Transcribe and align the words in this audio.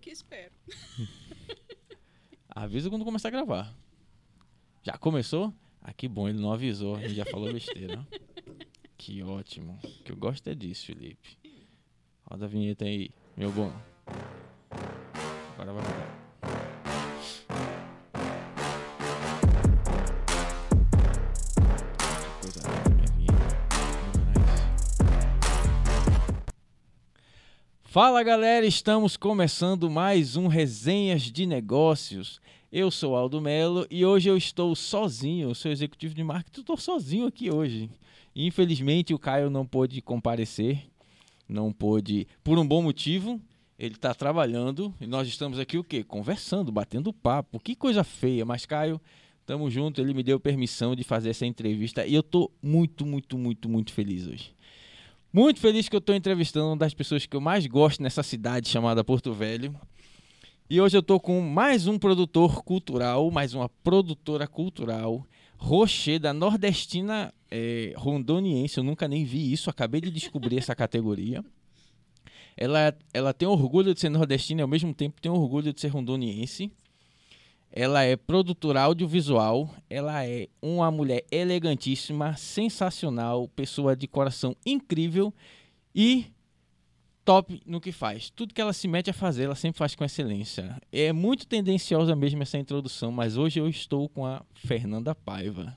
que 0.00 0.10
espero. 0.10 0.52
Avisa 2.48 2.90
quando 2.90 3.04
começar 3.04 3.28
a 3.28 3.32
gravar. 3.32 3.74
Já 4.82 4.96
começou? 4.96 5.54
Ah, 5.80 5.92
que 5.92 6.08
bom, 6.08 6.28
ele 6.28 6.40
não 6.40 6.52
avisou, 6.52 6.96
a 6.96 7.00
gente 7.00 7.14
já 7.14 7.24
falou 7.24 7.52
besteira. 7.52 8.06
que 8.98 9.22
ótimo. 9.22 9.78
O 9.82 10.02
que 10.02 10.12
eu 10.12 10.16
gosto 10.16 10.48
é 10.48 10.54
disso, 10.54 10.86
Felipe. 10.86 11.38
Roda 12.24 12.46
a 12.46 12.48
vinheta 12.48 12.84
aí, 12.84 13.10
meu 13.36 13.50
bom. 13.52 13.72
Agora 15.54 15.72
vai 15.72 15.82
rodar. 15.82 16.19
Fala 27.92 28.22
galera, 28.22 28.64
estamos 28.64 29.16
começando 29.16 29.90
mais 29.90 30.36
um 30.36 30.46
Resenhas 30.46 31.22
de 31.22 31.44
Negócios. 31.44 32.40
Eu 32.70 32.88
sou 32.88 33.16
Aldo 33.16 33.40
Melo 33.40 33.84
e 33.90 34.06
hoje 34.06 34.28
eu 34.28 34.36
estou 34.36 34.76
sozinho, 34.76 35.48
eu 35.48 35.56
sou 35.56 35.72
executivo 35.72 36.14
de 36.14 36.22
marketing, 36.22 36.60
estou 36.60 36.76
sozinho 36.76 37.26
aqui 37.26 37.50
hoje. 37.50 37.90
Infelizmente 38.32 39.12
o 39.12 39.18
Caio 39.18 39.50
não 39.50 39.66
pôde 39.66 40.00
comparecer, 40.00 40.88
não 41.48 41.72
pôde, 41.72 42.28
por 42.44 42.60
um 42.60 42.64
bom 42.64 42.80
motivo, 42.80 43.40
ele 43.76 43.96
está 43.96 44.14
trabalhando 44.14 44.94
e 45.00 45.06
nós 45.08 45.26
estamos 45.26 45.58
aqui 45.58 45.76
o 45.76 45.82
quê? 45.82 46.04
Conversando, 46.04 46.70
batendo 46.70 47.12
papo. 47.12 47.58
Que 47.58 47.74
coisa 47.74 48.04
feia, 48.04 48.46
mas 48.46 48.64
Caio, 48.64 49.00
estamos 49.40 49.72
juntos, 49.72 50.00
ele 50.00 50.14
me 50.14 50.22
deu 50.22 50.38
permissão 50.38 50.94
de 50.94 51.02
fazer 51.02 51.30
essa 51.30 51.44
entrevista 51.44 52.06
e 52.06 52.14
eu 52.14 52.20
estou 52.20 52.52
muito, 52.62 53.04
muito, 53.04 53.36
muito, 53.36 53.68
muito 53.68 53.92
feliz 53.92 54.28
hoje. 54.28 54.54
Muito 55.32 55.60
feliz 55.60 55.88
que 55.88 55.94
eu 55.94 56.00
estou 56.00 56.12
entrevistando 56.12 56.66
uma 56.66 56.76
das 56.76 56.92
pessoas 56.92 57.24
que 57.24 57.36
eu 57.36 57.40
mais 57.40 57.64
gosto 57.64 58.02
nessa 58.02 58.20
cidade 58.20 58.68
chamada 58.68 59.04
Porto 59.04 59.32
Velho. 59.32 59.72
E 60.68 60.80
hoje 60.80 60.96
eu 60.96 61.00
estou 61.00 61.20
com 61.20 61.40
mais 61.40 61.86
um 61.86 61.96
produtor 62.00 62.64
cultural, 62.64 63.30
mais 63.30 63.54
uma 63.54 63.68
produtora 63.68 64.48
cultural, 64.48 65.24
Rocher, 65.56 66.18
da 66.18 66.32
nordestina 66.32 67.32
eh, 67.48 67.92
rondoniense. 67.96 68.78
Eu 68.78 68.82
nunca 68.82 69.06
nem 69.06 69.24
vi 69.24 69.52
isso, 69.52 69.70
acabei 69.70 70.00
de 70.00 70.10
descobrir 70.10 70.58
essa 70.58 70.74
categoria. 70.74 71.44
Ela, 72.56 72.92
ela 73.14 73.32
tem 73.32 73.46
orgulho 73.46 73.94
de 73.94 74.00
ser 74.00 74.08
nordestina 74.08 74.62
e 74.62 74.64
ao 74.64 74.68
mesmo 74.68 74.92
tempo 74.92 75.20
tem 75.20 75.30
orgulho 75.30 75.72
de 75.72 75.80
ser 75.80 75.88
rondoniense. 75.88 76.72
Ela 77.72 78.02
é 78.02 78.16
produtora 78.16 78.82
audiovisual, 78.82 79.72
ela 79.88 80.26
é 80.26 80.48
uma 80.60 80.90
mulher 80.90 81.24
elegantíssima, 81.30 82.36
sensacional, 82.36 83.46
pessoa 83.48 83.94
de 83.94 84.08
coração 84.08 84.56
incrível 84.66 85.32
e 85.94 86.26
top 87.24 87.62
no 87.64 87.80
que 87.80 87.92
faz. 87.92 88.28
Tudo 88.30 88.52
que 88.52 88.60
ela 88.60 88.72
se 88.72 88.88
mete 88.88 89.10
a 89.10 89.12
fazer, 89.12 89.44
ela 89.44 89.54
sempre 89.54 89.78
faz 89.78 89.94
com 89.94 90.04
excelência. 90.04 90.80
É 90.90 91.12
muito 91.12 91.46
tendenciosa 91.46 92.16
mesmo 92.16 92.42
essa 92.42 92.58
introdução, 92.58 93.12
mas 93.12 93.36
hoje 93.36 93.60
eu 93.60 93.68
estou 93.68 94.08
com 94.08 94.26
a 94.26 94.42
Fernanda 94.52 95.14
Paiva. 95.14 95.76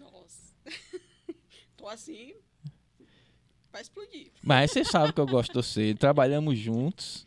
Nossa. 0.00 0.54
Tô 1.76 1.88
assim 1.88 2.32
pra 3.70 3.80
explodir. 3.80 4.30
Mas 4.42 4.70
você 4.70 4.84
sabe 4.84 5.12
que 5.12 5.20
eu 5.20 5.26
gosto 5.26 5.48
de 5.48 5.54
você, 5.54 5.94
trabalhamos 5.94 6.58
juntos. 6.58 7.24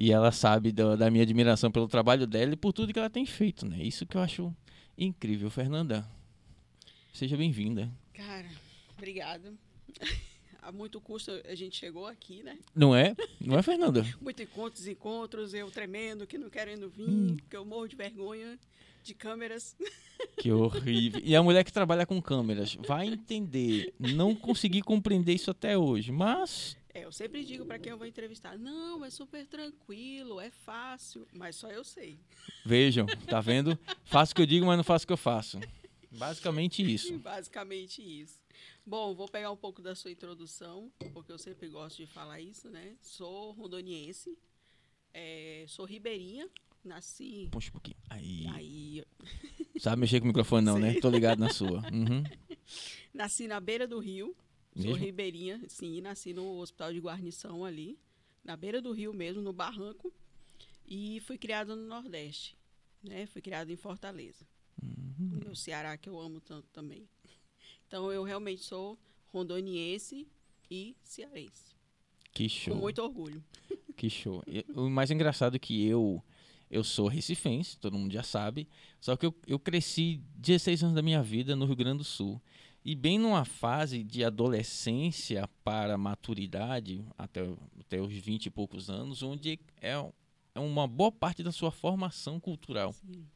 E 0.00 0.12
ela 0.12 0.30
sabe 0.30 0.70
da, 0.70 0.94
da 0.94 1.10
minha 1.10 1.24
admiração 1.24 1.72
pelo 1.72 1.88
trabalho 1.88 2.24
dela 2.24 2.52
e 2.52 2.56
por 2.56 2.72
tudo 2.72 2.92
que 2.92 2.98
ela 3.00 3.10
tem 3.10 3.26
feito, 3.26 3.66
né? 3.66 3.82
Isso 3.82 4.06
que 4.06 4.16
eu 4.16 4.20
acho 4.20 4.54
incrível, 4.96 5.50
Fernanda. 5.50 6.08
Seja 7.12 7.36
bem-vinda. 7.36 7.90
Cara, 8.14 8.46
obrigada. 8.96 9.52
A 10.62 10.70
muito 10.70 11.00
custo 11.00 11.30
a 11.48 11.54
gente 11.54 11.76
chegou 11.78 12.06
aqui, 12.06 12.42
né? 12.42 12.58
Não 12.74 12.94
é? 12.94 13.16
Não 13.40 13.58
é, 13.58 13.62
Fernanda? 13.62 14.04
Muito 14.20 14.42
encontros, 14.42 14.86
encontros, 14.86 15.54
eu 15.54 15.70
tremendo, 15.70 16.26
que 16.26 16.36
não 16.36 16.50
querendo 16.50 16.90
vir, 16.90 17.08
Hum. 17.08 17.36
porque 17.38 17.56
eu 17.56 17.64
morro 17.64 17.86
de 17.88 17.96
vergonha 17.96 18.58
de 19.02 19.14
câmeras. 19.14 19.74
Que 20.36 20.52
horrível. 20.52 21.22
E 21.24 21.34
a 21.34 21.42
mulher 21.42 21.64
que 21.64 21.72
trabalha 21.72 22.04
com 22.04 22.20
câmeras 22.20 22.76
vai 22.86 23.06
entender. 23.06 23.94
Não 23.98 24.34
consegui 24.34 24.82
compreender 24.82 25.32
isso 25.32 25.50
até 25.50 25.78
hoje, 25.78 26.12
mas 26.12 26.76
É, 26.98 27.04
eu 27.04 27.12
sempre 27.12 27.44
digo 27.44 27.64
pra 27.64 27.78
quem 27.78 27.92
eu 27.92 27.96
vou 27.96 28.08
entrevistar, 28.08 28.58
não, 28.58 29.04
é 29.04 29.10
super 29.10 29.46
tranquilo, 29.46 30.40
é 30.40 30.50
fácil, 30.50 31.28
mas 31.32 31.54
só 31.54 31.70
eu 31.70 31.84
sei. 31.84 32.18
vejam, 32.66 33.06
tá 33.28 33.40
vendo? 33.40 33.78
Faço 34.04 34.32
o 34.32 34.34
que 34.34 34.42
eu 34.42 34.46
digo, 34.46 34.66
mas 34.66 34.76
não 34.76 34.82
faço 34.82 35.04
o 35.04 35.06
que 35.06 35.12
eu 35.12 35.16
faço. 35.16 35.60
Basicamente 36.10 36.82
isso. 36.82 37.16
Basicamente 37.20 38.02
isso. 38.02 38.40
Bom, 38.84 39.14
vou 39.14 39.28
pegar 39.28 39.52
um 39.52 39.56
pouco 39.56 39.80
da 39.80 39.94
sua 39.94 40.10
introdução, 40.10 40.90
porque 41.12 41.30
eu 41.30 41.38
sempre 41.38 41.68
gosto 41.68 41.98
de 41.98 42.06
falar 42.06 42.40
isso, 42.40 42.68
né? 42.68 42.96
Sou 43.00 43.52
rondoniense, 43.52 44.36
é, 45.14 45.64
sou 45.68 45.84
ribeirinha, 45.84 46.50
nasci. 46.84 47.48
Puxa 47.52 47.68
um 47.68 47.72
pouquinho. 47.72 47.96
Aí. 48.10 48.46
Aí, 48.48 49.04
Sabe 49.78 50.00
mexer 50.00 50.18
com 50.18 50.24
o 50.24 50.28
microfone, 50.28 50.66
não, 50.66 50.80
né? 50.80 50.92
Sei. 50.92 51.00
Tô 51.00 51.10
ligado 51.10 51.38
na 51.38 51.50
sua. 51.50 51.80
Uhum. 51.92 52.24
nasci 53.14 53.46
na 53.46 53.60
beira 53.60 53.86
do 53.86 54.00
rio, 54.00 54.34
sou 54.78 54.90
Mesmo? 54.92 55.04
ribeirinha, 55.04 55.60
sim, 55.68 56.00
nasci 56.00 56.32
no 56.32 56.58
hospital 56.58 56.92
de 56.92 57.00
guarnição 57.00 57.64
ali, 57.64 57.98
na 58.44 58.56
beira 58.56 58.80
do 58.80 58.92
rio 58.92 59.12
mesmo, 59.12 59.42
no 59.42 59.52
barranco, 59.52 60.12
e 60.86 61.20
fui 61.20 61.36
criada 61.36 61.74
no 61.76 61.86
Nordeste, 61.86 62.56
né? 63.02 63.26
Fui 63.26 63.42
criada 63.42 63.70
em 63.72 63.76
Fortaleza, 63.76 64.46
Uhum. 64.82 65.40
no 65.48 65.56
Ceará, 65.56 65.96
que 65.96 66.08
eu 66.08 66.18
amo 66.18 66.40
tanto 66.40 66.68
também. 66.72 67.08
Então, 67.86 68.10
eu 68.12 68.22
realmente 68.22 68.62
sou 68.62 68.98
rondoniense 69.28 70.26
e 70.70 70.94
cearense, 71.02 71.74
Que 72.32 72.44
com 72.44 72.48
show. 72.54 72.76
muito 72.76 73.02
orgulho. 73.02 73.42
Que 73.96 74.08
show. 74.08 74.44
O 74.76 74.88
mais 74.88 75.10
engraçado 75.10 75.56
é 75.56 75.58
que 75.58 75.84
eu 75.86 76.22
eu 76.70 76.84
sou 76.84 77.08
recifense, 77.08 77.78
todo 77.78 77.96
mundo 77.98 78.12
já 78.12 78.22
sabe, 78.22 78.68
só 79.00 79.16
que 79.16 79.24
eu, 79.24 79.34
eu 79.46 79.58
cresci 79.58 80.20
16 80.36 80.82
anos 80.84 80.94
da 80.94 81.00
minha 81.02 81.22
vida 81.22 81.56
no 81.56 81.64
Rio 81.64 81.74
Grande 81.74 81.98
do 81.98 82.04
Sul. 82.04 82.40
E 82.84 82.94
bem 82.94 83.18
numa 83.18 83.44
fase 83.44 84.02
de 84.02 84.24
adolescência 84.24 85.48
para 85.62 85.98
maturidade, 85.98 87.04
até, 87.18 87.42
até 87.80 88.00
os 88.00 88.12
20 88.12 88.46
e 88.46 88.50
poucos 88.50 88.88
anos, 88.88 89.22
onde 89.22 89.58
é, 89.80 89.92
é 90.54 90.60
uma 90.60 90.86
boa 90.86 91.12
parte 91.12 91.42
da 91.42 91.52
sua 91.52 91.70
formação 91.70 92.40
cultural, 92.40 92.92
Sim. 92.92 93.26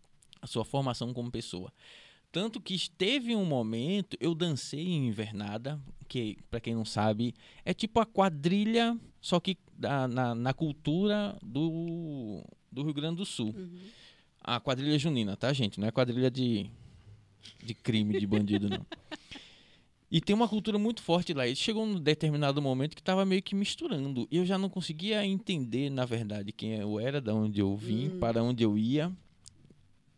a 0.41 0.47
sua 0.47 0.65
formação 0.65 1.13
como 1.13 1.31
pessoa. 1.31 1.73
Tanto 2.31 2.63
que 2.63 2.75
esteve 2.75 3.37
um 3.37 3.45
momento, 3.45 4.17
eu 4.19 4.35
dancei 4.35 4.87
em 4.89 5.09
invernada, 5.09 5.79
que, 6.09 6.39
para 6.51 6.61
quem 6.61 6.75
não 6.75 6.85
sabe, 6.85 7.35
é 7.63 7.75
tipo 7.75 8.01
a 8.01 8.07
quadrilha, 8.07 8.99
só 9.21 9.39
que 9.39 9.59
da- 9.77 10.09
na, 10.09 10.35
na 10.35 10.55
cultura 10.55 11.37
do, 11.43 12.43
do 12.71 12.83
Rio 12.85 12.95
Grande 12.95 13.17
do 13.17 13.27
Sul. 13.27 13.55
Uhum. 13.55 13.81
A 14.41 14.59
quadrilha 14.59 14.99
junina, 14.99 15.37
tá, 15.37 15.53
gente? 15.53 15.79
Não 15.79 15.87
é 15.87 15.91
quadrilha 15.91 16.31
de, 16.31 16.71
de 17.63 17.75
crime, 17.75 18.19
de 18.19 18.27
bandido, 18.27 18.69
não. 18.69 18.87
E 20.11 20.21
tem 20.21 20.35
uma 20.37 20.47
cultura 20.47 20.79
muito 20.79 21.03
forte 21.03 21.33
lá. 21.33 21.47
E 21.49 21.57
chegou 21.57 21.85
um 21.85 21.99
determinado 21.99 22.61
momento 22.61 22.95
que 22.95 23.01
estava 23.01 23.25
meio 23.25 23.43
que 23.43 23.55
misturando. 23.55 24.29
E 24.31 24.37
eu 24.37 24.45
já 24.45 24.59
não 24.59 24.69
conseguia 24.69 25.25
entender, 25.25 25.89
na 25.89 26.05
verdade, 26.05 26.53
quem 26.53 26.75
eu 26.75 27.01
era, 27.01 27.19
da 27.21 27.35
onde 27.35 27.61
eu 27.61 27.75
vim, 27.77 28.09
Hum. 28.09 28.19
para 28.21 28.43
onde 28.43 28.63
eu 28.63 28.77
ia. 28.77 29.11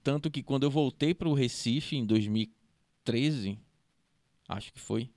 Tanto 0.03 0.31
que 0.31 0.43
quando 0.43 0.65
eu 0.65 0.71
voltei 0.71 1.15
para 1.15 1.29
o 1.29 1.33
Recife 1.33 1.97
em 1.97 2.05
2013, 2.05 3.57
acho 4.49 4.73
que 4.73 4.81
foi, 4.81 5.09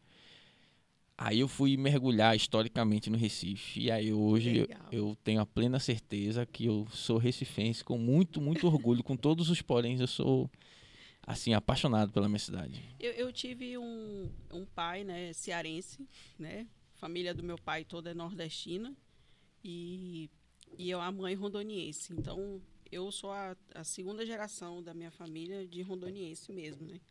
aí 1.17 1.39
eu 1.39 1.47
fui 1.47 1.75
mergulhar 1.75 2.35
historicamente 2.35 3.09
no 3.09 3.17
Recife. 3.17 3.81
E 3.81 3.91
aí 3.91 4.13
hoje 4.13 4.59
eu, 4.59 4.67
eu 4.91 5.17
tenho 5.23 5.41
a 5.41 5.45
plena 5.45 5.79
certeza 5.79 6.45
que 6.45 6.65
eu 6.65 6.87
sou 6.91 7.17
recifense 7.17 7.83
com 7.83 7.97
muito, 7.97 8.39
muito 8.39 8.67
orgulho, 8.67 9.03
com 9.03 9.17
todos 9.17 9.49
os 9.49 9.61
poréns. 9.61 9.99
Eu 9.99 10.07
sou, 10.07 10.49
assim, 11.27 11.53
apaixonado 11.53 12.13
pela 12.13 12.29
minha 12.29 12.39
cidade. 12.39 12.81
Eu, 12.97 13.11
eu 13.11 13.33
tive 13.33 13.77
um, 13.77 14.31
um 14.49 14.65
pai, 14.65 15.03
né, 15.03 15.33
cearense, 15.33 16.07
né? 16.39 16.65
Família 16.95 17.33
do 17.33 17.43
meu 17.43 17.57
pai 17.57 17.83
toda 17.83 18.11
é 18.11 18.13
nordestina 18.13 18.95
e, 19.61 20.29
e 20.77 20.89
eu 20.89 21.01
a 21.01 21.11
mãe 21.11 21.35
rondoniense. 21.35 22.13
Então, 22.13 22.61
eu 22.89 23.11
sou 23.11 23.31
a, 23.31 23.57
a 23.75 23.83
segunda 23.83 24.25
geração 24.25 24.81
da 24.81 24.93
minha 24.93 25.11
família 25.11 25.67
de 25.67 25.81
rondoniense 25.81 26.51
mesmo, 26.53 26.87
né? 26.87 27.01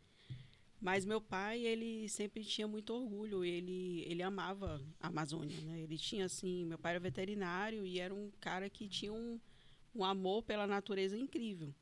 Mas 0.81 1.05
meu 1.05 1.21
pai, 1.21 1.59
ele 1.61 2.09
sempre 2.09 2.43
tinha 2.43 2.67
muito 2.67 2.93
orgulho, 2.93 3.45
ele, 3.45 4.03
ele 4.07 4.21
amava 4.23 4.81
a 4.99 5.07
Amazônia, 5.07 5.59
né? 5.61 5.81
Ele 5.81 5.97
tinha, 5.97 6.25
assim, 6.25 6.65
meu 6.65 6.77
pai 6.77 6.93
era 6.93 6.99
veterinário 6.99 7.85
e 7.85 7.99
era 7.99 8.13
um 8.13 8.31
cara 8.39 8.69
que 8.69 8.87
tinha 8.87 9.13
um, 9.13 9.39
um 9.95 10.03
amor 10.03 10.43
pela 10.43 10.67
natureza 10.67 11.17
incrível. 11.17 11.73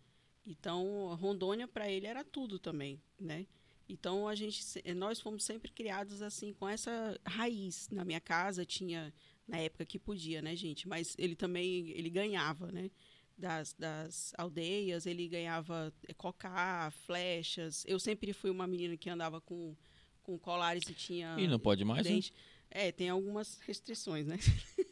Então, 0.45 1.15
Rondônia 1.15 1.67
para 1.67 1.89
ele 1.89 2.05
era 2.05 2.23
tudo 2.23 2.59
também, 2.59 3.01
né? 3.19 3.47
Então 3.87 4.27
a 4.27 4.33
gente, 4.33 4.61
nós 4.95 5.19
fomos 5.19 5.43
sempre 5.43 5.71
criados 5.71 6.21
assim 6.21 6.53
com 6.53 6.67
essa 6.67 7.19
raiz. 7.25 7.87
Na 7.91 8.03
minha 8.03 8.19
casa 8.19 8.65
tinha 8.65 9.13
na 9.47 9.57
época 9.57 9.85
que 9.85 9.99
podia, 9.99 10.41
né, 10.41 10.55
gente? 10.55 10.87
Mas 10.87 11.15
ele 11.17 11.35
também 11.35 11.89
ele 11.89 12.09
ganhava, 12.09 12.71
né? 12.71 12.89
Das, 13.37 13.73
das 13.73 14.33
aldeias, 14.37 15.05
ele 15.05 15.27
ganhava 15.27 15.93
eh, 16.07 16.13
cocá, 16.13 16.89
flechas. 17.05 17.83
Eu 17.85 17.99
sempre 17.99 18.31
fui 18.31 18.49
uma 18.49 18.65
menina 18.65 18.95
que 18.95 19.09
andava 19.09 19.41
com, 19.41 19.75
com 20.23 20.39
colares 20.39 20.87
e 20.89 20.93
tinha 20.93 21.35
E 21.37 21.45
não 21.45 21.59
pode 21.59 21.83
mais, 21.83 22.05
né? 22.05 22.11
dente. 22.11 22.33
É, 22.71 22.91
tem 22.91 23.09
algumas 23.09 23.59
restrições, 23.59 24.25
né? 24.25 24.37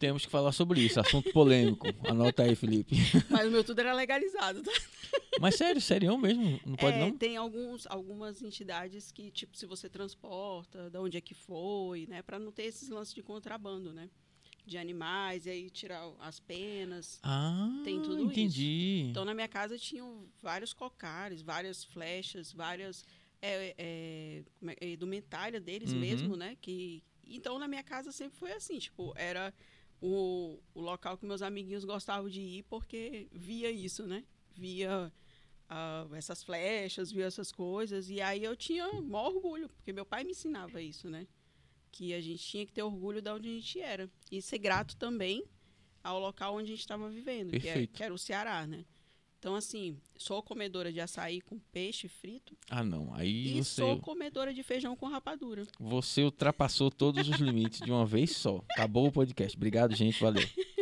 Temos 0.00 0.24
que 0.24 0.32
falar 0.32 0.50
sobre 0.52 0.80
isso, 0.80 0.98
assunto 0.98 1.30
polêmico. 1.30 1.94
Anota 2.08 2.42
aí, 2.42 2.56
Felipe. 2.56 2.96
Mas 3.28 3.46
o 3.46 3.50
meu 3.50 3.62
tudo 3.62 3.80
era 3.80 3.92
legalizado, 3.92 4.62
tá? 4.62 4.72
Mas 5.38 5.56
sério, 5.56 5.78
sério 5.78 6.16
mesmo? 6.16 6.58
Não 6.64 6.74
pode 6.74 6.96
É, 6.96 7.00
não? 7.00 7.12
Tem 7.12 7.36
alguns, 7.36 7.86
algumas 7.86 8.40
entidades 8.40 9.12
que, 9.12 9.30
tipo, 9.30 9.54
se 9.54 9.66
você 9.66 9.90
transporta, 9.90 10.88
de 10.88 10.96
onde 10.98 11.18
é 11.18 11.20
que 11.20 11.34
foi, 11.34 12.06
né? 12.08 12.22
Pra 12.22 12.38
não 12.38 12.50
ter 12.50 12.62
esses 12.62 12.88
lances 12.88 13.12
de 13.14 13.22
contrabando, 13.22 13.92
né? 13.92 14.08
De 14.64 14.78
animais, 14.78 15.44
e 15.44 15.50
aí 15.50 15.68
tirar 15.68 16.10
as 16.18 16.40
penas. 16.40 17.20
Ah, 17.22 17.68
Tem 17.84 18.00
tudo 18.00 18.22
entendi. 18.24 19.08
Então, 19.10 19.26
na 19.26 19.34
minha 19.34 19.48
casa 19.48 19.78
tinham 19.78 20.26
vários 20.40 20.72
cocares, 20.72 21.42
várias 21.42 21.84
flechas, 21.84 22.54
várias 22.54 23.04
é, 23.42 23.74
é, 23.76 24.44
é, 24.66 24.76
é, 24.80 24.92
indumentária 24.92 25.60
deles 25.60 25.92
Uhum. 25.92 26.00
mesmo, 26.00 26.36
né? 26.38 26.56
Que, 26.58 27.02
então, 27.26 27.58
na 27.58 27.68
minha 27.68 27.82
casa 27.82 28.10
sempre 28.12 28.38
foi 28.38 28.52
assim, 28.52 28.78
tipo, 28.78 29.12
era 29.14 29.52
o, 30.00 30.58
o 30.74 30.80
local 30.80 31.18
que 31.18 31.26
meus 31.26 31.42
amiguinhos 31.42 31.84
gostavam 31.84 32.28
de 32.28 32.40
ir 32.40 32.62
porque 32.64 33.28
via 33.32 33.70
isso, 33.70 34.06
né? 34.06 34.24
Via 34.54 35.12
ah, 35.68 36.06
essas 36.12 36.42
flechas, 36.42 37.12
via 37.12 37.26
essas 37.26 37.52
coisas. 37.52 38.08
E 38.08 38.20
aí 38.20 38.42
eu 38.42 38.56
tinha 38.56 38.90
maior 39.02 39.34
orgulho, 39.34 39.68
porque 39.68 39.92
meu 39.92 40.06
pai 40.06 40.24
me 40.24 40.30
ensinava 40.30 40.80
isso, 40.80 41.08
né? 41.08 41.26
Que 41.92 42.14
a 42.14 42.20
gente 42.20 42.42
tinha 42.42 42.66
que 42.66 42.72
ter 42.72 42.82
orgulho 42.82 43.20
de 43.20 43.30
onde 43.30 43.48
a 43.48 43.52
gente 43.52 43.80
era. 43.80 44.10
E 44.30 44.40
ser 44.40 44.58
grato 44.58 44.96
também 44.96 45.44
ao 46.02 46.18
local 46.18 46.54
onde 46.54 46.72
a 46.72 46.74
gente 46.74 46.80
estava 46.80 47.08
vivendo, 47.08 47.58
que, 47.60 47.68
é, 47.68 47.86
que 47.86 48.02
era 48.02 48.12
o 48.12 48.18
Ceará, 48.18 48.66
né? 48.66 48.84
Então, 49.40 49.54
assim, 49.54 49.96
sou 50.18 50.42
comedora 50.42 50.92
de 50.92 51.00
açaí 51.00 51.40
com 51.40 51.58
peixe 51.72 52.08
frito 52.08 52.54
Ah, 52.68 52.84
não. 52.84 53.12
Aí 53.14 53.56
e 53.56 53.64
você, 53.64 53.80
sou 53.80 53.98
comedora 53.98 54.52
de 54.52 54.62
feijão 54.62 54.94
com 54.94 55.08
rapadura. 55.08 55.66
você 55.78 56.22
ultrapassou 56.22 56.90
todos 56.90 57.26
os 57.26 57.38
limites 57.38 57.80
de 57.80 57.90
uma 57.90 58.04
vez 58.04 58.36
só. 58.36 58.62
Acabou 58.72 59.06
o 59.06 59.12
podcast. 59.12 59.56
Obrigado, 59.56 59.96
gente. 59.96 60.20
Valeu. 60.20 60.46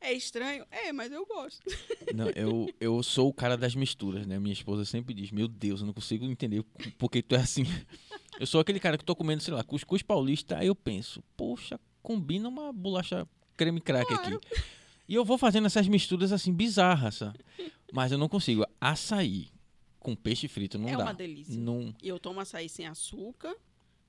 É 0.00 0.12
estranho? 0.12 0.64
É, 0.70 0.92
mas 0.92 1.10
eu 1.10 1.26
gosto. 1.26 1.60
Não, 2.14 2.28
eu, 2.30 2.72
eu 2.80 3.02
sou 3.02 3.28
o 3.28 3.34
cara 3.34 3.56
das 3.56 3.74
misturas, 3.74 4.24
né? 4.24 4.38
Minha 4.38 4.52
esposa 4.52 4.84
sempre 4.84 5.12
diz: 5.12 5.32
Meu 5.32 5.48
Deus, 5.48 5.80
eu 5.80 5.86
não 5.86 5.92
consigo 5.92 6.24
entender 6.24 6.62
por 6.96 7.10
que 7.10 7.20
tu 7.22 7.34
é 7.34 7.40
assim. 7.40 7.64
Eu 8.38 8.46
sou 8.48 8.60
aquele 8.60 8.78
cara 8.80 8.98
que 8.98 9.04
tô 9.04 9.14
comendo, 9.14 9.42
sei 9.42 9.54
lá, 9.54 9.62
cuscuz 9.64 10.02
paulista. 10.02 10.58
Aí 10.58 10.66
eu 10.68 10.74
penso: 10.74 11.22
Poxa, 11.36 11.78
combina 12.02 12.48
uma 12.48 12.72
bolacha 12.72 13.26
creme 13.56 13.80
crack 13.80 14.06
Claro. 14.06 14.36
aqui. 14.36 14.62
E 15.08 15.14
eu 15.14 15.24
vou 15.24 15.36
fazendo 15.38 15.66
essas 15.66 15.86
misturas 15.88 16.32
assim 16.32 16.52
bizarras, 16.52 17.16
sabe? 17.16 17.38
Mas 17.92 18.10
eu 18.12 18.18
não 18.18 18.28
consigo. 18.28 18.64
Açaí 18.80 19.48
com 20.00 20.14
peixe 20.14 20.48
frito 20.48 20.78
não 20.78 20.88
é 20.88 20.96
dá. 20.96 21.04
uma 21.04 21.14
delícia. 21.14 21.56
Não, 21.58 21.94
E 22.02 22.08
eu 22.08 22.18
tomo 22.18 22.40
açaí 22.40 22.68
sem 22.68 22.86
açúcar 22.86 23.54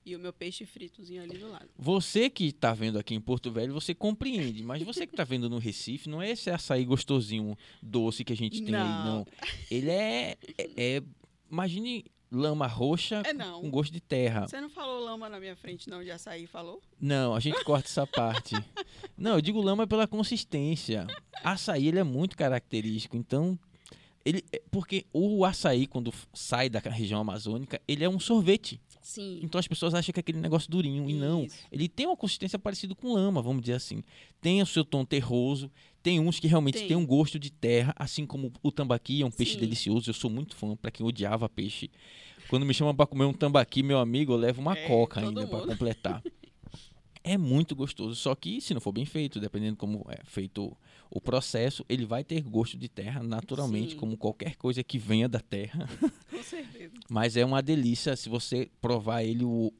e 0.05 0.15
o 0.15 0.19
meu 0.19 0.31
peixe 0.33 0.65
fritozinho 0.65 1.23
ali 1.23 1.37
do 1.37 1.49
lado. 1.49 1.67
Você 1.77 2.29
que 2.29 2.51
tá 2.51 2.73
vendo 2.73 2.99
aqui 2.99 3.15
em 3.15 3.19
Porto 3.21 3.49
Velho, 3.51 3.73
você 3.73 3.95
compreende, 3.95 4.61
mas 4.63 4.83
você 4.83 5.07
que 5.07 5.15
tá 5.15 5.23
vendo 5.23 5.49
no 5.49 5.57
Recife, 5.57 6.09
não 6.09 6.21
é 6.21 6.29
esse 6.31 6.49
açaí 6.49 6.83
gostosinho, 6.85 7.57
doce 7.81 8.23
que 8.23 8.33
a 8.33 8.35
gente 8.37 8.61
tem 8.61 8.75
aí, 8.75 8.83
Não. 8.83 9.05
não. 9.19 9.27
Ele 9.71 9.89
é, 9.89 10.37
é, 10.57 10.97
é- 10.97 11.03
Imagine 11.51 12.03
lama 12.31 12.67
roxa 12.67 13.21
É 13.25 13.33
com 13.33 13.69
gosto 13.69 13.91
de 13.91 14.01
terra. 14.01 14.47
Você 14.47 14.59
não 14.59 14.69
falou 14.69 15.03
lama 15.03 15.29
na 15.29 15.39
minha 15.39 15.55
frente, 15.55 15.89
não, 15.89 16.03
de 16.03 16.11
açaí, 16.11 16.47
falou? 16.47 16.81
Não, 16.99 17.35
a 17.35 17.39
gente 17.39 17.63
corta 17.63 17.87
essa 17.87 18.05
parte. 18.05 18.55
Não, 19.17 19.35
eu 19.35 19.41
digo 19.41 19.61
lama 19.61 19.87
pela 19.87 20.05
consistência. 20.07 21.07
Açaí, 21.41 21.87
ele 21.87 21.99
é 21.99 22.03
muito 22.03 22.35
característico, 22.35 23.15
então... 23.15 23.57
Ele, 24.25 24.43
é- 24.51 24.61
porque 24.71 25.05
o 25.13 25.45
açaí, 25.45 25.85
quando 25.85 26.11
sai 26.33 26.67
da 26.69 26.79
região 26.79 27.19
amazônica, 27.21 27.79
ele 27.87 28.03
é 28.03 28.09
um 28.09 28.19
sorvete. 28.19 28.81
Sim. 29.01 29.39
Então 29.43 29.59
as 29.59 29.67
pessoas 29.67 29.93
acham 29.93 30.11
que 30.11 30.19
é 30.19 30.21
aquele 30.21 30.39
negócio 30.39 30.69
durinho, 30.69 31.07
e 31.07 31.13
não. 31.13 31.43
Isso. 31.43 31.55
Ele 31.71 31.87
tem 31.87 32.07
uma 32.07 32.17
consistência 32.17 32.57
parecida 32.57 32.95
com 32.95 33.13
lama, 33.13 33.39
vamos 33.39 33.61
dizer 33.61 33.73
assim. 33.73 34.01
Tem 34.41 34.61
o 34.63 34.65
seu 34.65 34.83
tom 34.83 35.05
terroso, 35.05 35.69
tem 36.01 36.19
uns 36.19 36.39
que 36.39 36.47
realmente 36.47 36.79
Tem. 36.79 36.87
tem 36.87 36.97
um 36.97 37.05
gosto 37.05 37.37
de 37.37 37.51
terra, 37.51 37.93
assim 37.97 38.25
como 38.25 38.51
o 38.63 38.71
tambaqui 38.71 39.21
é 39.21 39.25
um 39.25 39.29
peixe 39.31 39.53
Sim. 39.53 39.59
delicioso. 39.59 40.09
Eu 40.09 40.13
sou 40.15 40.29
muito 40.31 40.55
fã, 40.55 40.75
pra 40.75 40.89
quem 40.89 41.05
odiava 41.05 41.47
peixe. 41.47 41.91
Quando 42.49 42.65
me 42.65 42.73
chamam 42.73 42.95
pra 42.95 43.05
comer 43.05 43.25
um 43.25 43.33
tambaqui, 43.33 43.83
meu 43.83 43.99
amigo, 43.99 44.33
eu 44.33 44.37
levo 44.37 44.59
uma 44.59 44.75
É, 44.75 44.87
coca 44.87 45.19
ainda 45.21 45.45
pra 45.47 45.59
mundo. 45.59 45.67
completar. 45.69 46.23
É 47.27 47.39
muito 47.39 47.75
gostoso, 47.75 48.13
só 48.15 48.35
que 48.35 48.61
se 48.61 48.71
não 48.75 48.79
for 48.79 48.91
bem 48.91 49.03
feito, 49.03 49.39
dependendo 49.39 49.75
como 49.75 50.05
é 50.09 50.19
feito 50.25 50.77
o 51.09 51.21
processo, 51.21 51.85
ele 51.87 52.05
vai 52.05 52.23
ter 52.23 52.41
gosto 52.41 52.77
de 52.77 52.87
terra 52.89 53.21
naturalmente, 53.23 53.91
Sim. 53.91 53.97
como 53.97 54.17
qualquer 54.17 54.55
coisa 54.55 54.83
que 54.83 54.97
venha 54.97 55.27
da 55.29 55.39
terra. 55.39 55.87
Com 56.29 56.43
certeza. 56.43 56.93
Mas 57.09 57.37
é 57.37 57.45
uma 57.45 57.61
delícia 57.61 58.15
se 58.15 58.27
você 58.29 58.69
provar 58.81 59.23
ele 59.23 59.43
o- 59.43 59.73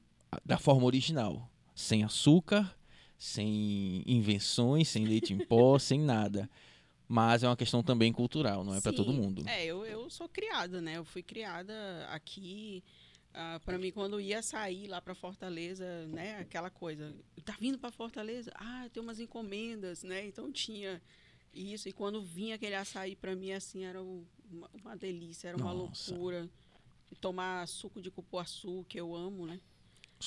da 0.45 0.57
forma 0.57 0.85
original. 0.85 1.49
Sem 1.73 2.03
açúcar, 2.03 2.73
sem 3.17 4.03
invenções, 4.05 4.87
sem 4.87 5.05
leite 5.05 5.33
em 5.33 5.39
pó, 5.39 5.77
sem 5.79 5.99
nada. 5.99 6.49
Mas 7.07 7.43
é 7.43 7.47
uma 7.47 7.55
questão 7.57 7.83
também 7.83 8.11
cultural, 8.11 8.63
não 8.63 8.73
é 8.73 8.81
para 8.81 8.91
todo 8.93 9.13
mundo. 9.13 9.43
É, 9.47 9.63
eu, 9.65 9.85
eu 9.85 10.09
sou 10.09 10.27
criada, 10.27 10.81
né? 10.81 10.97
Eu 10.97 11.05
fui 11.05 11.21
criada 11.21 11.73
aqui. 12.09 12.83
Ah, 13.35 13.59
pra 13.63 13.77
mim, 13.77 13.91
quando 13.91 14.19
ia 14.19 14.41
sair 14.41 14.87
lá 14.87 15.01
pra 15.01 15.13
Fortaleza, 15.13 16.07
né? 16.07 16.39
Aquela 16.39 16.69
coisa. 16.69 17.13
Tá 17.43 17.55
vindo 17.59 17.77
pra 17.77 17.91
Fortaleza? 17.91 18.51
Ah, 18.55 18.87
tem 18.91 19.01
umas 19.03 19.19
encomendas, 19.19 20.03
né? 20.03 20.25
Então 20.25 20.51
tinha 20.51 21.01
isso. 21.53 21.87
E 21.89 21.91
quando 21.93 22.21
vinha 22.23 22.55
aquele 22.55 22.75
açaí 22.75 23.15
pra 23.15 23.35
mim, 23.35 23.51
assim, 23.51 23.83
era 23.83 24.01
um- 24.01 24.25
uma, 24.51 24.69
uma 24.73 24.95
delícia, 24.95 25.49
era 25.49 25.57
uma 25.57 25.73
Nossa. 25.73 26.11
loucura. 26.11 26.49
Tomar 27.21 27.67
suco 27.67 28.01
de 28.01 28.09
cupuaçu, 28.11 28.85
que 28.89 28.99
eu 28.99 29.15
amo, 29.15 29.45
né? 29.45 29.59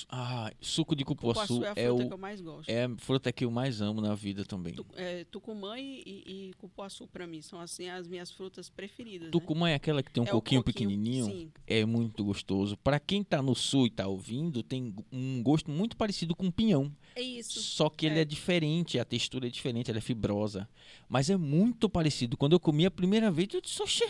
Ah, 0.09 0.53
suco 0.61 0.95
de 0.95 1.05
Cupuaçu 1.05 1.55
cupuaçu 1.55 1.65
é 1.65 1.69
a 1.69 1.73
é, 1.83 1.87
fruta 1.89 2.05
o, 2.05 2.07
que 2.09 2.13
eu 2.15 2.19
mais 2.19 2.41
gosto. 2.41 2.69
é 2.69 2.85
a 2.85 2.97
fruta 2.99 3.33
que 3.33 3.45
eu 3.45 3.51
mais 3.51 3.81
amo 3.81 4.01
na 4.01 4.15
vida 4.15 4.45
também. 4.45 4.75
Tu- 4.75 4.87
é, 4.95 5.25
tucumã 5.25 5.79
e, 5.79 6.03
e, 6.07 6.49
e 6.49 6.53
cupuaçu, 6.59 7.07
pra 7.09 7.27
mim, 7.27 7.41
são 7.43 7.59
assim 7.59 7.89
as 7.89 8.07
minhas 8.07 8.31
frutas 8.31 8.69
preferidas. 8.69 9.27
né? 9.27 9.33
Tucumã 9.33 9.71
é 9.71 9.75
aquela 9.75 10.03
que 10.03 10.11
tem 10.13 10.23
um 10.23 10.27
É 10.27 10.31
coquinho, 10.31 10.63
coquinho, 10.63 10.89
pequenininho. 10.91 11.25
Sim, 11.25 11.51
É 11.67 11.85
muito 11.85 12.23
gostoso. 12.23 12.77
Para 12.77 13.01
quem 13.01 13.25
tá 13.25 13.41
no 13.43 13.55
sul 13.55 13.87
e 13.87 13.91
tá 13.91 14.07
ouvindo, 14.07 14.63
tem 14.63 14.95
um 15.11 15.43
gosto 15.43 15.71
muito 15.71 15.97
parecido 15.97 16.35
com 16.37 16.51
pinhão. 16.51 16.93
é 17.17 17.23
isso. 17.23 17.61
Só 17.61 17.89
que 17.89 18.07
ele 18.07 18.19
É. 18.19 18.23
é 18.23 18.25
diferente, 18.25 18.99
a 18.99 19.05
textura 19.05 19.47
é 19.47 19.51
diferente, 19.51 19.91
ela 19.91 19.99
é 19.99 20.03
fibrosa. 20.03 20.69
Mas 21.09 21.31
é 21.31 21.37
muito 21.37 21.89
parecido. 21.89 22.37
Quando 22.37 22.53
eu 22.53 22.61
comi 22.61 22.85
a 22.87 22.91
primeira 22.91 23.31
vez, 23.31 23.49
eu 23.55 23.61
disse, 23.61 23.83
oxê, 23.83 24.09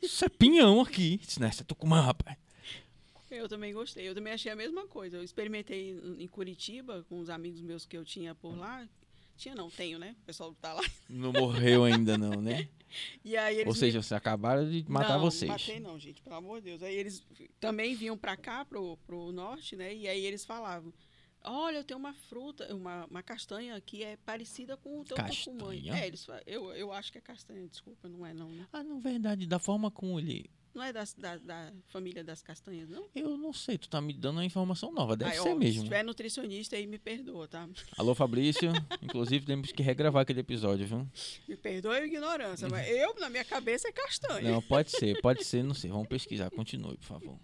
isso 0.00 0.24
é 0.24 0.28
pinhão 0.28 0.80
aqui. 0.80 1.14
Eu 1.20 1.26
Disse, 1.26 1.40
não, 1.40 1.48
isso 1.48 1.62
é 1.62 1.64
tucumã, 1.64 2.00
rapaz. 2.00 2.38
Eu 3.30 3.48
também 3.48 3.72
gostei. 3.72 4.08
Eu 4.08 4.14
também 4.14 4.32
achei 4.32 4.50
a 4.50 4.56
mesma 4.56 4.86
coisa. 4.86 5.16
Eu 5.16 5.22
experimentei 5.22 5.98
em 6.18 6.26
Curitiba 6.28 7.04
com 7.08 7.20
os 7.20 7.30
amigos 7.30 7.60
meus 7.60 7.86
que 7.86 7.96
eu 7.96 8.04
tinha 8.04 8.34
por 8.34 8.56
lá. 8.56 8.88
Tinha 9.36 9.54
não, 9.54 9.70
tenho, 9.70 9.98
né? 9.98 10.14
O 10.22 10.26
pessoal 10.26 10.54
tá 10.60 10.74
lá. 10.74 10.82
Não 11.08 11.32
morreu 11.32 11.84
ainda 11.84 12.18
não, 12.18 12.40
né? 12.42 12.68
E 13.24 13.36
aí 13.36 13.60
Ou 13.60 13.66
me- 13.66 13.74
seja, 13.74 14.02
vocês 14.02 14.12
acabaram 14.12 14.68
de 14.68 14.84
matar 14.90 15.14
não, 15.14 15.20
vocês. 15.20 15.48
Não, 15.48 15.56
matei 15.56 15.78
não, 15.78 15.96
gente, 15.96 16.20
pelo 16.20 16.34
amor 16.34 16.60
de 16.60 16.70
Deus. 16.70 16.82
Aí 16.82 16.92
eles 16.92 17.24
também 17.60 17.94
vinham 17.94 18.18
pra 18.18 18.36
cá, 18.36 18.64
pro, 18.64 18.96
pro 19.06 19.30
norte, 19.30 19.76
né? 19.76 19.94
E 19.94 20.08
aí 20.08 20.26
eles 20.26 20.44
falavam: 20.44 20.92
Olha, 21.42 21.78
eu 21.78 21.84
tenho 21.84 21.98
uma 21.98 22.12
fruta, 22.12 22.74
uma, 22.74 23.06
uma 23.06 23.22
castanha 23.22 23.80
que 23.80 24.02
é 24.02 24.16
parecida 24.16 24.76
com 24.76 25.00
o 25.00 25.04
teu 25.04 25.16
tucumã. 25.16 25.26
Castanha? 25.26 25.94
É, 25.94 26.06
eles 26.06 26.26
eu, 26.46 26.72
eu 26.72 26.92
acho 26.92 27.10
que 27.10 27.18
é 27.18 27.20
castanha, 27.20 27.66
desculpa, 27.66 28.08
não 28.08 28.26
é 28.26 28.34
não, 28.34 28.50
né? 28.50 28.66
Ah, 28.72 28.82
não, 28.82 29.00
verdade. 29.00 29.46
Da 29.46 29.58
forma 29.58 29.90
como 29.90 30.18
ele... 30.18 30.50
Não 30.72 30.82
é 30.84 30.92
das- 30.92 31.14
da, 31.14 31.36
da 31.36 31.72
família 31.88 32.22
das 32.22 32.42
castanhas, 32.42 32.88
não? 32.88 33.08
Eu 33.14 33.36
não 33.36 33.52
sei, 33.52 33.76
tu 33.76 33.88
tá 33.88 34.00
me 34.00 34.12
dando 34.12 34.36
uma 34.36 34.44
informação 34.44 34.92
nova. 34.92 35.16
Deve 35.16 35.32
Aí, 35.32 35.36
ser 35.38 35.48
ó, 35.48 35.52
Se 35.52 35.58
mesmo. 35.58 35.82
tiver 35.84 36.04
nutricionista 36.04 36.76
aí, 36.76 36.86
me 36.86 36.98
perdoa, 36.98 37.48
tá? 37.48 37.68
Alô, 37.98 38.14
Fabrício. 38.14 38.70
Inclusive, 39.02 39.44
temos 39.44 39.72
que 39.72 39.82
regravar 39.82 40.22
aquele 40.22 40.40
episódio, 40.40 40.86
viu? 40.86 41.08
Me 41.48 41.56
perdoa 41.56 41.96
a 41.96 42.04
ignorância, 42.06 42.68
mas 42.68 42.88
eu, 42.88 43.14
na 43.18 43.28
minha 43.28 43.44
cabeça, 43.44 43.88
é 43.88 43.92
castanha. 43.92 44.50
Não, 44.52 44.62
pode 44.62 44.90
ser, 44.92 45.18
pode 45.22 45.44
ser, 45.44 45.64
não 45.64 45.74
sei. 45.74 45.90
Vamos 45.90 46.06
pesquisar. 46.06 46.50
Continue, 46.50 46.96
por 46.98 47.04
favor. 47.06 47.38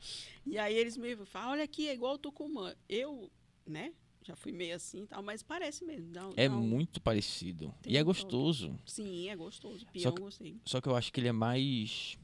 E 0.46 0.56
aí 0.56 0.76
eles 0.76 0.96
me 0.96 1.16
falam, 1.26 1.50
olha 1.50 1.64
aqui, 1.64 1.88
é 1.88 1.94
igual 1.94 2.14
o 2.14 2.18
Tucumã. 2.18 2.74
Eu, 2.88 3.28
né, 3.66 3.92
já 4.22 4.36
fui 4.36 4.52
meio 4.52 4.76
assim 4.76 5.02
e 5.02 5.06
tal, 5.08 5.20
mas 5.22 5.42
parece 5.42 5.84
mesmo. 5.84 6.12
Dá, 6.12 6.30
É 6.36 6.48
dá 6.48 6.54
um- 6.56 6.60
muito 6.60 7.00
parecido. 7.00 7.74
Tem 7.82 7.92
E 7.92 7.96
é 7.96 8.02
gostoso. 8.04 8.78
Sim, 8.86 9.28
é 9.28 9.34
gostoso. 9.34 9.80
Só 9.84 9.90
Pião, 9.90 10.14
que- 10.14 10.22
gostei. 10.22 10.60
Só 10.64 10.80
que 10.80 10.88
eu 10.88 10.94
acho 10.94 11.12
que 11.12 11.18
ele 11.18 11.28
é 11.28 11.32
mais 11.32 12.16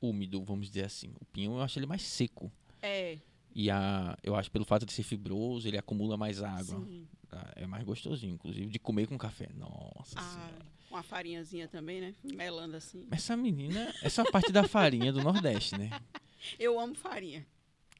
úmido, 0.00 0.42
vamos 0.44 0.68
dizer 0.68 0.84
assim. 0.84 1.12
O 1.20 1.24
pinhão 1.26 1.54
eu 1.56 1.62
acho 1.62 1.78
ele 1.78 1.86
mais 1.86 2.02
seco. 2.02 2.50
É, 2.82 3.18
E 3.54 3.70
a, 3.70 4.16
eu 4.22 4.34
acho 4.36 4.50
pelo 4.50 4.64
fato 4.64 4.86
de 4.86 4.92
ser 4.92 5.02
fibroso, 5.02 5.66
ele 5.68 5.76
acumula 5.78 6.16
mais 6.16 6.42
água. 6.42 6.84
sim. 6.84 7.06
Tá? 7.28 7.52
É 7.54 7.64
mais 7.66 7.84
gostosinho, 7.84 8.34
inclusive, 8.34 8.66
de 8.70 8.78
comer 8.80 9.06
com 9.06 9.16
café. 9.16 9.48
Nossa 9.54 10.18
Ah, 10.18 10.22
senhora. 10.22 10.66
uma 10.90 11.02
farinhazinha 11.02 11.68
também, 11.68 12.00
né? 12.00 12.14
Melando 12.24 12.76
assim. 12.76 13.06
Essa 13.10 13.36
menina, 13.36 13.94
essa 14.02 14.24
parte 14.24 14.50
da 14.50 14.66
farinha 14.66 15.12
do 15.12 15.22
Nordeste, 15.22 15.78
né? 15.78 15.90
Eu 16.58 16.80
amo 16.80 16.94
farinha. 16.94 17.46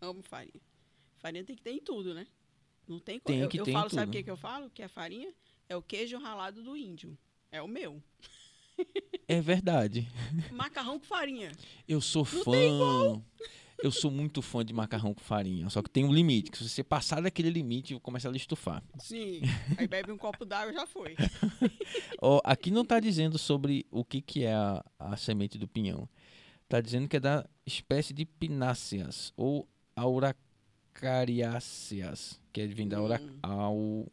Amo 0.00 0.20
farinha. 0.22 0.60
Farinha 1.18 1.44
tem 1.44 1.54
que 1.54 1.62
ter 1.62 1.70
em 1.72 1.78
tudo, 1.78 2.12
né? 2.14 2.26
Não 2.88 2.98
tem 2.98 3.20
como. 3.20 3.34
Tem 3.36 3.42
eu, 3.42 3.48
que 3.48 3.60
eu 3.60 3.64
ter 3.64 3.70
em 3.70 3.74
falo, 3.74 3.90
sabe 3.90 4.08
o 4.08 4.12
que, 4.12 4.22
que 4.24 4.30
eu 4.30 4.36
falo? 4.36 4.68
Que 4.70 4.82
a 4.82 4.88
farinha 4.88 5.32
é 5.68 5.76
o 5.76 5.82
queijo 5.82 6.18
ralado 6.18 6.60
do 6.62 6.76
índio. 6.76 7.16
É 7.52 7.60
o 7.62 7.68
meu. 7.68 8.02
É 9.28 9.40
verdade. 9.40 10.08
Macarrão 10.52 10.98
com 10.98 11.06
farinha. 11.06 11.52
Eu 11.86 12.00
sou 12.00 12.26
Não 12.32 12.42
fã. 12.42 13.22
Eu 13.82 13.90
sou 13.90 14.10
muito 14.10 14.42
fã 14.42 14.62
de 14.64 14.74
macarrão 14.74 15.14
com 15.14 15.22
farinha, 15.22 15.70
só 15.70 15.80
que 15.82 15.88
tem 15.88 16.04
um 16.04 16.12
limite, 16.12 16.50
que 16.50 16.58
se 16.58 16.68
você 16.68 16.84
passar 16.84 17.22
daquele 17.22 17.48
limite, 17.48 17.98
começa 18.00 18.28
a 18.28 18.36
estufar. 18.36 18.82
Sim, 18.98 19.40
aí 19.78 19.88
bebe 19.88 20.12
um 20.12 20.18
copo 20.18 20.44
d'água 20.44 20.70
e 20.70 20.74
já 20.74 20.86
foi. 20.86 21.16
Ó, 22.20 22.42
aqui 22.44 22.70
não 22.70 22.82
está 22.82 23.00
dizendo 23.00 23.38
sobre 23.38 23.86
o 23.90 24.04
que, 24.04 24.20
que 24.20 24.44
é 24.44 24.52
a, 24.52 24.84
a 24.98 25.16
semente 25.16 25.56
do 25.56 25.66
pinhão. 25.66 26.06
Está 26.64 26.78
dizendo 26.80 27.08
que 27.08 27.16
é 27.16 27.20
da 27.20 27.48
espécie 27.64 28.12
de 28.12 28.26
pináceas 28.26 29.32
ou 29.36 29.66
auracariáceas, 29.96 32.38
que 32.52 32.60
é 32.60 32.66
vem 32.66 32.86
da 32.86 32.98
aura, 32.98 33.18
Hum. 33.42 34.04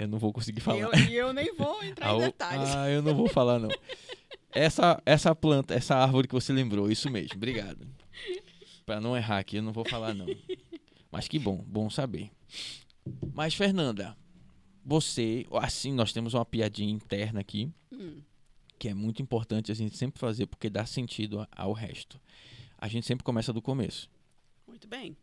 Eu 0.00 0.08
não 0.08 0.18
vou 0.18 0.32
conseguir 0.32 0.60
falar. 0.60 0.78
E 0.78 0.80
eu, 0.80 0.94
e 1.10 1.14
eu 1.16 1.32
nem 1.32 1.54
vou 1.54 1.82
entrar 1.84 2.14
em 2.14 2.18
detalhes. 2.24 2.74
Ah, 2.74 2.88
eu 2.88 3.02
não 3.02 3.14
vou 3.14 3.28
falar 3.28 3.58
não. 3.58 3.68
Essa, 4.50 5.00
essa 5.04 5.34
planta, 5.34 5.74
essa 5.74 5.94
árvore 5.94 6.26
que 6.26 6.34
você 6.34 6.52
lembrou, 6.52 6.90
isso 6.90 7.10
mesmo. 7.10 7.36
Obrigado. 7.36 7.86
Pra 8.86 9.00
não 9.00 9.16
errar 9.16 9.38
aqui, 9.38 9.56
eu 9.56 9.62
não 9.62 9.72
vou 9.72 9.84
falar 9.88 10.14
não. 10.14 10.26
Mas 11.12 11.28
que 11.28 11.38
bom, 11.38 11.62
bom 11.66 11.90
saber. 11.90 12.30
Mas 13.34 13.54
Fernanda, 13.54 14.16
você, 14.84 15.46
assim, 15.60 15.92
nós 15.92 16.12
temos 16.12 16.34
uma 16.34 16.44
piadinha 16.44 16.90
interna 16.92 17.40
aqui, 17.40 17.70
Hum, 17.92 18.22
que 18.78 18.88
é 18.88 18.94
muito 18.94 19.20
importante 19.20 19.70
a 19.70 19.74
gente 19.74 19.96
sempre 19.96 20.18
fazer 20.18 20.46
porque 20.46 20.70
dá 20.70 20.86
sentido 20.86 21.46
ao 21.52 21.72
resto. 21.72 22.18
A 22.78 22.88
gente 22.88 23.06
sempre 23.06 23.22
começa 23.22 23.52
do 23.52 23.60
começo. 23.60 24.08
muito 24.66 24.88
bem. 24.88 25.14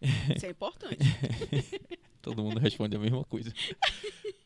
Isso 0.36 0.44
é 0.46 0.50
importante. 0.50 0.98
Todo 2.24 2.42
mundo 2.42 2.58
responde 2.58 2.96
a 2.96 2.98
mesma 2.98 3.22
coisa. 3.24 3.52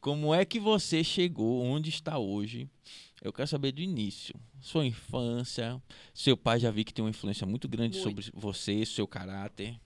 Como 0.00 0.34
é 0.34 0.44
que 0.44 0.58
você 0.58 1.04
chegou 1.04 1.62
onde 1.62 1.90
está 1.90 2.18
hoje? 2.18 2.68
Eu 3.22 3.32
quero 3.32 3.48
saber 3.48 3.70
do 3.70 3.80
início. 3.80 4.34
Sua 4.60 4.84
infância. 4.84 5.80
Seu 6.12 6.36
pai 6.36 6.58
já 6.58 6.72
vi 6.72 6.84
que 6.84 6.92
tem 6.92 7.04
uma 7.04 7.10
influência 7.10 7.46
muito 7.46 7.68
grande 7.68 7.98
Muito. 7.98 8.08
sobre 8.08 8.30
você, 8.34 8.84
seu 8.84 9.06
caráter. 9.06 9.78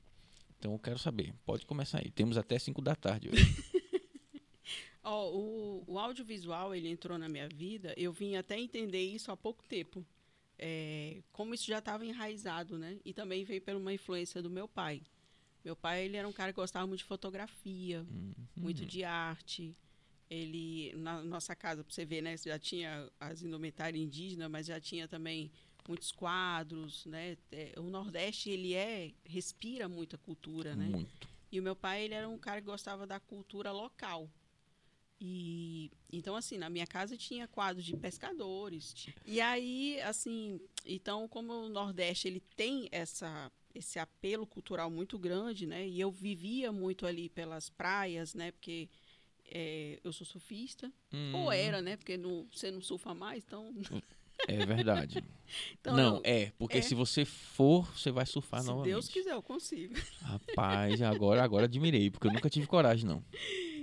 Então 0.58 0.72
eu 0.72 0.78
quero 0.78 0.98
saber. 0.98 1.34
Pode 1.44 1.66
começar 1.66 1.98
aí. 1.98 2.10
Temos 2.10 2.38
até 2.38 2.58
5 2.58 2.80
da 2.80 2.96
tarde 2.96 3.28
hoje. 3.28 3.44
Ó, 5.04 5.30
o, 5.30 5.84
o 5.86 5.98
audiovisual, 5.98 6.74
ele 6.74 6.88
entrou 6.88 7.18
na 7.18 7.28
minha 7.28 7.48
vida, 7.48 7.92
eu 7.96 8.12
vim 8.12 8.36
até 8.36 8.58
entender 8.58 9.02
isso 9.02 9.32
há 9.32 9.36
pouco 9.36 9.64
tempo. 9.64 10.06
É, 10.58 11.20
como 11.32 11.52
isso 11.52 11.66
já 11.66 11.78
estava 11.78 12.06
enraizado, 12.06 12.78
né? 12.78 12.98
E 13.04 13.12
também 13.12 13.44
veio 13.44 13.60
por 13.60 13.74
uma 13.74 13.92
influência 13.92 14.40
do 14.40 14.48
meu 14.48 14.68
pai. 14.68 15.02
Meu 15.64 15.76
pai, 15.76 16.04
ele 16.04 16.16
era 16.16 16.26
um 16.26 16.32
cara 16.32 16.52
que 16.52 16.56
gostava 16.56 16.86
muito 16.86 16.98
de 17.00 17.04
fotografia, 17.04 18.00
Uhum. 18.10 18.34
muito 18.56 18.84
de 18.84 19.04
arte. 19.04 19.76
Ele, 20.28 20.92
na 20.96 21.22
nossa 21.22 21.54
casa, 21.54 21.84
para 21.84 21.92
você 21.92 22.04
ver, 22.04 22.22
né? 22.22 22.36
Já 22.36 22.58
tinha 22.58 23.10
as 23.20 23.42
indumentárias 23.42 24.02
indígenas, 24.02 24.50
mas 24.50 24.66
já 24.66 24.80
tinha 24.80 25.06
também 25.06 25.50
muitos 25.86 26.10
quadros, 26.10 27.04
né? 27.06 27.36
É, 27.50 27.74
o 27.76 27.82
Nordeste, 27.82 28.48
ele 28.50 28.72
é, 28.74 29.12
respira 29.24 29.88
muita 29.88 30.16
cultura, 30.16 30.74
né? 30.74 30.86
Muito. 30.86 31.28
E 31.50 31.60
o 31.60 31.62
meu 31.62 31.76
pai, 31.76 32.04
ele 32.04 32.14
era 32.14 32.28
um 32.28 32.38
cara 32.38 32.60
que 32.60 32.66
gostava 32.66 33.06
da 33.06 33.20
cultura 33.20 33.70
local. 33.72 34.28
E 35.20 35.90
então 36.12 36.34
assim, 36.34 36.58
na 36.58 36.68
minha 36.68 36.86
casa 36.86 37.16
tinha 37.16 37.46
quadros 37.46 37.84
de 37.84 37.96
pescadores. 37.96 39.06
E 39.24 39.40
aí, 39.40 40.00
assim, 40.00 40.60
então 40.84 41.28
como 41.28 41.52
o 41.52 41.68
Nordeste 41.68 42.26
ele 42.26 42.40
tem 42.56 42.88
essa 42.90 43.52
esse 43.74 43.98
apelo 43.98 44.46
cultural 44.46 44.90
muito 44.90 45.18
grande, 45.18 45.66
né? 45.66 45.86
E 45.86 46.00
eu 46.00 46.10
vivia 46.10 46.72
muito 46.72 47.06
ali 47.06 47.28
pelas 47.28 47.68
praias, 47.70 48.34
né? 48.34 48.50
Porque 48.52 48.88
é, 49.46 49.98
eu 50.02 50.12
sou 50.12 50.26
surfista, 50.26 50.92
ou 51.32 51.48
Hum, 51.48 51.52
era, 51.52 51.82
né? 51.82 51.96
Porque 51.96 52.16
não, 52.16 52.46
você 52.52 52.70
não 52.70 52.80
surfa 52.80 53.14
mais, 53.14 53.44
então. 53.44 53.72
É 54.48 54.64
verdade. 54.64 55.22
então 55.80 55.94
não, 55.96 56.16
eu- 56.16 56.22
é. 56.24 56.50
Porque 56.58 56.78
é. 56.78 56.82
se 56.82 56.96
você 56.96 57.24
for, 57.24 57.86
você 57.96 58.10
vai 58.10 58.26
surfar 58.26 58.60
se 58.60 58.66
novamente. 58.66 58.92
Deus 58.92 59.08
quiser, 59.08 59.34
eu 59.34 59.42
consigo. 59.42 59.94
Rapaz, 60.20 61.00
agora, 61.00 61.44
agora 61.44 61.66
admirei, 61.66 62.10
porque 62.10 62.26
eu 62.26 62.30
nunca 62.32 62.50
tive 62.50 62.66
coragem, 62.66 63.06
não. 63.06 63.24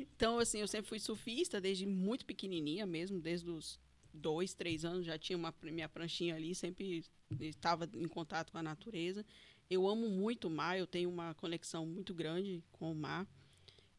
Então, 0.01 0.37
assim, 0.37 0.59
eu 0.59 0.67
sempre 0.67 0.89
fui 0.89 0.99
surfista 0.99 1.61
desde 1.61 1.85
muito 1.85 2.25
pequenininha 2.25 2.85
mesmo, 2.85 3.21
desde 3.21 3.49
os 3.49 3.79
dois, 4.13 4.53
três 4.53 4.83
anos, 4.83 5.05
já 5.05 5.17
tinha 5.17 5.37
uma 5.37 5.53
minha 5.63 5.87
pranchinha 5.87 6.35
ali, 6.35 6.53
sempre 6.53 7.05
estava 7.39 7.89
em 7.95 8.07
contato 8.07 8.51
com 8.51 8.57
a 8.57 8.63
natureza. 8.63 9.25
Eu 9.69 9.87
amo 9.87 10.09
muito 10.09 10.47
o 10.47 10.51
mar, 10.51 10.77
eu 10.77 10.87
tenho 10.87 11.09
uma 11.09 11.33
conexão 11.35 11.85
muito 11.85 12.13
grande 12.13 12.63
com 12.71 12.91
o 12.91 12.95
mar. 12.95 13.27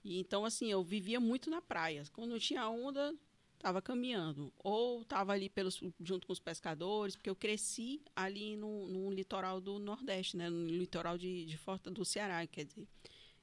E 0.02 0.18
então, 0.18 0.44
assim, 0.44 0.70
eu 0.70 0.82
vivia 0.82 1.20
muito 1.20 1.48
na 1.48 1.60
praia. 1.60 2.02
Quando 2.12 2.30
não 2.30 2.38
tinha 2.38 2.68
onda, 2.68 3.14
estava 3.54 3.80
caminhando. 3.80 4.52
Ou 4.58 5.02
estava 5.02 5.32
ali 5.32 5.48
pelos, 5.48 5.80
junto 6.00 6.26
com 6.26 6.32
os 6.32 6.40
pescadores, 6.40 7.14
porque 7.14 7.30
eu 7.30 7.36
cresci 7.36 8.02
ali 8.16 8.56
no, 8.56 8.88
no 8.88 9.10
litoral 9.10 9.60
do 9.60 9.78
Nordeste, 9.78 10.36
né? 10.36 10.48
No 10.48 10.66
litoral 10.66 11.16
de, 11.16 11.44
de 11.44 11.56
Forta 11.56 11.90
do 11.90 12.04
Ceará, 12.04 12.46
quer 12.46 12.64
dizer, 12.64 12.88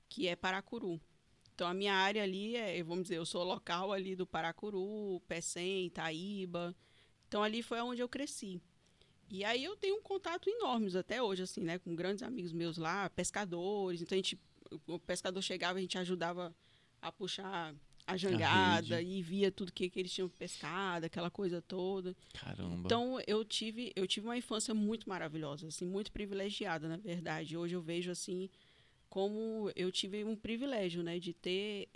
que 0.10 0.27
é 0.27 0.36
Paracuru. 0.36 1.00
Então, 1.53 1.67
a 1.67 1.74
minha 1.74 1.93
área 1.93 2.22
ali 2.24 2.55
é, 2.55 2.84
vamos 2.84 3.03
dizer, 3.03 3.17
eu 3.17 3.25
sou 3.25 3.43
local 3.43 3.91
ali 3.91 4.15
do 4.15 4.27
Paracuru, 4.27 5.22
Pecém, 5.27 5.88
Itaíba. 5.88 6.75
Então, 7.27 7.41
ali 7.41 7.63
foi 7.63 7.79
onde 7.81 8.01
eu 8.01 8.10
cresci. 8.10 8.62
E 9.29 9.43
aí 9.43 9.63
eu 9.63 9.75
tenho 9.75 9.98
um 9.98 10.01
contato 10.01 10.50
enormes 10.50 10.96
até 10.96 11.22
hoje, 11.22 11.43
assim, 11.43 11.62
né? 11.62 11.77
Com 11.79 11.96
grandes 11.96 12.24
amigos 12.24 12.53
meus 12.53 12.77
lá, 12.77 13.10
pescadores. 13.10 14.01
Então, 14.01 14.15
a 14.15 14.19
gente, 14.19 14.39
o 14.88 15.00
pescador 15.00 15.41
chegava, 15.41 15.77
a 15.77 15.81
gente 15.81 15.98
ajudava 15.98 16.55
a 17.01 17.12
puxar 17.12 17.75
a 18.07 18.15
jangada 18.15 18.96
rede. 18.96 19.12
e 19.12 19.22
via 19.22 19.51
tudo 19.51 19.72
que, 19.72 19.89
que 19.89 20.00
eles 20.00 20.13
tinham 20.13 20.29
pescado, 20.29 21.05
aquela 21.05 21.29
coisa 21.29 21.62
toda. 21.62 22.15
Caramba. 22.34 22.84
Então 22.86 23.19
eu 23.27 23.43
tive, 23.43 23.91
eu 23.98 24.07
tive 24.07 24.25
uma 24.27 24.38
infância 24.38 24.74
muito 24.74 25.10
maravilhosa, 25.10 25.67
assim, 25.67 25.86
muito 25.86 26.10
privilegiada, 26.12 26.88
na 26.88 26.96
verdade. 26.96 27.57
Hoje 27.57 27.75
eu 27.75 27.81
vejo 27.81 28.10
assim 28.10 28.50
como 29.10 29.72
eu 29.75 29.91
tive 29.91 30.24
um 30.24 30.36
privilégio, 30.36 31.01
né, 31.01 31.19
de 31.19 31.34
ter, 31.34 31.89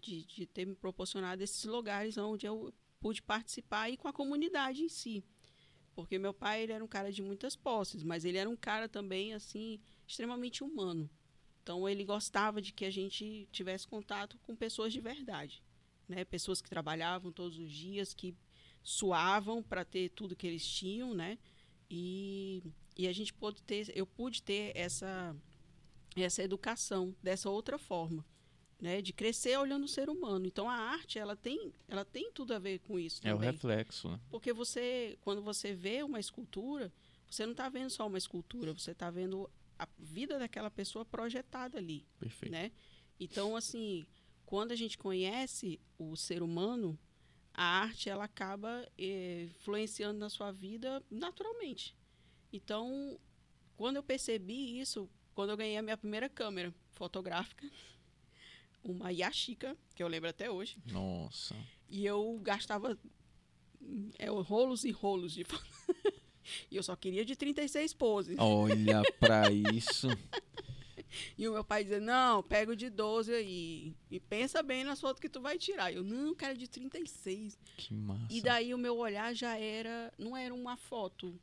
de, 0.00 0.24
de 0.24 0.46
ter 0.46 0.66
me 0.66 0.74
proporcionado 0.74 1.42
esses 1.42 1.64
lugares 1.64 2.18
onde 2.18 2.46
eu 2.46 2.72
pude 3.00 3.22
participar 3.22 3.90
e 3.90 3.96
com 3.96 4.06
a 4.06 4.12
comunidade 4.12 4.82
em 4.82 4.88
si. 4.88 5.24
Porque 5.94 6.18
meu 6.18 6.32
pai 6.32 6.62
ele 6.62 6.72
era 6.72 6.84
um 6.84 6.88
cara 6.88 7.12
de 7.12 7.22
muitas 7.22 7.54
posses, 7.54 8.02
mas 8.02 8.24
ele 8.24 8.38
era 8.38 8.48
um 8.48 8.56
cara 8.56 8.88
também 8.88 9.34
assim 9.34 9.78
extremamente 10.06 10.64
humano. 10.64 11.08
Então 11.62 11.88
ele 11.88 12.04
gostava 12.04 12.60
de 12.60 12.72
que 12.72 12.84
a 12.84 12.90
gente 12.90 13.48
tivesse 13.52 13.86
contato 13.86 14.38
com 14.38 14.56
pessoas 14.56 14.92
de 14.92 15.00
verdade, 15.00 15.62
né? 16.08 16.24
Pessoas 16.24 16.60
que 16.60 16.68
trabalhavam 16.68 17.30
todos 17.30 17.58
os 17.58 17.70
dias, 17.70 18.14
que 18.14 18.34
suavam 18.82 19.62
para 19.62 19.84
ter 19.84 20.10
tudo 20.10 20.34
que 20.34 20.46
eles 20.46 20.66
tinham, 20.66 21.14
né? 21.14 21.38
E, 21.88 22.62
e 22.96 23.06
a 23.06 23.12
gente 23.12 23.32
pôde 23.32 23.62
ter, 23.62 23.92
eu 23.94 24.06
pude 24.06 24.42
ter 24.42 24.72
essa 24.74 25.36
essa 26.14 26.42
educação 26.42 27.16
dessa 27.22 27.48
outra 27.48 27.78
forma, 27.78 28.22
né? 28.82 29.00
De 29.00 29.12
crescer 29.12 29.56
olhando 29.56 29.84
o 29.84 29.88
ser 29.88 30.10
humano. 30.10 30.44
Então 30.44 30.68
a 30.68 30.74
arte 30.74 31.18
ela 31.18 31.36
tem 31.36 31.72
ela 31.88 32.04
tem 32.04 32.32
tudo 32.32 32.52
a 32.52 32.58
ver 32.58 32.80
com 32.80 32.98
isso 32.98 33.20
É 33.24 33.32
o 33.32 33.36
também. 33.36 33.52
reflexo, 33.52 34.08
né? 34.10 34.20
Porque 34.28 34.52
você, 34.52 35.16
quando 35.22 35.40
você 35.40 35.72
vê 35.72 36.02
uma 36.02 36.18
escultura, 36.18 36.92
você 37.30 37.44
não 37.46 37.52
está 37.52 37.68
vendo 37.68 37.90
só 37.90 38.06
uma 38.08 38.18
escultura, 38.18 38.72
você 38.74 38.90
está 38.90 39.08
vendo 39.10 39.48
a 39.78 39.86
vida 39.98 40.38
daquela 40.38 40.70
pessoa 40.70 41.04
projetada 41.04 41.78
ali, 41.78 42.04
Perfeito. 42.18 42.50
né? 42.52 42.72
Então, 43.20 43.54
assim, 43.56 44.04
quando 44.44 44.72
a 44.72 44.76
gente 44.76 44.98
conhece 44.98 45.80
o 45.96 46.16
ser 46.16 46.42
humano, 46.42 46.98
a 47.54 47.62
arte 47.82 48.10
ela 48.10 48.24
acaba 48.24 48.86
eh, 48.98 49.44
influenciando 49.50 50.18
na 50.18 50.28
sua 50.28 50.50
vida 50.50 51.02
naturalmente. 51.10 51.96
Então, 52.52 53.18
quando 53.76 53.96
eu 53.96 54.02
percebi 54.02 54.78
isso, 54.80 55.08
quando 55.34 55.50
eu 55.50 55.56
ganhei 55.56 55.76
a 55.76 55.82
minha 55.82 55.96
primeira 55.96 56.28
câmera 56.28 56.74
fotográfica, 56.94 57.68
uma 58.82 59.10
Yashica, 59.10 59.76
que 59.94 60.02
eu 60.02 60.08
lembro 60.08 60.28
até 60.28 60.50
hoje, 60.50 60.76
Nossa. 60.86 61.56
e 61.88 62.04
eu 62.04 62.38
gastava 62.42 62.98
é, 64.18 64.26
rolos 64.28 64.84
e 64.84 64.90
rolos 64.90 65.32
de 65.32 65.44
foto. 65.44 65.64
E 66.68 66.76
eu 66.76 66.82
só 66.82 66.96
queria 66.96 67.24
de 67.24 67.36
36 67.36 67.94
poses. 67.94 68.36
Olha 68.38 69.00
pra 69.20 69.44
isso. 69.72 70.08
E 71.36 71.46
o 71.46 71.52
meu 71.52 71.64
pai 71.64 71.84
dizia, 71.84 72.00
não, 72.00 72.42
pega 72.42 72.72
o 72.72 72.76
de 72.76 72.90
12 72.90 73.32
aí. 73.32 73.94
E 74.10 74.18
pensa 74.18 74.62
bem 74.62 74.82
nas 74.82 75.00
fotos 75.00 75.20
que 75.20 75.28
tu 75.28 75.40
vai 75.40 75.58
tirar. 75.58 75.92
Eu, 75.92 76.02
não, 76.02 76.34
quero 76.34 76.58
de 76.58 76.68
36. 76.68 77.58
Que 77.76 77.94
massa. 77.94 78.26
E 78.28 78.40
daí 78.40 78.74
o 78.74 78.78
meu 78.78 78.96
olhar 78.96 79.34
já 79.34 79.56
era, 79.56 80.12
não 80.18 80.36
era 80.36 80.52
uma 80.52 80.76
foto 80.76 81.38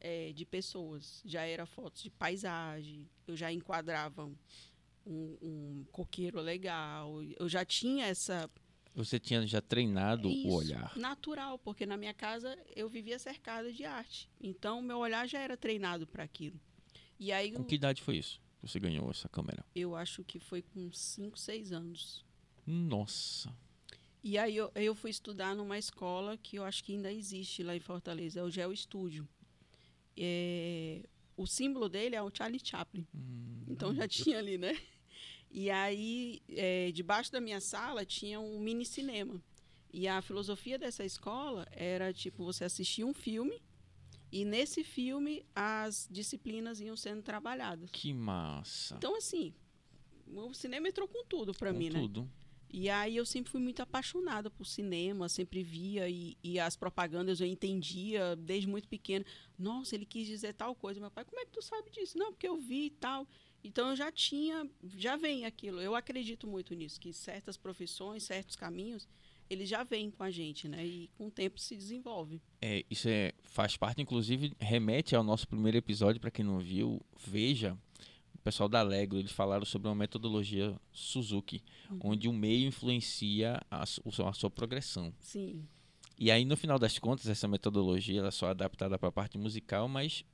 é, 0.00 0.32
de 0.32 0.44
pessoas, 0.44 1.22
já 1.24 1.42
era 1.42 1.64
fotos 1.64 2.02
de 2.02 2.10
paisagem. 2.10 3.08
Eu 3.26 3.36
já 3.36 3.52
enquadrava 3.52 4.30
um, 5.06 5.36
um 5.42 5.84
coqueiro 5.92 6.40
legal. 6.40 7.22
Eu 7.38 7.48
já 7.48 7.64
tinha 7.64 8.06
essa 8.06 8.48
Você 8.94 9.18
tinha 9.18 9.46
já 9.46 9.60
treinado 9.60 10.28
Isso, 10.28 10.48
o 10.48 10.52
olhar. 10.52 10.96
Natural, 10.96 11.58
porque 11.58 11.84
na 11.86 11.96
minha 11.96 12.14
casa 12.14 12.56
eu 12.76 12.88
vivia 12.88 13.18
cercada 13.18 13.72
de 13.72 13.84
arte. 13.84 14.28
Então, 14.40 14.80
meu 14.82 14.98
olhar 14.98 15.26
já 15.28 15.38
era 15.40 15.56
treinado 15.56 16.06
para 16.06 16.22
aquilo. 16.24 16.60
E 17.18 17.30
aí, 17.32 17.52
Com 17.52 17.60
eu, 17.62 17.64
que 17.64 17.74
idade 17.76 18.02
foi 18.02 18.16
isso? 18.18 18.40
que 18.60 18.68
Você 18.68 18.78
ganhou 18.80 19.10
essa 19.10 19.28
câmera? 19.28 19.64
eu 19.74 19.94
acho 19.96 20.22
que 20.24 20.38
foi 20.38 20.62
com 20.62 20.90
5, 20.92 21.38
6 21.38 21.72
anos. 21.72 22.24
Nossa. 22.66 23.52
E 24.24 24.38
aí, 24.38 24.56
eu, 24.56 24.70
eu 24.76 24.94
fui 24.94 25.10
estudar 25.10 25.54
numa 25.56 25.76
escola 25.78 26.36
que 26.36 26.56
eu 26.56 26.64
acho 26.64 26.84
que 26.84 26.92
ainda 26.92 27.12
existe 27.12 27.62
lá 27.64 27.74
em 27.74 27.80
Fortaleza, 27.80 28.38
é 28.38 28.42
o 28.42 28.50
Geo 28.50 28.72
Estúdio. 28.72 29.28
É, 30.16 31.02
o 31.36 31.46
símbolo 31.46 31.88
dele 31.88 32.14
é 32.14 32.22
o 32.22 32.30
Charlie 32.32 32.60
Chaplin. 32.62 33.06
Hum, 33.14 33.51
Então 33.72 33.94
já 33.94 34.06
tinha 34.08 34.38
ali, 34.38 34.58
né? 34.58 34.76
E 35.50 35.70
aí, 35.70 36.40
é, 36.48 36.90
debaixo 36.92 37.30
da 37.30 37.40
minha 37.40 37.60
sala 37.60 38.06
tinha 38.06 38.40
um 38.40 38.58
mini 38.58 38.86
cinema. 38.86 39.42
E 39.92 40.08
a 40.08 40.22
filosofia 40.22 40.78
dessa 40.78 41.04
escola 41.04 41.68
era 41.72 42.12
tipo 42.12 42.44
você 42.44 42.64
assistir 42.64 43.04
um 43.04 43.12
filme 43.12 43.60
e 44.32 44.46
nesse 44.46 44.82
filme 44.82 45.44
as 45.54 46.08
disciplinas 46.10 46.80
iam 46.80 46.96
sendo 46.96 47.22
trabalhadas. 47.22 47.90
Que 47.90 48.14
massa. 48.14 48.94
Então 48.96 49.14
assim, 49.16 49.52
o 50.26 50.54
cinema 50.54 50.88
entrou 50.88 51.06
com 51.06 51.22
tudo 51.26 51.52
para 51.52 51.72
mim, 51.72 51.90
né? 51.90 52.00
tudo. 52.00 52.30
E 52.72 52.88
aí 52.88 53.14
eu 53.14 53.26
sempre 53.26 53.52
fui 53.52 53.60
muito 53.60 53.82
apaixonada 53.82 54.50
por 54.50 54.64
cinema, 54.64 55.28
sempre 55.28 55.62
via 55.62 56.08
e, 56.08 56.38
e 56.42 56.58
as 56.58 56.74
propagandas 56.74 57.38
eu 57.38 57.46
entendia 57.46 58.34
desde 58.34 58.66
muito 58.66 58.88
pequena. 58.88 59.26
Nossa, 59.58 59.94
ele 59.94 60.06
quis 60.06 60.26
dizer 60.26 60.54
tal 60.54 60.74
coisa. 60.74 60.98
Meu 60.98 61.10
pai, 61.10 61.26
como 61.26 61.38
é 61.38 61.44
que 61.44 61.52
tu 61.52 61.60
sabe 61.60 61.90
disso? 61.90 62.16
Não, 62.16 62.32
porque 62.32 62.48
eu 62.48 62.56
vi 62.56 62.86
e 62.86 62.90
tal. 62.90 63.28
Então 63.64 63.90
eu 63.90 63.96
já 63.96 64.10
tinha, 64.10 64.68
já 64.96 65.16
vem 65.16 65.44
aquilo. 65.44 65.80
Eu 65.80 65.94
acredito 65.94 66.46
muito 66.46 66.74
nisso, 66.74 67.00
que 67.00 67.12
certas 67.12 67.56
profissões, 67.56 68.24
certos 68.24 68.56
caminhos, 68.56 69.08
eles 69.48 69.68
já 69.68 69.84
vêm 69.84 70.10
com 70.10 70.22
a 70.24 70.30
gente, 70.30 70.66
né? 70.66 70.84
E 70.84 71.10
com 71.16 71.26
o 71.26 71.30
tempo 71.30 71.60
se 71.60 71.76
desenvolve. 71.76 72.40
É, 72.60 72.84
isso 72.90 73.08
é, 73.08 73.32
faz 73.42 73.76
parte, 73.76 74.00
inclusive, 74.02 74.52
remete 74.58 75.14
ao 75.14 75.22
nosso 75.22 75.46
primeiro 75.46 75.76
episódio, 75.76 76.20
para 76.20 76.30
quem 76.30 76.44
não 76.44 76.58
viu, 76.58 77.00
veja. 77.26 77.78
O 78.34 78.38
pessoal 78.38 78.68
da 78.68 78.80
Allegro, 78.80 79.18
eles 79.18 79.30
falaram 79.30 79.64
sobre 79.64 79.86
uma 79.88 79.94
metodologia 79.94 80.74
Suzuki, 80.90 81.62
onde 82.00 82.28
o 82.28 82.32
meio 82.32 82.66
influencia 82.66 83.60
a, 83.70 83.82
a 83.82 84.32
sua 84.32 84.50
progressão. 84.50 85.14
Sim, 85.20 85.64
E 86.18 86.28
aí, 86.30 86.44
no 86.44 86.56
final 86.56 86.78
das 86.78 86.98
contas, 86.98 87.28
essa 87.28 87.46
metodologia 87.46 88.18
ela 88.18 88.28
é 88.28 88.32
só 88.32 88.48
adaptada 88.48 88.98
para 88.98 89.10
a 89.10 89.12
parte 89.12 89.38
musical, 89.38 89.86
mas 89.86 90.24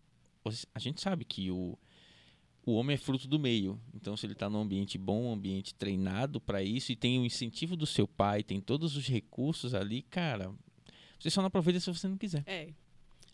a 0.74 0.78
gente 0.78 1.02
sabe 1.02 1.24
que 1.24 1.50
o, 1.50 1.78
o 2.68 2.74
homem 2.74 2.94
é 2.94 2.98
fruto 2.98 3.26
do 3.26 3.38
meio. 3.38 3.80
Então, 3.94 4.14
se 4.14 4.26
ele 4.26 4.34
está 4.34 4.50
num 4.50 4.60
ambiente 4.60 4.98
bom, 4.98 5.24
um 5.24 5.32
ambiente 5.32 5.74
treinado 5.74 6.38
para 6.38 6.62
isso, 6.62 6.92
e 6.92 6.96
tem 6.96 7.18
o 7.18 7.24
incentivo 7.24 7.74
do 7.74 7.86
seu 7.86 8.06
pai, 8.06 8.42
tem 8.42 8.60
todos 8.60 8.94
os 8.94 9.06
recursos 9.06 9.74
ali, 9.74 10.02
cara, 10.02 10.54
você 11.18 11.30
só 11.30 11.40
não 11.40 11.46
aproveita 11.46 11.80
se 11.80 11.90
você 11.90 12.06
não 12.06 12.18
quiser. 12.18 12.42
É. 12.46 12.68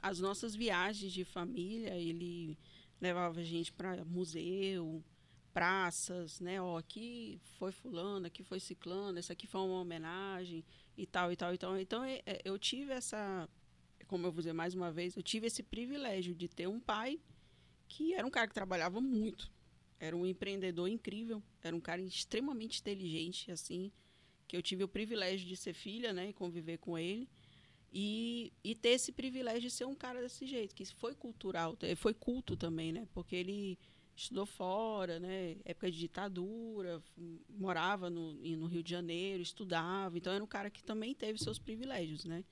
As 0.01 0.21
nossas 0.21 0.55
viagens 0.55 1.13
de 1.13 1.25
família, 1.25 1.97
ele 1.97 2.57
levava 3.01 3.41
a 3.41 3.43
gente 3.43 3.73
para 3.73 4.05
museu, 4.05 5.03
praças, 5.53 6.41
né? 6.41 6.61
Ó, 6.63 6.79
aqui 6.79 7.41
foi 7.59 7.73
fulano, 7.73 8.27
aqui 8.27 8.45
foi 8.45 8.61
ciclano, 8.61 9.19
essa 9.19 9.33
aqui 9.33 9.49
foi 9.49 9.63
uma 9.63 9.81
homenagem 9.81 10.65
e 10.97 11.07
tal 11.07 11.33
e 11.33 11.37
tal 11.37 11.53
e 11.53 11.59
tal. 11.59 11.77
Então 11.79 12.05
é, 12.05 12.23
é, 12.25 12.41
eu 12.45 12.57
tive 12.57 12.93
essa, 12.93 13.49
como 14.07 14.27
eu 14.27 14.33
vou 14.33 14.43
dizer 14.43 14.53
mais 14.53 14.75
uma 14.75 14.93
vez, 14.93 15.17
eu 15.17 15.23
tive 15.23 15.49
esse 15.49 15.63
privilégio 15.63 16.35
de 16.35 16.47
ter 16.49 16.69
um 16.69 16.79
pai 16.79 17.19
que 17.95 18.13
era 18.15 18.27
um 18.27 18.31
cara 18.31 18.49
que 18.49 18.55
trabalhava 18.55 19.01
muito. 19.01 19.51
Era 20.01 20.17
um 20.17 20.27
empreendedor 20.27 20.89
incrível, 20.89 21.43
era 21.63 21.75
um 21.75 21.81
cara 21.81 22.01
extremamente 22.03 22.81
inteligente, 22.81 23.53
assim, 23.53 23.93
que 24.49 24.57
eu 24.57 24.63
tive 24.63 24.83
o 24.85 24.89
privilégio 24.89 25.47
de 25.47 25.57
ser 25.57 25.75
filha, 25.75 26.13
né, 26.13 26.31
e 26.31 26.33
conviver 26.33 26.79
com 26.79 26.99
ele. 26.99 27.29
E, 27.93 28.53
e 28.65 28.75
ter 28.75 28.91
esse 28.91 29.13
privilégio 29.13 29.63
de 29.63 29.71
ser 29.71 29.87
um 29.87 29.95
cara 29.95 30.21
desse 30.21 30.47
jeito, 30.47 30.75
que 30.75 30.85
foi 30.87 31.15
cultural, 31.15 31.77
foi 31.97 32.13
culto 32.13 32.57
também, 32.57 32.93
né? 32.93 33.07
Porque 33.15 33.37
ele 33.37 33.79
estudou 34.17 34.47
fora, 34.47 35.21
né? 35.21 35.57
Época 35.65 35.91
de 35.93 35.99
ditadura, 35.99 36.97
f- 37.01 37.41
morava 37.49 38.11
no, 38.11 38.33
no 38.35 38.67
Rio 38.67 38.83
de 38.83 38.91
Janeiro, 38.91 39.43
estudava. 39.43 40.19
Então 40.19 40.33
era 40.33 40.43
um 40.43 40.47
cara 40.49 40.71
que 40.71 40.83
também 40.83 41.15
teve 41.15 41.39
seus 41.39 41.59
privilégios, 41.59 42.25
né? 42.25 42.45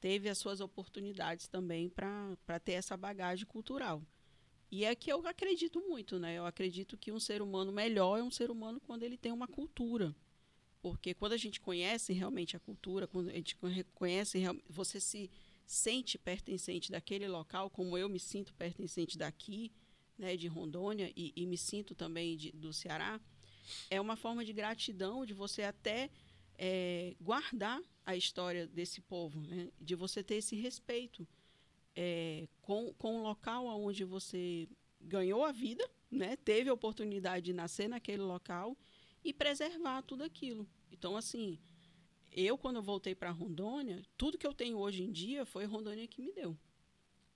Teve 0.00 0.28
as 0.28 0.38
suas 0.38 0.60
oportunidades 0.60 1.48
também 1.48 1.88
para 1.90 2.60
ter 2.64 2.72
essa 2.72 2.96
bagagem 2.96 3.46
cultural. 3.46 4.02
E 4.72 4.86
é 4.86 4.94
que 4.94 5.12
eu 5.12 5.24
acredito 5.28 5.80
muito, 5.86 6.18
né? 6.18 6.38
Eu 6.38 6.46
acredito 6.46 6.96
que 6.96 7.12
um 7.12 7.20
ser 7.20 7.42
humano 7.42 7.70
melhor 7.70 8.18
é 8.18 8.22
um 8.22 8.30
ser 8.30 8.50
humano 8.50 8.80
quando 8.80 9.02
ele 9.02 9.18
tem 9.18 9.30
uma 9.30 9.46
cultura. 9.46 10.16
Porque 10.80 11.12
quando 11.12 11.34
a 11.34 11.36
gente 11.36 11.60
conhece 11.60 12.14
realmente 12.14 12.56
a 12.56 12.58
cultura, 12.58 13.06
quando 13.06 13.28
a 13.28 13.34
gente 13.34 13.54
conhe- 13.56 13.84
conhece, 13.94 14.38
real- 14.38 14.56
você 14.70 14.98
se 14.98 15.30
sente 15.66 16.16
pertencente 16.18 16.90
daquele 16.90 17.28
local, 17.28 17.68
como 17.68 17.98
eu 17.98 18.08
me 18.08 18.18
sinto 18.18 18.54
pertencente 18.54 19.18
daqui, 19.18 19.70
né, 20.16 20.38
de 20.38 20.48
Rondônia, 20.48 21.12
e, 21.14 21.34
e 21.36 21.44
me 21.46 21.58
sinto 21.58 21.94
também 21.94 22.34
de- 22.34 22.52
do 22.52 22.72
Ceará, 22.72 23.20
é 23.90 24.00
uma 24.00 24.16
forma 24.16 24.42
de 24.42 24.54
gratidão, 24.54 25.26
de 25.26 25.34
você 25.34 25.62
até 25.64 26.10
eh, 26.58 27.14
guardar 27.20 27.80
a 28.06 28.16
história 28.16 28.66
desse 28.66 29.00
povo, 29.02 29.38
né, 29.42 29.70
de 29.80 29.94
você 29.94 30.22
ter 30.22 30.36
esse 30.36 30.56
respeito 30.56 31.26
eh, 31.94 32.48
com, 32.60 32.92
com 32.94 33.20
o 33.20 33.22
local 33.22 33.66
onde 33.66 34.04
você 34.04 34.68
ganhou 35.00 35.44
a 35.44 35.52
vida, 35.52 35.88
né, 36.10 36.36
teve 36.36 36.70
a 36.70 36.74
oportunidade 36.74 37.46
de 37.46 37.52
nascer 37.52 37.88
naquele 37.88 38.22
local 38.22 38.76
e 39.24 39.32
preservar 39.32 40.02
tudo 40.02 40.22
aquilo. 40.22 40.68
Então, 40.90 41.16
assim, 41.16 41.58
eu, 42.30 42.56
quando 42.56 42.76
eu 42.76 42.82
voltei 42.82 43.14
para 43.14 43.30
Rondônia, 43.30 44.02
tudo 44.16 44.38
que 44.38 44.46
eu 44.46 44.54
tenho 44.54 44.78
hoje 44.78 45.02
em 45.02 45.10
dia 45.10 45.44
foi 45.44 45.64
Rondônia 45.64 46.06
que 46.06 46.22
me 46.22 46.32
deu. 46.32 46.56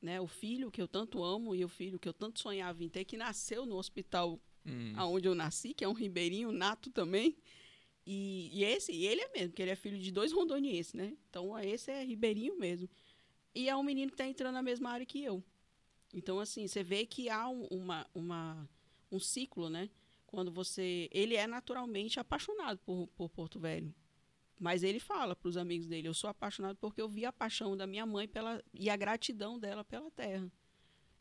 Né? 0.00 0.20
O 0.20 0.26
filho 0.26 0.70
que 0.70 0.80
eu 0.80 0.86
tanto 0.86 1.22
amo 1.24 1.54
e 1.54 1.64
o 1.64 1.68
filho 1.68 1.98
que 1.98 2.08
eu 2.08 2.12
tanto 2.12 2.40
sonhava 2.40 2.82
em 2.84 2.88
ter, 2.88 3.04
que 3.04 3.16
nasceu 3.16 3.66
no 3.66 3.76
hospital 3.76 4.40
Hum, 4.66 4.92
aonde 4.96 5.28
eu 5.28 5.34
nasci, 5.34 5.72
que 5.72 5.84
é 5.84 5.88
um 5.88 5.92
ribeirinho 5.92 6.50
nato 6.50 6.90
também. 6.90 7.36
E, 8.04 8.50
e 8.52 8.64
esse, 8.64 8.92
e 8.92 9.06
ele 9.06 9.20
é 9.20 9.28
mesmo, 9.32 9.48
porque 9.50 9.62
ele 9.62 9.70
é 9.70 9.76
filho 9.76 9.98
de 9.98 10.10
dois 10.10 10.32
rondonienses, 10.32 10.92
né? 10.92 11.16
Então, 11.28 11.58
esse 11.58 11.90
é 11.90 12.04
ribeirinho 12.04 12.58
mesmo. 12.58 12.88
E 13.56 13.70
é 13.70 13.74
um 13.74 13.82
menino 13.82 14.10
que 14.10 14.14
está 14.16 14.26
entrando 14.26 14.52
na 14.52 14.62
mesma 14.62 14.90
área 14.90 15.06
que 15.06 15.24
eu. 15.24 15.42
Então, 16.12 16.38
assim, 16.38 16.68
você 16.68 16.84
vê 16.84 17.06
que 17.06 17.30
há 17.30 17.48
um, 17.48 17.64
uma, 17.68 18.06
uma, 18.14 18.68
um 19.10 19.18
ciclo, 19.18 19.70
né? 19.70 19.88
Quando 20.26 20.52
você... 20.52 21.08
Ele 21.10 21.36
é 21.36 21.46
naturalmente 21.46 22.20
apaixonado 22.20 22.78
por, 22.84 23.06
por 23.16 23.30
Porto 23.30 23.58
Velho. 23.58 23.94
Mas 24.60 24.82
ele 24.82 25.00
fala 25.00 25.34
para 25.34 25.48
os 25.48 25.56
amigos 25.56 25.86
dele, 25.86 26.06
eu 26.06 26.12
sou 26.12 26.28
apaixonado 26.28 26.76
porque 26.76 27.00
eu 27.00 27.08
vi 27.08 27.24
a 27.24 27.32
paixão 27.32 27.74
da 27.74 27.86
minha 27.86 28.04
mãe 28.04 28.28
pela, 28.28 28.62
e 28.74 28.90
a 28.90 28.96
gratidão 28.96 29.58
dela 29.58 29.82
pela 29.82 30.10
terra. 30.10 30.52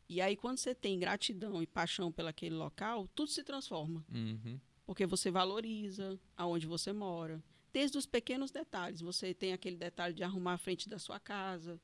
E 0.06 0.20
aí, 0.20 0.36
quando 0.36 0.58
você 0.58 0.74
tem 0.74 0.98
gratidão 0.98 1.62
e 1.62 1.66
paixão 1.66 2.12
pelaquele 2.12 2.54
local, 2.54 3.08
tudo 3.14 3.30
se 3.30 3.42
transforma 3.42 4.04
uhum. 4.12 4.60
porque 4.84 5.06
você 5.06 5.30
valoriza 5.30 6.20
aonde 6.36 6.66
você 6.66 6.92
mora. 6.92 7.42
Desde 7.72 7.96
os 7.96 8.04
pequenos 8.04 8.50
detalhes, 8.50 9.00
você 9.00 9.32
tem 9.32 9.54
aquele 9.54 9.76
detalhe 9.76 10.12
de 10.12 10.22
arrumar 10.22 10.52
a 10.52 10.58
frente 10.58 10.86
da 10.86 10.98
sua 10.98 11.18
casa, 11.18 11.80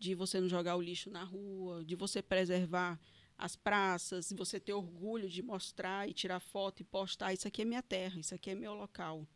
de 0.00 0.14
você 0.14 0.40
não 0.40 0.48
jogar 0.48 0.76
o 0.76 0.80
lixo 0.82 1.10
na 1.10 1.22
rua, 1.22 1.84
de 1.84 1.94
você 1.94 2.22
preservar 2.22 2.98
as 3.36 3.54
praças, 3.54 4.30
de 4.30 4.34
você 4.34 4.58
ter 4.58 4.72
orgulho 4.72 5.28
de 5.28 5.42
mostrar 5.42 6.08
e 6.08 6.14
tirar 6.14 6.40
foto 6.40 6.80
e 6.80 6.84
postar, 6.84 7.32
isso 7.34 7.46
aqui 7.46 7.62
é 7.62 7.64
minha 7.66 7.82
terra, 7.82 8.18
isso 8.18 8.34
aqui 8.34 8.50
é 8.50 8.54
meu 8.54 8.74
local. 8.74 9.26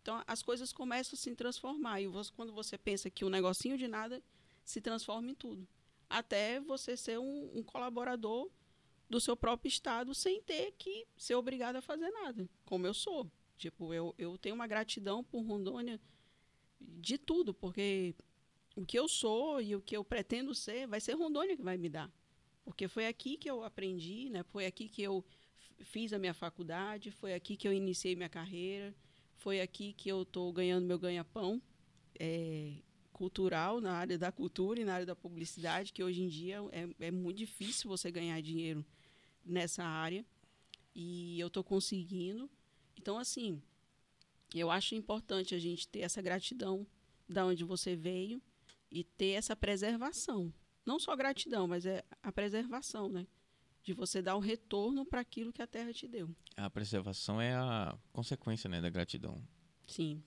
Então 0.00 0.22
as 0.26 0.40
coisas 0.42 0.72
começam 0.72 1.14
a 1.16 1.18
se 1.18 1.34
transformar 1.34 2.00
e 2.00 2.06
você- 2.06 2.30
quando 2.34 2.52
você 2.52 2.78
pensa 2.78 3.10
que 3.10 3.24
um 3.24 3.28
negocinho 3.28 3.76
de 3.76 3.88
nada 3.88 4.22
se 4.64 4.80
transforma 4.80 5.30
em 5.30 5.34
tudo, 5.34 5.66
até 6.08 6.60
você 6.60 6.96
ser 6.96 7.18
um, 7.18 7.50
um 7.58 7.62
colaborador 7.62 8.48
do 9.10 9.20
seu 9.20 9.36
próprio 9.36 9.68
estado 9.68 10.14
sem 10.14 10.40
ter 10.40 10.72
que 10.78 11.04
ser 11.16 11.34
obrigado 11.34 11.76
a 11.76 11.82
fazer 11.82 12.10
nada, 12.10 12.48
como 12.64 12.86
eu 12.86 12.94
sou. 12.94 13.28
Tipo, 13.58 13.92
eu, 13.92 14.14
eu 14.16 14.38
tenho 14.38 14.54
uma 14.54 14.66
gratidão 14.68 15.22
por 15.24 15.42
Rondônia 15.42 16.00
de 16.80 17.18
tudo, 17.18 17.52
porque 17.54 18.14
o 18.76 18.84
que 18.84 18.98
eu 18.98 19.08
sou 19.08 19.60
e 19.60 19.76
o 19.76 19.80
que 19.80 19.96
eu 19.96 20.04
pretendo 20.04 20.54
ser 20.54 20.86
vai 20.86 21.00
ser 21.00 21.12
Rondônia 21.14 21.56
que 21.56 21.62
vai 21.62 21.76
me 21.76 21.88
dar. 21.88 22.10
Porque 22.64 22.88
foi 22.88 23.06
aqui 23.06 23.36
que 23.36 23.50
eu 23.50 23.62
aprendi, 23.64 24.30
né? 24.30 24.42
Foi 24.44 24.66
aqui 24.66 24.88
que 24.88 25.02
eu 25.02 25.24
fiz 25.80 26.12
a 26.12 26.18
minha 26.18 26.34
faculdade, 26.34 27.10
foi 27.10 27.34
aqui 27.34 27.56
que 27.56 27.66
eu 27.66 27.72
iniciei 27.72 28.14
minha 28.14 28.28
carreira, 28.28 28.94
foi 29.36 29.60
aqui 29.60 29.92
que 29.92 30.08
eu 30.08 30.22
estou 30.22 30.52
ganhando 30.52 30.86
meu 30.86 30.98
ganha-pão 30.98 31.60
é, 32.18 32.74
cultural 33.12 33.80
na 33.80 33.92
área 33.92 34.16
da 34.16 34.30
cultura 34.30 34.80
e 34.80 34.84
na 34.84 34.94
área 34.94 35.06
da 35.06 35.16
publicidade, 35.16 35.92
que 35.92 36.02
hoje 36.02 36.22
em 36.22 36.28
dia 36.28 36.58
é, 36.70 37.06
é 37.06 37.10
muito 37.10 37.38
difícil 37.38 37.88
você 37.88 38.10
ganhar 38.10 38.40
dinheiro 38.40 38.84
nessa 39.44 39.82
área 39.82 40.24
e 40.94 41.38
eu 41.40 41.48
estou 41.48 41.64
conseguindo. 41.64 42.48
Então, 42.96 43.18
assim, 43.18 43.60
eu 44.54 44.70
acho 44.70 44.94
importante 44.94 45.54
a 45.54 45.58
gente 45.58 45.88
ter 45.88 46.00
essa 46.00 46.22
gratidão 46.22 46.86
da 47.28 47.44
onde 47.44 47.64
você 47.64 47.96
veio 47.96 48.40
e 48.92 49.02
ter 49.04 49.30
essa 49.32 49.56
preservação. 49.56 50.52
Não 50.84 50.98
só 50.98 51.16
gratidão, 51.16 51.66
mas 51.66 51.86
é 51.86 52.04
a 52.22 52.30
preservação, 52.30 53.08
né? 53.08 53.26
De 53.82 53.92
você 53.92 54.20
dar 54.22 54.36
um 54.36 54.40
retorno 54.40 55.04
para 55.04 55.20
aquilo 55.20 55.52
que 55.52 55.62
a 55.62 55.66
terra 55.66 55.92
te 55.92 56.06
deu. 56.06 56.30
A 56.56 56.68
preservação 56.70 57.40
é 57.40 57.54
a 57.54 57.96
consequência 58.12 58.68
né, 58.68 58.80
da 58.80 58.90
gratidão. 58.90 59.42
Sim. 59.86 60.22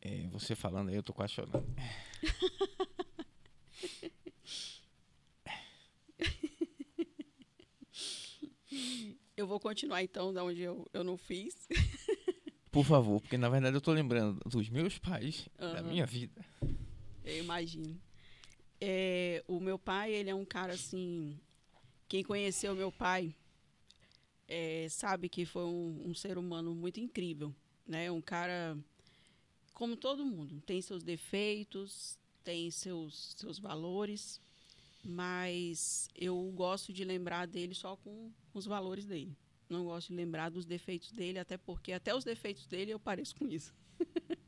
É, 0.00 0.28
você 0.28 0.54
falando 0.54 0.90
aí, 0.90 0.94
eu 0.96 1.02
tô 1.02 1.12
quase 1.12 1.32
chorando. 1.32 1.64
Eu 9.36 9.46
vou 9.46 9.58
continuar 9.58 10.02
então 10.02 10.32
da 10.32 10.44
onde 10.44 10.62
eu, 10.62 10.88
eu 10.92 11.02
não 11.02 11.16
fiz. 11.16 11.68
Por 12.70 12.84
favor, 12.84 13.20
porque 13.20 13.36
na 13.36 13.48
verdade 13.48 13.76
eu 13.76 13.80
tô 13.80 13.92
lembrando 13.92 14.40
dos 14.48 14.68
meus 14.68 14.98
pais, 14.98 15.48
da 15.58 15.78
Aham. 15.80 15.82
minha 15.88 16.06
vida. 16.06 16.44
Eu 17.24 17.38
imagino. 17.38 18.00
É, 18.80 19.42
o 19.48 19.58
meu 19.58 19.78
pai, 19.78 20.12
ele 20.12 20.30
é 20.30 20.34
um 20.34 20.44
cara 20.44 20.74
assim 20.74 21.38
quem 22.14 22.22
conheceu 22.22 22.74
meu 22.74 22.92
pai 22.92 23.34
é, 24.46 24.86
sabe 24.88 25.28
que 25.28 25.44
foi 25.44 25.64
um, 25.64 26.10
um, 26.10 26.14
ser 26.14 26.36
humano 26.36 26.74
muito 26.74 27.00
incrível, 27.00 27.54
né? 27.86 28.10
Um 28.10 28.20
cara 28.20 28.78
como 29.72 29.96
todo 29.96 30.24
mundo, 30.24 30.62
tem 30.66 30.80
seus 30.80 31.02
defeitos, 31.02 32.18
tem 32.44 32.70
seus 32.70 33.34
seus 33.36 33.58
valores, 33.58 34.40
mas 35.02 36.08
eu 36.14 36.52
gosto 36.54 36.92
de 36.92 37.04
lembrar 37.04 37.46
dele 37.46 37.74
só 37.74 37.96
com, 37.96 38.30
com 38.52 38.58
os 38.58 38.66
valores 38.66 39.06
dele. 39.06 39.36
Não 39.68 39.84
gosto 39.84 40.08
de 40.08 40.14
lembrar 40.14 40.50
dos 40.50 40.66
defeitos 40.66 41.10
dele, 41.10 41.38
até 41.38 41.56
porque 41.56 41.90
até 41.92 42.14
os 42.14 42.22
defeitos 42.22 42.66
dele 42.66 42.92
eu 42.92 43.00
pareço 43.00 43.34
com 43.34 43.48
isso. 43.48 43.74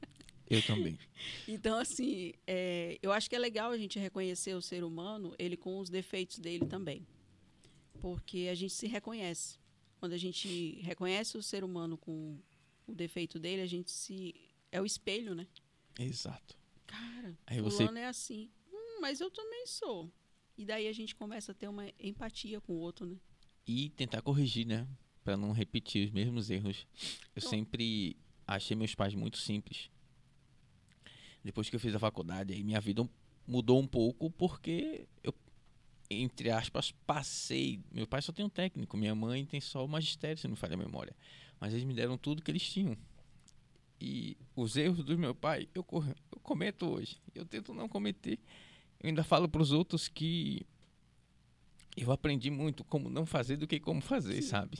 Eu 0.48 0.62
também. 0.62 0.98
então, 1.48 1.78
assim, 1.78 2.32
é, 2.46 2.98
eu 3.02 3.12
acho 3.12 3.28
que 3.28 3.34
é 3.36 3.38
legal 3.38 3.70
a 3.70 3.78
gente 3.78 3.98
reconhecer 3.98 4.54
o 4.54 4.62
ser 4.62 4.84
humano, 4.84 5.34
ele 5.38 5.56
com 5.56 5.78
os 5.78 5.90
defeitos 5.90 6.38
dele 6.38 6.66
também. 6.66 7.06
Porque 8.00 8.48
a 8.50 8.54
gente 8.54 8.72
se 8.72 8.86
reconhece. 8.86 9.58
Quando 9.98 10.12
a 10.12 10.18
gente 10.18 10.78
reconhece 10.82 11.36
o 11.36 11.42
ser 11.42 11.64
humano 11.64 11.96
com 11.96 12.38
o 12.86 12.94
defeito 12.94 13.38
dele, 13.38 13.62
a 13.62 13.66
gente 13.66 13.90
se. 13.90 14.34
É 14.70 14.80
o 14.80 14.86
espelho, 14.86 15.34
né? 15.34 15.46
Exato. 15.98 16.56
Cara, 16.86 17.36
Aí 17.46 17.58
fulano 17.58 17.92
você... 17.92 17.98
é 17.98 18.06
assim. 18.06 18.50
Hum, 18.72 18.98
mas 19.00 19.20
eu 19.20 19.30
também 19.30 19.66
sou. 19.66 20.10
E 20.56 20.64
daí 20.64 20.86
a 20.86 20.92
gente 20.92 21.14
começa 21.14 21.52
a 21.52 21.54
ter 21.54 21.68
uma 21.68 21.90
empatia 21.98 22.60
com 22.60 22.74
o 22.74 22.78
outro, 22.78 23.06
né? 23.06 23.16
E 23.66 23.90
tentar 23.90 24.22
corrigir, 24.22 24.66
né? 24.66 24.86
Pra 25.24 25.36
não 25.36 25.52
repetir 25.52 26.06
os 26.06 26.12
mesmos 26.12 26.50
erros. 26.50 26.86
Eu 27.34 27.38
Então- 27.38 27.50
sempre 27.50 28.16
achei 28.46 28.76
meus 28.76 28.94
pais 28.94 29.14
muito 29.14 29.38
simples. 29.38 29.90
Depois 31.46 31.70
que 31.70 31.76
eu 31.76 31.80
fiz 31.80 31.94
a 31.94 31.98
faculdade, 31.98 32.52
aí 32.52 32.64
minha 32.64 32.80
vida 32.80 33.08
mudou 33.46 33.80
um 33.80 33.86
pouco 33.86 34.28
porque 34.32 35.06
eu, 35.22 35.32
entre 36.10 36.50
aspas, 36.50 36.90
passei. 37.06 37.78
Meu 37.92 38.04
pai 38.04 38.20
só 38.20 38.32
tem 38.32 38.44
um 38.44 38.48
técnico, 38.48 38.96
minha 38.96 39.14
mãe 39.14 39.46
tem 39.46 39.60
só 39.60 39.84
o 39.84 39.88
magistério, 39.88 40.36
se 40.36 40.48
não 40.48 40.54
me 40.54 40.56
falha 40.56 40.74
a 40.74 40.76
memória. 40.76 41.14
Mas 41.60 41.72
eles 41.72 41.84
me 41.84 41.94
deram 41.94 42.18
tudo 42.18 42.42
que 42.42 42.50
eles 42.50 42.68
tinham. 42.68 42.96
E 44.00 44.36
os 44.56 44.76
erros 44.76 45.04
do 45.04 45.16
meu 45.16 45.36
pai, 45.36 45.68
eu, 45.72 45.86
eu 46.32 46.40
cometo 46.40 46.84
hoje. 46.84 47.16
Eu 47.32 47.44
tento 47.46 47.72
não 47.72 47.88
cometer. 47.88 48.40
Eu 49.00 49.08
ainda 49.08 49.22
falo 49.22 49.48
para 49.48 49.62
os 49.62 49.70
outros 49.70 50.08
que 50.08 50.66
eu 51.96 52.10
aprendi 52.10 52.50
muito 52.50 52.82
como 52.82 53.08
não 53.08 53.24
fazer 53.24 53.56
do 53.56 53.68
que 53.68 53.78
como 53.78 54.00
fazer, 54.00 54.42
Sim. 54.42 54.48
sabe? 54.48 54.78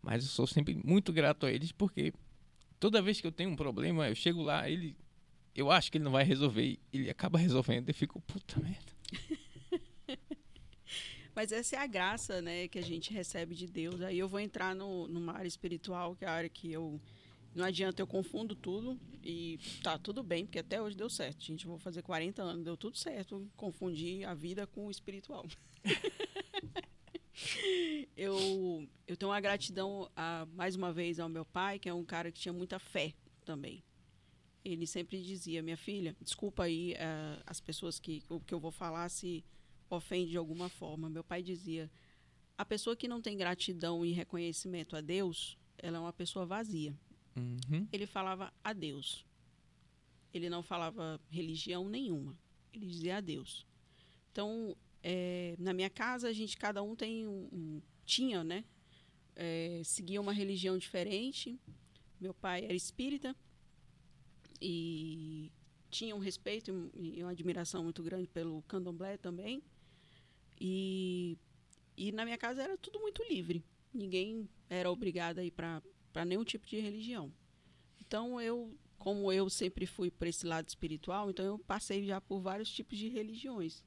Mas 0.00 0.24
eu 0.24 0.30
sou 0.30 0.46
sempre 0.46 0.80
muito 0.82 1.12
grato 1.12 1.44
a 1.44 1.52
eles 1.52 1.72
porque 1.72 2.14
toda 2.78 3.02
vez 3.02 3.20
que 3.20 3.26
eu 3.26 3.32
tenho 3.32 3.50
um 3.50 3.56
problema, 3.56 4.08
eu 4.08 4.14
chego 4.14 4.40
lá, 4.40 4.68
ele 4.68 4.96
eu 5.60 5.70
acho 5.70 5.92
que 5.92 5.98
ele 5.98 6.04
não 6.04 6.12
vai 6.12 6.24
resolver, 6.24 6.78
ele 6.90 7.10
acaba 7.10 7.38
resolvendo 7.38 7.88
e 7.88 7.90
eu 7.90 7.94
fico, 7.94 8.18
puta 8.22 8.58
merda. 8.60 8.92
Mas 11.36 11.52
essa 11.52 11.76
é 11.76 11.78
a 11.78 11.86
graça, 11.86 12.40
né, 12.40 12.66
que 12.66 12.78
a 12.78 12.82
gente 12.82 13.12
recebe 13.12 13.54
de 13.54 13.66
Deus. 13.66 14.00
Aí 14.00 14.18
eu 14.18 14.26
vou 14.26 14.40
entrar 14.40 14.74
no, 14.74 15.06
numa 15.06 15.34
área 15.34 15.48
espiritual, 15.48 16.16
que 16.16 16.24
é 16.24 16.28
a 16.28 16.32
área 16.32 16.48
que 16.48 16.72
eu. 16.72 16.98
Não 17.54 17.64
adianta, 17.64 18.00
eu 18.00 18.06
confundo 18.06 18.54
tudo 18.54 18.98
e 19.22 19.58
tá 19.82 19.98
tudo 19.98 20.22
bem, 20.22 20.46
porque 20.46 20.60
até 20.60 20.80
hoje 20.80 20.96
deu 20.96 21.10
certo. 21.10 21.44
Gente, 21.44 21.64
eu 21.64 21.70
vou 21.70 21.78
fazer 21.78 22.00
40 22.00 22.42
anos, 22.42 22.64
deu 22.64 22.76
tudo 22.76 22.96
certo. 22.96 23.46
Confundi 23.56 24.24
a 24.24 24.34
vida 24.34 24.66
com 24.66 24.86
o 24.86 24.90
espiritual. 24.90 25.46
eu, 28.16 28.88
eu 29.06 29.16
tenho 29.16 29.30
uma 29.30 29.40
gratidão, 29.40 30.10
a, 30.16 30.46
mais 30.54 30.76
uma 30.76 30.92
vez, 30.92 31.18
ao 31.18 31.28
meu 31.28 31.44
pai, 31.44 31.78
que 31.78 31.88
é 31.88 31.94
um 31.94 32.04
cara 32.04 32.30
que 32.30 32.40
tinha 32.40 32.52
muita 32.52 32.78
fé 32.78 33.12
também. 33.44 33.82
Ele 34.64 34.86
sempre 34.86 35.22
dizia, 35.22 35.62
minha 35.62 35.76
filha, 35.76 36.14
desculpa 36.20 36.64
aí 36.64 36.92
eh, 36.94 37.42
as 37.46 37.60
pessoas 37.60 37.98
que 37.98 38.22
o 38.28 38.38
que 38.40 38.52
eu 38.52 38.60
vou 38.60 38.70
falar 38.70 39.08
se 39.08 39.42
ofende 39.88 40.30
de 40.32 40.36
alguma 40.36 40.68
forma. 40.68 41.08
Meu 41.08 41.24
pai 41.24 41.42
dizia: 41.42 41.90
a 42.58 42.64
pessoa 42.64 42.94
que 42.94 43.08
não 43.08 43.22
tem 43.22 43.36
gratidão 43.36 44.04
e 44.04 44.12
reconhecimento 44.12 44.94
a 44.96 45.00
Deus, 45.00 45.56
ela 45.78 45.96
é 45.96 46.00
uma 46.00 46.12
pessoa 46.12 46.44
vazia. 46.44 46.94
Uhum. 47.36 47.88
Ele 47.90 48.06
falava 48.06 48.52
a 48.62 48.72
Deus. 48.74 49.24
Ele 50.32 50.50
não 50.50 50.62
falava 50.62 51.18
religião 51.30 51.88
nenhuma. 51.88 52.38
Ele 52.72 52.86
dizia 52.86 53.16
a 53.16 53.20
Deus. 53.20 53.66
Então, 54.30 54.76
eh, 55.02 55.56
na 55.58 55.72
minha 55.72 55.90
casa, 55.90 56.28
a 56.28 56.32
gente, 56.32 56.56
cada 56.56 56.82
um 56.82 56.94
tem 56.94 57.26
um, 57.26 57.48
um- 57.52 57.82
tinha, 58.04 58.44
né? 58.44 58.64
eh, 59.36 59.80
seguia 59.84 60.20
uma 60.20 60.32
religião 60.32 60.76
diferente. 60.76 61.58
Meu 62.20 62.34
pai 62.34 62.64
era 62.64 62.74
espírita 62.74 63.34
e 64.60 65.52
tinha 65.90 66.14
um 66.14 66.18
respeito 66.18 66.90
e 66.94 67.22
uma 67.22 67.32
admiração 67.32 67.82
muito 67.82 68.02
grande 68.02 68.28
pelo 68.28 68.62
candomblé 68.62 69.16
também. 69.16 69.62
E, 70.60 71.38
e 71.96 72.12
na 72.12 72.24
minha 72.24 72.38
casa 72.38 72.62
era 72.62 72.76
tudo 72.78 73.00
muito 73.00 73.22
livre. 73.24 73.64
Ninguém 73.92 74.48
era 74.68 74.90
obrigado 74.90 75.38
a 75.38 75.44
ir 75.44 75.50
para 75.50 76.24
nenhum 76.24 76.44
tipo 76.44 76.66
de 76.66 76.78
religião. 76.78 77.32
Então 78.00 78.40
eu, 78.40 78.76
como 78.98 79.32
eu 79.32 79.48
sempre 79.50 79.86
fui 79.86 80.10
para 80.10 80.28
esse 80.28 80.46
lado 80.46 80.68
espiritual, 80.68 81.30
então 81.30 81.44
eu 81.44 81.58
passei 81.58 82.04
já 82.04 82.20
por 82.20 82.40
vários 82.40 82.70
tipos 82.70 82.98
de 82.98 83.08
religiões. 83.08 83.84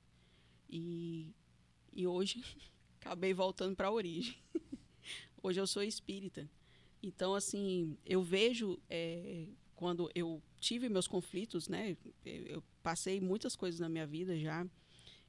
E, 0.70 1.34
e 1.94 2.06
hoje 2.08 2.44
acabei 3.00 3.34
voltando 3.34 3.76
para 3.76 3.88
a 3.88 3.92
origem. 3.92 4.36
hoje 5.42 5.60
eu 5.60 5.68
sou 5.68 5.84
espírita. 5.84 6.50
Então, 7.02 7.36
assim, 7.36 7.98
eu 8.06 8.24
vejo 8.24 8.80
eh, 8.90 9.50
quando 9.76 10.10
eu 10.16 10.42
tive 10.64 10.88
meus 10.88 11.08
conflitos, 11.08 11.68
né? 11.68 11.98
Eu 12.26 12.64
passei 12.82 13.20
muitas 13.20 13.54
coisas 13.56 13.80
na 13.82 13.90
minha 13.90 14.08
vida 14.08 14.38
já. 14.40 14.66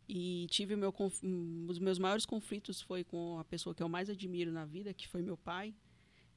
E 0.08 0.46
tive 0.48 0.76
meu 0.76 0.94
os 1.68 1.78
meus 1.78 1.98
maiores 1.98 2.24
conflitos 2.24 2.80
foi 2.80 3.02
com 3.02 3.38
a 3.38 3.44
pessoa 3.44 3.74
que 3.74 3.82
eu 3.82 3.88
mais 3.88 4.08
admiro 4.08 4.52
na 4.52 4.64
vida, 4.64 4.94
que 4.94 5.08
foi 5.08 5.22
meu 5.22 5.36
pai. 5.36 5.74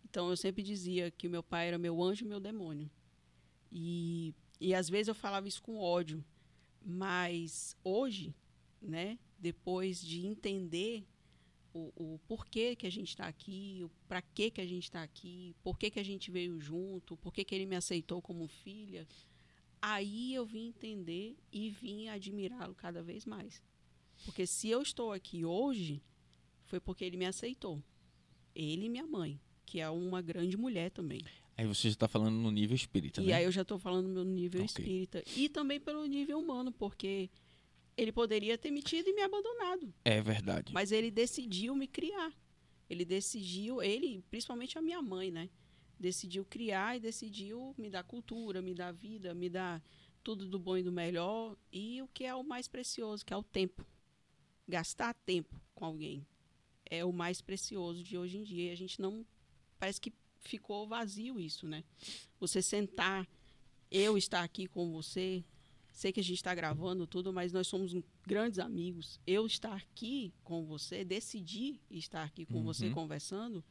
Então 0.04 0.30
eu 0.30 0.38
sempre 0.38 0.64
dizia 0.64 1.12
que 1.12 1.28
meu 1.30 1.44
pai 1.44 1.68
era 1.68 1.78
meu 1.78 2.02
anjo 2.02 2.26
e 2.26 2.28
meu 2.28 2.40
demônio. 2.40 2.90
E 3.72 4.34
e 4.60 4.74
às 4.74 4.90
vezes 4.90 5.10
eu 5.10 5.14
falava 5.16 5.48
isso 5.48 5.62
com 5.62 5.78
ódio, 5.78 6.24
mas 6.84 7.76
hoje, 7.84 8.34
né, 8.82 9.20
depois 9.38 10.02
de 10.02 10.26
entender 10.26 11.06
o, 11.96 12.14
o 12.16 12.20
porquê 12.28 12.76
que 12.76 12.88
a 12.88 12.90
gente 12.90 13.10
está 13.10 13.28
aqui, 13.28 13.82
o 13.84 13.90
para 14.08 14.22
que 14.22 14.50
que 14.52 14.62
a 14.62 14.66
gente 14.66 14.84
está 14.84 15.04
aqui, 15.04 15.56
por 15.64 15.78
que 15.78 15.90
que 15.92 16.00
a 16.00 16.04
gente 16.04 16.32
veio 16.32 16.60
junto, 16.60 17.16
por 17.18 17.32
que 17.34 17.44
que 17.46 17.54
ele 17.56 17.66
me 17.66 17.76
aceitou 17.76 18.22
como 18.22 18.48
filha, 18.48 19.08
aí 19.82 20.34
eu 20.34 20.46
vim 20.46 20.68
entender 20.68 21.36
e 21.52 21.70
vim 21.70 22.08
admirá-lo 22.08 22.74
cada 22.76 23.02
vez 23.04 23.26
mais. 23.26 23.62
Porque 24.26 24.48
se 24.48 24.68
eu 24.70 24.82
estou 24.82 25.12
aqui 25.12 25.46
hoje, 25.46 26.02
foi 26.66 26.80
porque 26.80 27.06
ele 27.06 27.18
me 27.18 27.26
aceitou. 27.26 27.82
Ele 28.56 28.86
e 28.86 28.90
minha 28.90 29.06
mãe, 29.06 29.40
que 29.66 29.80
é 29.80 29.90
uma 29.90 30.22
grande 30.22 30.58
mulher 30.58 30.90
também. 30.90 31.22
Aí 31.56 31.66
você 31.66 31.90
já 31.90 31.96
tá 31.96 32.08
falando 32.08 32.36
no 32.36 32.52
nível 32.52 32.76
espírita, 32.76 33.22
E 33.22 33.28
né? 33.28 33.34
aí 33.34 33.44
eu 33.44 33.52
já 33.52 33.62
estou 33.62 33.78
falando 33.80 34.08
no 34.08 34.14
meu 34.16 34.24
nível 34.24 34.62
Ok. 34.64 34.66
espírita. 34.84 35.24
E 35.36 35.48
também 35.50 35.80
pelo 35.80 36.06
nível 36.06 36.40
humano, 36.40 36.72
porque 36.72 37.30
ele 37.98 38.12
poderia 38.12 38.58
ter 38.58 38.70
metido 38.70 39.10
e 39.10 39.14
me 39.14 39.22
abandonado. 39.22 39.92
É 40.06 40.22
verdade. 40.22 40.72
Mas 40.72 40.92
ele 40.92 41.10
decidiu 41.10 41.76
me 41.76 41.88
criar. 41.88 42.32
Ele 42.88 43.04
decidiu, 43.04 43.82
ele, 43.82 44.24
principalmente 44.30 44.78
a 44.78 44.82
minha 44.82 45.02
mãe, 45.02 45.32
né? 45.32 45.50
Decidiu 46.00 46.46
criar 46.46 46.96
e 46.96 47.00
decidiu 47.00 47.74
me 47.78 47.90
dar 47.90 48.04
cultura, 48.04 48.62
me 48.62 48.76
dar 48.76 48.94
vida, 48.94 49.34
me 49.34 49.50
dar 49.50 49.84
tudo 50.24 50.46
do 50.46 50.60
bom 50.60 50.78
e 50.78 50.84
do 50.84 50.92
melhor. 50.92 51.58
E 51.74 52.02
o 52.04 52.08
que 52.08 52.24
é 52.24 52.36
o 52.36 52.44
mais 52.44 52.68
precioso, 52.68 53.26
que 53.26 53.34
é 53.34 53.38
o 53.38 53.44
tempo. 53.44 53.86
Gastar 54.68 55.14
tempo 55.26 55.60
com 55.74 55.86
alguém 55.86 56.26
é 56.90 57.04
o 57.04 57.12
mais 57.12 57.42
precioso 57.42 58.04
de 58.04 58.18
hoje 58.18 58.38
em 58.38 58.44
dia. 58.44 58.70
E 58.70 58.72
a 58.72 58.76
gente 58.76 59.02
não. 59.02 59.26
Parece 59.80 60.00
que 60.00 60.14
ficou 60.40 60.88
vazio 60.88 61.40
isso, 61.40 61.68
né? 61.68 61.84
Você 62.40 62.62
sentar, 62.62 63.28
eu 63.90 64.18
estar 64.18 64.44
aqui 64.44 64.68
com 64.68 64.92
você, 64.92 65.44
sei 65.98 66.12
que 66.12 66.20
a 66.20 66.24
gente 66.24 66.36
está 66.38 66.54
gravando 66.54 67.08
tudo, 67.08 67.34
mas 67.34 67.52
nós 67.52 67.66
somos 67.66 67.92
grandes 68.26 68.60
amigos. 68.60 69.20
Eu 69.26 69.48
estar 69.48 69.74
aqui 69.76 70.32
com 70.44 70.64
você, 70.64 71.04
decidir 71.04 71.82
estar 71.90 72.24
aqui 72.24 72.46
com 72.46 72.62
você 72.64 72.86
Uhum. 72.86 72.94
conversando, 72.94 73.64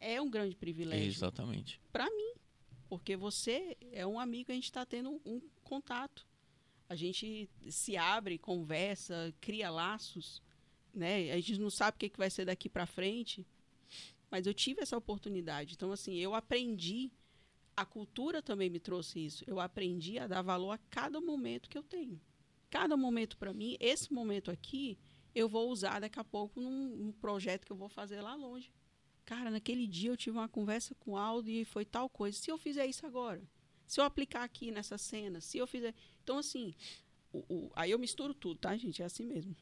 é 0.00 0.20
um 0.20 0.28
grande 0.28 0.56
privilégio 0.56 1.06
Exatamente. 1.06 1.80
para 1.92 2.10
mim, 2.10 2.34
porque 2.88 3.16
você 3.16 3.76
é 3.92 4.04
um 4.04 4.18
amigo, 4.18 4.50
a 4.50 4.54
gente 4.54 4.64
está 4.64 4.84
tendo 4.84 5.20
um 5.24 5.40
contato. 5.62 6.26
A 6.88 6.96
gente 6.96 7.48
se 7.68 7.96
abre, 7.96 8.36
conversa, 8.36 9.32
cria 9.40 9.70
laços, 9.70 10.42
né? 10.92 11.30
A 11.30 11.36
gente 11.36 11.58
não 11.58 11.70
sabe 11.70 11.94
o 11.94 11.98
que, 12.00 12.08
que 12.08 12.18
vai 12.18 12.30
ser 12.30 12.44
daqui 12.46 12.68
para 12.68 12.84
frente, 12.84 13.46
mas 14.28 14.44
eu 14.46 14.52
tive 14.52 14.82
essa 14.82 14.96
oportunidade. 14.96 15.74
Então, 15.74 15.92
assim, 15.92 16.16
eu 16.16 16.34
aprendi, 16.34 17.12
a 17.76 17.84
cultura 17.84 18.42
também 18.42 18.70
me 18.70 18.78
trouxe 18.78 19.24
isso. 19.24 19.44
Eu 19.46 19.60
aprendi 19.60 20.18
a 20.18 20.26
dar 20.26 20.42
valor 20.42 20.72
a 20.72 20.78
cada 20.90 21.20
momento 21.20 21.68
que 21.68 21.78
eu 21.78 21.82
tenho. 21.82 22.20
Cada 22.70 22.96
momento 22.96 23.36
para 23.36 23.52
mim, 23.52 23.76
esse 23.80 24.12
momento 24.12 24.50
aqui, 24.50 24.98
eu 25.34 25.48
vou 25.48 25.70
usar 25.70 26.00
daqui 26.00 26.18
a 26.18 26.24
pouco 26.24 26.60
num, 26.60 26.88
num 26.96 27.12
projeto 27.12 27.64
que 27.64 27.72
eu 27.72 27.76
vou 27.76 27.88
fazer 27.88 28.20
lá 28.20 28.34
longe. 28.34 28.70
Cara, 29.24 29.50
naquele 29.50 29.86
dia 29.86 30.10
eu 30.10 30.16
tive 30.16 30.36
uma 30.36 30.48
conversa 30.48 30.94
com 30.96 31.12
o 31.12 31.16
Aldo 31.16 31.48
e 31.48 31.64
foi 31.64 31.84
tal 31.84 32.08
coisa. 32.08 32.36
Se 32.36 32.50
eu 32.50 32.58
fizer 32.58 32.86
isso 32.86 33.06
agora, 33.06 33.42
se 33.86 34.00
eu 34.00 34.04
aplicar 34.04 34.44
aqui 34.44 34.70
nessa 34.70 34.98
cena, 34.98 35.40
se 35.40 35.58
eu 35.58 35.66
fizer. 35.66 35.94
Então, 36.22 36.38
assim, 36.38 36.74
o, 37.32 37.38
o, 37.48 37.72
aí 37.74 37.90
eu 37.90 37.98
misturo 37.98 38.34
tudo, 38.34 38.58
tá, 38.60 38.76
gente? 38.76 39.02
É 39.02 39.04
assim 39.04 39.24
mesmo. 39.24 39.56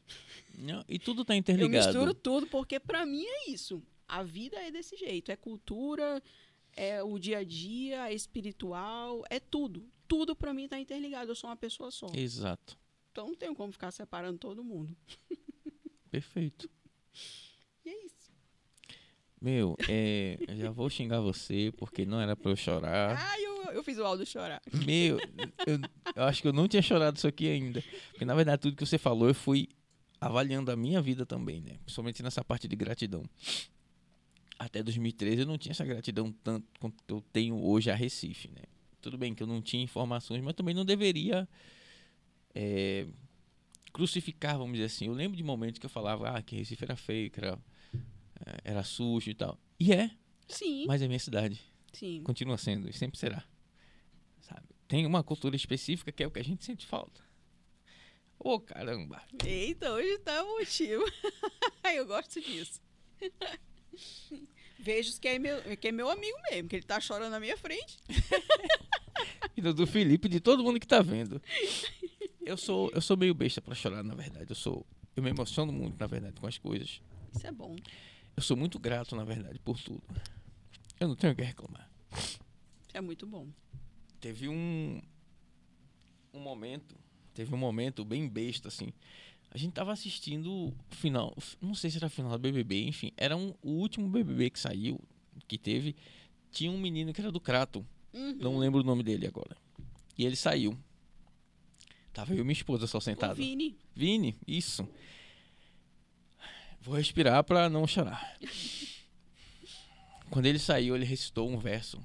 Não, 0.57 0.83
e 0.87 0.99
tudo 0.99 1.23
tá 1.23 1.33
Eu 1.33 1.39
interligado. 1.39 1.87
misturo 1.87 2.13
tudo 2.13 2.47
porque 2.47 2.79
pra 2.79 3.05
mim 3.05 3.23
é 3.25 3.49
isso. 3.51 3.81
A 4.07 4.21
vida 4.21 4.57
é 4.57 4.69
desse 4.69 4.95
jeito. 4.97 5.31
É 5.31 5.35
cultura, 5.35 6.21
é 6.75 7.03
o 7.03 7.17
dia 7.17 7.39
a 7.39 7.43
dia, 7.43 8.09
é 8.09 8.13
espiritual, 8.13 9.23
é 9.29 9.39
tudo. 9.39 9.87
Tudo 10.07 10.35
pra 10.35 10.53
mim 10.53 10.67
tá 10.67 10.79
interligado. 10.79 11.31
Eu 11.31 11.35
sou 11.35 11.49
uma 11.49 11.55
pessoa 11.55 11.91
só. 11.91 12.07
Exato. 12.13 12.77
Então 13.11 13.27
não 13.27 13.35
tenho 13.35 13.55
como 13.55 13.71
ficar 13.71 13.91
separando 13.91 14.37
todo 14.39 14.63
mundo. 14.63 14.95
Perfeito. 16.09 16.69
E 17.85 17.89
é 17.89 18.05
isso. 18.05 18.31
Meu, 19.41 19.75
é, 19.89 20.37
eu 20.47 20.55
já 20.55 20.71
vou 20.71 20.89
xingar 20.89 21.19
você 21.19 21.71
porque 21.77 22.05
não 22.05 22.19
era 22.19 22.35
pra 22.35 22.51
eu 22.51 22.55
chorar. 22.55 23.17
Ah, 23.17 23.41
eu, 23.41 23.63
eu 23.73 23.83
fiz 23.83 23.97
o 23.97 24.03
Aldo 24.03 24.25
chorar. 24.25 24.61
Meu, 24.85 25.19
eu, 25.67 25.79
eu 26.15 26.23
acho 26.23 26.41
que 26.41 26.47
eu 26.47 26.53
não 26.53 26.67
tinha 26.67 26.81
chorado 26.81 27.17
isso 27.17 27.27
aqui 27.27 27.49
ainda. 27.49 27.83
Porque 28.11 28.25
na 28.25 28.35
verdade 28.35 28.61
tudo 28.61 28.75
que 28.75 28.85
você 28.85 28.97
falou 28.97 29.27
eu 29.27 29.35
fui 29.35 29.67
avaliando 30.19 30.71
a 30.71 30.75
minha 30.75 31.01
vida 31.01 31.25
também, 31.25 31.61
né? 31.61 31.77
Principalmente 31.83 32.23
nessa 32.23 32.43
parte 32.43 32.67
de 32.67 32.75
gratidão. 32.75 33.23
Até 34.65 34.81
2013 34.81 35.41
eu 35.41 35.45
não 35.45 35.57
tinha 35.57 35.71
essa 35.71 35.83
gratidão 35.85 36.31
tanto 36.43 36.65
quanto 36.79 36.95
eu 37.07 37.21
tenho 37.33 37.55
hoje 37.61 37.91
a 37.91 37.95
Recife, 37.95 38.49
né? 38.49 38.63
Tudo 39.01 39.17
bem 39.17 39.35
que 39.35 39.43
eu 39.43 39.47
não 39.47 39.61
tinha 39.61 39.83
informações, 39.83 40.41
mas 40.41 40.53
também 40.53 40.73
não 40.73 40.85
deveria 40.85 41.47
é, 42.55 43.05
crucificar, 43.91 44.57
vamos 44.57 44.73
dizer 44.73 44.85
assim. 44.85 45.07
Eu 45.07 45.13
lembro 45.13 45.35
de 45.35 45.43
momentos 45.43 45.79
que 45.79 45.85
eu 45.85 45.89
falava 45.89 46.29
ah, 46.29 46.41
que 46.41 46.55
Recife 46.55 46.83
era 46.83 46.95
feio, 46.95 47.29
que 47.29 47.39
era, 47.39 47.59
é, 48.45 48.71
era 48.71 48.83
sujo 48.83 49.29
e 49.29 49.33
tal. 49.33 49.59
E 49.79 49.91
é, 49.91 50.09
Sim, 50.47 50.85
mas 50.87 51.01
é 51.01 51.07
minha 51.07 51.19
cidade. 51.19 51.59
sim. 51.91 52.21
Continua 52.23 52.57
sendo 52.57 52.89
e 52.89 52.93
sempre 52.93 53.19
será. 53.19 53.43
Sabe? 54.41 54.67
Tem 54.87 55.05
uma 55.05 55.23
cultura 55.23 55.55
específica 55.55 56.11
que 56.11 56.23
é 56.23 56.27
o 56.27 56.31
que 56.31 56.39
a 56.39 56.43
gente 56.43 56.63
sente 56.63 56.85
falta. 56.85 57.21
Ô, 58.39 58.59
caramba. 58.59 59.21
Eita, 59.45 59.91
hoje 59.91 60.17
tá 60.19 60.43
o 60.43 60.59
motivo. 60.59 61.03
eu 61.95 62.05
gosto 62.05 62.39
disso. 62.41 62.81
Vejo 64.83 65.17
que 65.17 65.29
é, 65.29 65.39
meu, 65.39 65.77
que 65.77 65.87
é 65.87 65.91
meu 65.93 66.09
amigo 66.09 66.37
mesmo, 66.51 66.67
que 66.67 66.75
ele 66.75 66.83
tá 66.83 66.99
chorando 66.99 67.31
na 67.31 67.39
minha 67.39 67.57
frente. 67.57 67.97
E 69.55 69.61
do, 69.61 69.85
Felipe, 69.85 70.27
de 70.27 70.39
todo 70.39 70.63
mundo 70.63 70.79
que 70.79 70.87
tá 70.87 70.99
vendo. 70.99 71.39
Eu 72.41 72.57
sou, 72.57 72.89
eu 72.91 72.99
sou 72.99 73.15
meio 73.15 73.35
besta 73.35 73.61
pra 73.61 73.75
chorar, 73.75 74.03
na 74.03 74.15
verdade. 74.15 74.47
Eu 74.49 74.55
sou, 74.55 74.83
eu 75.15 75.21
me 75.21 75.29
emociono 75.29 75.71
muito, 75.71 75.97
na 75.99 76.07
verdade, 76.07 76.33
com 76.39 76.47
as 76.47 76.57
coisas. 76.57 76.99
Isso 77.35 77.45
é 77.45 77.51
bom. 77.51 77.75
Eu 78.35 78.41
sou 78.41 78.57
muito 78.57 78.79
grato, 78.79 79.15
na 79.15 79.23
verdade, 79.23 79.59
por 79.59 79.79
tudo. 79.79 80.03
Eu 80.99 81.07
não 81.07 81.15
tenho 81.15 81.33
o 81.33 81.35
que 81.35 81.43
reclamar. 81.43 81.87
Isso 82.17 82.39
é 82.95 82.99
muito 82.99 83.27
bom. 83.27 83.47
Teve 84.19 84.49
um 84.49 84.99
um 86.33 86.39
momento, 86.39 86.95
teve 87.33 87.53
um 87.53 87.57
momento 87.57 88.03
bem 88.03 88.27
besta 88.27 88.69
assim. 88.69 88.91
A 89.53 89.57
gente 89.57 89.73
tava 89.73 89.91
assistindo 89.93 90.51
o 90.51 90.73
final, 90.89 91.31
não 91.61 91.75
sei 91.75 91.91
se 91.91 91.97
era 91.97 92.09
final 92.09 92.31
do 92.31 92.39
BBB, 92.39 92.87
enfim, 92.87 93.11
era 93.15 93.37
um, 93.37 93.53
o 93.61 93.69
último 93.73 94.09
BBB 94.09 94.49
que 94.49 94.59
saiu, 94.59 94.99
que 95.47 95.59
teve, 95.59 95.95
tinha 96.51 96.71
um 96.71 96.77
menino 96.79 97.13
que 97.13 97.21
era 97.21 97.31
do 97.31 97.39
Crato, 97.39 97.85
Uhum. 98.11 98.33
não 98.39 98.57
lembro 98.57 98.79
o 98.81 98.83
nome 98.83 99.03
dele 99.03 99.27
agora. 99.27 99.55
E 100.17 100.25
ele 100.25 100.35
saiu. 100.35 100.75
Tava 102.11 102.33
eu 102.33 102.39
e 102.39 102.43
minha 102.43 102.51
esposa 102.53 102.87
só 102.87 102.97
O 102.97 103.01
sentado. 103.01 103.35
Vini. 103.35 103.77
Vini, 103.95 104.35
isso. 104.47 104.87
Vou 106.81 106.95
respirar 106.95 107.43
pra 107.43 107.69
não 107.69 107.85
chorar. 107.87 108.35
Quando 110.31 110.47
ele 110.47 110.59
saiu, 110.59 110.95
ele 110.95 111.05
recitou 111.05 111.47
um 111.49 111.57
verso. 111.59 112.03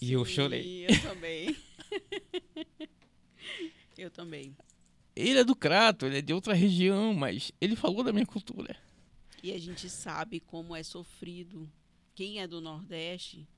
E 0.00 0.12
eu 0.12 0.24
Sim, 0.24 0.32
chorei. 0.34 0.86
Eu 0.86 1.02
também. 1.02 1.56
eu 3.98 4.10
também. 4.10 4.56
Ele 5.16 5.38
é 5.38 5.44
do 5.44 5.56
Crato, 5.56 6.04
ele 6.06 6.18
é 6.18 6.22
de 6.22 6.32
outra 6.34 6.52
região, 6.54 7.14
mas 7.14 7.50
ele 7.60 7.74
falou 7.74 8.04
da 8.04 8.12
minha 8.12 8.26
cultura. 8.26 8.76
E 9.42 9.50
a 9.52 9.58
gente 9.58 9.88
sabe 9.88 10.40
como 10.40 10.76
é 10.76 10.82
sofrido. 10.82 11.68
Quem 12.14 12.40
é 12.40 12.46
do 12.46 12.60
Nordeste 12.60 13.48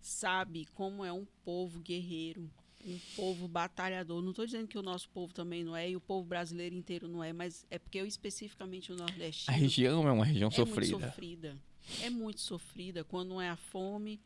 sabe 0.00 0.66
como 0.74 1.04
é 1.04 1.12
um 1.12 1.26
povo 1.44 1.80
guerreiro, 1.80 2.50
um 2.86 2.98
povo 3.16 3.48
batalhador. 3.48 4.22
Não 4.22 4.30
estou 4.30 4.46
dizendo 4.46 4.68
que 4.68 4.78
o 4.78 4.82
nosso 4.82 5.08
povo 5.10 5.34
também 5.34 5.64
não 5.64 5.76
é 5.76 5.90
e 5.90 5.96
o 5.96 6.00
povo 6.00 6.26
brasileiro 6.26 6.74
inteiro 6.74 7.08
não 7.08 7.22
é, 7.22 7.32
mas 7.32 7.66
é 7.70 7.78
porque 7.78 7.98
eu 7.98 8.06
especificamente 8.06 8.90
o 8.92 8.94
A 8.94 8.98
nordestino 8.98 9.56
região 9.56 10.08
é 10.08 10.12
uma 10.12 10.24
região 10.24 10.48
é 10.48 10.52
sofrida. 10.52 10.92
muito 10.96 11.06
sofrida. 11.06 11.56
É 12.02 12.10
muito 12.10 12.40
sofrida 12.40 13.04
quando 13.04 13.28
não 13.30 13.40
é 13.40 13.48
a 13.48 13.56
fome, 13.56 14.20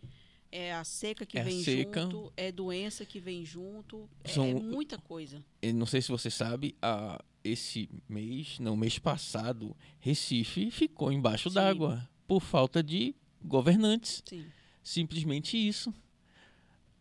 é 0.52 0.72
a 0.74 0.82
seca 0.84 1.24
que 1.26 1.38
É 1.38 1.42
a 1.42 1.44
vem 1.44 1.62
seca. 1.62 2.02
junto, 2.02 2.32
é 2.36 2.50
doença 2.50 3.04
que 3.04 3.18
vem 3.20 3.44
junto, 3.44 4.08
é- 4.24 4.28
São- 4.28 4.46
é 4.46 4.54
muita 4.54 4.98
coisa. 4.98 5.44
Não 5.74 5.86
sei 5.86 6.02
se 6.02 6.08
você 6.10 6.30
sabe, 6.30 6.74
a, 6.82 7.22
esse 7.44 7.88
mês, 8.08 8.58
não, 8.58 8.76
mês 8.76 8.98
passado, 8.98 9.76
Recife 10.00 10.70
ficou 10.70 11.12
embaixo 11.12 11.48
d'água 11.50 12.08
por 12.26 12.40
falta 12.40 12.82
de 12.82 13.14
governantes. 13.44 14.22
Sim. 14.26 14.44
Simplesmente 14.82 15.56
isso. 15.56 15.92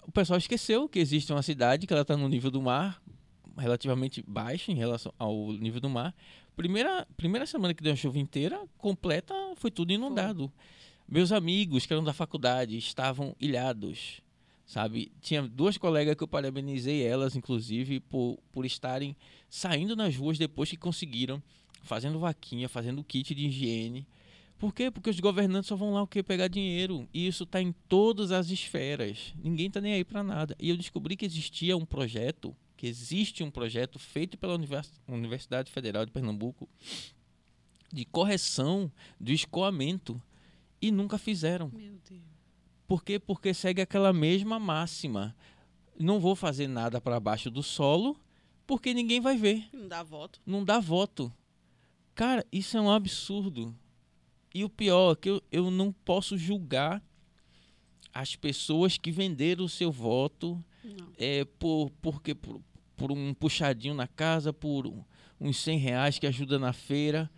O 0.08 0.12
pessoal 0.12 0.38
esqueceu 0.38 0.88
que 0.90 1.00
existe 1.00 1.32
uma 1.32 1.42
cidade 1.44 1.86
que 1.86 1.94
ela 1.94 2.02
está 2.02 2.18
no 2.18 2.28
nível 2.28 2.50
do 2.50 2.62
mar, 2.62 3.02
relativamente 3.58 4.24
baixo 4.28 4.72
em 4.72 4.76
relação 4.76 5.14
ao 5.20 5.52
nível 5.54 5.80
do 5.82 5.90
mar. 5.90 6.16
Primeira, 6.56 7.08
primeira 7.16 7.46
semana 7.46 7.74
que 7.74 7.82
deu 7.84 7.92
uma 7.92 7.96
chuva 7.98 8.18
inteira, 8.20 8.60
completa, 8.78 9.34
foi 9.56 9.70
tudo 9.72 9.92
inundado. 9.94 10.52
Meus 11.12 11.32
amigos 11.32 11.86
que 11.88 11.93
eram 11.93 12.04
da 12.04 12.13
faculdade 12.13 12.78
estavam 12.78 13.36
ilhados, 13.39 14.22
sabe? 14.63 15.12
Tinha 15.19 15.41
duas 15.41 15.76
colegas 15.76 16.15
que 16.15 16.22
eu 16.22 16.28
parabenizei 16.28 17.02
elas, 17.04 17.36
inclusive, 17.36 18.00
por, 18.00 18.38
por 18.52 18.63
estarem 18.63 19.15
saindo 19.50 19.95
nas 19.95 20.15
ruas 20.15 20.38
depois 20.38 20.69
que 20.69 20.78
conseguiram, 20.78 21.41
fazendo 21.82 22.19
vaquinha, 22.19 22.69
fazendo 22.69 23.04
kit 23.04 23.34
de 23.34 23.48
higiene. 23.48 24.06
Por 24.60 24.72
quê? 24.72 24.91
Porque 24.91 25.10
os 25.10 25.19
governantes 25.19 25.69
só 25.69 25.76
vão 25.76 25.93
lá 25.93 26.04
o 26.04 26.08
quê? 26.08 26.22
Pegar 26.22 26.48
dinheiro. 26.48 27.08
E 27.12 27.26
isso 27.26 27.43
está 27.43 27.60
em 27.60 27.74
todas 27.88 28.32
as 28.32 28.52
esferas. 28.52 29.34
Ninguém 29.41 29.67
está 29.67 29.82
nem 29.82 29.93
aí 29.93 30.04
para 30.04 30.22
nada. 30.22 30.56
E 30.60 30.69
eu 30.69 30.78
descobri 30.78 31.15
que 31.15 31.26
existia 31.26 31.76
um 31.76 31.86
projeto, 31.86 32.56
que 32.78 32.86
existe 32.86 33.41
um 33.41 33.50
projeto 33.50 33.98
feito 33.98 34.38
pela 34.38 34.54
Univers- 34.54 35.02
Universidade 35.08 35.72
Federal 35.72 36.06
de 36.06 36.12
Pernambuco 36.12 36.69
de 37.91 38.06
correção 38.06 38.91
do 39.19 39.32
escoamento. 39.32 40.22
E 40.82 40.92
nunca 40.92 41.18
fizeram. 41.18 41.70
Meu 41.74 41.98
Deus. 42.10 42.22
Por 42.88 43.04
quê? 43.04 43.20
Porque 43.20 43.54
segue 43.54 43.82
aquela 43.82 44.12
mesma 44.13 44.58
máxima. 44.60 45.36
Não 46.00 46.20
vou 46.20 46.36
fazer 46.36 46.68
nada 46.68 47.00
para 47.02 47.20
baixo 47.20 47.52
do 47.52 47.62
solo, 47.62 48.18
porque 48.65 48.94
ninguém 48.94 49.20
vai 49.20 49.38
ver 49.38 49.68
Não 49.74 49.88
dá 49.88 50.02
voto. 50.04 50.39
não 50.46 50.63
dá 50.63 50.80
voto. 50.80 51.32
Cara, 52.15 52.46
isso 52.52 52.78
é 52.78 52.82
um 52.82 52.89
absurdo. 52.92 53.76
E 54.54 54.63
o 54.63 54.70
pior 54.70 55.12
é 55.12 55.15
que 55.15 55.30
eu, 55.30 55.44
eu 55.52 55.70
não 55.70 55.92
posso 55.92 56.38
julgar 56.38 57.04
as 58.13 58.36
pessoas 58.36 58.98
que 58.98 59.12
venderam 59.12 59.65
o 59.65 59.70
seu 59.70 59.92
voto 59.92 60.63
Não. 60.84 61.08
é, 61.18 61.46
por, 61.46 61.92
porque, 62.02 62.34
por, 62.34 62.60
por 62.96 63.12
um 63.12 63.34
puxadinho 63.34 63.94
na 63.94 64.08
casa, 64.08 64.52
por 64.52 64.88
um- 64.88 65.04
uns 65.39 65.58
100 65.58 65.78
reais 65.78 66.18
que 66.18 66.26
ajuda 66.26 66.58
na 66.58 66.74
feira. 66.74 67.30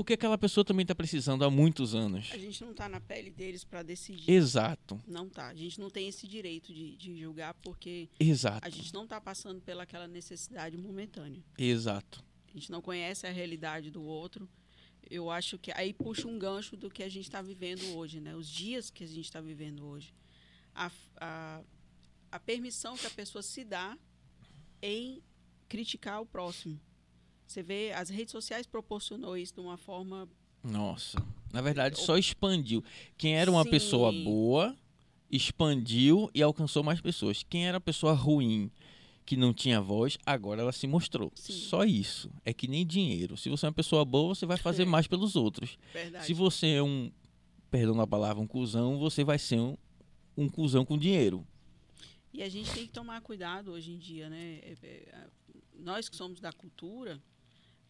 Porque 0.00 0.14
aquela 0.14 0.38
pessoa 0.38 0.64
também 0.64 0.82
está 0.82 0.94
precisando 0.94 1.44
há 1.44 1.50
muitos 1.50 1.94
anos. 1.94 2.30
A 2.32 2.38
gente 2.38 2.64
não 2.64 2.72
tá 2.72 2.88
na 2.88 2.98
pele 2.98 3.30
deles 3.30 3.64
para 3.64 3.82
decidir. 3.82 4.30
Exato, 4.30 4.98
Não 5.06 5.28
tá. 5.28 5.48
A 5.48 5.54
gente 5.54 5.78
não 5.78 5.90
tem 5.90 6.08
esse 6.08 6.26
direito 6.26 6.72
de, 6.72 6.96
de 6.96 7.20
julgar 7.20 7.52
porque 7.52 8.08
exato, 8.18 8.66
a 8.66 8.70
gente 8.70 8.94
não 8.94 9.06
tá 9.06 9.20
passando 9.20 9.60
pelaquela 9.60 10.08
necessidade 10.08 10.74
momentânea. 10.78 11.44
exato. 11.58 12.24
A 12.48 12.52
gente 12.54 12.70
não 12.72 12.80
conhece 12.80 13.26
a 13.26 13.30
realidade 13.30 13.90
do 13.90 14.02
outro. 14.02 14.48
Eu 15.10 15.30
acho 15.30 15.58
que 15.58 15.70
aí 15.72 15.92
puxa 15.92 16.26
um 16.26 16.38
gancho 16.38 16.78
do 16.78 16.88
que 16.88 17.02
a 17.02 17.08
gente 17.10 17.26
está 17.26 17.42
vivendo 17.42 17.94
hoje, 17.94 18.20
né? 18.20 18.34
Os 18.34 18.48
dias 18.48 18.88
que 18.88 19.04
a 19.04 19.06
gente 19.06 19.26
está 19.26 19.42
vivendo 19.42 19.84
hoje. 19.84 20.14
A, 20.74 20.90
a, 21.20 21.62
a 22.32 22.40
permissão 22.40 22.96
que 22.96 23.06
a 23.06 23.10
pessoa 23.10 23.42
se 23.42 23.64
dá 23.64 23.98
em 24.80 25.22
criticar 25.68 26.22
o 26.22 26.26
próximo. 26.26 26.80
Você 27.50 27.64
vê, 27.64 27.90
as 27.92 28.08
redes 28.08 28.30
sociais 28.30 28.64
proporcionou 28.64 29.36
isso 29.36 29.54
de 29.54 29.60
uma 29.60 29.76
forma 29.76 30.28
Nossa. 30.62 31.20
Na 31.52 31.60
verdade, 31.60 31.98
só 31.98 32.16
expandiu. 32.16 32.80
Quem 33.18 33.34
era 33.36 33.50
uma 33.50 33.64
Sim. 33.64 33.70
pessoa 33.70 34.12
boa, 34.12 34.76
expandiu 35.28 36.30
e 36.32 36.40
alcançou 36.40 36.84
mais 36.84 37.00
pessoas. 37.00 37.42
Quem 37.42 37.66
era 37.66 37.80
pessoa 37.80 38.12
ruim, 38.12 38.70
que 39.26 39.36
não 39.36 39.52
tinha 39.52 39.80
voz, 39.80 40.16
agora 40.24 40.60
ela 40.62 40.70
se 40.70 40.86
mostrou. 40.86 41.32
Sim. 41.34 41.52
Só 41.54 41.82
isso. 41.84 42.30
É 42.44 42.54
que 42.54 42.68
nem 42.68 42.86
dinheiro. 42.86 43.36
Se 43.36 43.48
você 43.48 43.66
é 43.66 43.68
uma 43.68 43.74
pessoa 43.74 44.04
boa, 44.04 44.32
você 44.32 44.46
vai 44.46 44.56
fazer 44.56 44.82
É. 44.86 44.86
mais 44.86 45.08
pelos 45.08 45.34
outros. 45.34 45.76
verdade. 45.92 46.26
Se 46.26 46.32
você 46.32 46.74
é 46.74 46.82
um, 46.84 47.10
perdão 47.68 48.00
a 48.00 48.06
palavra, 48.06 48.40
um 48.40 48.46
cuzão, 48.46 48.96
você 48.96 49.24
vai 49.24 49.40
ser 49.40 49.58
um, 49.58 49.76
um 50.36 50.48
cuzão 50.48 50.84
com 50.84 50.96
dinheiro. 50.96 51.44
E 52.32 52.44
a 52.44 52.48
gente 52.48 52.70
tem 52.72 52.86
que 52.86 52.92
tomar 52.92 53.20
cuidado 53.22 53.72
hoje 53.72 53.90
em 53.90 53.98
dia, 53.98 54.30
né? 54.30 54.60
É, 54.62 54.76
é, 54.84 55.26
Nós 55.80 56.08
que 56.08 56.14
somos 56.14 56.38
da 56.38 56.52
cultura, 56.52 57.20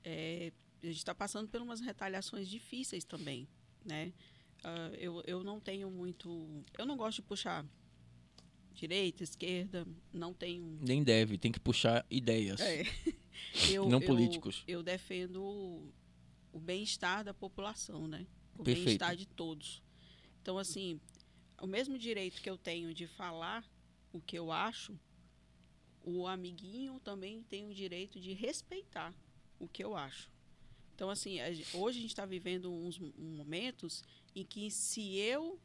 é, 0.05 0.53
a 0.83 0.87
gente 0.87 0.97
está 0.99 1.15
passando 1.15 1.49
por 1.49 1.61
umas 1.61 1.81
retaliações 1.81 2.49
difíceis 2.49 3.05
também, 3.05 3.49
né? 3.85 4.13
Ah, 4.63 4.91
eu, 4.99 5.23
eu 5.27 5.43
não 5.45 5.61
tenho 5.61 5.91
muito... 5.91 6.65
Eu 6.79 6.87
não 6.87 6.97
gosto 6.97 7.17
de 7.17 7.23
puxar 7.23 7.65
direita, 8.75 9.23
esquerda, 9.23 9.87
não 10.13 10.33
tenho. 10.33 10.79
Nem 10.81 11.03
deve, 11.03 11.37
tem 11.37 11.53
que 11.53 11.61
puxar 11.61 12.07
ideias. 12.11 12.61
É. 12.61 12.83
Eu, 13.71 13.89
Não 13.89 14.01
eu- 14.01 14.07
políticos. 14.07 14.63
Eu, 14.69 14.83
defendo 14.83 15.43
o, 15.43 15.93
o 16.53 16.61
bem-estar 16.61 17.25
da 17.25 17.33
população, 17.33 18.07
né? 18.07 18.27
O 18.57 18.63
bem-estar 18.63 19.17
de 19.17 19.27
todos. 19.27 19.83
Então, 20.43 20.59
assim, 20.59 21.01
o 21.61 21.67
mesmo 21.67 21.99
direito 21.99 22.41
que 22.43 22.51
eu 22.51 22.59
tenho 22.59 22.93
de 22.93 23.07
falar 23.07 23.65
o 24.13 24.21
que 24.21 24.37
eu 24.39 24.53
acho, 24.53 24.95
o 26.03 26.27
amiguinho 26.27 27.01
também 27.01 27.43
tem 27.45 27.67
o 27.67 27.75
direito 27.75 28.21
de 28.21 28.35
respeitar 28.35 29.15
o 29.61 29.69
que 29.69 29.85
eu 29.85 29.97
acho. 29.97 30.29
Então, 30.95 31.09
assim, 31.09 31.41
a 31.41 31.47
hoje 31.75 31.99
a 31.99 32.03
gente 32.03 32.07
está 32.07 32.27
vivendo 32.27 32.73
uns 32.73 32.99
momentos 32.99 34.03
em 34.35 34.45
que 34.45 34.71
se 34.71 35.17
eu 35.17 35.59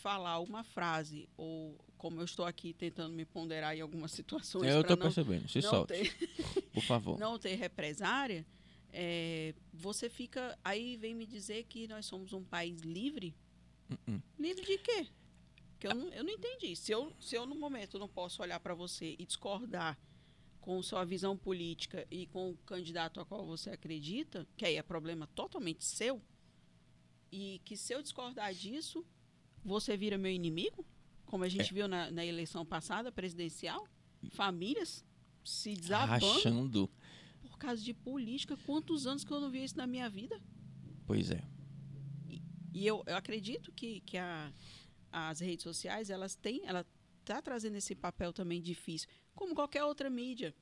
falar 0.00 0.38
uma 0.38 0.62
frase, 0.62 1.28
ou 1.36 1.76
como 1.96 2.20
eu 2.20 2.24
estou 2.24 2.46
aqui 2.46 2.72
tentando 2.72 3.12
me 3.12 3.24
ponderar 3.24 3.76
em 3.76 3.80
algumas 3.80 4.12
situações 4.12 4.70
eu 4.70 4.82
não, 4.82 4.96
percebendo. 4.96 5.48
Se 5.48 5.60
não 5.60 5.70
solte, 5.70 5.92
ter 5.92 6.62
por 6.72 6.82
favor. 6.82 7.18
não 7.18 7.38
ter 7.38 7.56
represária, 7.56 8.46
é, 8.92 9.54
você 9.72 10.08
fica. 10.08 10.58
Aí 10.64 10.96
vem 10.96 11.14
me 11.14 11.26
dizer 11.26 11.64
que 11.64 11.88
nós 11.88 12.06
somos 12.06 12.32
um 12.32 12.42
país 12.42 12.80
livre. 12.80 13.34
Uh-uh. 13.90 14.22
Livre 14.38 14.64
de 14.64 14.78
quê? 14.78 15.06
Que 15.78 15.86
eu, 15.86 15.94
não, 15.94 16.08
eu 16.08 16.24
não 16.24 16.32
entendi. 16.32 16.74
Se 16.74 16.90
eu, 16.92 17.12
se 17.20 17.36
eu, 17.36 17.46
no 17.46 17.54
momento, 17.54 17.98
não 17.98 18.08
posso 18.08 18.42
olhar 18.42 18.58
para 18.60 18.74
você 18.74 19.14
e 19.18 19.24
discordar 19.24 19.98
com 20.68 20.82
sua 20.82 21.02
visão 21.02 21.34
política 21.34 22.06
e 22.10 22.26
com 22.26 22.50
o 22.50 22.56
candidato 22.58 23.18
a 23.20 23.24
qual 23.24 23.46
você 23.46 23.70
acredita, 23.70 24.46
que 24.54 24.66
aí 24.66 24.74
é 24.76 24.82
problema 24.82 25.26
totalmente 25.28 25.82
seu, 25.82 26.20
e 27.32 27.58
que 27.64 27.74
se 27.74 27.94
eu 27.94 28.02
discordar 28.02 28.52
disso, 28.52 29.02
você 29.64 29.96
vira 29.96 30.18
meu 30.18 30.30
inimigo? 30.30 30.84
Como 31.24 31.42
a 31.42 31.48
gente 31.48 31.72
viu 31.72 31.88
na, 31.88 32.10
na 32.10 32.22
eleição 32.22 32.66
passada, 32.66 33.10
presidencial? 33.10 33.88
Famílias 34.32 35.02
se 35.42 35.72
desabando 35.72 36.90
por 37.40 37.56
causa 37.56 37.82
de 37.82 37.94
política. 37.94 38.54
Quantos 38.66 39.06
anos 39.06 39.24
que 39.24 39.32
eu 39.32 39.40
não 39.40 39.50
vi 39.50 39.64
isso 39.64 39.76
na 39.78 39.86
minha 39.86 40.10
vida? 40.10 40.38
Pois 41.06 41.30
é. 41.30 41.42
E 42.74 42.86
eu, 42.86 43.02
eu 43.06 43.16
acredito 43.16 43.72
que, 43.72 44.00
que 44.02 44.18
a- 44.18 44.52
as 45.10 45.40
redes 45.40 45.62
sociais, 45.62 46.10
elas 46.10 46.34
têm, 46.34 46.60
ela 46.66 46.84
tá 47.24 47.40
trazendo 47.40 47.76
esse 47.76 47.94
papel 47.94 48.34
também 48.34 48.60
difícil, 48.60 49.08
como 49.38 49.54
qualquer 49.54 49.84
outra 49.84 50.10
mídia. 50.10 50.52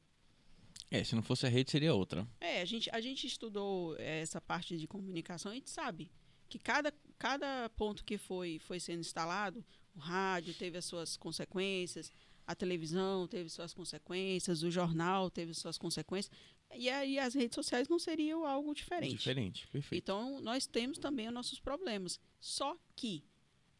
É, 0.90 1.02
se 1.02 1.14
não 1.14 1.22
fosse 1.22 1.46
a 1.46 1.48
rede, 1.48 1.70
seria 1.70 1.94
outra. 1.94 2.28
É, 2.38 2.60
a 2.60 2.64
gente, 2.66 2.90
a 2.92 3.00
gente 3.00 3.26
estudou 3.26 3.96
eh, 3.96 4.20
essa 4.20 4.38
parte 4.38 4.76
de 4.76 4.86
comunicação 4.86 5.50
e 5.50 5.54
a 5.54 5.58
gente 5.58 5.70
sabe 5.70 6.10
que 6.46 6.58
cada, 6.58 6.92
cada 7.18 7.70
ponto 7.70 8.04
que 8.04 8.18
foi, 8.18 8.58
foi 8.58 8.78
sendo 8.78 9.00
instalado, 9.00 9.64
o 9.94 9.98
rádio 9.98 10.52
teve 10.52 10.76
as 10.76 10.84
suas 10.84 11.16
consequências, 11.16 12.12
a 12.46 12.54
televisão 12.54 13.26
teve 13.26 13.48
suas 13.48 13.72
consequências, 13.72 14.62
o 14.62 14.70
jornal 14.70 15.30
teve 15.30 15.54
suas 15.54 15.78
consequências, 15.78 16.30
e 16.74 16.90
aí 16.90 17.18
as 17.18 17.34
redes 17.34 17.54
sociais 17.54 17.88
não 17.88 17.98
seriam 17.98 18.44
algo 18.44 18.74
diferente. 18.74 19.16
Diferente, 19.16 19.66
perfeito. 19.68 20.02
Então, 20.02 20.38
nós 20.42 20.66
temos 20.66 20.98
também 20.98 21.26
os 21.26 21.34
nossos 21.34 21.58
problemas. 21.58 22.20
Só 22.38 22.76
que 22.94 23.24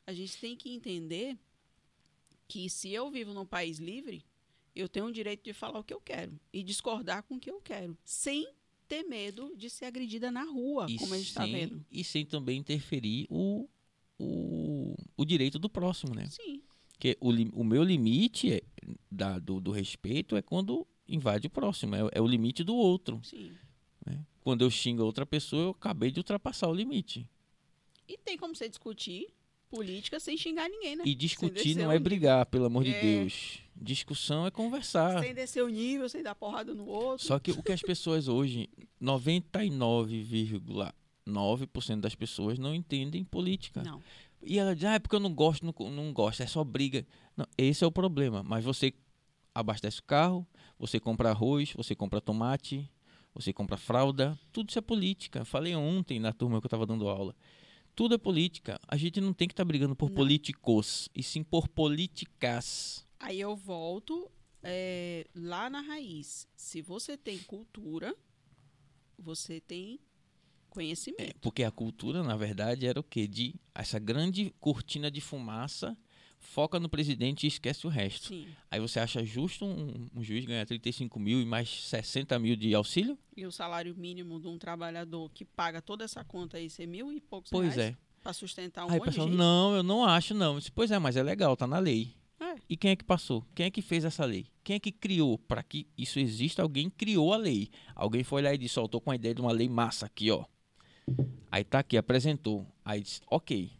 a 0.07 0.13
gente 0.15 0.39
tem 0.39 0.57
que 0.57 0.71
entender 0.71 1.39
que 2.49 2.71
se 2.71 2.91
eu 2.91 3.11
vivo 3.11 3.35
num 3.35 3.45
país 3.45 3.79
livre, 3.79 4.25
eu 4.77 4.89
tenho 4.89 5.07
o 5.07 5.13
direito 5.13 5.43
de 5.43 5.53
falar 5.53 5.79
o 5.81 5.85
que 5.85 5.95
eu 5.95 6.01
quero 6.01 6.39
e 6.53 6.63
discordar 6.63 7.23
com 7.23 7.37
o 7.37 7.41
que 7.41 7.51
eu 7.51 7.61
quero, 7.61 7.97
sem 8.05 8.47
ter 8.87 9.03
medo 9.05 9.53
de 9.57 9.69
ser 9.69 9.87
agredida 9.87 10.31
na 10.31 10.45
rua, 10.45 10.87
E 10.89 10.97
como 10.99 11.15
a 11.15 11.19
gente 11.19 11.29
está 11.29 11.45
vendo. 11.45 11.85
E 11.91 12.05
sem 12.05 12.25
também 12.25 12.59
interferir 12.59 13.27
o, 13.29 13.69
o, 14.19 14.95
o 15.17 15.25
direito 15.25 15.59
do 15.59 15.69
próximo, 15.69 16.15
né? 16.15 16.27
Sim, 16.27 16.63
Porque 16.93 17.17
o, 17.21 17.31
o 17.61 17.65
meu 17.65 17.83
limite 17.83 18.53
é- 18.53 18.63
da, 19.11 19.39
do, 19.39 19.61
do 19.61 19.71
respeito 19.73 20.37
é 20.37 20.43
quando 20.43 20.87
invade 21.09 21.47
o 21.47 21.51
próximo, 21.51 21.95
é, 21.97 22.01
é 22.13 22.21
o 22.21 22.27
limite 22.27 22.63
do 22.63 22.75
outro. 22.77 23.21
sim. 23.25 23.53
né? 24.05 24.25
Quando 24.41 24.63
eu 24.63 24.71
xingo 24.71 25.03
a 25.03 25.05
outra 25.05 25.27
pessoa, 25.27 25.63
eu 25.65 25.71
acabei 25.71 26.13
de 26.13 26.21
ultrapassar 26.21 26.69
o 26.69 26.75
limite. 26.75 27.27
E 28.09 28.17
tem 28.17 28.37
como 28.39 28.55
você 28.55 28.69
discutir 28.69 29.27
política 29.71 30.21
sem 30.21 30.37
xingar 30.37 30.69
ninguém, 30.69 30.97
né? 30.97 31.05
E 31.07 31.15
discutir 31.15 31.75
não 31.77 31.91
é 31.91 31.99
pelo 31.99 32.45
pelo 32.47 32.67
amor 32.67 32.85
de 32.85 32.91
É. 32.91 33.01
Deus. 33.01 33.61
Discussão 33.75 34.47
é 34.47 34.51
conversar. 34.51 35.23
Sem 35.23 35.35
descer 35.35 35.63
o 35.63 35.69
nível, 35.69 36.09
sem 36.09 36.23
dar 36.23 36.35
porrada 36.35 36.75
no 36.75 36.87
outro. 36.87 37.27
Só 37.27 37.39
que 37.39 37.51
o 37.51 37.63
que 37.63 37.73
as 37.73 37.83
pessoas 37.83 38.27
hoje, 38.27 38.71
99,9% 39.01 42.01
das 42.01 42.15
pessoas 42.15 42.59
não 42.59 42.75
entendem 42.75 43.23
política. 43.23 43.83
Não. 43.83 44.03
E 44.43 44.59
ela 44.59 44.75
diz, 44.75 44.85
ah, 44.85 44.95
é 44.95 44.99
porque 44.99 45.17
eu 45.17 45.21
não 45.21 45.35
gosto, 45.35 45.65
não, 45.65 45.75
não 45.91 46.13
gosto, 46.13 46.43
é 46.43 46.47
só 46.47 46.65
briga. 46.65 47.07
Não, 47.37 47.47
esse 47.59 47.85
é 47.85 47.87
o 47.87 47.93
problema. 47.93 48.43
Mas 48.43 48.65
você 48.65 48.95
abastece 49.55 50.01
o 50.01 50.05
carro, 50.05 50.47
você 50.79 50.99
compra 51.01 51.31
arroz, 51.31 51.73
você 51.75 51.95
compra 51.95 52.21
tomate, 52.21 52.89
você 53.35 53.53
compra 53.53 53.77
fralda, 53.77 54.39
tudo 54.53 54.71
isso 54.71 54.79
é 54.79 54.83
política. 54.83 55.41
Eu 55.41 55.45
falei 55.45 55.75
ontem 55.75 56.19
na 56.19 56.33
turma 56.33 56.61
que 56.61 56.67
eu 56.67 56.69
estava 56.69 56.87
dando 56.87 57.09
aula. 57.09 57.35
Tudo 57.97 58.15
é 58.15 58.19
política. 58.19 58.79
A 58.87 58.97
gente 58.97 59.21
não 59.21 59.33
tem 59.33 59.49
que 59.49 59.53
estar 59.53 59.65
brigando 59.65 59.97
por 59.97 60.11
Não. 60.11 60.15
políticos, 60.17 61.09
e 61.15 61.23
sim 61.23 61.43
por 61.43 61.67
políticas. 61.67 63.05
Aí 63.19 63.41
eu 63.41 63.57
volto 63.57 64.31
é, 64.63 65.27
lá 65.35 65.69
na 65.71 65.81
raiz. 65.81 66.47
Se 66.55 66.83
você 66.83 67.17
tem 67.17 67.39
cultura, 67.39 68.15
você 69.19 69.61
tem 69.61 69.95
É, 69.95 70.69
conhecimento. 70.69 71.39
porque 71.41 71.63
a 71.65 71.71
cultura, 71.71 72.23
na 72.23 72.37
verdade, 72.37 72.87
era 72.87 73.01
o 73.01 73.03
quê? 73.03 73.27
De 73.27 73.55
essa 73.75 73.99
grande 73.99 74.55
cortina 74.61 75.11
de 75.11 75.23
fumaça 75.23 75.97
foca 76.47 76.81
no 76.81 76.89
presidente 76.89 77.45
e 77.45 77.49
esquece 77.49 77.87
o 77.87 77.91
resto. 77.91 78.29
Sim. 78.29 78.47
Aí 78.71 78.81
você 78.81 78.99
acha 78.99 79.25
justo 79.25 79.65
um, 79.65 80.09
um 80.15 80.23
juiz 80.23 80.45
ganhar 80.45 80.65
35 80.65 81.19
mil 81.19 81.41
e 81.41 81.45
mais 81.45 81.69
60 81.69 82.39
mil 82.39 82.57
de 82.57 82.75
auxílio? 82.75 83.19
E 83.37 83.45
o 83.45 83.53
salário 83.53 83.95
mínimo 83.97 84.41
de 84.41 84.49
um 84.49 84.59
trabalhador 84.59 85.31
que 85.33 85.45
paga 85.45 85.83
toda 85.83 86.05
essa 86.05 86.25
conta 86.25 86.57
aí 86.57 86.71
ser 86.71 86.87
mil 86.87 87.13
e 87.13 87.21
poucos 87.21 87.51
Pois 87.51 87.75
reais 87.75 87.93
é. 87.93 87.97
para 88.23 88.33
sustentar 88.33 88.87
um 88.87 88.91
Aí 88.91 88.99
monte 88.99 89.07
pessoal, 89.07 89.29
não, 89.29 89.77
eu 89.77 89.83
não 89.83 90.05
acho 90.05 90.33
não. 90.33 90.59
Disse, 90.59 90.73
pois 90.73 90.91
é, 90.91 90.99
mas 90.99 91.17
é 91.17 91.23
legal, 91.23 91.57
tá 91.57 91.67
na 91.67 91.79
lei. 91.79 92.15
É. 92.41 92.55
E 92.69 92.77
quem 92.77 92.91
é 92.91 92.97
que 92.97 93.05
passou? 93.05 93.45
Quem 93.55 93.67
é 93.67 93.71
que 93.71 93.83
fez 93.83 94.05
essa 94.05 94.25
lei? 94.25 94.47
Quem 94.63 94.77
é 94.77 94.81
que 94.81 94.93
criou? 94.93 95.39
Para 95.39 95.63
que 95.63 95.87
isso 95.97 96.19
exista, 96.19 96.63
alguém 96.63 96.91
criou 96.91 97.33
a 97.33 97.37
lei. 97.37 97.71
Alguém 97.95 98.25
foi 98.25 98.43
lá 98.43 98.53
e 98.53 98.59
disse, 98.59 98.79
ó, 98.79 98.85
eu 98.85 98.89
tô 98.89 99.01
com 99.01 99.11
a 99.11 99.15
ideia 99.15 99.35
de 99.35 99.41
uma 99.41 99.53
lei 99.53 99.69
massa 99.69 100.07
aqui, 100.07 100.31
ó. 100.31 100.45
Aí 101.51 101.65
tá 101.65 101.79
aqui, 101.79 101.97
apresentou. 101.97 102.67
Aí 102.85 103.01
disse, 103.01 103.21
ok. 103.31 103.71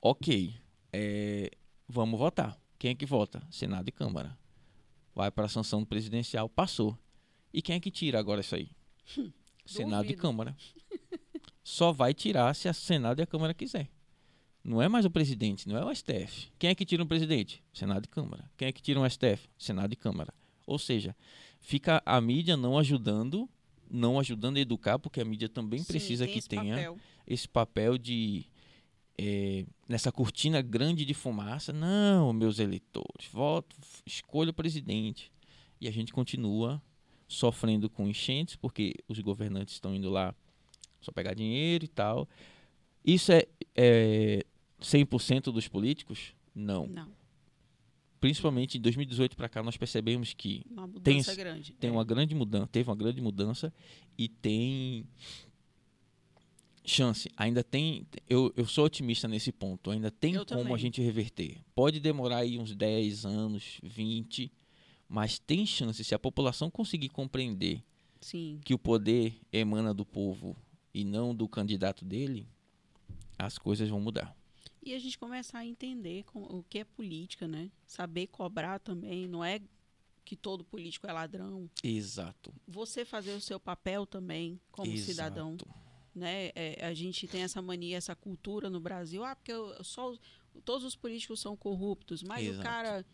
Ok. 0.00 0.54
é, 0.92 1.50
vamos 1.88 2.18
votar. 2.18 2.58
Quem 2.78 2.90
é 2.90 2.94
que 2.94 3.06
vota? 3.06 3.42
Senado 3.50 3.88
e 3.88 3.92
Câmara. 3.92 4.36
Vai 5.14 5.30
para 5.30 5.46
a 5.46 5.48
sanção 5.48 5.84
presidencial, 5.84 6.48
passou. 6.48 6.96
E 7.52 7.62
quem 7.62 7.76
é 7.76 7.80
que 7.80 7.90
tira 7.90 8.18
agora 8.18 8.40
isso 8.40 8.54
aí? 8.54 8.70
Senado 9.64 10.04
e 10.04 10.08
Duvido. 10.08 10.22
Câmara. 10.22 10.56
Só 11.64 11.90
vai 11.90 12.14
tirar 12.14 12.54
se 12.54 12.68
a 12.68 12.72
Senado 12.72 13.20
e 13.20 13.22
a 13.22 13.26
Câmara 13.26 13.54
quiser. 13.54 13.88
Não 14.62 14.82
é 14.82 14.88
mais 14.88 15.04
o 15.04 15.10
presidente, 15.10 15.68
não 15.68 15.76
é 15.76 15.84
o 15.84 15.94
STF. 15.94 16.52
Quem 16.58 16.70
é 16.70 16.74
que 16.74 16.84
tira 16.84 17.02
um 17.02 17.06
presidente? 17.06 17.62
Senado 17.72 18.04
e 18.04 18.08
Câmara. 18.08 18.50
Quem 18.56 18.68
é 18.68 18.72
que 18.72 18.82
tira 18.82 19.00
um 19.00 19.08
STF? 19.08 19.48
Senado 19.56 19.92
e 19.92 19.96
Câmara. 19.96 20.34
Ou 20.66 20.78
seja, 20.78 21.16
fica 21.60 22.02
a 22.04 22.20
mídia 22.20 22.56
não 22.56 22.76
ajudando, 22.76 23.48
não 23.88 24.18
ajudando 24.18 24.56
a 24.56 24.60
educar, 24.60 24.98
porque 24.98 25.20
a 25.20 25.24
mídia 25.24 25.48
também 25.48 25.80
Sim, 25.80 25.86
precisa 25.86 26.26
que 26.26 26.38
esse 26.38 26.48
tenha 26.48 26.74
papel. 26.76 26.98
esse 27.26 27.48
papel 27.48 27.96
de 27.96 28.44
eh, 29.18 29.64
nessa 29.88 30.10
cortina 30.12 30.60
grande 30.62 31.04
de 31.04 31.14
fumaça. 31.14 31.72
Não, 31.72 32.32
meus 32.32 32.58
eleitores, 32.58 33.28
voto, 33.32 33.76
escolha 34.04 34.50
o 34.50 34.54
presidente. 34.54 35.30
E 35.80 35.88
a 35.88 35.90
gente 35.90 36.12
continua 36.12 36.80
sofrendo 37.28 37.90
com 37.90 38.06
enchentes, 38.08 38.56
porque 38.56 38.94
os 39.08 39.18
governantes 39.20 39.74
estão 39.74 39.94
indo 39.94 40.08
lá 40.10 40.34
só 41.00 41.10
pegar 41.12 41.34
dinheiro 41.34 41.84
e 41.84 41.88
tal. 41.88 42.28
Isso 43.04 43.30
é, 43.32 43.46
é 43.74 44.44
100% 44.80 45.52
dos 45.52 45.68
políticos? 45.68 46.34
Não. 46.54 46.86
Não, 46.86 47.08
Principalmente 48.18 48.78
em 48.78 48.80
2018 48.80 49.36
para 49.36 49.48
cá 49.48 49.62
nós 49.62 49.76
percebemos 49.76 50.32
que 50.32 50.64
uma 50.70 50.88
Tem 50.88 51.22
grande. 51.36 51.72
tem 51.74 51.90
É. 51.90 51.92
uma 51.92 52.02
grande 52.02 52.34
mudança, 52.34 52.66
teve 52.66 52.88
uma 52.88 52.96
grande 52.96 53.20
mudança 53.20 53.72
e 54.16 54.26
tem 54.28 55.04
chance. 56.86 57.30
Ainda 57.36 57.62
tem, 57.64 58.06
eu, 58.28 58.52
eu 58.56 58.66
sou 58.66 58.84
otimista 58.86 59.26
nesse 59.28 59.52
ponto. 59.52 59.90
Ainda 59.90 60.10
tem 60.10 60.34
Eu 60.34 60.46
como 60.46 60.60
a 60.60 60.64
também. 60.64 60.78
gente 60.78 61.00
reverter. 61.02 61.58
Pode 61.74 62.00
demorar 62.00 62.38
aí 62.38 62.58
uns 62.58 62.74
10 62.74 63.24
anos, 63.26 63.78
20, 63.82 64.50
mas 65.08 65.38
tem 65.38 65.66
chance 65.66 66.02
se 66.04 66.14
a 66.14 66.18
população 66.18 66.70
conseguir 66.70 67.08
compreender 67.08 67.82
Sim. 68.20 68.60
que 68.64 68.72
o 68.74 68.78
poder 68.78 69.38
emana 69.52 69.92
do 69.92 70.04
povo 70.06 70.56
e 70.94 71.04
não 71.04 71.34
do 71.34 71.48
candidato 71.48 72.04
dele, 72.04 72.46
as 73.38 73.58
coisas 73.58 73.88
vão 73.88 74.00
mudar. 74.00 74.34
E 74.82 74.94
a 74.94 74.98
gente 74.98 75.18
começar 75.18 75.58
a 75.58 75.66
entender 75.66 76.22
com- 76.24 76.42
o 76.44 76.64
que 76.68 76.78
é 76.78 76.84
política, 76.84 77.48
né? 77.48 77.70
Saber 77.86 78.28
cobrar 78.28 78.78
também. 78.78 79.26
Não 79.26 79.44
é 79.44 79.60
que 80.24 80.36
todo 80.36 80.64
político 80.64 81.06
é 81.08 81.12
ladrão. 81.12 81.68
Exato. 81.82 82.52
Você 82.66 83.04
fazer 83.04 83.32
o 83.32 83.40
seu 83.40 83.58
papel 83.60 84.06
também 84.06 84.60
como 84.70 84.90
Exato. 84.92 85.10
cidadão. 85.10 85.56
Né? 86.16 86.50
É, 86.54 86.84
a 86.86 86.92
gente 86.94 87.28
tem 87.28 87.42
essa 87.42 87.60
mania, 87.62 87.96
essa 87.96 88.16
cultura 88.16 88.68
no 88.70 88.80
Brasil. 88.80 89.22
Ah, 89.22 89.36
porque 89.36 89.52
eu- 89.52 89.84
só 89.84 90.10
os, 90.10 90.20
todos 90.64 90.84
os 90.84 90.96
políticos 90.96 91.38
são 91.40 91.56
corruptos, 91.56 92.22
mas 92.22 92.46
Exato. 92.46 92.60
o 92.60 92.62
cara 92.64 93.06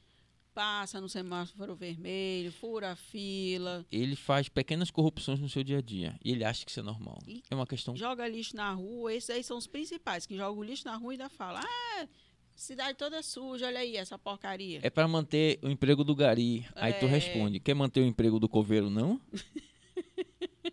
passa 0.54 1.00
no 1.00 1.08
semáforo 1.08 1.74
vermelho, 1.74 2.52
fura 2.52 2.92
a 2.92 2.96
fila, 2.96 3.86
Ele 3.90 4.14
faz 4.14 4.50
pequenas 4.50 4.90
corrupções 4.90 5.40
no 5.40 5.48
seu 5.48 5.64
dia 5.64 5.78
a 5.78 5.80
dia 5.80 6.14
e 6.22 6.30
ele 6.30 6.44
acha 6.44 6.62
que 6.64 6.70
isso 6.70 6.80
é 6.80 6.82
normal. 6.82 7.18
E- 7.26 7.42
É 7.50 7.54
uma 7.54 7.66
questão. 7.66 7.96
joga 7.96 8.28
lixo 8.28 8.54
na 8.54 8.70
rua. 8.72 9.12
Esses 9.14 9.30
aí 9.30 9.42
são 9.42 9.56
os 9.56 9.66
principais, 9.66 10.26
que 10.26 10.36
jogam 10.36 10.58
o 10.60 10.62
lixo 10.62 10.84
na 10.86 10.94
rua 10.96 11.12
e 11.12 11.14
ainda 11.14 11.30
falam: 11.30 11.62
Ah, 11.64 12.06
cidade 12.54 12.98
toda 12.98 13.22
suja, 13.22 13.66
olha 13.66 13.80
aí 13.80 13.96
essa 13.96 14.18
porcaria. 14.18 14.80
É 14.82 14.90
para 14.90 15.08
manter 15.08 15.58
o 15.62 15.70
emprego 15.70 16.04
do 16.04 16.14
gari. 16.14 16.66
Aí 16.76 16.92
tu 16.92 17.06
É. 17.06 17.08
responde: 17.08 17.58
quer 17.58 17.72
manter 17.74 18.00
o 18.00 18.06
emprego 18.06 18.38
do 18.38 18.46
coveiro, 18.48 18.90
não? 18.90 19.18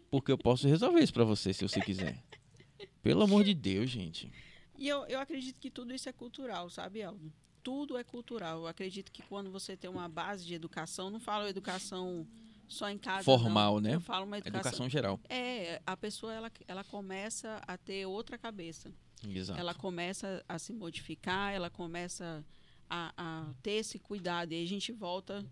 Porque 0.10 0.32
eu 0.32 0.38
posso 0.38 0.68
resolver 0.68 1.02
isso 1.02 1.14
pra 1.14 1.24
você 1.24 1.54
se 1.54 1.68
você 1.68 1.82
quiser. 1.82 2.22
Pelo 3.02 3.24
amor 3.24 3.44
de 3.44 3.54
Deus, 3.54 3.90
gente. 3.90 4.32
E 4.78 4.88
eu, 4.88 5.06
eu 5.08 5.20
acredito 5.20 5.60
que 5.60 5.70
tudo 5.70 5.94
isso 5.94 6.08
é 6.08 6.14
cultural, 6.14 6.70
sabe, 6.70 7.04
Aldo? 7.04 7.32
Tudo 7.62 7.98
é 7.98 8.04
cultural. 8.04 8.62
Eu 8.62 8.68
acredito 8.68 9.12
que 9.12 9.22
quando 9.24 9.52
você 9.52 9.76
tem 9.76 9.90
uma 9.90 10.08
base 10.08 10.46
de 10.46 10.54
educação, 10.54 11.10
não 11.10 11.20
falo 11.20 11.48
educação 11.48 12.26
só 12.68 12.90
em 12.90 12.98
casa. 12.98 13.24
Formal, 13.24 13.76
não. 13.76 13.82
né? 13.82 13.96
Eu 13.96 14.02
falo 14.02 14.26
uma 14.26 14.38
educação. 14.38 14.60
Educação 14.60 14.90
geral. 14.90 15.20
É, 15.28 15.82
a 15.86 15.98
pessoa 15.98 16.34
ela, 16.34 16.52
ela 16.68 16.84
começa 16.84 17.62
a 17.68 17.78
ter 17.78 18.06
outra 18.06 18.38
cabeça. 18.38 18.92
Exato. 19.28 19.60
Ela 19.60 19.74
começa 19.74 20.44
a 20.48 20.58
se 20.58 20.72
modificar, 20.72 21.54
ela 21.54 21.70
começa 21.70 22.46
a, 22.90 23.14
a 23.18 23.54
ter 23.62 23.72
esse 23.72 24.00
cuidado. 24.00 24.54
E 24.54 24.56
aí 24.56 24.64
a 24.64 24.68
gente 24.68 24.92
volta. 24.92 25.46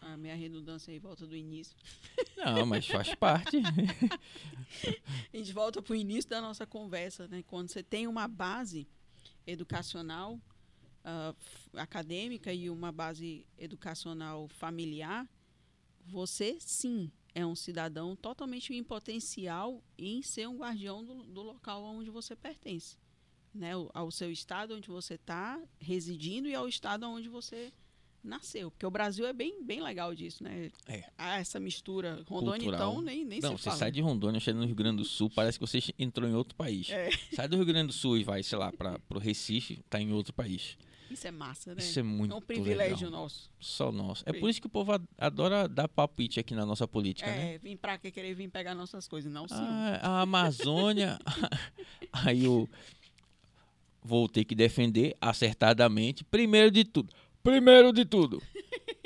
A 0.00 0.16
minha 0.16 0.34
redundância 0.34 0.92
aí 0.92 0.98
volta 0.98 1.26
do 1.26 1.36
início. 1.36 1.76
Não, 2.36 2.64
mas 2.66 2.86
faz 2.86 3.14
parte. 3.14 3.56
A 5.32 5.36
gente 5.36 5.52
volta 5.52 5.82
para 5.82 5.92
o 5.92 5.96
início 5.96 6.30
da 6.30 6.40
nossa 6.40 6.66
conversa, 6.66 7.26
né? 7.28 7.42
Quando 7.46 7.68
você 7.70 7.82
tem 7.82 8.06
uma 8.06 8.28
base 8.28 8.86
educacional, 9.46 10.40
f- 11.38 11.78
acadêmica 11.78 12.52
e 12.52 12.68
uma 12.70 12.92
base 12.92 13.46
educacional 13.58 14.48
familiar, 14.48 15.28
você 16.06 16.56
sim 16.60 17.10
é 17.34 17.44
um 17.44 17.54
cidadão 17.54 18.16
totalmente 18.16 18.74
em 18.74 18.82
potencial 18.82 19.82
em 19.96 20.22
ser 20.22 20.48
um 20.48 20.56
guardião 20.58 21.04
do, 21.04 21.22
do 21.24 21.42
local 21.42 21.82
onde 21.84 22.10
você 22.10 22.34
pertence, 22.36 22.96
né? 23.54 23.76
O- 23.76 23.90
Ao 23.94 24.10
seu 24.10 24.30
estado 24.30 24.74
onde 24.74 24.88
você 24.88 25.14
está 25.14 25.60
residindo 25.80 26.48
e 26.48 26.54
ao 26.54 26.68
estado 26.68 27.04
onde 27.08 27.28
você 27.28 27.72
nasceu, 28.22 28.70
porque 28.70 28.84
o 28.84 28.90
Brasil 28.90 29.26
é 29.26 29.32
bem, 29.32 29.62
bem 29.64 29.80
legal 29.82 30.14
disso, 30.14 30.42
né? 30.44 30.70
É. 30.86 31.04
Há 31.16 31.38
essa 31.38 31.58
mistura 31.60 32.22
Rondônia, 32.26 32.60
Cultural. 32.64 32.90
então 32.90 33.02
nem 33.02 33.24
nem 33.24 33.40
Não, 33.40 33.56
você 33.56 33.64
fala. 33.64 33.76
sai 33.76 33.90
de 33.90 34.00
Rondônia, 34.00 34.40
chega 34.40 34.58
no 34.58 34.66
Rio 34.66 34.74
Grande 34.74 34.98
do 34.98 35.04
Sul, 35.04 35.30
parece 35.30 35.58
que 35.58 35.66
você 35.66 35.78
entrou 35.98 36.28
em 36.28 36.34
outro 36.34 36.54
país. 36.56 36.90
É. 36.90 37.10
Sai 37.32 37.48
do 37.48 37.56
Rio 37.56 37.64
Grande 37.64 37.88
do 37.88 37.92
Sul 37.92 38.18
e 38.18 38.24
vai, 38.24 38.42
sei 38.42 38.58
lá, 38.58 38.70
para 38.72 38.98
pro 39.08 39.18
Recife, 39.18 39.80
tá 39.88 40.00
em 40.00 40.12
outro 40.12 40.32
país. 40.32 40.76
Isso 41.10 41.26
é 41.26 41.30
massa, 41.30 41.74
né? 41.74 41.80
Isso 41.80 41.98
é 41.98 42.02
muito 42.02 42.34
É 42.34 42.36
um 42.36 42.40
privilégio 42.42 43.06
legal. 43.06 43.22
nosso. 43.22 43.50
Só 43.58 43.90
nosso. 43.90 44.22
É 44.26 44.32
por 44.34 44.50
isso 44.50 44.60
que 44.60 44.66
o 44.66 44.70
povo 44.70 44.92
ad- 44.92 45.08
adora 45.16 45.66
dar 45.66 45.88
palpite 45.88 46.38
aqui 46.38 46.54
na 46.54 46.66
nossa 46.66 46.86
política, 46.86 47.30
né? 47.30 47.54
É, 47.54 47.58
vim 47.58 47.78
pra 47.78 47.96
cá 47.96 48.10
querer 48.10 48.34
vir 48.34 48.50
pegar 48.50 48.74
nossas 48.74 49.08
coisas, 49.08 49.32
não 49.32 49.48
sim. 49.48 49.54
Ah, 49.56 50.00
a 50.02 50.20
Amazônia. 50.20 51.18
Aí 52.12 52.44
eu 52.44 52.68
vou 54.02 54.28
ter 54.28 54.44
que 54.44 54.54
defender 54.54 55.16
acertadamente. 55.20 56.24
Primeiro 56.24 56.70
de 56.70 56.84
tudo. 56.84 57.12
Primeiro 57.42 57.92
de 57.92 58.04
tudo. 58.04 58.42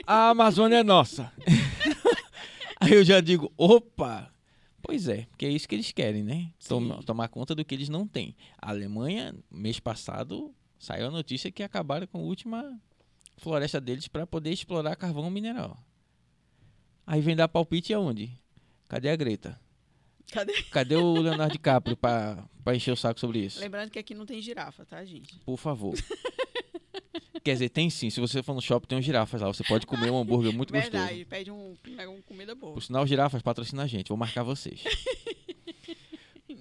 A 0.06 0.30
Amazônia 0.30 0.76
é 0.78 0.82
nossa. 0.82 1.32
Aí 2.80 2.92
eu 2.92 3.04
já 3.04 3.20
digo, 3.20 3.52
opa. 3.56 4.32
Pois 4.82 5.06
é, 5.06 5.26
porque 5.26 5.46
é 5.46 5.48
isso 5.48 5.68
que 5.68 5.76
eles 5.76 5.92
querem, 5.92 6.24
né? 6.24 6.52
Tomar 7.06 7.28
conta 7.28 7.54
do 7.54 7.64
que 7.64 7.74
eles 7.74 7.88
não 7.88 8.06
têm. 8.06 8.34
A 8.60 8.70
Alemanha, 8.70 9.32
mês 9.48 9.78
passado, 9.78 10.52
saiu 10.76 11.06
a 11.06 11.10
notícia 11.10 11.52
que 11.52 11.62
acabaram 11.62 12.06
com 12.08 12.18
a 12.18 12.22
última 12.22 12.80
floresta 13.36 13.80
deles 13.80 14.08
para 14.08 14.26
poder 14.26 14.50
explorar 14.50 14.96
carvão 14.96 15.30
mineral. 15.30 15.78
Aí 17.06 17.20
vem 17.20 17.36
dar 17.36 17.46
palpite 17.46 17.94
aonde? 17.94 18.32
Cadê 18.88 19.08
a 19.08 19.16
Greta? 19.16 19.60
Cadê? 20.32 20.62
Cadê 20.64 20.96
o 20.96 21.12
Leonardo 21.12 21.52
DiCaprio 21.52 21.96
pra 21.96 22.48
encher 22.74 22.92
o 22.92 22.96
saco 22.96 23.20
sobre 23.20 23.38
isso? 23.40 23.60
Lembrando 23.60 23.90
que 23.90 23.98
aqui 23.98 24.14
não 24.14 24.26
tem 24.26 24.40
girafa, 24.42 24.84
tá, 24.84 25.04
gente? 25.04 25.38
Por 25.40 25.56
favor. 25.56 25.94
Quer 27.42 27.52
dizer, 27.54 27.68
tem 27.70 27.88
sim. 27.88 28.10
Se 28.10 28.20
você 28.20 28.42
for 28.42 28.54
no 28.54 28.60
shopping, 28.60 28.86
tem 28.86 28.98
um 28.98 29.02
girafas 29.02 29.40
lá. 29.40 29.48
Você 29.48 29.64
pode 29.64 29.86
comer 29.86 30.10
um 30.10 30.18
hambúrguer 30.18 30.52
muito 30.52 30.72
Verdade, 30.72 31.08
gostoso. 31.08 31.26
pede 31.26 31.50
um, 31.50 31.74
pega 31.82 32.10
uma 32.10 32.22
comida 32.22 32.54
boa. 32.54 32.74
Por 32.74 32.82
sinal, 32.82 33.06
girafas 33.06 33.42
patrocina 33.42 33.82
a 33.82 33.86
gente. 33.86 34.08
Vou 34.08 34.16
marcar 34.18 34.42
vocês. 34.42 34.84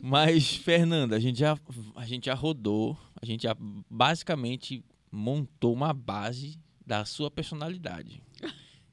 Mas, 0.01 0.55
Fernanda, 0.55 1.15
a 1.15 1.19
gente 1.19 1.39
já, 1.39 1.57
a 1.95 2.05
gente 2.05 2.25
já 2.25 2.33
rodou. 2.33 2.97
A 3.21 3.25
gente 3.25 3.43
já 3.43 3.55
basicamente 3.89 4.83
montou 5.11 5.73
uma 5.73 5.93
base 5.93 6.57
da 6.85 7.05
sua 7.05 7.29
personalidade. 7.29 8.23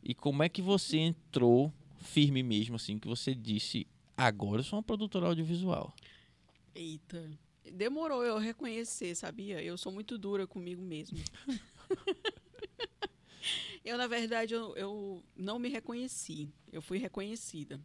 E 0.02 0.14
como 0.14 0.42
é 0.42 0.48
que 0.48 0.60
você 0.60 0.98
entrou 0.98 1.72
firme 1.98 2.42
mesmo, 2.42 2.76
assim, 2.76 2.98
que 2.98 3.08
você 3.08 3.34
disse, 3.34 3.86
agora 4.16 4.60
eu 4.60 4.64
sou 4.64 4.78
uma 4.78 4.82
produtora 4.82 5.26
audiovisual. 5.26 5.94
Eita. 6.74 7.30
Demorou 7.72 8.24
eu 8.24 8.38
reconhecer, 8.38 9.14
sabia? 9.14 9.62
Eu 9.62 9.76
sou 9.76 9.92
muito 9.92 10.18
dura 10.18 10.46
comigo 10.46 10.82
mesmo. 10.82 11.18
eu, 13.84 13.96
na 13.96 14.06
verdade, 14.06 14.54
eu, 14.54 14.76
eu 14.76 15.22
não 15.36 15.58
me 15.58 15.68
reconheci. 15.68 16.52
Eu 16.72 16.82
fui 16.82 16.98
reconhecida. 16.98 17.80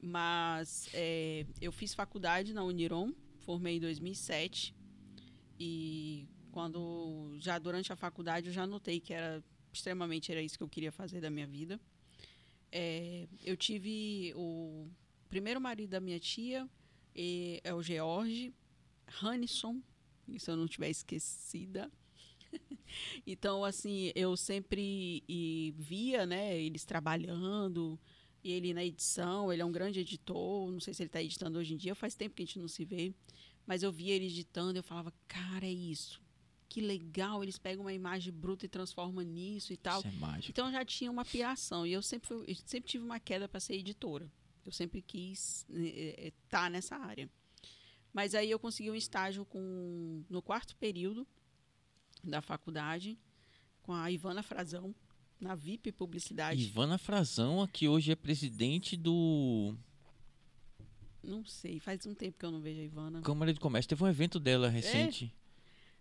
Mas 0.00 0.88
é, 0.92 1.44
eu 1.60 1.72
fiz 1.72 1.94
faculdade 1.94 2.54
na 2.54 2.62
Uniron, 2.62 3.12
formei 3.40 3.76
em 3.76 3.80
2007. 3.80 4.74
E 5.58 6.28
quando, 6.52 7.34
já 7.38 7.58
durante 7.58 7.92
a 7.92 7.96
faculdade, 7.96 8.48
eu 8.48 8.52
já 8.52 8.66
notei 8.66 9.00
que 9.00 9.12
era 9.12 9.42
extremamente 9.72 10.32
era 10.32 10.42
isso 10.42 10.56
que 10.56 10.62
eu 10.62 10.68
queria 10.68 10.92
fazer 10.92 11.20
da 11.20 11.30
minha 11.30 11.46
vida. 11.46 11.80
É, 12.70 13.26
eu 13.44 13.56
tive 13.56 14.32
o 14.36 14.86
primeiro 15.28 15.60
marido 15.60 15.90
da 15.90 16.00
minha 16.00 16.18
tia, 16.18 16.68
e 17.14 17.60
é 17.64 17.74
o 17.74 17.82
George 17.82 18.52
Hannisson, 19.22 19.80
se 20.38 20.50
eu 20.50 20.56
não 20.56 20.66
tiver 20.66 20.90
esquecida. 20.90 21.90
então, 23.26 23.64
assim, 23.64 24.12
eu 24.14 24.36
sempre 24.36 25.22
e, 25.28 25.74
via, 25.76 26.26
né, 26.26 26.60
eles 26.60 26.84
trabalhando, 26.84 27.98
e 28.42 28.52
ele 28.52 28.72
na 28.72 28.84
edição, 28.84 29.52
ele 29.52 29.62
é 29.62 29.64
um 29.64 29.72
grande 29.72 30.00
editor, 30.00 30.70
não 30.70 30.80
sei 30.80 30.94
se 30.94 31.02
ele 31.02 31.08
está 31.08 31.22
editando 31.22 31.58
hoje 31.58 31.74
em 31.74 31.76
dia, 31.76 31.94
faz 31.94 32.14
tempo 32.14 32.34
que 32.34 32.42
a 32.42 32.46
gente 32.46 32.58
não 32.58 32.68
se 32.68 32.84
vê, 32.84 33.12
mas 33.66 33.82
eu 33.82 33.92
via 33.92 34.14
ele 34.14 34.26
editando 34.26 34.78
eu 34.78 34.82
falava, 34.82 35.12
cara, 35.26 35.66
é 35.66 35.72
isso. 35.72 36.20
Que 36.68 36.82
legal, 36.82 37.42
eles 37.42 37.58
pegam 37.58 37.84
uma 37.84 37.92
imagem 37.92 38.32
bruta 38.32 38.66
e 38.66 38.68
transformam 38.68 39.24
nisso 39.24 39.72
e 39.72 39.76
tal. 39.76 40.00
Isso 40.00 40.08
é 40.08 40.12
mágico. 40.12 40.50
Então 40.50 40.66
eu 40.66 40.72
já 40.72 40.84
tinha 40.84 41.10
uma 41.10 41.24
piração 41.24 41.86
e 41.86 41.92
eu 41.92 42.02
sempre, 42.02 42.34
eu 42.34 42.54
sempre 42.66 42.90
tive 42.90 43.04
uma 43.04 43.18
queda 43.18 43.48
para 43.48 43.58
ser 43.58 43.74
editora. 43.74 44.30
Eu 44.66 44.72
sempre 44.72 45.00
quis 45.00 45.66
estar 45.70 46.70
nessa 46.70 46.96
área. 46.96 47.30
Mas 48.18 48.34
aí 48.34 48.50
eu 48.50 48.58
consegui 48.58 48.90
um 48.90 48.96
estágio 48.96 49.44
com, 49.44 50.24
no 50.28 50.42
quarto 50.42 50.74
período 50.74 51.24
da 52.24 52.42
faculdade 52.42 53.16
com 53.80 53.92
a 53.92 54.10
Ivana 54.10 54.42
Frazão, 54.42 54.92
na 55.40 55.54
VIP 55.54 55.92
Publicidade. 55.92 56.60
Ivana 56.60 56.98
Frazão, 56.98 57.64
que 57.72 57.86
hoje 57.86 58.10
é 58.10 58.16
presidente 58.16 58.96
do 58.96 59.72
Não 61.22 61.44
sei, 61.44 61.78
faz 61.78 62.06
um 62.06 62.12
tempo 62.12 62.36
que 62.36 62.44
eu 62.44 62.50
não 62.50 62.60
vejo 62.60 62.80
a 62.80 62.84
Ivana. 62.84 63.20
Câmara 63.22 63.54
de 63.54 63.60
Comércio. 63.60 63.88
Teve 63.88 64.02
um 64.02 64.08
evento 64.08 64.40
dela 64.40 64.68
recente. 64.68 65.32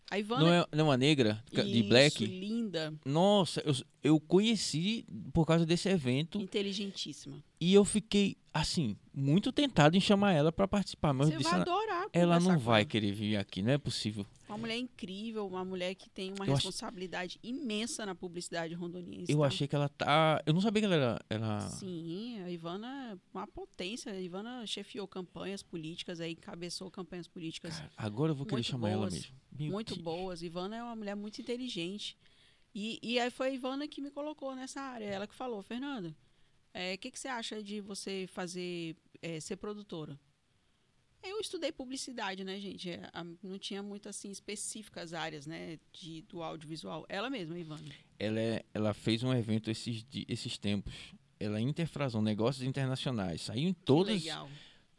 A 0.09 0.17
Ivana 0.17 0.43
Não, 0.43 0.53
é, 0.53 0.65
não 0.71 0.79
é 0.79 0.83
uma 0.87 0.97
negra 0.97 1.43
de 1.51 1.61
isso, 1.61 1.89
black? 1.89 2.25
linda, 2.25 2.93
Nossa, 3.05 3.61
eu, 3.61 3.75
eu 4.01 4.19
conheci 4.19 5.05
por 5.33 5.45
causa 5.45 5.67
desse 5.67 5.87
evento 5.87 6.41
inteligentíssima. 6.41 7.43
E 7.59 7.73
eu 7.73 7.83
fiquei, 7.83 8.37
assim, 8.53 8.95
muito 9.13 9.51
tentado 9.51 9.97
em 9.97 9.99
chamar 9.99 10.33
ela 10.33 10.51
pra 10.51 10.67
participar. 10.67 11.13
Mas 11.13 11.27
eu 11.27 11.33
Você 11.33 11.37
disse, 11.39 11.49
vai 11.49 11.61
ela, 11.61 11.71
adorar 11.71 12.07
ela 12.13 12.39
não 12.39 12.57
vai 12.59 12.81
ela. 12.81 12.89
querer 12.89 13.11
vir 13.13 13.35
aqui, 13.37 13.61
não 13.61 13.71
é 13.71 13.77
possível. 13.77 14.25
Uma 14.47 14.57
mulher 14.59 14.77
incrível, 14.77 15.45
uma 15.45 15.65
mulher 15.65 15.93
que 15.95 16.09
tem 16.09 16.31
uma 16.31 16.45
Eu 16.45 16.53
ach- 16.53 16.63
responsabilidade 16.63 17.37
imensa 17.43 18.05
na 18.05 18.15
publicidade 18.15 18.73
rondoniense. 18.73 19.31
Eu 19.31 19.39
tá? 19.39 19.45
achei 19.47 19.67
que 19.67 19.75
ela 19.75 19.89
tá. 19.89 20.41
Eu 20.45 20.53
não 20.53 20.61
sabia 20.61 20.81
que 20.81 20.85
ela 20.85 20.95
era. 20.95 21.19
Ela... 21.29 21.59
Sim, 21.69 22.41
a 22.43 22.49
Ivana 22.49 23.11
é 23.13 23.17
uma 23.37 23.45
potência. 23.45 24.11
A 24.11 24.21
Ivana 24.21 24.65
chefiou 24.65 25.05
campanhas 25.07 25.61
políticas, 25.61 26.21
aí 26.21 26.33
cabeçou 26.35 26.89
campanhas 26.89 27.27
políticas 27.27 27.75
Cara, 27.77 27.91
agora 27.97 28.31
eu 28.31 28.35
vou 28.35 28.45
querer 28.45 28.63
chamar 28.63 28.89
ela 28.89 29.01
boas, 29.01 29.13
mesmo. 29.13 29.35
Meu 29.59 29.71
muito 29.71 29.95
Deus. 29.95 30.03
boas. 30.03 30.41
Ivana 30.41 30.77
é 30.77 30.83
uma 30.83 30.95
mulher 30.95 31.15
muito 31.15 31.41
inteligente. 31.41 32.17
E, 32.73 32.99
e 33.01 33.19
aí 33.19 33.29
foi 33.31 33.47
a 33.47 33.51
Ivana 33.51 33.87
que 33.87 33.99
me 33.99 34.11
colocou 34.11 34.55
nessa 34.55 34.79
área. 34.79 35.05
Ela 35.05 35.27
que 35.27 35.33
falou, 35.35 35.61
Fernanda, 35.61 36.15
o 36.95 36.97
que, 36.97 37.11
que 37.11 37.19
você 37.19 37.27
acha 37.27 37.61
de 37.63 37.81
você 37.81 38.25
fazer, 38.27 38.95
eh, 39.21 39.39
ser 39.39 39.55
produtora? 39.57 40.19
Eu 41.23 41.39
estudei 41.39 41.71
publicidade, 41.71 42.43
né, 42.43 42.59
gente? 42.59 42.89
É, 42.91 43.01
Não 43.43 43.57
tinha 43.57 43.81
muito, 43.83 44.07
assim, 44.07 44.29
específicas 44.29 45.13
áreas, 45.13 45.45
né, 45.47 45.79
de, 45.91 46.21
do 46.23 46.41
audiovisual. 46.43 47.05
Ela 47.09 47.29
mesma, 47.29 47.57
Ivana. 47.57 47.83
Ela, 48.19 48.39
é- 48.39 48.65
ela 48.73 48.93
fez 48.93 49.23
um 49.23 49.33
evento 49.33 49.69
esses, 49.69 50.05
esses 50.27 50.57
tempos. 50.57 50.93
Ela 51.39 51.57
é 51.57 51.61
Interfrazão, 51.61 52.21
negócios 52.21 52.65
internacionais. 52.65 53.41
Saiu 53.41 53.67
em 53.67 53.73
todas, 53.73 54.23
Legal. 54.23 54.49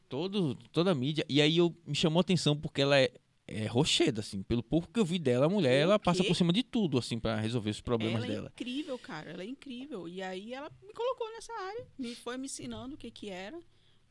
todo, 0.08 0.54
toda 0.72 0.90
a 0.90 0.94
mídia. 0.94 1.24
E 1.28 1.40
aí 1.40 1.56
eu, 1.56 1.74
me 1.86 1.94
chamou 1.94 2.20
a 2.20 2.22
atenção 2.22 2.56
porque 2.56 2.82
ela 2.82 2.98
é 2.98 3.10
é 3.48 3.66
rocheda, 3.66 4.20
assim. 4.20 4.42
Pelo 4.42 4.62
pouco 4.62 4.88
que 4.88 5.00
eu 5.00 5.04
vi 5.04 5.18
dela, 5.18 5.46
a 5.46 5.48
mulher, 5.48 5.80
O 5.80 5.82
ela 5.90 5.98
passa 5.98 6.22
quê? 6.22 6.28
por 6.28 6.34
cima 6.34 6.52
de 6.52 6.62
tudo, 6.62 6.98
assim, 6.98 7.18
pra 7.18 7.36
resolver 7.36 7.70
os 7.70 7.80
problemas 7.80 8.22
ela 8.22 8.26
é 8.26 8.34
dela. 8.34 8.52
incrível, 8.54 8.98
cara. 8.98 9.30
Ela 9.30 9.42
é 9.42 9.46
incrível. 9.46 10.08
E 10.08 10.22
aí 10.22 10.52
ela 10.54 10.70
me 10.82 10.92
colocou 10.92 11.30
nessa 11.32 11.52
área, 11.52 11.86
me 11.98 12.14
foi 12.14 12.36
me 12.36 12.46
ensinando 12.46 12.94
o 12.94 12.98
que 12.98 13.10
que 13.10 13.30
era. 13.30 13.58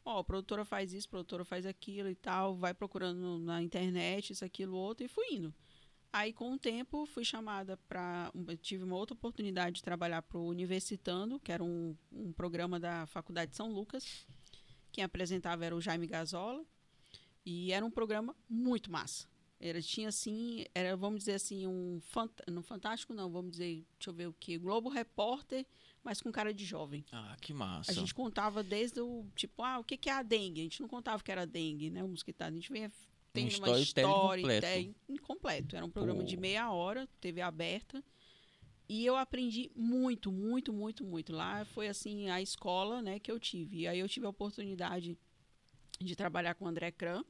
Ó, 0.03 0.19
a 0.19 0.23
produtora 0.23 0.63
faz 0.65 0.93
isso, 0.93 1.09
produtora 1.09 1.43
faz 1.43 1.65
aquilo 1.65 2.09
e 2.09 2.15
tal, 2.15 2.55
vai 2.55 2.73
procurando 2.73 3.37
na 3.39 3.61
internet, 3.61 4.31
isso, 4.31 4.43
aquilo, 4.45 4.75
outro, 4.75 5.05
e 5.05 5.09
fui 5.09 5.25
indo. 5.31 5.53
Aí, 6.13 6.31
com 6.31 6.53
o 6.53 6.57
tempo, 6.57 7.05
fui 7.05 7.25
chamada 7.25 7.75
para. 7.89 8.31
Tive 8.61 8.85
uma 8.85 8.95
outra 8.95 9.13
oportunidade 9.13 9.75
de 9.75 9.83
trabalhar 9.83 10.21
para 10.21 10.37
o 10.37 10.47
Universitando, 10.47 11.37
que 11.41 11.51
era 11.51 11.61
um, 11.63 11.95
um 12.11 12.31
programa 12.31 12.79
da 12.79 13.05
Faculdade 13.07 13.51
de 13.51 13.57
São 13.57 13.69
Lucas. 13.71 14.25
Quem 14.93 15.03
apresentava 15.03 15.65
era 15.65 15.75
o 15.75 15.81
Jaime 15.81 16.07
Gazola. 16.07 16.63
E 17.49 17.71
era 17.71 17.85
um 17.85 17.89
programa 17.89 18.35
muito 18.49 18.91
massa. 18.91 19.25
Era, 19.57 19.81
tinha 19.81 20.09
assim, 20.09 20.65
era, 20.75 20.97
vamos 20.97 21.19
dizer 21.19 21.35
assim, 21.35 21.65
um 21.65 21.97
fant 22.01 22.29
não 22.51 22.61
fantástico, 22.61 23.13
não, 23.13 23.31
vamos 23.31 23.51
dizer, 23.51 23.85
deixa 23.97 24.09
eu 24.09 24.13
ver 24.13 24.27
o 24.27 24.33
que, 24.33 24.57
Globo 24.57 24.89
Repórter, 24.89 25.65
mas 26.03 26.21
com 26.21 26.29
cara 26.29 26.53
de 26.53 26.65
jovem. 26.65 27.05
Ah, 27.09 27.37
que 27.39 27.53
massa. 27.53 27.89
A 27.89 27.93
gente 27.93 28.13
contava 28.13 28.61
desde 28.61 28.99
o 28.99 29.25
tipo, 29.33 29.63
ah, 29.63 29.79
o 29.79 29.83
que, 29.85 29.95
que 29.95 30.09
é 30.09 30.13
a 30.13 30.23
dengue? 30.23 30.59
A 30.59 30.63
gente 30.63 30.81
não 30.81 30.89
contava 30.89 31.23
que 31.23 31.31
era 31.31 31.47
dengue, 31.47 31.89
né? 31.89 32.03
O 32.03 32.09
mosquitado. 32.09 32.51
A 32.51 32.59
gente 32.59 32.69
vinha 32.69 32.91
tendo 33.31 33.47
uma 33.59 33.79
storytelling 33.79 33.81
história 33.81 34.41
completo. 34.41 34.67
até 34.67 34.89
incompleto. 35.07 35.75
Era 35.77 35.85
um 35.85 35.89
programa 35.89 36.25
de 36.25 36.35
Pô. 36.35 36.41
meia 36.41 36.69
hora, 36.69 37.07
TV 37.21 37.39
aberta. 37.39 38.03
E 38.89 39.05
eu 39.05 39.15
aprendi 39.15 39.71
muito, 39.73 40.33
muito, 40.33 40.73
muito, 40.73 41.05
muito. 41.05 41.31
Lá 41.31 41.63
foi 41.63 41.87
assim 41.87 42.29
a 42.29 42.41
escola, 42.41 43.01
né, 43.01 43.19
que 43.19 43.31
eu 43.31 43.39
tive. 43.39 43.79
E 43.79 43.87
aí 43.87 43.99
eu 43.99 44.09
tive 44.09 44.25
a 44.25 44.29
oportunidade 44.29 45.17
de 45.99 46.15
trabalhar 46.15 46.53
com 46.53 46.65
o 46.65 46.67
André 46.67 46.91
Kran, 46.91 47.23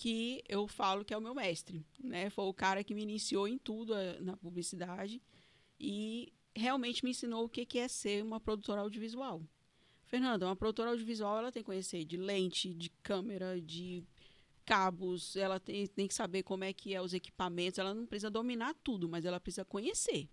que 0.00 0.42
eu 0.48 0.66
falo 0.66 1.04
que 1.04 1.12
é 1.12 1.18
o 1.18 1.20
meu 1.20 1.34
mestre, 1.34 1.84
né? 2.02 2.30
Foi 2.30 2.46
o 2.46 2.54
cara 2.54 2.82
que 2.82 2.94
me 2.94 3.02
iniciou 3.02 3.46
em 3.46 3.58
tudo 3.58 3.94
eh, 3.94 4.18
na 4.20 4.34
publicidade 4.34 5.20
e 5.78 6.32
realmente 6.56 7.04
me 7.04 7.10
ensinou 7.10 7.44
o 7.44 7.48
que 7.50 7.66
que 7.66 7.78
é 7.78 7.86
ser 7.86 8.24
uma 8.24 8.40
produtora 8.40 8.80
audiovisual. 8.80 9.42
Fernanda, 10.06 10.46
uma 10.46 10.56
produtora 10.56 10.88
audiovisual, 10.88 11.36
ela 11.36 11.52
tem 11.52 11.62
que 11.62 11.66
conhecer 11.66 12.02
de 12.06 12.16
lente, 12.16 12.72
de 12.72 12.88
câmera, 13.02 13.60
de 13.60 14.02
cabos, 14.64 15.36
ela 15.36 15.60
tem, 15.60 15.86
tem 15.86 16.08
que 16.08 16.14
saber 16.14 16.44
como 16.44 16.64
é 16.64 16.72
que 16.72 16.94
é 16.94 17.02
os 17.02 17.12
equipamentos, 17.12 17.78
ela 17.78 17.92
não 17.92 18.06
precisa 18.06 18.30
dominar 18.30 18.74
tudo, 18.82 19.06
mas 19.06 19.26
ela 19.26 19.38
precisa 19.38 19.66
conhecer. 19.66 20.30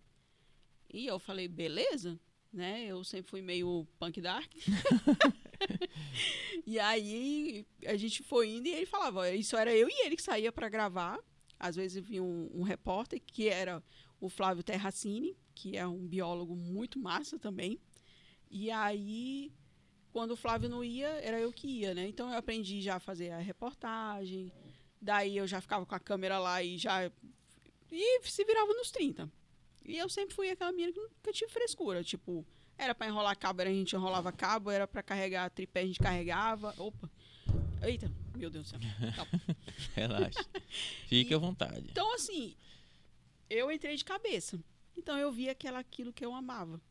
E 0.94 1.08
eu 1.08 1.20
falei, 1.20 1.50
beleza, 1.50 2.18
né? 2.54 2.86
Eu 2.86 3.04
sempre 3.04 3.30
fui 3.30 3.42
meio 3.42 3.86
punk 4.00 4.22
dark. 4.22 4.50
e 6.66 6.80
aí 6.80 7.66
a 7.86 7.96
gente 7.96 8.24
foi 8.24 8.50
indo 8.50 8.68
e 8.68 8.74
ele 8.74 8.86
falava, 8.86 9.30
isso 9.32 9.56
era 9.56 9.76
eu 9.76 9.90
e 9.90 10.06
ele 10.06 10.16
que 10.16 10.24
saía 10.24 10.52
para 10.52 10.70
gravar. 10.70 11.20
Às 11.60 11.76
vezes 11.76 12.04
vinha 12.04 12.22
um, 12.22 12.50
um 12.54 12.64
repórter 12.64 13.20
que 13.26 13.50
era 13.50 13.84
o 14.20 14.30
Flávio 14.30 14.64
Terracini, 14.64 15.36
que 15.56 15.76
é 15.76 15.88
um 15.88 16.08
biólogo 16.08 16.56
muito 16.56 17.00
massa 17.00 17.40
também. 17.40 17.80
E 18.50 18.70
aí, 18.72 19.52
quando 20.12 20.32
o 20.32 20.36
Flávio 20.36 20.70
não 20.70 20.84
ia, 20.84 21.08
era 21.08 21.40
eu 21.40 21.52
que 21.52 21.68
ia, 21.68 21.94
né? 21.94 22.08
Então 22.08 22.30
eu 22.30 22.38
aprendi 22.38 22.82
já 22.82 22.96
a 22.96 23.00
fazer 23.00 23.32
a 23.32 23.40
reportagem. 23.40 24.52
Daí 25.02 25.38
eu 25.38 25.48
já 25.48 25.62
ficava 25.62 25.86
com 25.86 25.96
a 25.96 26.00
câmera 26.00 26.40
lá 26.40 26.62
e 26.62 26.78
já. 26.78 27.12
E 27.92 28.22
se 28.24 28.44
virava 28.44 28.74
nos 28.74 28.92
30. 28.92 29.32
E 29.86 29.98
eu 29.98 30.10
sempre 30.10 30.36
fui 30.36 30.50
aquela 30.50 30.72
menina 30.72 30.92
que 30.92 31.00
nunca 31.00 31.32
tive 31.32 31.52
frescura. 31.52 32.04
Tipo, 32.04 32.46
era 32.78 32.94
pra 32.94 33.08
enrolar 33.08 33.38
cabo, 33.38 33.62
era 33.62 33.70
a 33.70 33.74
gente 33.74 33.96
enrolava 33.96 34.32
cabo, 34.32 34.70
era 34.70 34.88
pra 34.88 35.02
carregar 35.02 35.50
tripé, 35.50 35.82
a 35.82 35.86
gente 35.86 36.00
carregava. 36.00 36.74
Opa! 36.78 37.10
Eita, 37.82 38.12
meu 38.36 38.50
Deus 38.50 38.66
do 38.66 38.70
céu. 38.70 38.80
Relaxa. 39.96 40.46
Fique 41.08 41.34
à 41.34 41.38
vontade. 41.38 41.88
Então, 41.90 42.14
assim, 42.14 42.56
eu 43.50 43.72
entrei 43.72 43.96
de 43.96 44.06
cabeça. 44.06 44.60
Então, 44.96 45.18
eu 45.18 45.32
vi 45.32 45.50
aquela, 45.50 45.80
aquilo 45.80 46.14
que 46.14 46.26
eu 46.26 46.34
amava. 46.34 46.82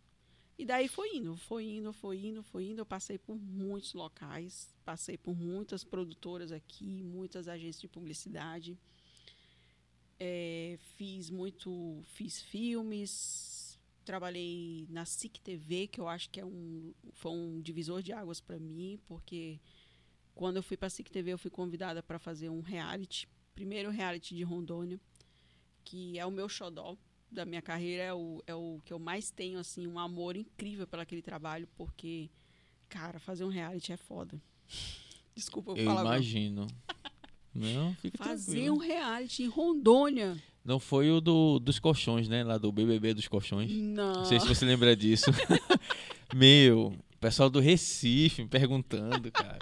E 0.58 0.64
daí 0.64 0.88
foi 0.88 1.16
indo, 1.16 1.36
foi 1.36 1.64
indo, 1.64 1.92
foi 1.92 2.18
indo, 2.18 2.42
foi 2.42 2.64
indo. 2.64 2.80
Eu 2.80 2.86
passei 2.86 3.18
por 3.18 3.36
muitos 3.36 3.92
locais, 3.92 4.74
passei 4.84 5.18
por 5.18 5.36
muitas 5.36 5.84
produtoras 5.84 6.50
aqui, 6.50 7.02
muitas 7.02 7.46
agências 7.46 7.80
de 7.80 7.88
publicidade. 7.88 8.78
É, 10.18 10.78
fiz 10.96 11.28
muito, 11.28 12.02
fiz 12.06 12.40
filmes, 12.40 13.55
trabalhei 14.06 14.86
na 14.88 15.04
SIC 15.04 15.38
TV, 15.40 15.88
que 15.88 16.00
eu 16.00 16.08
acho 16.08 16.30
que 16.30 16.40
é 16.40 16.44
um, 16.46 16.94
foi 17.12 17.32
um 17.32 17.60
divisor 17.60 18.00
de 18.02 18.12
águas 18.12 18.40
para 18.40 18.58
mim, 18.58 18.98
porque 19.06 19.60
quando 20.34 20.56
eu 20.56 20.62
fui 20.62 20.76
para 20.76 20.86
a 20.86 20.90
SIC 20.90 21.10
TV, 21.10 21.32
eu 21.32 21.38
fui 21.38 21.50
convidada 21.50 22.02
para 22.02 22.18
fazer 22.18 22.48
um 22.48 22.60
reality, 22.60 23.28
primeiro 23.54 23.90
reality 23.90 24.34
de 24.34 24.42
Rondônia, 24.44 24.98
que 25.84 26.18
é 26.18 26.24
o 26.24 26.30
meu 26.30 26.48
xodó 26.48 26.96
da 27.30 27.44
minha 27.44 27.60
carreira, 27.60 28.02
é 28.04 28.14
o, 28.14 28.42
é 28.46 28.54
o 28.54 28.80
que 28.84 28.92
eu 28.92 28.98
mais 28.98 29.30
tenho, 29.30 29.58
assim, 29.58 29.86
um 29.86 29.98
amor 29.98 30.36
incrível 30.36 30.86
pelo 30.86 31.02
aquele 31.02 31.20
trabalho, 31.22 31.68
porque, 31.76 32.30
cara, 32.88 33.18
fazer 33.18 33.44
um 33.44 33.48
reality 33.48 33.92
é 33.92 33.96
foda. 33.96 34.40
Desculpa 35.34 35.72
eu 35.72 35.76
Eu 35.78 35.84
falar. 35.84 36.02
imagino. 36.02 36.66
Não, 37.52 37.94
fica 37.96 38.18
Fazer 38.18 38.52
tranquilo. 38.52 38.74
um 38.76 38.78
reality 38.78 39.42
em 39.42 39.48
Rondônia. 39.48 40.40
Não 40.66 40.80
foi 40.80 41.10
o 41.12 41.20
do, 41.20 41.60
dos 41.60 41.78
colchões, 41.78 42.28
né? 42.28 42.42
Lá 42.42 42.58
do 42.58 42.72
BBB 42.72 43.14
dos 43.14 43.28
colchões. 43.28 43.70
Não. 43.72 44.12
Não 44.14 44.24
sei 44.24 44.40
se 44.40 44.48
você 44.48 44.64
lembra 44.64 44.96
disso. 44.96 45.26
Meu, 46.34 46.88
o 46.88 47.18
pessoal 47.20 47.48
do 47.48 47.60
Recife 47.60 48.42
me 48.42 48.48
perguntando, 48.48 49.30
cara. 49.30 49.58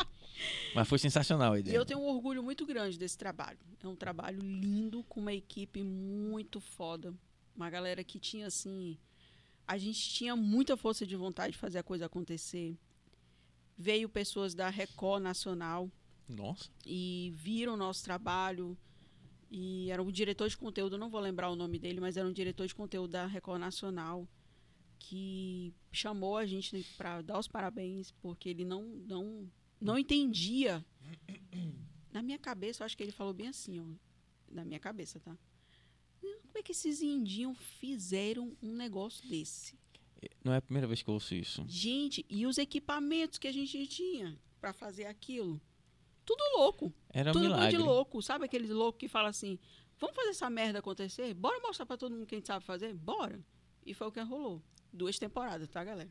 Mas 0.75 0.89
foi 0.89 0.99
sensacional 0.99 1.53
a 1.53 1.57
E 1.59 1.61
ideia. 1.61 1.77
eu 1.77 1.85
tenho 1.85 2.01
um 2.01 2.07
orgulho 2.09 2.43
muito 2.43 2.65
grande 2.67 2.99
desse 2.99 3.19
trabalho. 3.19 3.59
É 3.83 3.87
um 3.87 3.95
trabalho 3.95 4.41
lindo, 4.41 5.05
com 5.05 5.21
uma 5.21 5.33
equipe 5.33 5.83
muito 5.83 6.59
foda. 6.59 7.13
Uma 7.55 7.69
galera 7.69 8.03
que 8.03 8.19
tinha, 8.19 8.47
assim. 8.47 8.97
A 9.67 9.77
gente 9.79 10.01
tinha 10.11 10.35
muita 10.35 10.77
força 10.77 11.07
de 11.07 11.15
vontade 11.17 11.53
de 11.53 11.59
fazer 11.59 11.79
a 11.79 11.83
coisa 11.83 12.07
acontecer. 12.07 12.77
Veio 13.77 14.09
pessoas 14.09 14.55
da 14.55 14.69
Record 14.71 15.23
Nacional 15.23 15.91
Nossa. 16.29 16.69
e 16.87 17.33
viram 17.35 17.75
o 17.75 17.77
nosso 17.77 18.03
trabalho. 18.05 18.77
E 19.51 19.91
era 19.91 20.03
um 20.03 20.11
diretor 20.11 20.49
de 20.49 20.57
conteúdo, 20.57 20.99
não 20.99 21.11
vou 21.11 21.21
lembrar 21.21 21.51
o 21.51 21.57
nome 21.57 21.79
dele, 21.79 22.01
mas 22.01 22.17
era 22.17 22.27
um 22.27 22.33
diretor 22.33 22.67
de 22.67 22.75
conteúdo 22.75 23.13
da 23.13 23.27
Record 23.27 23.61
Nacional 23.61 24.29
que 24.99 25.75
chamou 25.93 26.37
a 26.37 26.47
gente 26.47 26.85
para 26.97 27.21
dar 27.21 27.39
os 27.39 27.47
parabéns, 27.47 28.11
porque 28.23 28.49
ele 28.49 28.65
não, 28.65 28.85
não, 29.07 29.51
não 29.81 29.99
entendia. 29.99 30.85
Na 32.11 32.23
minha 32.23 32.39
cabeça, 32.39 32.83
eu 32.83 32.87
acho 32.87 32.97
que 32.97 33.03
ele 33.03 33.13
falou 33.13 33.35
bem 33.35 33.49
assim, 33.49 33.81
ó. 33.81 33.85
Na 34.51 34.65
minha 34.65 34.81
cabeça, 34.81 35.21
tá? 35.21 35.37
Como 36.21 36.59
é 36.59 36.63
que 36.63 36.73
esses 36.73 37.03
indinhos 37.03 37.59
fizeram 37.81 38.57
um 38.63 38.73
negócio 38.73 39.29
desse? 39.29 39.77
Não 40.43 40.53
é 40.53 40.59
a 40.59 40.63
primeira 40.63 40.87
vez 40.87 41.03
que 41.03 41.11
eu 41.11 41.15
ouço 41.15 41.35
isso. 41.35 41.65
Gente, 41.69 42.25
e 42.31 42.47
os 42.47 42.59
equipamentos 42.59 43.39
que 43.39 43.49
a 43.49 43.53
gente 43.53 43.87
tinha 43.89 44.39
para 44.61 44.73
fazer 44.73 45.07
aquilo? 45.07 45.61
Tudo 46.25 46.43
louco. 46.57 46.93
Era 47.11 47.31
um 47.31 47.33
Tudo 47.33 47.43
milagre. 47.45 47.71
de 47.71 47.79
louco. 47.79 48.23
Sabe 48.23 48.45
aqueles 48.45 48.71
loucos 48.71 48.99
que 48.99 49.09
falam 49.09 49.29
assim: 49.29 49.59
vamos 49.99 50.17
fazer 50.17 50.31
essa 50.31 50.49
merda 50.51 50.79
acontecer? 50.79 51.33
Bora 51.35 51.61
mostrar 51.61 51.87
pra 51.87 51.97
todo 51.97 52.15
mundo 52.15 52.27
que 52.27 52.35
a 52.35 52.39
gente 52.39 52.47
sabe 52.47 52.65
fazer? 52.65 52.95
Bora. 52.95 53.39
E 53.85 53.93
foi 53.95 54.07
o 54.07 54.13
que 54.13 54.21
rolou. 54.21 54.63
Duas 54.93 55.19
temporadas, 55.19 55.69
tá, 55.69 55.83
galera? 55.85 56.09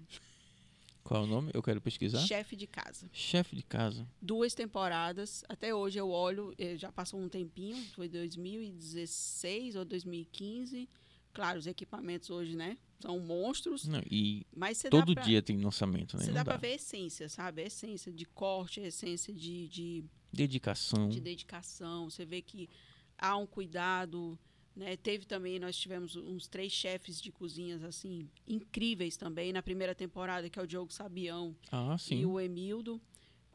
Qual 1.03 1.22
é 1.22 1.24
o 1.26 1.28
nome? 1.28 1.51
Eu 1.53 1.61
quero 1.61 1.82
pesquisar. 1.82 2.20
Chefe 2.20 2.55
de 2.55 2.66
casa. 2.66 3.09
Chefe 3.11 3.55
de 3.55 3.64
casa. 3.64 4.07
Duas 4.22 4.53
temporadas. 4.53 5.43
Até 5.49 5.76
hoje 5.76 5.99
eu 5.99 6.09
olho, 6.09 6.53
eh, 6.57 6.78
já 6.78 6.91
passou 6.91 7.20
um 7.20 7.28
tempinho, 7.28 7.84
foi 7.93 8.07
2016 8.07 9.76
ou 9.76 9.84
2015. 9.84 10.88
Claro, 11.34 11.58
os 11.60 11.68
equipamentos 11.68 12.30
hoje, 12.30 12.56
né? 12.56 12.78
São 13.00 13.20
monstros. 13.20 13.86
Não, 13.88 14.02
e 14.10 14.46
Mas 14.56 14.84
todo 14.90 15.14
pra, 15.14 15.24
dia 15.24 15.42
tem 15.42 15.58
lançamento, 15.58 16.16
né? 16.16 16.24
Você 16.26 16.32
dá 16.32 16.44
dá. 16.44 16.46
pra 16.46 16.58
ver 16.58 16.68
a 16.74 16.76
essência, 16.76 17.28
sabe? 17.28 17.64
A 17.64 17.66
essência 17.66 18.12
de 18.12 18.26
corte, 18.26 18.80
a 18.80 18.88
essência 18.88 19.34
de, 19.34 19.68
de 19.68 20.04
Dedicação. 20.32 21.10
de 21.10 21.20
dedicação. 21.20 22.10
Você 22.10 22.24
vê 22.24 22.42
que 22.42 22.70
há 23.18 23.36
um 23.36 23.46
cuidado. 23.46 24.38
Né? 24.76 24.96
Teve 24.98 25.26
também, 25.26 25.60
nós 25.60 25.76
tivemos 25.78 26.16
uns 26.16 26.48
três 26.48 26.72
chefes 26.72 27.22
de 27.22 27.32
cozinhas 27.32 27.84
assim 27.84 28.28
incríveis 28.48 29.16
também 29.18 29.54
na 29.54 29.62
primeira 29.62 29.94
temporada, 29.94 30.50
que 30.50 30.58
é 30.58 30.62
o 30.64 30.68
Diogo 30.68 30.92
Sabião 30.92 31.56
Ah, 31.72 31.96
e 32.10 32.26
o 32.26 32.40
Emildo 32.40 33.00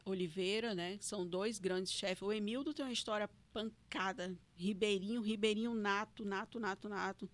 Oliveira, 0.05 0.73
né? 0.73 0.97
São 1.01 1.27
dois 1.27 1.59
grandes 1.59 1.91
chefes. 1.91 2.21
O 2.21 2.31
Emildo 2.31 2.73
tem 2.73 2.85
uma 2.85 2.91
história 2.93 3.29
pancada, 3.51 4.33
ribeirinho, 4.55 5.21
ribeirinho 5.21 5.73
nato, 5.73 6.23
nato, 6.23 6.59
nato, 6.59 6.87
nato. 6.87 7.29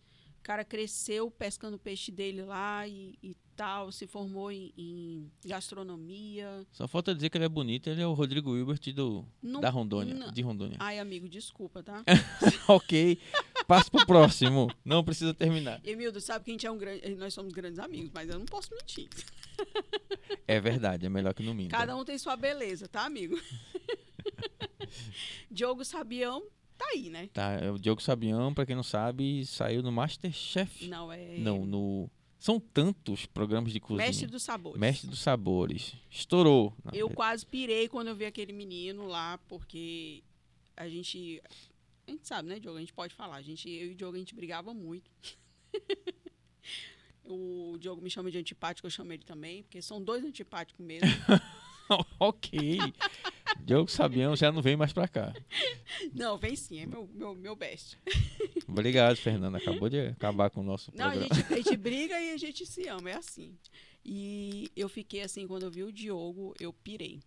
O 0.45 0.47
cara 0.47 0.63
cresceu 0.63 1.31
pescando 1.31 1.75
o 1.75 1.79
peixe 1.79 2.11
dele 2.11 2.43
lá 2.43 2.87
e, 2.87 3.17
e 3.23 3.35
tal, 3.55 3.91
se 3.91 4.05
formou 4.05 4.51
em, 4.51 4.71
em 4.77 5.31
gastronomia. 5.43 6.67
Só 6.71 6.87
falta 6.87 7.15
dizer 7.15 7.31
que 7.31 7.37
ele 7.39 7.45
é 7.45 7.49
bonito, 7.49 7.89
ele 7.89 7.99
é 7.99 8.05
o 8.05 8.13
Rodrigo 8.13 8.55
Hilbert 8.55 8.93
do, 8.93 9.25
Não- 9.41 9.59
da 9.59 9.71
Rondônia, 9.71 10.13
não- 10.13 10.31
de 10.31 10.41
Rondônia. 10.43 10.77
Ai, 10.79 10.99
amigo, 10.99 11.27
desculpa, 11.27 11.81
tá? 11.81 12.03
ok, 12.69 13.17
passo 13.67 13.89
pro 13.89 14.05
próximo. 14.05 14.69
Não 14.85 15.03
precisa 15.03 15.33
terminar. 15.33 15.81
Emildo, 15.83 16.21
sabe 16.21 16.45
que 16.45 16.51
a 16.51 16.53
gente 16.53 16.67
é 16.67 16.71
um 16.71 16.77
grande, 16.77 17.15
nós 17.15 17.33
somos 17.33 17.51
grandes 17.51 17.79
amigos, 17.79 18.11
mas 18.13 18.29
eu 18.29 18.37
não 18.37 18.45
posso 18.45 18.69
mentir. 18.71 19.09
É 20.47 20.59
verdade, 20.59 21.07
é 21.07 21.09
melhor 21.09 21.33
que 21.33 21.41
no 21.41 21.55
minta. 21.55 21.75
Cada 21.75 21.95
um 21.95 22.05
tem 22.05 22.19
sua 22.19 22.35
beleza, 22.35 22.87
tá, 22.87 23.03
amigo? 23.03 23.35
Diogo 25.49 25.83
Sabião 25.83 26.43
tá 26.77 26.85
aí, 26.93 27.09
né? 27.09 27.29
Tá, 27.33 27.53
é 27.53 27.71
o 27.71 27.77
Diogo 27.77 28.01
Sabião, 28.01 28.53
pra 28.53 28.65
quem 28.65 28.75
não 28.75 28.83
sabe, 28.83 29.45
saiu 29.45 29.81
no 29.81 29.91
Masterchef. 29.91 30.87
Não, 30.87 31.11
é. 31.11 31.37
Não, 31.37 31.65
no. 31.65 32.09
São 32.37 32.59
tantos 32.59 33.25
programas 33.25 33.71
de 33.71 33.79
cozinha. 33.79 34.05
Mestre 34.05 34.27
dos 34.27 34.43
Sabores. 34.43 34.79
Mestre 34.79 35.09
dos 35.09 35.19
Sabores. 35.19 35.95
Estourou. 36.11 36.75
Eu 36.93 37.09
quase 37.09 37.45
pirei 37.45 37.87
quando 37.87 38.09
eu 38.09 38.15
vi 38.15 38.25
aquele 38.25 38.53
menino 38.53 39.07
lá, 39.07 39.39
porque 39.47 40.23
a 40.77 40.87
gente. 40.87 41.41
A 42.07 42.11
gente 42.11 42.27
sabe, 42.27 42.49
né, 42.49 42.59
Diogo? 42.59 42.77
A 42.77 42.81
gente 42.81 42.93
pode 42.93 43.15
falar. 43.15 43.37
A 43.37 43.41
gente, 43.41 43.67
eu 43.67 43.87
e 43.87 43.91
o 43.93 43.95
Diogo, 43.95 44.15
a 44.15 44.19
gente 44.19 44.35
brigava 44.35 44.73
muito. 44.73 45.09
o 47.25 47.77
Diogo 47.79 48.01
me 48.01 48.09
chama 48.11 48.29
de 48.29 48.37
antipático, 48.37 48.85
eu 48.85 48.91
chamo 48.91 49.11
ele 49.11 49.23
também, 49.23 49.63
porque 49.63 49.81
são 49.81 50.01
dois 50.01 50.23
antipáticos 50.23 50.85
mesmo. 50.85 51.07
ok. 52.19 52.77
Diogo 53.63 53.89
Sabião 53.89 54.35
já 54.35 54.51
não 54.51 54.61
vem 54.61 54.75
mais 54.75 54.91
pra 54.93 55.07
cá. 55.07 55.33
Não, 56.13 56.37
vem 56.37 56.55
sim, 56.55 56.79
é 56.79 56.85
meu, 56.85 57.07
meu, 57.13 57.35
meu 57.35 57.55
best. 57.55 57.97
Obrigado, 58.67 59.15
Fernando. 59.15 59.55
Acabou 59.55 59.89
de 59.89 59.99
acabar 60.07 60.49
com 60.49 60.61
o 60.61 60.63
nosso 60.63 60.91
Não, 60.95 61.05
a 61.07 61.11
programa. 61.11 61.35
gente, 61.35 61.53
a 61.53 61.57
gente 61.57 61.77
briga 61.77 62.19
e 62.19 62.31
a 62.31 62.37
gente 62.37 62.65
se 62.65 62.87
ama, 62.87 63.09
é 63.11 63.15
assim. 63.15 63.57
E 64.03 64.69
eu 64.75 64.89
fiquei 64.89 65.21
assim, 65.21 65.47
quando 65.47 65.63
eu 65.63 65.71
vi 65.71 65.83
o 65.83 65.91
Diogo, 65.91 66.53
eu 66.59 66.71
pirei. 66.73 67.19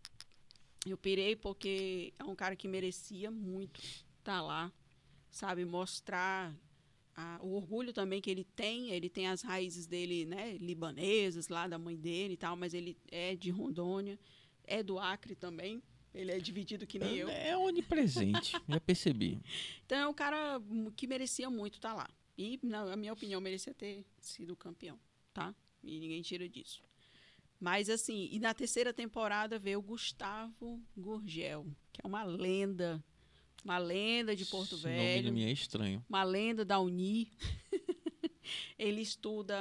Eu 0.86 0.96
pirei 0.96 1.34
porque 1.34 2.12
é 2.18 2.24
um 2.24 2.34
cara 2.34 2.54
que 2.56 2.68
merecia 2.68 3.30
muito 3.30 3.80
estar 4.18 4.40
lá, 4.40 4.72
sabe? 5.30 5.64
Mostrar 5.64 6.54
a- 7.16 7.38
o 7.42 7.54
orgulho 7.56 7.92
também 7.92 8.20
que 8.20 8.30
ele 8.30 8.44
tem. 8.44 8.90
Ele 8.90 9.08
tem 9.08 9.26
as 9.26 9.42
raízes 9.42 9.86
dele, 9.86 10.24
né? 10.24 10.56
Libanesas, 10.60 11.48
lá 11.48 11.66
da 11.66 11.78
mãe 11.78 11.96
dele 11.96 12.34
e 12.34 12.36
tal, 12.36 12.54
mas 12.56 12.74
ele 12.74 12.96
é 13.10 13.34
de 13.34 13.50
Rondônia, 13.50 14.18
é 14.68 14.82
do 14.82 14.98
Acre 14.98 15.34
também. 15.34 15.82
Ele 16.14 16.32
é 16.32 16.38
dividido 16.38 16.86
que 16.86 16.98
nem 16.98 17.16
eu. 17.16 17.28
É 17.28 17.56
onipresente, 17.56 18.52
já 18.68 18.80
percebi. 18.80 19.40
Então 19.84 19.98
é 19.98 20.08
um 20.08 20.14
cara 20.14 20.60
que 20.96 21.06
merecia 21.06 21.50
muito 21.50 21.74
estar 21.74 21.94
lá. 21.94 22.08
E, 22.36 22.58
na 22.62 22.96
minha 22.96 23.12
opinião, 23.12 23.40
merecia 23.40 23.74
ter 23.74 24.04
sido 24.20 24.56
campeão, 24.56 24.98
tá? 25.34 25.54
E 25.82 25.98
ninguém 25.98 26.22
tira 26.22 26.48
disso. 26.48 26.82
Mas, 27.60 27.90
assim, 27.90 28.28
e 28.30 28.38
na 28.38 28.54
terceira 28.54 28.92
temporada 28.92 29.58
veio 29.58 29.80
o 29.80 29.82
Gustavo 29.82 30.80
Gurgel, 30.96 31.66
que 31.92 32.00
é 32.02 32.06
uma 32.06 32.22
lenda. 32.24 33.02
Uma 33.64 33.78
lenda 33.78 34.36
de 34.36 34.46
Porto 34.46 34.76
Esse 34.76 34.86
nome 34.86 34.96
Velho. 34.96 35.26
não 35.26 35.32
me 35.32 35.44
é 35.44 35.50
estranho. 35.50 36.04
Uma 36.08 36.22
lenda 36.22 36.64
da 36.64 36.78
Uni. 36.78 37.30
Ele 38.78 39.00
estuda 39.00 39.56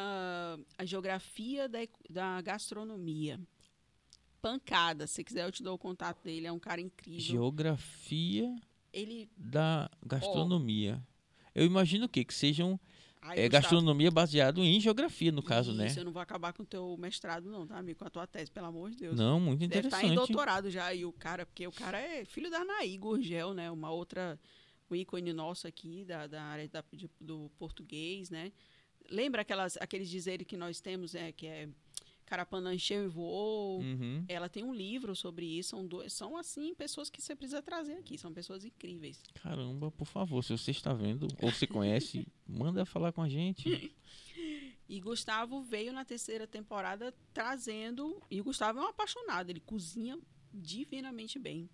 a 0.77 0.85
geografia 0.85 1.67
da, 1.67 1.79
da 2.07 2.41
gastronomia. 2.41 3.39
Pancada. 4.41 5.07
Se 5.07 5.23
quiser, 5.23 5.45
eu 5.45 5.51
te 5.51 5.63
dou 5.63 5.75
o 5.75 5.77
contato 5.77 6.23
dele. 6.23 6.47
É 6.47 6.51
um 6.51 6.59
cara 6.59 6.79
incrível. 6.81 7.19
Geografia 7.21 8.55
Ele. 8.93 9.29
da 9.37 9.89
gastronomia. 10.05 11.01
Eu 11.53 11.65
imagino 11.65 12.05
o 12.05 12.09
quê? 12.09 12.23
Que 12.23 12.33
sejam 12.33 12.79
Ai, 13.21 13.39
é, 13.39 13.49
gastronomia 13.49 14.11
baseado 14.11 14.63
em 14.63 14.79
geografia, 14.79 15.31
no 15.31 15.41
caso, 15.41 15.73
né? 15.73 15.87
Isso, 15.87 15.99
eu 15.99 16.05
não 16.05 16.11
vou 16.11 16.21
acabar 16.21 16.53
com 16.53 16.63
o 16.63 16.65
teu 16.65 16.95
mestrado, 16.97 17.49
não, 17.49 17.65
tá, 17.65 17.77
amigo? 17.77 17.99
Com 17.99 18.05
a 18.05 18.09
tua 18.09 18.27
tese, 18.27 18.51
pelo 18.51 18.67
amor 18.67 18.91
de 18.91 18.97
Deus. 18.97 19.15
Não, 19.17 19.39
muito 19.39 19.59
Deve 19.67 19.87
estar 19.87 19.97
em 20.03 20.05
interessante. 20.07 20.27
doutorado 20.33 20.69
já, 20.69 20.93
e 20.93 21.03
o 21.03 21.11
cara, 21.11 21.45
porque 21.45 21.65
o 21.67 21.71
cara 21.71 21.99
é 21.99 22.23
filho 22.25 22.49
da 22.49 22.59
Anaí 22.59 22.95
Gurgel, 22.97 23.53
né? 23.55 23.71
Uma 23.71 23.89
outra, 23.91 24.39
um 24.89 24.95
ícone 24.95 25.33
nosso 25.33 25.67
aqui, 25.67 26.05
da, 26.05 26.27
da 26.27 26.43
área 26.43 26.67
da- 26.69 26.83
de- 26.93 27.09
do 27.19 27.49
português, 27.57 28.29
né? 28.29 28.51
Lembra 29.09 29.41
aquelas, 29.41 29.77
aqueles 29.77 30.09
dizeres 30.09 30.45
que 30.45 30.55
nós 30.55 30.79
temos, 30.79 31.15
é, 31.15 31.31
que 31.31 31.47
é 31.47 31.67
Carapanã 32.27 32.75
encheu 32.75 33.05
e 33.05 33.07
voou. 33.07 33.79
Uhum. 33.79 34.25
Ela 34.27 34.49
tem 34.49 34.61
um 34.61 34.73
livro 34.73 35.15
sobre 35.15 35.45
isso, 35.45 35.69
são, 35.69 35.87
dois, 35.87 36.11
são 36.11 36.35
assim, 36.35 36.75
pessoas 36.75 37.09
que 37.09 37.21
você 37.21 37.33
precisa 37.33 37.61
trazer 37.61 37.93
aqui, 37.93 38.17
são 38.17 38.33
pessoas 38.33 38.65
incríveis. 38.65 39.23
Caramba, 39.41 39.89
por 39.89 40.05
favor, 40.05 40.43
se 40.43 40.55
você 40.55 40.71
está 40.71 40.93
vendo 40.93 41.27
ou 41.41 41.51
se 41.53 41.65
conhece, 41.65 42.27
manda 42.45 42.85
falar 42.85 43.11
com 43.11 43.21
a 43.21 43.29
gente. 43.29 43.91
E 44.89 45.01
Gustavo 45.01 45.61
veio 45.61 45.91
na 45.91 46.05
terceira 46.05 46.47
temporada 46.47 47.13
trazendo. 47.33 48.21
E 48.31 48.39
o 48.39 48.43
Gustavo 48.45 48.79
é 48.79 48.81
um 48.83 48.87
apaixonado, 48.87 49.49
ele 49.49 49.59
cozinha 49.59 50.17
divinamente 50.53 51.37
bem. 51.37 51.69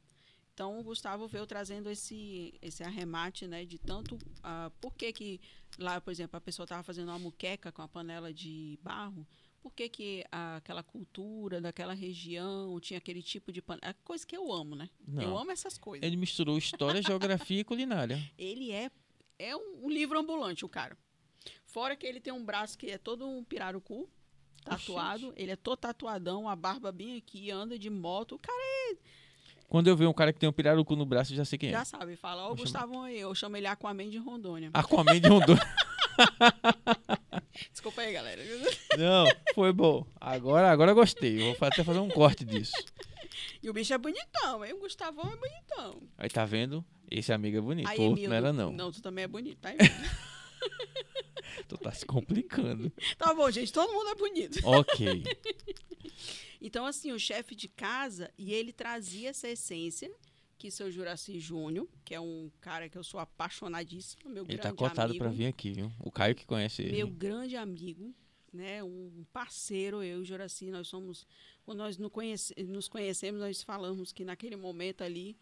Então 0.51 0.79
o 0.79 0.83
Gustavo 0.83 1.27
veio 1.27 1.45
trazendo 1.45 1.91
esse, 1.91 2.55
esse 2.59 2.83
arremate, 2.83 3.45
né? 3.45 3.65
De 3.65 3.77
tanto. 3.77 4.17
ah, 4.41 4.71
por 4.81 4.95
que, 4.95 5.13
que 5.13 5.41
lá, 5.77 6.01
por 6.01 6.09
exemplo, 6.09 6.37
a 6.37 6.41
pessoa 6.41 6.63
estava 6.63 6.81
fazendo 6.81 7.09
uma 7.09 7.19
muqueca 7.19 7.71
com 7.71 7.83
a 7.83 7.87
panela 7.87 8.33
de 8.33 8.79
barro? 8.81 9.27
Por 9.63 9.71
que, 9.73 9.87
que 9.87 10.25
aquela 10.29 10.83
cultura 10.83 11.61
daquela 11.61 11.93
região 11.93 12.77
tinha 12.81 12.97
aquele 12.97 13.23
tipo 13.23 13.49
de 13.49 13.61
panela? 13.61 13.91
É 13.91 13.95
coisa 14.03 14.27
que 14.27 14.35
eu 14.35 14.51
amo, 14.51 14.75
né? 14.75 14.89
Eu 15.07 15.29
Não. 15.29 15.37
amo 15.37 15.51
essas 15.51 15.77
coisas. 15.77 16.05
Ele 16.05 16.17
misturou 16.17 16.57
história, 16.57 17.01
geografia 17.01 17.61
e 17.61 17.63
culinária. 17.63 18.19
Ele 18.37 18.73
é, 18.73 18.91
é 19.39 19.55
um, 19.55 19.85
um 19.85 19.89
livro 19.89 20.19
ambulante, 20.19 20.65
o 20.65 20.69
cara. 20.69 20.97
Fora 21.65 21.95
que 21.95 22.05
ele 22.05 22.19
tem 22.19 22.33
um 22.33 22.43
braço 22.43 22.77
que 22.77 22.87
é 22.87 22.97
todo 22.97 23.25
um 23.25 23.41
pirarucu, 23.41 24.09
tatuado. 24.65 25.33
Ele 25.37 25.51
é 25.51 25.55
todo 25.55 25.77
tatuadão, 25.77 26.49
a 26.49 26.57
barba 26.57 26.91
bem 26.91 27.15
aqui, 27.15 27.49
anda 27.49 27.79
de 27.79 27.89
moto. 27.89 28.35
O 28.35 28.39
cara 28.39 28.97
Quando 29.69 29.87
eu 29.87 29.95
ver 29.95 30.07
um 30.07 30.13
cara 30.13 30.33
que 30.33 30.39
tem 30.39 30.49
um 30.49 30.53
pirarucu 30.53 30.93
no 30.97 31.05
braço, 31.05 31.31
eu 31.31 31.37
já 31.37 31.45
sei 31.45 31.57
quem 31.57 31.69
é. 31.69 31.71
já 31.71 31.85
sabe, 31.85 32.17
fala, 32.17 32.43
ó, 32.43 32.47
Vou 32.49 32.57
Gustavo 32.57 33.01
aí, 33.01 33.17
eu 33.17 33.33
chamo 33.33 33.55
ele 33.55 33.67
Aquaman 33.67 34.09
de 34.09 34.17
Rondônia. 34.17 34.71
Aquaman 34.73 35.21
de 35.21 35.29
Rondônia. 35.29 35.63
Desculpa 37.71 38.01
aí, 38.01 38.13
galera. 38.13 38.41
Não, 38.97 39.25
foi 39.53 39.71
bom. 39.71 40.05
Agora, 40.19 40.71
agora 40.71 40.91
eu 40.91 40.95
gostei. 40.95 41.41
Eu 41.41 41.55
vou 41.55 41.67
até 41.67 41.83
fazer 41.83 41.99
um 41.99 42.09
corte 42.09 42.43
disso. 42.43 42.73
E 43.61 43.69
o 43.69 43.73
bicho 43.73 43.93
é 43.93 43.97
bonitão, 43.97 44.63
hein? 44.65 44.73
O 44.73 44.79
Gustavão 44.79 45.31
é 45.31 45.35
bonitão. 45.35 46.01
Aí 46.17 46.29
tá 46.29 46.45
vendo? 46.45 46.83
Esse 47.09 47.31
amigo 47.31 47.57
é 47.57 47.61
bonito. 47.61 47.87
Aí, 47.87 47.97
O 47.99 48.01
outro 48.03 48.17
Emildo, 48.19 48.29
não 48.29 48.35
era, 48.35 48.53
não. 48.53 48.71
Não, 48.71 48.91
tu 48.91 49.01
também 49.01 49.23
é 49.23 49.27
bonito, 49.27 49.59
tá? 49.59 49.69
Tu 51.67 51.77
tá 51.77 51.91
se 51.91 52.05
complicando. 52.05 52.91
Tá 53.17 53.33
bom, 53.33 53.49
gente, 53.51 53.71
todo 53.71 53.91
mundo 53.93 54.09
é 54.09 54.15
bonito. 54.15 54.59
ok. 54.67 55.23
Então, 56.65 56.85
assim, 56.85 57.11
o 57.11 57.19
chefe 57.19 57.55
de 57.55 57.67
casa, 57.67 58.31
e 58.37 58.53
ele 58.53 58.71
trazia 58.71 59.31
essa 59.31 59.49
essência 59.49 60.09
que 60.63 60.71
seu 60.71 60.89
Juraci 60.89 61.41
Júnior, 61.41 61.85
que 62.05 62.15
é 62.15 62.21
um 62.21 62.49
cara 62.61 62.87
que 62.87 62.97
eu 62.97 63.03
sou 63.03 63.19
apaixonadíssimo, 63.19 64.29
meu 64.29 64.43
Ele 64.45 64.55
grande 64.55 64.61
tá 64.61 64.73
cotado 64.73 65.09
amigo, 65.11 65.19
pra 65.19 65.29
vir 65.29 65.47
aqui, 65.47 65.73
viu? 65.73 65.91
O 65.99 66.09
Caio 66.09 66.33
que 66.33 66.45
conhece 66.45 66.83
ele. 66.83 66.93
meu 66.93 67.07
grande 67.09 67.57
amigo, 67.57 68.15
né, 68.53 68.81
um 68.81 69.25
parceiro, 69.33 70.01
eu 70.01 70.19
e 70.19 70.21
o 70.21 70.23
Juraci, 70.25 70.71
nós 70.71 70.87
somos, 70.87 71.27
quando 71.65 71.79
nós 71.79 71.97
nos, 71.97 72.09
conhece, 72.09 72.53
nos 72.63 72.87
conhecemos, 72.87 73.41
nós 73.41 73.61
falamos 73.61 74.13
que 74.13 74.23
naquele 74.23 74.55
momento 74.55 75.03
ali 75.03 75.35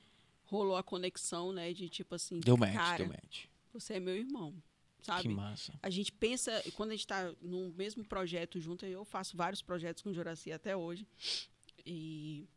rolou 0.45 0.75
a 0.75 0.81
conexão, 0.81 1.53
né, 1.53 1.71
de 1.71 1.87
tipo 1.87 2.15
assim, 2.15 2.39
Deu 2.39 2.57
match, 2.57 2.73
cara, 2.73 2.97
deu 2.97 3.07
match. 3.07 3.45
você 3.71 3.93
é 3.93 3.99
meu 3.99 4.15
irmão, 4.17 4.55
Que 5.01 5.05
sabe? 5.05 5.29
massa. 5.29 5.71
A 5.83 5.89
gente 5.91 6.11
pensa, 6.11 6.63
quando 6.73 6.89
a 6.89 6.93
gente 6.93 7.01
está 7.05 7.31
no 7.43 7.69
mesmo 7.73 8.03
projeto 8.03 8.59
junto, 8.59 8.87
eu 8.87 9.05
faço 9.05 9.37
vários 9.37 9.61
projetos 9.61 10.01
com 10.01 10.09
o 10.09 10.13
Juraci 10.15 10.51
até 10.51 10.75
hoje, 10.75 11.05
e 11.85 12.47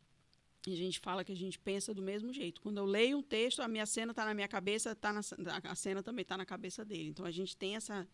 a 0.72 0.76
gente 0.76 0.98
fala 1.00 1.22
que 1.24 1.32
a 1.32 1.36
gente 1.36 1.58
pensa 1.58 1.92
do 1.92 2.00
mesmo 2.02 2.32
jeito. 2.32 2.60
Quando 2.60 2.78
eu 2.78 2.84
leio 2.86 3.18
um 3.18 3.22
texto, 3.22 3.60
a 3.60 3.68
minha 3.68 3.84
cena 3.86 4.12
está 4.12 4.24
na 4.24 4.32
minha 4.34 4.48
cabeça, 4.48 4.94
tá 4.94 5.12
na, 5.12 5.20
a 5.64 5.74
cena 5.74 6.02
também 6.02 6.22
está 6.22 6.36
na 6.36 6.46
cabeça 6.46 6.84
dele. 6.84 7.10
Então 7.10 7.26
a 7.26 7.30
gente 7.30 7.56
tem 7.56 7.76
essa 7.76 8.08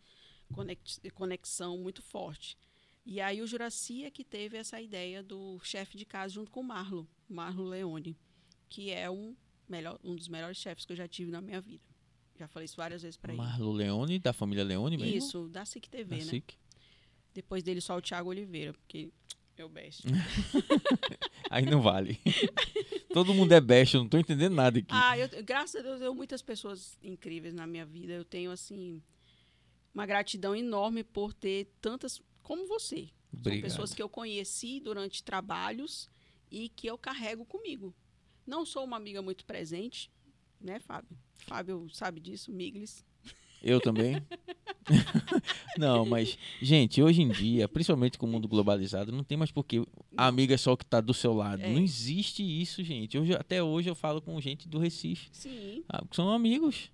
conex- 0.53 1.01
conexão 1.14 1.78
muito 1.78 2.03
forte. 2.03 2.57
E 3.07 3.20
aí 3.20 3.40
o 3.40 3.46
Juraci 3.46 4.05
é 4.05 4.11
que 4.11 4.24
teve 4.24 4.57
essa 4.57 4.80
ideia 4.80 5.22
do 5.22 5.59
chefe 5.62 5.96
de 5.96 6.05
casa 6.05 6.34
junto 6.34 6.51
com 6.51 6.61
o 6.61 6.64
Marlo, 6.64 7.09
Marlo 7.28 7.64
Leone, 7.64 8.16
que 8.68 8.90
é 8.90 9.11
um, 9.11 9.34
melhor, 9.68 9.98
um 10.05 10.14
dos 10.14 10.28
melhores 10.28 10.59
chefes 10.59 10.84
que 10.84 10.92
eu 10.92 10.96
já 10.96 11.09
tive 11.09 11.30
na 11.30 11.40
minha 11.40 11.61
vida. 11.61 11.82
Já 12.38 12.48
falei 12.48 12.64
isso 12.64 12.76
várias 12.76 13.03
vezes 13.03 13.16
para 13.16 13.32
ele. 13.32 13.40
Marlo 13.42 13.72
Leone, 13.72 14.18
da 14.18 14.32
família 14.32 14.64
Leone 14.64 14.96
mesmo? 14.96 15.16
Isso, 15.16 15.48
da 15.48 15.64
SIC 15.64 15.88
TV, 15.88 16.16
Da 16.16 16.24
né? 16.24 16.30
SIC. 16.30 16.55
Depois 17.32 17.62
dele 17.62 17.80
só 17.80 17.96
o 17.96 18.03
Thiago 18.03 18.28
Oliveira, 18.30 18.72
porque 18.72 19.12
o 19.65 19.69
best. 19.69 20.03
Aí 21.51 21.65
não 21.65 21.81
vale. 21.83 22.21
Todo 23.13 23.35
mundo 23.35 23.53
é 23.53 23.61
best, 23.61 23.95
eu 23.95 24.03
não 24.03 24.09
tô 24.09 24.19
entendendo 24.19 24.55
nada 24.55 24.79
aqui. 24.79 24.89
ah, 24.91 25.19
eu, 25.19 25.29
graças 25.45 25.77
a 25.77 25.83
Deus, 25.83 25.95
eu 25.95 26.01
tenho 26.01 26.15
muitas 26.15 26.43
pessoas 26.43 26.99
incríveis 27.03 27.55
na 27.55 27.67
minha 27.67 27.85
vida. 27.85 28.13
Eu 28.13 28.25
tenho, 28.25 28.51
assim, 28.51 29.03
uma 29.95 30.07
gratidão 30.07 30.55
enorme 30.55 31.03
por 31.03 31.33
ter 31.33 31.73
tantas 31.81 32.23
como 32.43 32.67
você. 32.67 33.09
São 33.31 33.41
Obrigado. 33.41 33.63
pessoas 33.63 33.95
que 33.95 34.03
eu 34.03 34.09
conheci 34.09 34.81
durante 34.81 35.23
trabalhos 35.23 36.09
e 36.51 36.69
que 36.69 36.87
eu 36.87 36.99
carrego 36.99 37.45
comigo. 37.45 37.95
Não 38.47 38.67
sou 38.67 38.85
uma 38.85 38.97
amiga 38.97 39.23
muito 39.23 39.45
presente, 39.45 40.11
né, 40.61 40.81
Fábio? 40.81 41.17
Fábio 41.47 41.89
sabe 41.91 42.21
disso, 42.21 42.53
Miglis. 42.53 43.05
Eu 43.63 43.81
também. 43.81 44.23
não, 45.79 46.05
mas, 46.05 46.39
gente, 46.61 47.03
hoje 47.03 47.23
em 47.23 47.29
dia, 47.29 47.69
principalmente 47.69 48.19
com 48.19 48.27
o 48.27 48.29
mundo 48.29 48.49
globalizado, 48.49 49.13
não 49.13 49.23
tem 49.23 49.37
mais 49.37 49.51
porque 49.51 49.83
a 50.17 50.27
amiga 50.27 50.55
é 50.55 50.57
só 50.59 50.73
o 50.73 50.77
que 50.77 50.85
tá 50.85 51.01
do 51.01 51.15
seu 51.15 51.33
lado. 51.33 51.63
É. 51.63 51.73
Não 51.73 51.81
existe 51.81 52.43
isso, 52.43 52.83
gente. 52.83 53.19
Hoje, 53.19 53.35
até 53.35 53.63
hoje 53.63 53.89
eu 53.91 53.95
falo 53.95 54.21
com 54.21 54.41
gente 54.41 54.69
do 54.69 54.79
Recife. 54.79 55.29
Sim. 55.33 55.85
Ah, 55.89 56.03
são 56.11 56.31
amigos. 56.31 56.91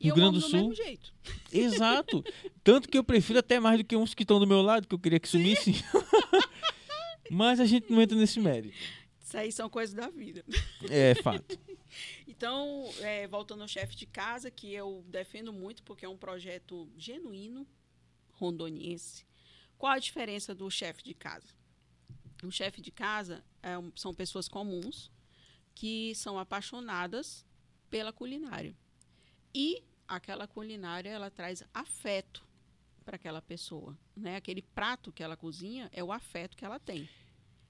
E 0.00 0.06
Rio 0.06 0.14
Grande 0.14 0.38
do 0.38 0.40
do 0.40 0.48
Sul. 0.48 0.58
mesmo 0.58 0.74
jeito. 0.74 1.12
Exato. 1.52 2.24
Tanto 2.62 2.88
que 2.88 2.98
eu 2.98 3.04
prefiro 3.04 3.38
até 3.38 3.60
mais 3.60 3.78
do 3.78 3.84
que 3.84 3.96
uns 3.96 4.14
que 4.14 4.22
estão 4.22 4.38
do 4.38 4.46
meu 4.46 4.60
lado, 4.60 4.86
que 4.86 4.94
eu 4.94 4.98
queria 4.98 5.20
que 5.20 5.28
sumissem. 5.28 5.74
Mas 7.30 7.58
a 7.58 7.64
gente 7.64 7.90
não 7.90 8.02
entra 8.02 8.16
nesse 8.16 8.38
mérito. 8.38 8.76
Isso 9.24 9.36
aí 9.36 9.50
são 9.50 9.68
coisas 9.68 9.94
da 9.94 10.08
vida. 10.08 10.44
É 10.90 11.14
fato. 11.14 11.58
Então, 12.26 12.88
é, 13.00 13.26
voltando 13.26 13.62
ao 13.62 13.68
chefe 13.68 13.94
de 13.96 14.06
casa, 14.06 14.50
que 14.50 14.72
eu 14.72 15.04
defendo 15.08 15.52
muito 15.52 15.82
porque 15.82 16.04
é 16.04 16.08
um 16.08 16.16
projeto 16.16 16.90
genuíno, 16.96 17.66
rondoniense. 18.32 19.24
Qual 19.78 19.92
a 19.92 19.98
diferença 19.98 20.54
do 20.54 20.70
chefe 20.70 21.02
de 21.02 21.14
casa? 21.14 21.48
O 22.42 22.50
chefe 22.50 22.80
de 22.80 22.90
casa 22.90 23.44
é 23.62 23.74
são 23.96 24.12
pessoas 24.14 24.48
comuns 24.48 25.10
que 25.74 26.14
são 26.14 26.38
apaixonadas 26.38 27.44
pela 27.90 28.12
culinária. 28.12 28.76
E 29.54 29.82
aquela 30.06 30.46
culinária, 30.46 31.08
ela 31.10 31.30
traz 31.30 31.62
afeto 31.72 32.44
para 33.04 33.16
aquela 33.16 33.40
pessoa. 33.42 33.96
Né? 34.16 34.36
Aquele 34.36 34.62
prato 34.62 35.12
que 35.12 35.22
ela 35.22 35.36
cozinha 35.36 35.88
é 35.92 36.02
o 36.02 36.12
afeto 36.12 36.56
que 36.56 36.64
ela 36.64 36.78
tem. 36.78 37.08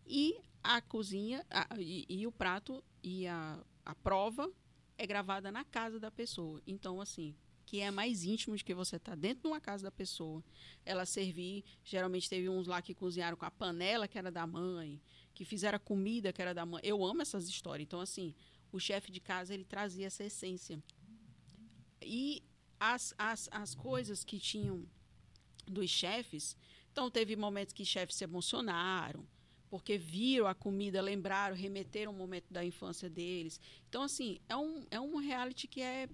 E 0.06 0.38
a 0.62 0.80
cozinha, 0.80 1.44
a- 1.50 1.68
e, 1.78 2.04
e 2.08 2.26
o 2.26 2.32
prato 2.32 2.82
e 3.02 3.26
a, 3.26 3.58
a 3.84 3.94
prova 3.94 4.50
é 4.96 5.06
gravada 5.06 5.50
na 5.50 5.64
casa 5.64 5.98
da 5.98 6.10
pessoa. 6.10 6.62
Então, 6.66 7.00
assim, 7.00 7.34
que 7.66 7.80
é 7.80 7.90
mais 7.90 8.24
íntimo 8.24 8.56
de 8.56 8.64
que 8.64 8.74
você 8.74 8.96
está 8.96 9.14
dentro 9.14 9.42
de 9.42 9.48
uma 9.48 9.60
casa 9.60 9.84
da 9.84 9.90
pessoa. 9.90 10.44
Ela 10.84 11.06
servir, 11.06 11.64
geralmente 11.82 12.28
teve 12.28 12.48
uns 12.48 12.66
lá 12.66 12.80
que 12.82 12.94
cozinharam 12.94 13.36
com 13.36 13.44
a 13.44 13.50
panela 13.50 14.06
que 14.06 14.18
era 14.18 14.30
da 14.30 14.46
mãe, 14.46 15.00
que 15.32 15.44
fizeram 15.44 15.76
a 15.76 15.80
comida 15.80 16.32
que 16.32 16.42
era 16.42 16.54
da 16.54 16.64
mãe. 16.64 16.80
Eu 16.84 17.04
amo 17.04 17.22
essas 17.22 17.48
histórias. 17.48 17.86
Então, 17.86 18.00
assim, 18.00 18.34
o 18.70 18.78
chefe 18.78 19.10
de 19.10 19.20
casa, 19.20 19.54
ele 19.54 19.64
trazia 19.64 20.06
essa 20.06 20.24
essência. 20.24 20.82
E 22.02 22.42
as, 22.78 23.14
as, 23.16 23.48
as 23.50 23.74
coisas 23.74 24.24
que 24.24 24.38
tinham 24.38 24.86
dos 25.66 25.88
chefes, 25.88 26.56
então 26.92 27.10
teve 27.10 27.34
momentos 27.34 27.72
que 27.72 27.84
chefes 27.84 28.16
se 28.16 28.24
emocionaram, 28.24 29.26
porque 29.74 29.98
viram 29.98 30.46
a 30.46 30.54
comida, 30.54 31.02
lembraram, 31.02 31.56
remeteram 31.56 32.12
o 32.12 32.14
momento 32.14 32.46
da 32.48 32.64
infância 32.64 33.10
deles. 33.10 33.58
Então, 33.88 34.04
assim, 34.04 34.38
é 34.48 34.56
um, 34.56 34.86
é 34.88 35.00
um 35.00 35.16
reality 35.16 35.66
que 35.66 35.80
é. 35.80 36.08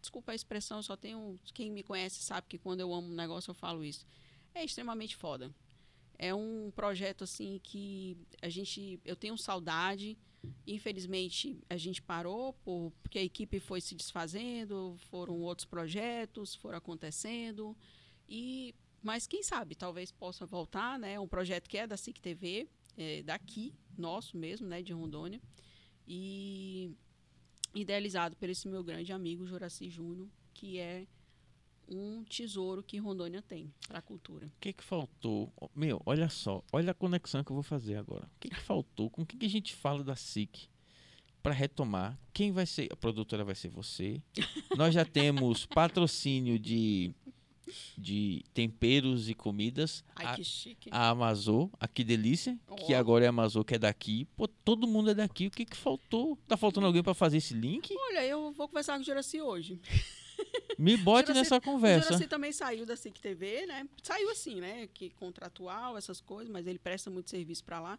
Desculpa 0.00 0.30
a 0.30 0.36
expressão, 0.36 0.80
só 0.84 0.94
tenho. 0.96 1.36
Quem 1.52 1.68
me 1.68 1.82
conhece 1.82 2.22
sabe 2.22 2.46
que 2.48 2.58
quando 2.58 2.78
eu 2.78 2.94
amo 2.94 3.08
um 3.08 3.16
negócio 3.16 3.50
eu 3.50 3.56
falo 3.56 3.84
isso. 3.84 4.06
É 4.54 4.64
extremamente 4.64 5.16
foda. 5.16 5.52
É 6.16 6.32
um 6.32 6.70
projeto, 6.76 7.24
assim, 7.24 7.58
que 7.64 8.16
a 8.40 8.48
gente. 8.48 9.00
Eu 9.04 9.16
tenho 9.16 9.36
saudade. 9.36 10.16
Infelizmente, 10.64 11.58
a 11.68 11.76
gente 11.76 12.00
parou 12.00 12.52
por, 12.64 12.92
porque 13.02 13.18
a 13.18 13.24
equipe 13.24 13.58
foi 13.58 13.80
se 13.80 13.96
desfazendo, 13.96 14.96
foram 15.10 15.40
outros 15.40 15.64
projetos, 15.64 16.54
foram 16.54 16.78
acontecendo. 16.78 17.76
E, 18.28 18.76
mas 19.02 19.26
quem 19.26 19.42
sabe, 19.42 19.74
talvez 19.74 20.12
possa 20.12 20.46
voltar, 20.46 21.00
né? 21.00 21.18
Um 21.18 21.26
projeto 21.26 21.68
que 21.68 21.78
é 21.78 21.84
da 21.84 21.96
SIC 21.96 22.20
TV, 22.20 22.68
é 22.96 23.22
daqui, 23.22 23.74
nosso 23.96 24.36
mesmo, 24.36 24.66
né? 24.66 24.82
De 24.82 24.92
Rondônia. 24.92 25.40
E 26.06 26.92
idealizado 27.74 28.36
por 28.36 28.48
esse 28.48 28.68
meu 28.68 28.82
grande 28.82 29.12
amigo, 29.12 29.46
Juraci 29.46 29.88
Júnior, 29.88 30.28
que 30.52 30.78
é 30.78 31.06
um 31.88 32.24
tesouro 32.24 32.82
que 32.82 32.98
Rondônia 32.98 33.42
tem 33.42 33.72
para 33.86 33.98
a 33.98 34.02
cultura. 34.02 34.46
O 34.46 34.60
que 34.60 34.72
que 34.72 34.84
faltou? 34.84 35.52
Meu, 35.74 36.00
olha 36.06 36.28
só, 36.28 36.62
olha 36.72 36.92
a 36.92 36.94
conexão 36.94 37.42
que 37.42 37.50
eu 37.50 37.54
vou 37.54 37.62
fazer 37.62 37.96
agora. 37.96 38.24
O 38.24 38.40
que 38.40 38.48
que 38.48 38.60
faltou? 38.60 39.10
Com 39.10 39.22
o 39.22 39.26
que 39.26 39.36
que 39.36 39.46
a 39.46 39.50
gente 39.50 39.74
fala 39.74 40.02
da 40.02 40.16
SIC 40.16 40.68
para 41.42 41.52
retomar? 41.52 42.18
Quem 42.32 42.52
vai 42.52 42.66
ser? 42.66 42.88
A 42.92 42.96
produtora 42.96 43.44
vai 43.44 43.54
ser 43.54 43.68
você. 43.68 44.22
Nós 44.76 44.94
já 44.94 45.04
temos 45.04 45.66
patrocínio 45.74 46.58
de 46.58 47.12
de 47.96 48.42
temperos 48.54 49.28
e 49.28 49.34
comidas. 49.34 50.04
Ai, 50.16 50.26
A- 50.26 50.34
que 50.34 50.44
chique. 50.44 50.88
a 50.92 51.08
Amazon, 51.10 51.68
a 51.78 51.86
que 51.88 52.02
delícia, 52.04 52.58
que 52.86 52.94
Ó. 52.94 52.98
agora 52.98 53.24
é 53.24 53.26
a 53.26 53.30
Amazon 53.30 53.62
que 53.62 53.74
é 53.74 53.78
daqui. 53.78 54.24
Pô, 54.36 54.46
todo 54.48 54.86
mundo 54.86 55.10
é 55.10 55.14
daqui. 55.14 55.46
O 55.46 55.50
que 55.50 55.64
que 55.64 55.76
faltou? 55.76 56.36
Tá 56.48 56.56
faltando 56.56 56.86
alguém 56.86 57.02
para 57.02 57.14
fazer 57.14 57.38
esse 57.38 57.54
link? 57.54 57.94
Olha, 57.96 58.24
eu 58.24 58.52
vou 58.52 58.68
conversar 58.68 58.94
com 58.96 59.02
o 59.02 59.04
Juraci 59.04 59.40
hoje. 59.40 59.80
Me 60.78 60.96
bote 60.96 61.28
Juraci- 61.28 61.40
nessa 61.40 61.56
O 61.58 61.60
conversa. 61.60 62.08
Juraci 62.08 62.26
também 62.26 62.52
saiu 62.52 62.84
da 62.84 62.96
SIC 62.96 63.20
TV, 63.20 63.66
né? 63.66 63.86
Saiu 64.02 64.30
assim, 64.30 64.60
né? 64.60 64.88
Que 64.92 65.10
contratual, 65.10 65.96
essas 65.96 66.20
coisas, 66.20 66.50
mas 66.52 66.66
ele 66.66 66.78
presta 66.78 67.10
muito 67.10 67.30
serviço 67.30 67.62
para 67.64 67.80
lá. 67.80 67.98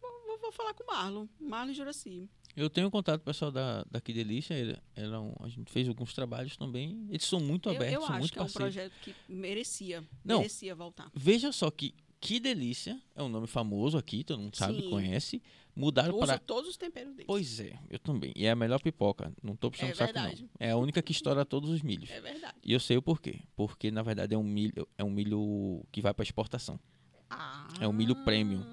Vou, 0.00 0.10
vou- 0.26 0.38
vou 0.38 0.52
falar 0.52 0.74
com 0.74 0.82
o 0.82 0.86
Marlon, 0.86 1.26
Marlon 1.40 1.70
e 1.70 1.74
Juraci. 1.74 2.28
Eu 2.56 2.70
tenho 2.70 2.90
contato 2.90 3.18
com 3.18 3.22
o 3.22 3.26
pessoal 3.32 3.50
da, 3.52 3.84
da 3.90 4.00
Que 4.00 4.12
Delícia. 4.14 4.54
ele- 4.54 4.78
eram- 4.94 5.34
a 5.40 5.48
gente 5.48 5.70
fez 5.70 5.86
alguns 5.88 6.14
trabalhos 6.14 6.56
também. 6.56 7.06
Eles 7.10 7.24
são 7.26 7.38
muito 7.38 7.68
Eu, 7.68 7.76
abertos, 7.76 7.94
eu 7.94 8.00
são 8.00 8.10
acho 8.10 8.18
muito 8.20 8.32
que 8.32 8.38
é 8.38 8.42
um 8.42 8.44
parceiros. 8.46 8.74
projeto 8.74 8.92
que 9.02 9.14
merecia, 9.32 10.02
Não. 10.24 10.38
merecia 10.38 10.74
voltar. 10.74 11.10
Veja 11.14 11.52
só 11.52 11.70
que 11.70 11.94
Que 12.18 12.40
Delícia 12.40 12.98
é 13.14 13.22
um 13.22 13.28
nome 13.28 13.46
famoso 13.46 13.98
aqui, 13.98 14.24
todo 14.24 14.40
mundo 14.40 14.56
sabe, 14.56 14.80
Sim. 14.80 14.88
conhece. 14.90 15.40
Mudaram 15.76 16.14
Usa 16.16 16.26
para. 16.28 16.38
todos 16.38 16.70
os 16.70 16.76
temperos 16.78 17.12
dele. 17.12 17.26
Pois 17.26 17.60
é, 17.60 17.78
eu 17.90 17.98
também. 17.98 18.32
E 18.34 18.46
é 18.46 18.50
a 18.50 18.56
melhor 18.56 18.80
pipoca. 18.80 19.30
Não 19.42 19.54
tô 19.54 19.70
puxando 19.70 19.90
É 19.90 19.94
saco, 19.94 20.14
verdade. 20.14 20.42
não. 20.42 20.48
É 20.58 20.70
a 20.70 20.76
única 20.78 21.02
que 21.02 21.12
estoura 21.12 21.44
todos 21.44 21.68
os 21.68 21.82
milhos. 21.82 22.10
É 22.10 22.18
verdade. 22.20 22.54
E 22.64 22.72
eu 22.72 22.80
sei 22.80 22.96
o 22.96 23.02
porquê. 23.02 23.40
Porque, 23.54 23.90
na 23.90 24.02
verdade, 24.02 24.34
é 24.34 24.38
um 24.38 24.42
milho, 24.42 24.88
é 24.96 25.04
um 25.04 25.10
milho 25.10 25.84
que 25.92 26.00
vai 26.00 26.14
para 26.14 26.22
exportação. 26.22 26.80
Ah, 27.28 27.68
É 27.80 27.86
um 27.86 27.92
milho 27.92 28.16
premium. 28.24 28.64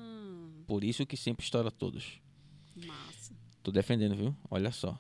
Por 0.66 0.82
isso 0.84 1.06
que 1.06 1.18
sempre 1.18 1.44
estoura 1.44 1.70
todos. 1.70 2.22
Massa. 2.78 3.13
Tô 3.64 3.72
defendendo, 3.72 4.16
viu? 4.16 4.36
Olha 4.52 4.72
só. 4.72 5.00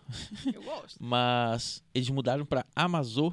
Eu 0.54 0.64
gosto. 0.64 0.98
Mas 1.04 1.84
eles 1.94 2.10
mudaram 2.10 2.46
para 2.46 2.66
Amazon, 2.76 3.32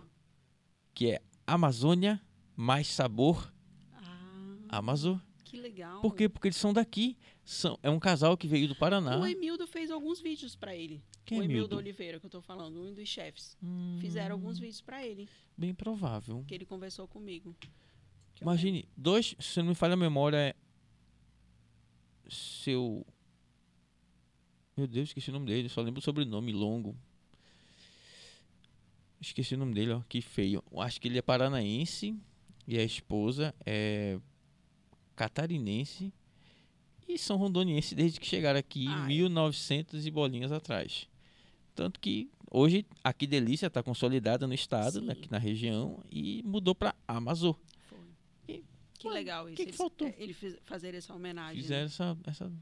que 0.93 1.13
é 1.13 1.23
Amazônia 1.47 2.21
mais 2.57 2.89
sabor 2.89 3.53
Ah, 3.93 4.57
Amazon. 4.79 5.17
que 5.45 5.57
legal. 5.57 6.01
Por 6.01 6.15
quê? 6.17 6.29
Porque 6.29 6.49
eles 6.49 6.57
são 6.57 6.73
daqui. 6.73 7.17
São, 7.45 7.79
é 7.83 7.89
um 7.89 7.99
casal 7.99 8.37
que 8.37 8.47
veio 8.49 8.67
do 8.69 8.75
Paraná. 8.77 9.19
O 9.19 9.27
Emildo 9.27 9.67
fez 9.67 9.91
alguns 9.91 10.21
vídeos 10.21 10.55
pra 10.57 10.75
ele. 10.77 11.03
Quem 11.25 11.39
é 11.39 11.41
o 11.41 11.45
Emildo 11.45 11.59
Emildo? 11.59 11.77
Oliveira, 11.77 12.19
que 12.21 12.27
eu 12.27 12.31
tô 12.31 12.41
falando, 12.41 12.81
um 12.83 12.93
dos 12.93 13.09
chefes. 13.09 13.57
Hum, 13.63 13.99
Fizeram 14.01 14.35
alguns 14.35 14.59
vídeos 14.59 14.81
pra 14.81 15.05
ele, 15.07 15.29
Bem 15.57 15.73
provável. 15.75 16.45
que 16.47 16.55
ele 16.55 16.67
conversou 16.67 17.07
comigo. 17.09 17.57
Imagine, 18.43 18.89
dois, 18.97 19.37
se 19.39 19.61
não 19.61 19.69
me 19.69 19.75
falha 19.75 19.95
a 19.95 19.97
memória, 19.97 20.37
é 20.37 20.55
seu. 22.29 23.07
Meu 24.77 24.87
Deus, 24.87 25.09
esqueci 25.11 25.31
o 25.31 25.33
nome 25.33 25.47
dele, 25.47 25.69
só 25.69 25.81
lembro 25.83 25.99
o 26.01 26.03
sobrenome 26.03 26.53
longo. 26.53 26.97
Esqueci 29.21 29.55
o 29.55 29.59
nome 29.59 29.75
dele, 29.75 29.93
ó, 29.93 30.01
que 30.09 30.23
feio. 30.23 30.63
Acho 30.79 31.01
que 31.01 31.09
ele 31.09 31.19
é 31.19 31.23
paranaense 31.23 32.17
e 32.67 32.79
a 32.79 32.83
esposa 32.85 33.55
é 33.67 34.19
catarinense 35.15 36.13
e 37.07 37.19
são 37.19 37.37
rondonienses 37.37 37.93
desde 37.93 38.19
que 38.19 38.27
chegaram 38.27 38.59
aqui 38.59 38.87
Ai. 38.89 39.09
1900 39.09 40.07
e 40.07 40.11
bolinhas 40.11 40.53
atrás. 40.53 41.07
Tanto 41.75 42.01
que 42.01 42.31
hoje 42.51 42.87
aqui 43.05 43.27
Delícia 43.27 43.67
está 43.67 43.83
consolidada 43.83 44.47
no 44.47 44.55
estado, 44.55 45.01
Sim. 45.01 45.11
aqui 45.11 45.31
na 45.31 45.39
região 45.39 46.03
e 46.11 46.43
mudou 46.45 46.75
para. 46.75 46.95
Foi. 47.89 47.99
E, 48.49 48.65
Que 48.99 49.07
ué, 49.09 49.13
legal 49.15 49.49
isso. 49.49 49.57
que 49.57 49.67
que 49.67 49.73
faltou? 49.73 50.07
é, 50.09 50.15
Ele 50.19 50.33
fez, 50.33 50.57
fazer 50.65 50.95
essa 50.95 51.13
homenagem. 51.15 51.57
né? 51.57 51.63
Fizeram 51.63 51.85
essa, 51.87 52.19
essa. 52.25 52.53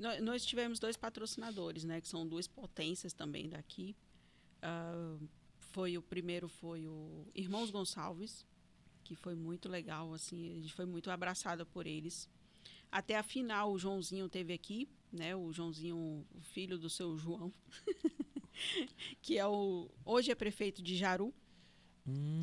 Nó- 0.00 0.18
Nós 0.20 0.44
tivemos 0.44 0.78
dois 0.80 0.96
patrocinadores, 0.96 1.84
né? 1.84 2.00
Que 2.00 2.08
são 2.08 2.26
duas 2.26 2.46
potências 2.48 3.12
também 3.12 3.48
daqui. 3.48 3.94
Ah, 4.62 5.16
foi 5.58 5.96
o 5.98 6.02
primeiro 6.02 6.48
foi 6.48 6.86
o 6.88 7.26
Irmãos 7.34 7.70
Gonçalves, 7.70 8.44
que 9.04 9.14
foi 9.14 9.34
muito 9.34 9.68
legal, 9.68 10.12
assim, 10.14 10.50
a 10.52 10.54
gente 10.56 10.72
foi 10.72 10.86
muito 10.86 11.10
abraçada 11.10 11.64
por 11.64 11.86
eles. 11.86 12.28
Até 12.90 13.16
a 13.16 13.22
final 13.22 13.72
o 13.72 13.78
Joãozinho 13.78 14.28
teve 14.28 14.52
aqui, 14.52 14.88
né? 15.12 15.36
O 15.36 15.52
Joãozinho, 15.52 16.26
o 16.34 16.40
filho 16.40 16.78
do 16.78 16.90
seu 16.90 17.16
João, 17.16 17.52
que 19.22 19.38
é 19.38 19.46
o 19.46 19.90
hoje 20.04 20.30
é 20.30 20.34
prefeito 20.34 20.82
de 20.82 20.96
Jaru. 20.96 21.32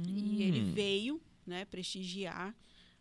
E 0.05 0.41
ele 0.43 0.62
Hum, 0.62 0.74
veio, 0.74 1.22
né, 1.45 1.66
prestigiar 1.66 2.55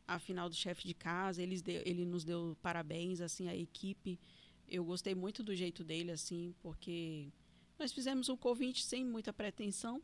a 0.07 0.19
final 0.19 0.49
do 0.49 0.55
chefe 0.55 0.87
de 0.87 0.95
casa. 0.95 1.43
Eles 1.43 1.63
deu- 1.63 1.83
ele 1.85 2.05
nos 2.05 2.25
deu 2.25 2.57
parabéns, 2.63 3.21
assim, 3.21 3.49
a 3.49 3.57
equipe. 3.57 4.19
Eu 4.69 4.85
gostei 4.85 5.15
muito 5.15 5.43
do 5.43 5.55
jeito 5.55 5.85
dele, 5.85 6.11
assim, 6.11 6.55
porque 6.61 7.29
nós 7.79 7.93
fizemos 7.93 8.29
um 8.29 8.37
convite 8.37 8.85
sem 8.85 9.05
muita 9.05 9.33
pretensão. 9.33 10.03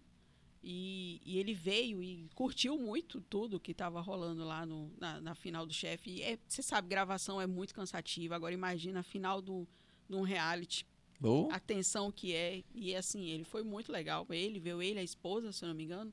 E, 0.65 1.21
e 1.25 1.39
ele 1.39 1.55
veio 1.55 2.01
e 2.01 2.29
curtiu 2.37 2.79
muito 2.79 3.21
tudo 3.23 3.59
que 3.59 3.73
estava 3.73 4.01
rolando 4.01 4.45
lá 4.45 4.65
no, 4.65 4.93
na, 4.97 5.21
na 5.21 5.35
final 5.35 5.67
do 5.67 5.73
chefe. 5.73 6.11
E 6.11 6.23
é- 6.23 6.39
Você 6.47 6.63
sabe, 6.63 6.89
gravação 6.89 7.41
é 7.41 7.47
muito 7.47 7.75
cansativa. 7.75 8.37
Agora 8.37 8.55
imagina 8.55 9.01
a 9.01 9.03
final 9.03 9.43
do, 9.43 9.67
de 10.09 10.15
um 10.15 10.23
reality 10.23 10.87
oh, 11.21 11.49
a 11.51 11.59
tensão 11.59 12.13
que 12.13 12.33
é. 12.33 12.63
E 12.75 12.95
assim, 12.95 13.27
ele 13.31 13.45
foi 13.45 13.65
muito 13.65 13.91
legal. 13.91 14.25
Ele, 14.31 14.61
veio 14.61 14.81
ele, 14.81 15.01
a 15.01 15.03
esposa, 15.03 15.51
se 15.51 15.65
eu 15.65 15.69
não 15.69 15.75
me 15.75 15.83
engano, 15.83 16.13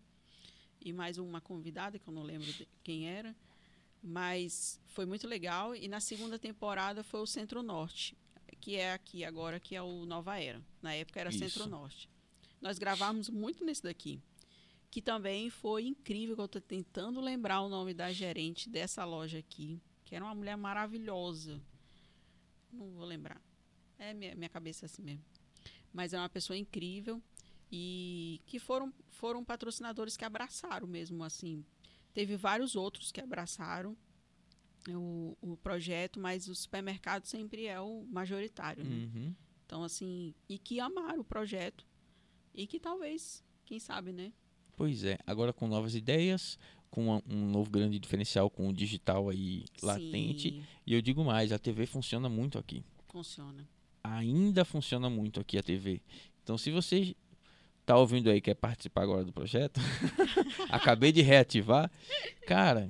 e 0.81 0.91
mais 0.91 1.19
uma 1.19 1.39
convidada, 1.41 1.99
que 1.99 2.07
eu 2.07 2.13
não 2.13 2.23
lembro 2.23 2.51
de 2.51 2.67
quem 2.83 3.07
era. 3.07 3.35
Mas 4.01 4.79
foi 4.87 5.05
muito 5.05 5.27
legal. 5.27 5.75
E 5.75 5.87
na 5.87 5.99
segunda 5.99 6.39
temporada 6.39 7.03
foi 7.03 7.19
o 7.19 7.27
Centro-Norte, 7.27 8.17
que 8.59 8.75
é 8.75 8.93
aqui 8.93 9.23
agora, 9.23 9.59
que 9.59 9.75
é 9.75 9.81
o 9.81 10.05
Nova 10.05 10.39
Era. 10.39 10.61
Na 10.81 10.93
época 10.93 11.19
era. 11.19 11.31
Centro-Norte. 11.31 12.09
Nós 12.61 12.77
gravamos 12.77 13.29
muito 13.29 13.63
nesse 13.63 13.83
daqui. 13.83 14.21
Que 14.91 15.01
também 15.01 15.49
foi 15.49 15.85
incrível, 15.85 16.35
que 16.35 16.41
eu 16.41 16.45
estou 16.45 16.61
tentando 16.61 17.21
lembrar 17.21 17.61
o 17.61 17.69
nome 17.69 17.93
da 17.93 18.11
gerente 18.11 18.69
dessa 18.69 19.05
loja 19.05 19.37
aqui, 19.37 19.79
que 20.03 20.15
era 20.15 20.25
uma 20.25 20.33
mulher 20.33 20.57
maravilhosa. 20.57 21.61
Não 22.71 22.89
vou 22.91 23.05
lembrar. 23.05 23.41
É, 23.97 24.13
minha, 24.13 24.35
minha 24.35 24.49
cabeça 24.49 24.85
é 24.85 24.87
assim 24.87 25.01
mesmo. 25.01 25.23
mas 25.93 26.13
é 26.13 26.17
uma 26.17 26.29
pessoa 26.29 26.57
incrível 26.57 27.21
e 27.71 28.41
que 28.45 28.57
foram, 28.57 28.91
foram 29.09 29.43
patrocinadores 29.43 30.17
que 30.17 30.25
abraçaram 30.25 30.87
mesmo, 30.87 31.23
assim. 31.23 31.63
Teve 32.13 32.35
vários 32.35 32.75
outros 32.75 33.11
que 33.11 33.21
abraçaram 33.21 33.95
o, 34.87 35.37
o 35.41 35.57
projeto, 35.57 36.19
mas 36.19 36.47
o 36.47 36.55
supermercado 36.55 37.25
sempre 37.25 37.65
é 37.65 37.79
o 37.79 38.03
majoritário, 38.09 38.83
né? 38.83 38.95
Uhum. 39.13 39.35
Então, 39.65 39.83
assim, 39.83 40.33
e 40.47 40.57
que 40.57 40.79
amaram 40.79 41.19
o 41.19 41.23
projeto 41.23 41.85
e 42.53 42.65
que 42.65 42.79
talvez, 42.79 43.43
quem 43.65 43.79
sabe, 43.79 44.11
né? 44.11 44.31
Pois 44.75 45.03
é, 45.03 45.17
agora 45.27 45.51
com 45.53 45.67
novas 45.67 45.93
ideias, 45.93 46.57
com 46.89 47.05
uma- 47.07 47.21
um 47.29 47.51
novo 47.51 47.69
grande 47.69 47.99
diferencial 47.99 48.49
com 48.49 48.67
o 48.69 48.73
digital 48.73 49.29
aí 49.29 49.65
latente. 49.83 50.49
Sim, 50.51 50.63
E 50.87 50.93
eu 50.93 51.01
digo 51.01 51.23
mais, 51.23 51.51
a 51.51 51.59
TV 51.59 51.85
funciona 51.85 52.27
muito 52.29 52.57
aqui. 52.57 52.83
funciona. 53.07 53.67
Ainda 54.03 54.63
funciona 54.65 55.09
muito 55.09 55.39
aqui 55.39 55.57
a 55.57 55.61
TV. 55.63 56.01
Então 56.41 56.57
se 56.57 56.71
você 56.71 57.15
tá 57.85 57.97
ouvindo 57.97 58.29
aí 58.29 58.39
quer 58.41 58.55
participar 58.55 59.03
agora 59.03 59.23
do 59.25 59.33
projeto, 59.33 59.79
acabei 60.71 61.11
de 61.11 61.21
reativar, 61.21 61.91
cara, 62.47 62.89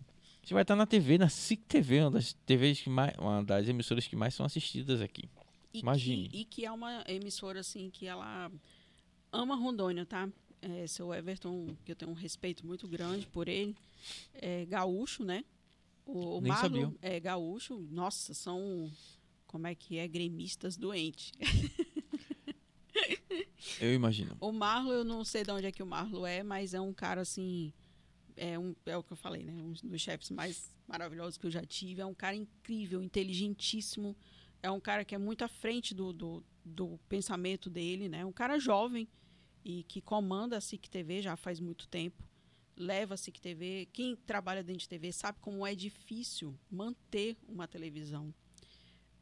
você 0.49 0.53
vai 0.55 0.63
estar 0.63 0.75
na 0.75 0.87
TV, 0.87 1.19
na 1.19 1.29
SIC 1.29 1.61
TV, 1.67 2.01
uma 2.01 2.11
das 2.11 2.33
TVs 2.33 2.81
que 2.81 2.89
mais, 2.89 3.15
uma 3.19 3.43
das 3.43 3.67
emissoras 3.67 4.07
que 4.07 4.15
mais 4.15 4.33
são 4.33 4.43
assistidas 4.43 4.99
aqui. 4.99 5.29
E 5.71 5.79
Imagine. 5.81 6.27
Que, 6.27 6.37
e 6.39 6.45
que 6.45 6.65
é 6.65 6.71
uma 6.71 7.03
emissora, 7.07 7.59
assim, 7.59 7.91
que 7.91 8.07
ela 8.07 8.51
ama 9.31 9.55
Rondônia, 9.55 10.07
tá? 10.07 10.27
É, 10.59 10.87
seu 10.87 11.13
Everton, 11.13 11.75
que 11.85 11.91
eu 11.91 11.95
tenho 11.95 12.09
um 12.09 12.15
respeito 12.15 12.65
muito 12.65 12.87
grande 12.87 13.27
por 13.27 13.47
ele, 13.47 13.75
é 14.33 14.65
gaúcho, 14.65 15.23
né? 15.23 15.45
O, 16.03 16.39
o 16.39 16.41
Marlon 16.41 16.85
sabia. 16.85 16.97
é 16.99 17.19
gaúcho. 17.19 17.77
Nossa, 17.91 18.33
são, 18.33 18.91
como 19.45 19.67
é 19.67 19.75
que 19.75 19.99
é, 19.99 20.07
gremistas 20.07 20.75
doentes. 20.75 21.31
Eu 23.79 23.93
imagino. 23.93 24.35
O 24.41 24.51
Marlo, 24.51 24.91
eu 24.91 25.03
não 25.03 25.23
sei 25.23 25.43
de 25.43 25.51
onde 25.51 25.67
é 25.67 25.71
que 25.71 25.83
o 25.83 25.85
Marlo 25.85 26.25
é, 26.25 26.41
mas 26.41 26.73
é 26.73 26.81
um 26.81 26.91
cara 26.91 27.21
assim. 27.21 27.71
É, 28.41 28.57
um, 28.57 28.73
é 28.85 28.95
o 28.95 29.03
que 29.03 29.11
eu 29.11 29.17
falei, 29.17 29.43
né? 29.43 29.53
Um 29.61 29.73
dos 29.73 30.01
chefes 30.01 30.31
mais 30.31 30.73
maravilhosos 30.87 31.37
que 31.37 31.45
eu 31.45 31.51
já 31.51 31.63
tive. 31.65 32.01
É 32.01 32.05
um 32.05 32.13
cara 32.13 32.35
incrível, 32.35 33.03
inteligentíssimo. 33.03 34.15
É 34.63 34.71
um 34.71 34.79
cara 34.79 35.03
que 35.03 35.13
é 35.13 35.17
muito 35.17 35.43
à 35.43 35.49
frente 35.49 35.93
do, 35.93 36.13
do, 36.13 36.43
do 36.63 36.97
pensamento 37.09 37.69
dele, 37.69 38.07
né? 38.07 38.25
Um 38.25 38.31
cara 38.31 38.57
jovem 38.57 39.07
e 39.63 39.83
que 39.83 39.99
comanda 39.99 40.55
a 40.55 40.61
SIC 40.61 40.87
TV 40.87 41.21
já 41.21 41.35
faz 41.35 41.59
muito 41.59 41.87
tempo. 41.89 42.23
Leva 42.77 43.15
a 43.15 43.17
SIC 43.17 43.41
TV. 43.41 43.89
Quem 43.91 44.15
trabalha 44.15 44.63
dentro 44.63 44.81
de 44.81 44.89
TV 44.89 45.11
sabe 45.11 45.37
como 45.41 45.67
é 45.67 45.75
difícil 45.75 46.57
manter 46.71 47.37
uma 47.45 47.67
televisão 47.67 48.33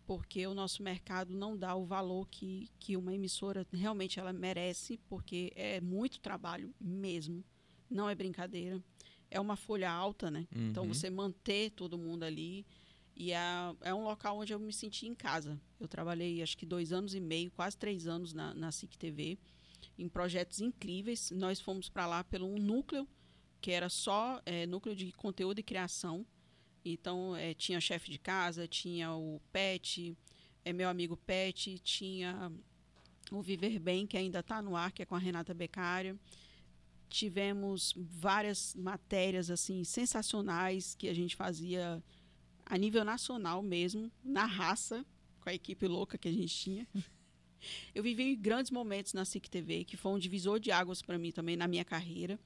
porque 0.07 0.47
o 0.47 0.53
nosso 0.53 0.81
mercado 0.81 1.35
não 1.35 1.57
dá 1.57 1.75
o 1.75 1.85
valor 1.85 2.29
que, 2.29 2.71
que 2.79 2.95
uma 2.95 3.13
emissora 3.13 3.67
realmente 3.73 4.17
ela 4.17 4.31
merece, 4.31 4.97
porque 5.09 5.51
é 5.53 5.81
muito 5.81 6.21
trabalho 6.21 6.73
mesmo, 6.79 7.43
não 7.89 8.09
é 8.09 8.15
brincadeira. 8.15 8.81
É 9.29 9.39
uma 9.39 9.55
folha 9.55 9.91
alta, 9.91 10.31
né? 10.31 10.47
Então 10.51 10.83
Uhum. 10.83 10.93
você 10.93 11.09
manter 11.09 11.71
todo 11.71 11.97
mundo 11.97 12.23
ali 12.23 12.65
e 13.15 13.31
é, 13.31 13.39
é 13.81 13.93
um 13.93 14.03
local 14.03 14.37
onde 14.37 14.53
eu 14.53 14.59
me 14.59 14.71
senti 14.71 15.07
em 15.07 15.15
casa. 15.15 15.59
Eu 15.79 15.87
trabalhei 15.87 16.41
acho 16.41 16.57
que 16.57 16.65
dois 16.65 16.91
anos 16.93 17.13
e 17.13 17.19
meio, 17.19 17.51
quase 17.51 17.77
três 17.77 18.07
anos 18.07 18.33
na, 18.33 18.53
na 18.53 18.71
SIC 18.71 18.95
TV, 18.97 19.37
em 19.97 20.07
projetos 20.07 20.61
incríveis. 20.61 21.31
Nós 21.31 21.59
fomos 21.59 21.89
para 21.89 22.05
lá 22.07 22.23
pelo 22.23 22.47
um 22.47 22.57
núcleo 22.57 23.07
que 23.59 23.71
era 23.71 23.89
só 23.89 24.41
é, 24.45 24.65
núcleo 24.67 24.95
de 24.95 25.11
conteúdo 25.11 25.59
e 25.59 25.63
criação. 25.63 26.25
Então, 26.85 27.35
eh, 27.35 27.53
tinha 27.53 27.81
chefe 27.81 28.09
de 28.09 28.17
casa, 28.17 28.65
tinha 28.67 29.11
o 29.11 29.41
Pet, 29.51 30.15
é 30.63 30.71
meu 30.71 30.87
amigo 30.87 31.17
Pet, 31.17 31.77
tinha 31.79 32.51
o 33.29 33.41
Viver 33.41 33.77
Bem, 33.79 34.07
que 34.07 34.15
ainda 34.15 34.39
está 34.39 34.61
no 34.61 34.75
ar, 34.75 34.91
que 34.91 35.01
é 35.01 35.05
com 35.05 35.15
a 35.15 35.19
Renata 35.19 35.53
Beccaria. 35.53 36.15
Tivemos 37.09 37.93
várias 37.97 38.75
matérias 38.75 39.49
assim 39.49 39.83
sensacionais 39.83 40.95
que 40.95 41.07
a 41.07 41.13
gente 41.13 41.35
fazia 41.35 42.03
a 42.65 42.77
nível 42.77 43.03
nacional 43.05 43.63
mesmo, 43.63 44.11
na 44.23 44.45
raça, 44.45 45.05
com 45.39 45.49
a 45.49 45.53
equipe 45.53 45.87
louca 45.87 46.17
que 46.17 46.27
a 46.27 46.31
gente 46.31 46.53
tinha. 46.53 46.87
Eu 47.95 48.03
vivi 48.03 48.35
grandes 48.35 48.71
momentos 48.71 49.13
na 49.13 49.25
SIC 49.25 49.49
TV, 49.49 49.83
que 49.83 49.97
foi 49.97 50.11
um 50.11 50.19
divisor 50.19 50.59
de 50.59 50.71
águas 50.71 51.01
para 51.01 51.17
mim 51.17 51.31
também 51.31 51.55
na 51.55 51.67
minha 51.67 51.83
carreira, 51.83 52.39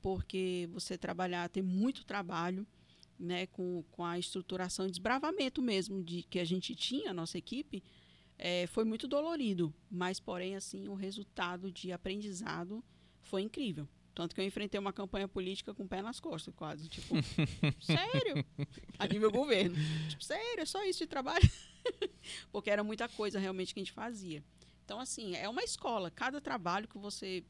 porque 0.00 0.68
você 0.72 0.96
trabalhar, 0.96 1.48
ter 1.48 1.62
muito 1.62 2.04
trabalho, 2.04 2.66
né, 3.18 3.46
com, 3.48 3.84
com 3.90 4.04
a 4.04 4.18
estruturação 4.18 4.86
e 4.86 4.90
desbravamento 4.90 5.60
mesmo 5.60 6.02
de 6.02 6.22
que 6.22 6.38
a 6.38 6.44
gente 6.44 6.74
tinha, 6.74 7.10
a 7.10 7.14
nossa 7.14 7.36
equipe, 7.36 7.82
eh, 8.38 8.66
foi 8.68 8.84
muito 8.84 9.08
dolorido, 9.08 9.74
mas 9.90 10.20
porém 10.20 10.54
assim 10.54 10.88
o 10.88 10.94
resultado 10.94 11.72
de 11.72 11.90
aprendizado 11.90 12.82
foi 13.28 13.42
incrível. 13.42 13.88
Tanto 14.14 14.34
que 14.34 14.40
eu 14.40 14.44
enfrentei 14.44 14.80
uma 14.80 14.92
campanha 14.92 15.28
política 15.28 15.72
com 15.72 15.84
o 15.84 15.88
pé 15.88 16.02
nas 16.02 16.18
costas, 16.18 16.52
quase. 16.52 16.88
Tipo, 16.88 17.14
sério? 17.80 18.44
A 18.98 19.06
nível 19.06 19.30
governo. 19.30 19.76
Tipo, 20.08 20.24
sério, 20.24 20.60
é 20.60 20.66
só 20.66 20.82
isso 20.84 20.98
de 20.98 21.06
trabalho? 21.06 21.48
Porque 22.50 22.68
era 22.68 22.82
muita 22.82 23.08
coisa 23.08 23.38
realmente 23.38 23.72
que 23.72 23.78
a 23.78 23.84
gente 23.84 23.92
fazia. 23.92 24.42
Então, 24.84 24.98
assim, 24.98 25.36
é 25.36 25.48
uma 25.48 25.62
escola. 25.62 26.10
Cada 26.10 26.40
trabalho 26.40 26.88
que 26.88 26.98
você 26.98 27.44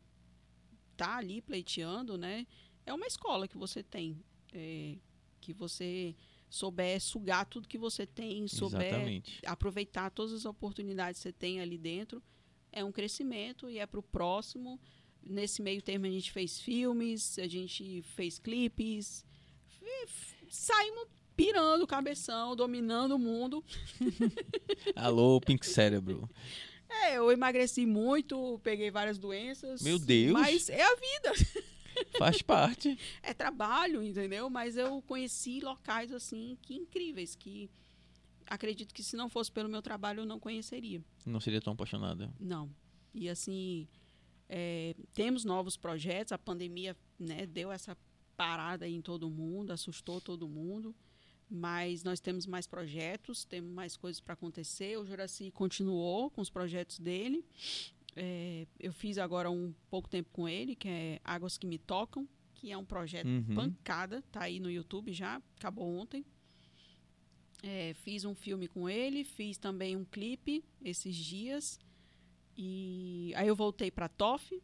tá 0.94 1.16
ali 1.16 1.40
pleiteando, 1.40 2.18
né? 2.18 2.46
É 2.84 2.92
uma 2.92 3.06
escola 3.06 3.48
que 3.48 3.56
você 3.56 3.82
tem. 3.82 4.22
É, 4.52 4.96
que 5.40 5.54
você 5.54 6.14
souber 6.50 7.00
sugar 7.00 7.46
tudo 7.46 7.68
que 7.68 7.78
você 7.78 8.06
tem, 8.06 8.46
souber 8.48 8.88
Exatamente. 8.88 9.40
aproveitar 9.46 10.10
todas 10.10 10.32
as 10.32 10.44
oportunidades 10.44 11.20
que 11.20 11.22
você 11.22 11.32
tem 11.32 11.60
ali 11.60 11.78
dentro, 11.78 12.22
é 12.72 12.84
um 12.84 12.92
crescimento 12.92 13.70
e 13.70 13.78
é 13.78 13.86
para 13.86 14.00
o 14.00 14.02
próximo. 14.02 14.80
Nesse 15.22 15.60
meio 15.60 15.82
termo 15.82 16.06
a 16.06 16.10
gente 16.10 16.32
fez 16.32 16.60
filmes, 16.60 17.38
a 17.38 17.46
gente 17.46 18.02
fez 18.14 18.38
clipes, 18.38 19.24
saímos 20.48 21.06
pirando 21.36 21.82
o 21.82 21.86
cabeção, 21.86 22.56
dominando 22.56 23.12
o 23.12 23.18
mundo. 23.18 23.64
Alô, 24.96 25.40
Pink 25.40 25.66
Cérebro. 25.66 26.28
É, 26.88 27.18
eu 27.18 27.30
emagreci 27.30 27.84
muito, 27.84 28.58
peguei 28.62 28.90
várias 28.90 29.18
doenças. 29.18 29.82
Meu 29.82 29.98
Deus! 29.98 30.32
Mas 30.32 30.70
é 30.70 30.82
a 30.82 30.94
vida, 30.94 31.32
Faz 32.16 32.42
parte. 32.42 32.98
é 33.22 33.34
trabalho, 33.34 34.02
entendeu? 34.02 34.48
Mas 34.48 34.76
eu 34.76 35.02
conheci 35.02 35.60
locais 35.60 36.12
assim 36.12 36.56
que 36.62 36.74
incríveis, 36.74 37.34
que 37.34 37.70
acredito 38.46 38.94
que 38.94 39.02
se 39.02 39.16
não 39.16 39.28
fosse 39.28 39.50
pelo 39.50 39.68
meu 39.68 39.82
trabalho 39.82 40.20
eu 40.20 40.26
não 40.26 40.40
conheceria. 40.40 41.02
Não 41.26 41.40
seria 41.40 41.60
tão 41.60 41.72
apaixonada. 41.72 42.32
Não. 42.38 42.70
E 43.14 43.28
assim, 43.28 43.88
é, 44.48 44.94
temos 45.12 45.44
novos 45.44 45.76
projetos. 45.76 46.32
A 46.32 46.38
pandemia 46.38 46.96
né, 47.18 47.46
deu 47.46 47.70
essa 47.70 47.96
parada 48.36 48.88
em 48.88 49.00
todo 49.00 49.28
mundo, 49.28 49.72
assustou 49.72 50.20
todo 50.20 50.48
mundo. 50.48 50.94
Mas 51.50 52.04
nós 52.04 52.20
temos 52.20 52.46
mais 52.46 52.66
projetos, 52.66 53.44
temos 53.44 53.70
mais 53.72 53.96
coisas 53.96 54.20
para 54.20 54.34
acontecer. 54.34 54.98
O 54.98 55.06
Juraci 55.06 55.50
continuou 55.50 56.30
com 56.30 56.42
os 56.42 56.50
projetos 56.50 56.98
dele. 56.98 57.42
É, 58.14 58.66
eu 58.78 58.92
fiz 58.92 59.16
agora 59.16 59.50
um 59.50 59.72
pouco 59.88 60.08
tempo 60.08 60.28
com 60.32 60.48
ele, 60.48 60.74
que 60.76 60.88
é 60.88 61.20
Águas 61.24 61.56
que 61.56 61.66
Me 61.66 61.78
Tocam, 61.78 62.28
que 62.54 62.70
é 62.70 62.76
um 62.76 62.84
projeto 62.84 63.26
Uhum. 63.28 63.54
pancada, 63.54 64.22
tá 64.30 64.42
aí 64.42 64.60
no 64.60 64.70
YouTube 64.70 65.12
já, 65.12 65.40
acabou 65.56 65.86
ontem. 65.86 66.24
É, 67.62 67.94
fiz 67.94 68.24
um 68.24 68.34
filme 68.34 68.68
com 68.68 68.88
ele, 68.88 69.24
fiz 69.24 69.56
também 69.58 69.96
um 69.96 70.04
clipe 70.04 70.62
esses 70.84 71.14
dias. 71.16 71.78
E 72.60 73.32
aí 73.36 73.46
eu 73.46 73.54
voltei 73.54 73.88
para 73.88 74.08
TOF, 74.08 74.60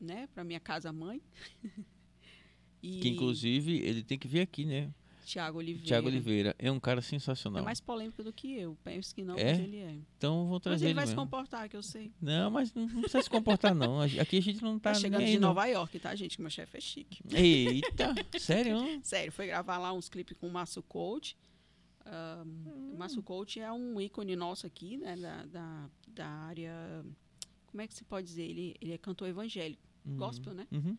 né, 0.00 0.28
para 0.32 0.44
minha 0.44 0.60
casa 0.60 0.92
mãe. 0.92 1.20
e 2.82 3.00
Que 3.00 3.08
inclusive 3.08 3.78
ele 3.80 4.02
tem 4.04 4.16
que 4.18 4.28
vir 4.28 4.40
aqui, 4.40 4.64
né? 4.64 4.94
Tiago 5.24 5.58
Oliveira. 5.58 5.86
Tiago 5.86 6.08
Oliveira 6.08 6.54
é 6.58 6.70
um 6.70 6.80
cara 6.80 6.98
É 6.98 7.02
sensacional. 7.02 7.64
mais 7.64 7.80
polêmico 7.80 8.22
do 8.24 8.32
que 8.32 8.54
eu. 8.58 8.76
Penso 8.82 9.14
que 9.14 9.22
não, 9.24 9.36
É? 9.38 9.52
mas 9.52 9.60
ele 9.60 9.76
é. 9.78 9.96
Então 10.18 10.44
vou 10.46 10.54
Mas 10.54 10.62
trazer 10.62 10.84
ele 10.84 10.90
ele 10.90 10.94
vai 10.94 11.06
se 11.06 11.12
mesmo. 11.12 11.22
comportar, 11.24 11.68
que 11.68 11.76
eu 11.76 11.82
sei. 11.82 12.12
Não, 12.20 12.50
mas 12.50 12.74
não 12.74 12.88
precisa 12.88 13.22
se 13.22 13.30
comportar 13.30 13.72
não. 13.74 14.00
Aqui 14.00 14.38
a 14.38 14.42
gente 14.42 14.60
não 14.62 14.78
tá, 14.80 14.92
Tá, 14.92 14.98
chegando 14.98 15.22
nem 15.22 15.32
de 15.34 15.38
não. 15.38 15.48
Nova 15.48 15.64
York, 15.66 15.98
tá, 16.00 16.14
gente? 16.16 16.36
Que 16.36 16.42
meu 16.42 16.50
chefe 16.50 16.76
é 16.76 16.80
chique. 16.80 17.22
Eita, 17.32 18.14
sério? 18.38 18.76
Sério, 19.02 19.30
foi 19.32 19.46
gravar 19.46 19.78
lá 19.78 19.92
uns 19.92 20.08
clipes 20.08 20.36
com 20.36 20.48
o 20.48 20.52
Márcio 20.52 20.82
Coach. 20.82 21.36
Ahn, 22.04 22.92
O 22.92 22.96
Márcio 22.98 23.22
Coach 23.22 23.60
é 23.60 23.72
um 23.72 24.00
ícone 24.00 24.34
nosso 24.34 24.66
aqui, 24.66 24.96
né? 24.96 25.16
Da, 25.16 25.46
da, 25.46 25.90
da 26.08 26.26
área. 26.26 27.04
Como 27.72 27.80
é 27.82 27.88
que 27.88 27.94
se 27.94 28.04
pode 28.04 28.26
dizer? 28.28 28.42
Ele, 28.42 28.76
ele 28.80 28.92
é 28.92 28.98
cantor 28.98 29.26
evangélico, 29.28 29.82
Uhum. 30.04 30.16
gospel, 30.16 30.54
né? 30.54 30.68
Uhum. 30.70 30.96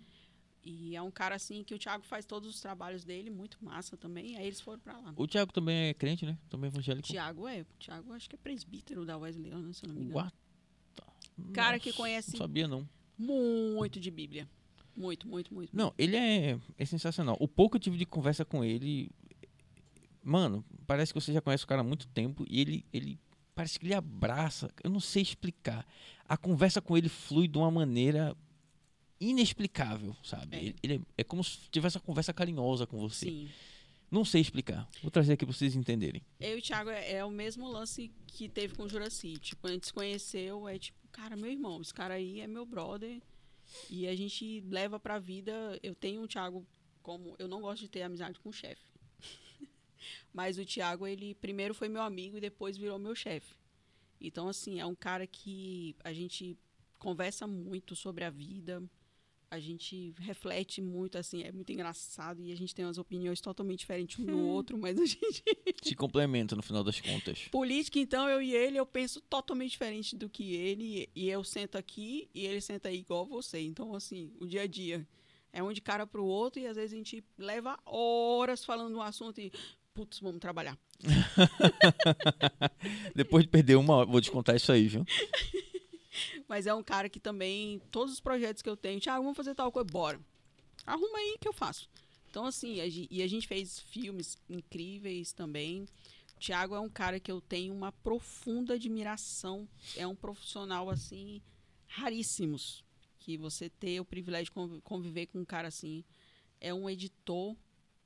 E 0.65 0.95
é 0.95 1.01
um 1.01 1.11
cara 1.11 1.35
assim 1.35 1.63
que 1.63 1.75
o 1.75 1.77
Thiago 1.79 2.03
faz 2.05 2.25
todos 2.25 2.49
os 2.49 2.59
trabalhos 2.61 3.03
dele, 3.03 3.29
muito 3.29 3.57
massa 3.63 3.95
também. 3.95 4.35
Aí 4.37 4.45
eles 4.47 4.59
foram 4.61 4.79
pra 4.79 4.97
lá. 4.97 5.13
O 5.15 5.27
Thiago 5.27 5.51
também 5.53 5.89
é 5.89 5.93
crente, 5.93 6.25
né? 6.25 6.37
Também 6.49 6.67
é 6.69 6.71
evangélico. 6.73 7.07
Tiago 7.07 7.47
é, 7.47 7.61
o 7.61 7.65
Thiago 7.79 8.11
acho 8.13 8.29
que 8.29 8.35
é 8.35 8.39
presbítero 8.39 9.05
da 9.05 9.17
Wesleyana, 9.17 9.71
se 9.73 9.83
eu 9.85 9.89
não 9.89 9.95
me 9.95 10.01
engano. 10.05 10.19
What? 10.19 10.33
Cara 11.53 11.79
que 11.79 11.89
Nossa, 11.89 11.97
conhece- 12.01 12.31
Não 12.31 12.37
sabia 12.39 12.67
não. 12.67 12.87
Muito 13.17 13.99
de 13.99 14.09
Bíblia. 14.09 14.49
Muito, 14.95 15.27
muito, 15.27 15.53
muito. 15.53 15.75
Não, 15.75 15.93
ele 15.97 16.15
é, 16.15 16.59
é 16.77 16.85
sensacional. 16.85 17.35
O 17.39 17.47
pouco 17.47 17.71
que 17.71 17.77
eu 17.77 17.81
tive 17.81 17.97
de 17.97 18.05
conversa 18.05 18.45
com 18.45 18.63
ele. 18.63 19.09
Mano, 20.23 20.63
parece 20.87 21.11
que 21.13 21.19
você 21.19 21.33
já 21.33 21.41
conhece 21.41 21.63
o 21.65 21.67
cara 21.67 21.81
há 21.81 21.83
muito 21.83 22.07
tempo 22.07 22.45
e 22.49 22.61
ele, 22.61 22.85
ele 22.93 23.19
parece 23.53 23.79
que 23.79 23.85
ele 23.85 23.93
abraça. 23.93 24.71
Eu 24.83 24.89
não 24.89 24.99
sei 24.99 25.21
explicar. 25.21 25.85
A 26.27 26.37
conversa 26.37 26.81
com 26.81 26.97
ele 26.97 27.09
flui 27.09 27.47
de 27.47 27.57
uma 27.57 27.71
maneira 27.71 28.35
inexplicável, 29.19 30.15
sabe? 30.23 30.55
É. 30.55 30.59
Ele, 30.59 30.75
ele 30.83 30.95
é, 30.95 31.01
é 31.19 31.23
como 31.23 31.43
se 31.43 31.69
tivesse 31.69 31.97
uma 31.97 32.03
conversa 32.03 32.33
carinhosa 32.33 32.85
com 32.85 32.97
você. 32.97 33.25
Sim. 33.25 33.49
Não 34.11 34.23
sei 34.23 34.41
explicar. 34.41 34.87
Vou 35.01 35.09
trazer 35.09 35.33
aqui 35.33 35.45
pra 35.45 35.53
vocês 35.53 35.75
entenderem. 35.75 36.21
Eu 36.39 36.57
e 36.57 36.59
o 36.59 36.61
Thiago 36.61 36.91
é, 36.91 37.13
é 37.13 37.25
o 37.25 37.31
mesmo 37.31 37.67
lance 37.67 38.11
que 38.27 38.47
teve 38.47 38.75
com 38.75 38.83
o 38.83 38.89
Juraci. 38.89 39.37
Tipo, 39.39 39.67
a 39.67 39.71
gente 39.71 39.87
se 39.87 39.93
conheceu, 39.93 40.67
é 40.67 40.77
tipo, 40.77 40.99
cara, 41.11 41.35
meu 41.35 41.49
irmão, 41.49 41.81
esse 41.81 41.93
cara 41.93 42.13
aí 42.13 42.39
é 42.39 42.45
meu 42.45 42.65
brother. 42.65 43.19
E 43.89 44.07
a 44.07 44.15
gente 44.15 44.61
leva 44.69 44.99
pra 44.99 45.17
vida. 45.17 45.79
Eu 45.81 45.95
tenho 45.95 46.21
o 46.21 46.27
Thiago 46.27 46.63
como. 47.01 47.35
Eu 47.39 47.47
não 47.47 47.61
gosto 47.61 47.81
de 47.81 47.89
ter 47.89 48.03
amizade 48.03 48.39
com 48.39 48.49
o 48.49 48.53
chefe. 48.53 48.83
Mas 50.33 50.57
o 50.57 50.65
Thiago, 50.65 51.07
ele 51.07 51.35
primeiro 51.35 51.73
foi 51.73 51.89
meu 51.89 52.01
amigo 52.01 52.37
e 52.37 52.41
depois 52.41 52.77
virou 52.77 52.99
meu 52.99 53.15
chefe. 53.15 53.53
Então, 54.19 54.47
assim, 54.47 54.79
é 54.79 54.85
um 54.85 54.95
cara 54.95 55.27
que 55.27 55.95
a 56.03 56.13
gente 56.13 56.57
conversa 56.97 57.45
muito 57.45 57.95
sobre 57.95 58.23
a 58.23 58.29
vida. 58.29 58.81
A 59.51 59.59
gente 59.59 60.15
reflete 60.17 60.81
muito, 60.81 61.15
assim, 61.15 61.43
é 61.43 61.51
muito 61.51 61.71
engraçado 61.71 62.41
e 62.41 62.51
a 62.51 62.55
gente 62.55 62.73
tem 62.73 62.85
umas 62.85 62.97
opiniões 62.97 63.39
totalmente 63.39 63.79
diferentes 63.79 64.17
um 64.17 64.25
do 64.25 64.39
outro, 64.39 64.79
mas 64.79 64.99
a 64.99 65.05
gente 65.05 65.43
Se 65.83 65.93
complementa 65.93 66.55
no 66.55 66.63
final 66.63 66.83
das 66.83 66.99
contas. 66.99 67.47
Política, 67.51 67.99
então, 67.99 68.27
eu 68.27 68.41
e 68.41 68.55
ele, 68.55 68.77
eu 68.77 68.85
penso 68.85 69.21
totalmente 69.21 69.71
diferente 69.71 70.15
do 70.15 70.27
que 70.27 70.55
ele. 70.55 71.07
E 71.13 71.29
eu 71.29 71.43
sento 71.43 71.77
aqui 71.77 72.29
e 72.33 72.45
ele 72.45 72.61
senta 72.61 72.89
aí 72.89 72.97
igual 72.97 73.27
você. 73.27 73.59
Então, 73.59 73.93
assim, 73.93 74.31
o 74.39 74.47
dia 74.47 74.63
a 74.63 74.67
dia 74.67 75.07
é 75.51 75.61
um 75.61 75.71
de 75.71 75.81
cara 75.81 76.07
pro 76.07 76.25
outro 76.25 76.59
e 76.59 76.65
às 76.65 76.75
vezes 76.75 76.93
a 76.93 76.97
gente 76.97 77.23
leva 77.37 77.77
horas 77.85 78.65
falando 78.65 78.97
um 78.97 79.01
assunto 79.01 79.39
e, 79.39 79.51
putz, 79.93 80.19
vamos 80.19 80.39
trabalhar. 80.39 80.77
Depois 83.15 83.43
de 83.43 83.49
perder 83.49 83.75
uma 83.75 83.95
hora, 83.95 84.09
vou 84.09 84.21
te 84.21 84.31
contar 84.31 84.55
isso 84.55 84.71
aí, 84.71 84.87
viu? 84.87 85.05
Mas 86.47 86.67
é 86.67 86.73
um 86.73 86.83
cara 86.83 87.09
que 87.09 87.19
também, 87.19 87.79
todos 87.91 88.13
os 88.13 88.19
projetos 88.19 88.61
que 88.61 88.69
eu 88.69 88.77
tenho, 88.77 88.99
Thiago, 88.99 89.23
vamos 89.23 89.37
fazer 89.37 89.55
tal 89.55 89.71
coisa, 89.71 89.87
bora. 89.89 90.19
Arruma 90.85 91.17
aí 91.17 91.37
que 91.39 91.47
eu 91.47 91.53
faço. 91.53 91.89
Então, 92.29 92.45
assim, 92.45 92.81
a 92.81 92.89
gen- 92.89 93.07
e 93.09 93.21
a 93.21 93.27
gente 93.27 93.47
fez 93.47 93.79
filmes 93.79 94.37
incríveis 94.49 95.33
também. 95.33 95.83
O 96.35 96.39
Thiago 96.39 96.75
é 96.75 96.79
um 96.79 96.89
cara 96.89 97.19
que 97.19 97.31
eu 97.31 97.39
tenho 97.41 97.73
uma 97.73 97.91
profunda 97.91 98.73
admiração. 98.75 99.67
É 99.95 100.05
um 100.05 100.15
profissional, 100.15 100.89
assim, 100.89 101.41
raríssimos. 101.87 102.83
Que 103.19 103.37
você 103.37 103.69
ter 103.69 103.99
o 104.01 104.05
privilégio 104.05 104.45
de 104.45 104.51
conv- 104.51 104.81
conviver 104.83 105.27
com 105.27 105.39
um 105.39 105.45
cara 105.45 105.69
assim. 105.69 106.03
É 106.59 106.73
um 106.73 106.89
editor, 106.89 107.55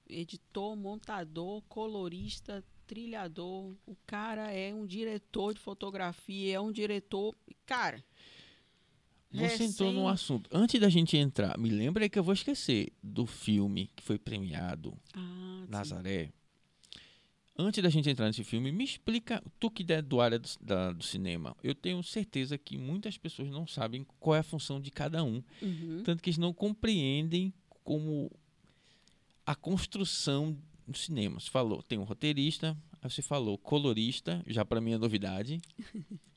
editor, 0.09 0.75
montador, 0.75 1.61
colorista, 1.69 2.63
trilhador. 2.85 3.73
O 3.85 3.95
cara 4.05 4.51
é 4.51 4.73
um 4.73 4.85
diretor 4.85 5.53
de 5.53 5.59
fotografia, 5.59 6.55
é 6.55 6.59
um 6.59 6.71
diretor. 6.71 7.35
Cara. 7.65 8.03
Você 9.31 9.65
entrou 9.65 9.91
num 9.91 10.07
assunto. 10.07 10.49
Antes 10.53 10.79
da 10.79 10.89
gente 10.89 11.17
entrar, 11.17 11.57
me 11.57 11.69
lembra 11.69 12.07
que 12.07 12.17
eu 12.17 12.23
vou 12.23 12.33
esquecer 12.33 12.93
do 13.03 13.25
filme 13.25 13.89
que 13.95 14.01
foi 14.01 14.17
premiado, 14.17 14.97
Ah, 15.13 15.61
sim. 15.65 15.71
Nazaré. 15.71 16.31
Antes 17.59 17.81
da 17.83 17.89
gente 17.89 18.07
entrar 18.09 18.27
nesse 18.27 18.43
filme, 18.43 18.71
me 18.71 18.83
explica, 18.83 19.43
tu 19.59 19.69
que 19.71 19.83
é 19.91 20.01
do 20.01 20.21
área 20.21 20.37
do, 20.39 20.47
da- 20.61 20.93
do 20.93 21.03
cinema. 21.03 21.57
Eu 21.63 21.73
tenho 21.75 22.01
certeza 22.03 22.55
que 22.57 22.77
muitas 22.77 23.17
pessoas 23.17 23.49
não 23.49 23.65
sabem 23.67 24.05
qual 24.19 24.35
é 24.35 24.39
a 24.39 24.43
função 24.43 24.79
de 24.79 24.91
cada 24.91 25.23
um. 25.23 25.43
Uhum. 25.61 26.03
Tanto 26.05 26.21
que 26.21 26.29
eles 26.29 26.37
não 26.37 26.53
compreendem 26.53 27.51
como 27.83 28.31
a 29.47 29.55
construção 29.55 30.55
do 30.87 30.95
cinema. 30.95 31.39
Você 31.39 31.49
falou, 31.49 31.81
tem 31.81 31.97
um 31.97 32.03
roteirista, 32.03 32.77
aí 33.01 33.09
você 33.09 33.23
falou 33.23 33.57
colorista, 33.57 34.43
já 34.45 34.63
para 34.63 34.79
mim 34.79 34.91
é 34.91 34.97
novidade. 34.99 35.59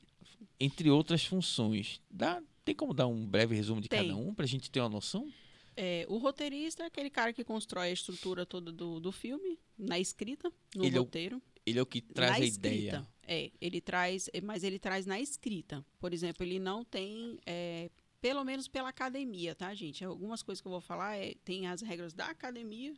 entre 0.61 0.91
outras 0.91 1.25
funções. 1.25 1.99
Dá, 2.09 2.41
tem 2.63 2.75
como 2.75 2.93
dar 2.93 3.07
um 3.07 3.25
breve 3.25 3.55
resumo 3.55 3.81
de 3.81 3.89
Tem. 3.89 4.01
cada 4.07 4.15
um 4.15 4.33
pra 4.33 4.45
gente 4.45 4.69
ter 4.69 4.79
uma 4.79 4.89
noção? 4.89 5.27
É, 5.75 6.05
o 6.07 6.17
roteirista 6.17 6.83
é 6.83 6.85
aquele 6.85 7.09
cara 7.09 7.33
que 7.33 7.43
constrói 7.43 7.89
a 7.89 7.91
estrutura 7.91 8.45
toda 8.45 8.71
do, 8.71 8.99
do 8.99 9.11
filme, 9.11 9.57
na 9.77 9.97
escrita, 9.97 10.51
no 10.75 10.85
Ele 10.85 10.95
é 10.95 10.99
o 10.99 11.03
roteiro. 11.03 11.41
Ele 11.65 11.79
é 11.79 11.81
o 11.81 11.85
que 11.85 12.01
traz 12.01 12.31
na 12.31 12.37
a 12.37 12.47
escrita. 12.47 12.75
ideia. 12.75 13.07
É, 13.27 13.51
ele 13.59 13.81
traz, 13.81 14.29
mas 14.43 14.63
ele 14.63 14.77
traz 14.77 15.05
na 15.05 15.19
escrita. 15.19 15.83
Por 15.99 16.13
exemplo, 16.13 16.45
ele 16.45 16.59
não 16.59 16.83
tem, 16.83 17.39
é, 17.45 17.89
pelo 18.21 18.43
menos 18.43 18.67
pela 18.67 18.89
academia, 18.89 19.55
tá, 19.55 19.73
gente? 19.73 20.05
Algumas 20.05 20.43
coisas 20.43 20.61
que 20.61 20.67
eu 20.67 20.71
vou 20.71 20.81
falar 20.81 21.17
é, 21.17 21.33
tem 21.43 21.67
as 21.67 21.81
regras 21.81 22.13
da 22.13 22.27
academia 22.27 22.93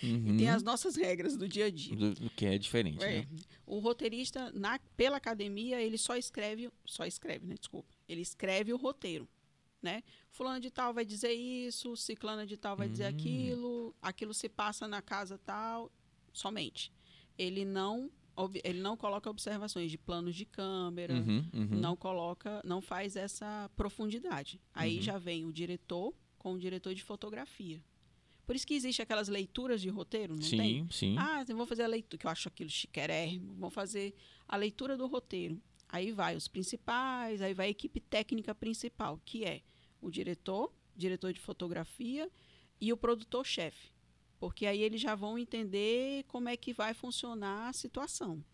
Uhum. 0.00 0.34
e 0.34 0.38
tem 0.38 0.48
as 0.48 0.62
nossas 0.62 0.94
regras 0.94 1.36
do 1.36 1.48
dia 1.48 1.64
a 1.66 1.70
dia. 1.70 1.96
do, 1.96 2.14
do 2.14 2.30
que 2.30 2.46
é 2.46 2.56
diferente, 2.56 3.02
É, 3.02 3.22
né? 3.22 3.28
O 3.66 3.80
roteirista, 3.80 4.52
na, 4.52 4.78
pela 4.96 5.16
academia, 5.16 5.82
ele 5.82 5.98
só 5.98 6.16
escreve, 6.16 6.70
só 6.86 7.04
escreve, 7.04 7.44
né? 7.48 7.56
Desculpa. 7.58 7.92
Ele 8.08 8.20
escreve 8.20 8.72
o 8.72 8.76
roteiro, 8.76 9.28
né? 9.82 10.04
Fulano 10.30 10.60
de 10.60 10.70
tal 10.70 10.94
vai 10.94 11.04
dizer 11.04 11.32
isso, 11.32 11.96
ciclana 11.96 12.46
de 12.46 12.56
tal 12.56 12.76
vai 12.76 12.88
dizer 12.88 13.06
Hum. 13.06 13.16
aquilo, 13.16 13.96
aquilo 14.00 14.32
se 14.32 14.48
passa 14.48 14.86
na 14.86 15.02
casa 15.02 15.36
tal, 15.36 15.90
somente. 16.32 16.92
Ele 17.36 17.64
não, 17.64 18.08
ele 18.64 18.80
não 18.80 18.96
coloca 18.96 19.28
observações 19.30 19.90
de 19.90 19.98
planos 19.98 20.34
de 20.34 20.44
câmera, 20.44 21.14
Uhum, 21.14 21.44
uhum. 21.52 21.66
não 21.80 21.96
coloca, 21.96 22.60
não 22.64 22.80
faz 22.80 23.16
essa 23.16 23.70
profundidade. 23.76 24.60
Aí 24.74 24.96
Uhum. 24.96 25.02
já 25.02 25.18
vem 25.18 25.44
o 25.44 25.52
diretor 25.52 26.14
com 26.38 26.52
o 26.54 26.58
diretor 26.58 26.94
de 26.94 27.02
fotografia. 27.02 27.82
Por 28.46 28.56
isso 28.56 28.66
que 28.66 28.74
existe 28.74 29.02
aquelas 29.02 29.28
leituras 29.28 29.80
de 29.80 29.88
roteiro, 29.90 30.34
não 30.34 30.40
tem? 30.48 30.86
sim, 30.86 30.88
sim. 30.90 31.16
Ah, 31.18 31.44
eu 31.46 31.56
vou 31.56 31.66
fazer 31.66 31.82
a 31.82 31.86
leitura, 31.86 32.18
que 32.18 32.26
eu 32.26 32.30
acho 32.30 32.48
aquilo 32.48 32.70
chiquérrimo. 32.70 33.54
Vou 33.56 33.68
fazer 33.70 34.14
a 34.46 34.56
leitura 34.56 34.96
do 34.96 35.06
roteiro. 35.06 35.60
Aí 35.88 36.12
vai 36.12 36.34
os 36.36 36.48
principais, 36.48 37.42
aí 37.42 37.52
vai 37.52 37.66
a 37.66 37.70
equipe 37.70 38.00
técnica 38.00 38.54
principal, 38.54 39.20
que 39.24 39.44
é 39.44 39.62
o 40.00 40.10
diretor, 40.10 40.72
diretor 40.96 41.32
de 41.32 41.40
fotografia 41.40 42.30
e 42.80 42.92
o 42.92 42.96
produtor-chefe. 42.96 43.90
Porque 44.38 44.66
aí 44.66 44.82
eles 44.82 45.00
já 45.00 45.14
vão 45.14 45.38
entender 45.38 46.24
como 46.28 46.48
é 46.48 46.56
que 46.56 46.72
vai 46.72 46.94
funcionar 46.94 47.68
a 47.68 47.72
situação. 47.72 48.44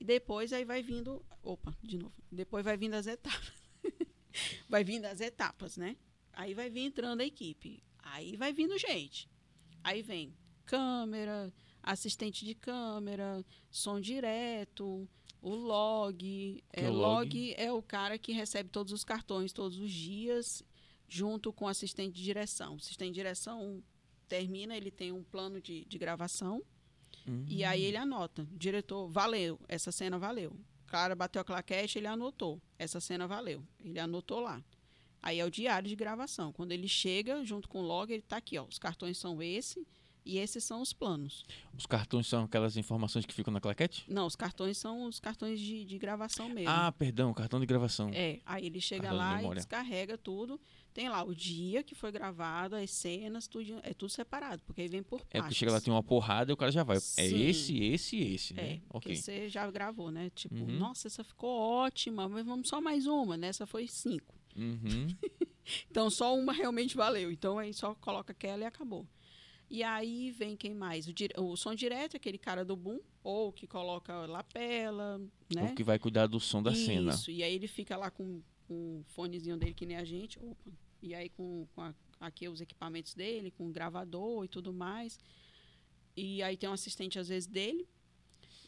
E 0.00 0.04
depois 0.04 0.52
aí 0.52 0.64
vai 0.64 0.82
vindo. 0.82 1.24
Opa, 1.42 1.76
de 1.82 1.98
novo. 1.98 2.14
Depois 2.30 2.64
vai 2.64 2.76
vindo 2.76 2.94
as 2.94 3.06
etapas. 3.06 3.52
vai 4.68 4.82
vindo 4.82 5.04
as 5.04 5.20
etapas, 5.20 5.76
né? 5.76 5.96
Aí 6.32 6.54
vai 6.54 6.70
vir 6.70 6.86
entrando 6.86 7.20
a 7.20 7.24
equipe. 7.24 7.82
Aí 7.98 8.36
vai 8.36 8.52
vindo 8.52 8.78
gente. 8.78 9.28
Aí 9.82 10.02
vem 10.02 10.34
câmera, 10.64 11.52
assistente 11.82 12.44
de 12.44 12.54
câmera, 12.54 13.44
som 13.70 14.00
direto, 14.00 15.08
o 15.40 15.54
log. 15.54 16.64
É, 16.72 16.84
é 16.84 16.90
o 16.90 16.92
log? 16.92 17.38
log? 17.38 17.54
é 17.56 17.72
o 17.72 17.82
cara 17.82 18.18
que 18.18 18.32
recebe 18.32 18.70
todos 18.70 18.92
os 18.92 19.04
cartões 19.04 19.52
todos 19.52 19.78
os 19.78 19.92
dias, 19.92 20.62
junto 21.06 21.52
com 21.52 21.66
o 21.66 21.68
assistente 21.68 22.14
de 22.14 22.22
direção. 22.22 22.76
Assistente 22.76 23.10
de 23.10 23.20
direção 23.20 23.82
termina, 24.24 24.76
ele 24.76 24.90
tem 24.90 25.12
um 25.12 25.22
plano 25.22 25.60
de, 25.60 25.84
de 25.84 25.98
gravação. 25.98 26.62
Hum. 27.26 27.44
E 27.48 27.64
aí 27.64 27.82
ele 27.82 27.96
anota. 27.96 28.46
Diretor, 28.52 29.08
valeu, 29.08 29.58
essa 29.68 29.92
cena 29.92 30.18
valeu. 30.18 30.50
O 30.82 30.86
cara 30.86 31.14
bateu 31.14 31.40
a 31.40 31.44
claquete, 31.44 31.98
ele 31.98 32.06
anotou. 32.06 32.60
Essa 32.78 33.00
cena 33.00 33.26
valeu. 33.26 33.62
Ele 33.82 33.98
anotou 33.98 34.40
lá. 34.40 34.62
Aí 35.22 35.38
é 35.38 35.44
o 35.44 35.50
diário 35.50 35.88
de 35.88 35.96
gravação. 35.96 36.52
Quando 36.52 36.72
ele 36.72 36.86
chega, 36.86 37.42
junto 37.44 37.68
com 37.68 37.78
o 37.78 37.82
log, 37.82 38.12
ele 38.12 38.22
tá 38.22 38.36
aqui, 38.36 38.58
ó. 38.58 38.64
Os 38.64 38.78
cartões 38.78 39.16
são 39.16 39.42
esse 39.42 39.86
e 40.24 40.38
esses 40.38 40.64
são 40.64 40.80
os 40.80 40.92
planos. 40.92 41.44
Os 41.76 41.86
cartões 41.86 42.26
são 42.26 42.44
aquelas 42.44 42.76
informações 42.76 43.26
que 43.26 43.34
ficam 43.34 43.52
na 43.52 43.60
claquete? 43.60 44.04
Não, 44.08 44.26
os 44.26 44.34
cartões 44.36 44.78
são 44.78 45.04
os 45.04 45.20
cartões 45.20 45.60
de, 45.60 45.84
de 45.84 45.98
gravação 45.98 46.48
mesmo. 46.48 46.70
Ah, 46.70 46.92
perdão, 46.92 47.32
cartão 47.34 47.60
de 47.60 47.66
gravação. 47.66 48.10
É, 48.12 48.40
aí 48.44 48.66
ele 48.66 48.80
chega 48.80 49.08
Cartão 49.08 49.18
lá 49.18 49.42
e 49.42 49.54
descarrega 49.54 50.16
tudo. 50.16 50.60
Tem 50.94 51.08
lá 51.08 51.24
o 51.24 51.34
dia 51.34 51.82
que 51.82 51.92
foi 51.94 52.12
gravado, 52.12 52.76
as 52.76 52.88
cenas, 52.90 53.48
tudo, 53.48 53.80
é 53.82 53.92
tudo 53.92 54.08
separado, 54.10 54.62
porque 54.64 54.80
aí 54.80 54.88
vem 54.88 55.02
por 55.02 55.16
É 55.16 55.24
porque 55.24 55.38
partes. 55.40 55.56
chega 55.58 55.72
lá, 55.72 55.80
tem 55.80 55.92
uma 55.92 56.02
porrada 56.04 56.52
e 56.52 56.54
o 56.54 56.56
cara 56.56 56.70
já 56.70 56.84
vai. 56.84 56.96
É 56.98 57.00
Sim. 57.00 57.42
esse, 57.42 57.76
esse 57.82 58.16
e 58.16 58.34
esse, 58.36 58.54
né? 58.54 58.62
É, 58.74 58.80
porque 58.88 59.08
ok. 59.10 59.16
você 59.16 59.48
já 59.48 59.68
gravou, 59.70 60.10
né? 60.12 60.30
Tipo, 60.30 60.54
Uhum. 60.54 60.78
nossa, 60.78 61.08
essa 61.08 61.24
ficou 61.24 61.50
ótima, 61.50 62.28
mas 62.28 62.46
vamos 62.46 62.68
só 62.68 62.80
mais 62.80 63.06
uma. 63.06 63.36
Nessa 63.36 63.66
foi 63.66 63.86
cinco. 63.88 64.34
Uhum. 64.56 65.08
Então, 65.90 66.10
só 66.10 66.36
uma 66.36 66.52
realmente 66.52 66.94
valeu. 66.94 67.30
Então, 67.32 67.58
aí 67.58 67.72
só 67.72 67.94
coloca 67.94 68.32
aquela 68.32 68.62
e 68.62 68.66
acabou. 68.66 69.06
E 69.70 69.82
aí 69.82 70.30
vem 70.30 70.54
quem 70.58 70.74
mais? 70.74 71.08
O, 71.08 71.12
dire- 71.12 71.32
o 71.38 71.56
som 71.56 71.74
direto, 71.74 72.16
aquele 72.18 72.36
cara 72.36 72.62
do 72.66 72.76
boom, 72.76 73.00
ou 73.22 73.50
que 73.50 73.66
coloca 73.66 74.26
lapela, 74.26 75.18
né? 75.52 75.70
O 75.72 75.74
que 75.74 75.82
vai 75.82 75.98
cuidar 75.98 76.26
do 76.26 76.38
som 76.38 76.62
da 76.62 76.74
cena. 76.74 77.12
Isso, 77.14 77.30
e 77.30 77.42
aí 77.42 77.54
ele 77.54 77.66
fica 77.66 77.96
lá 77.96 78.10
com, 78.10 78.42
com 78.68 79.00
o 79.00 79.04
fonezinho 79.08 79.56
dele, 79.56 79.72
que 79.72 79.86
nem 79.86 79.96
a 79.96 80.04
gente. 80.04 80.38
Opa. 80.38 80.70
E 81.04 81.14
aí 81.14 81.28
com, 81.28 81.66
com 81.74 81.82
a- 81.82 81.94
aqui 82.18 82.48
os 82.48 82.60
equipamentos 82.62 83.14
dele, 83.14 83.50
com 83.50 83.68
o 83.68 83.72
gravador 83.72 84.44
e 84.44 84.48
tudo 84.48 84.72
mais. 84.72 85.18
E 86.16 86.42
aí 86.42 86.56
tem 86.56 86.68
um 86.68 86.72
assistente, 86.72 87.18
às 87.18 87.28
vezes, 87.28 87.46
dele. 87.46 87.86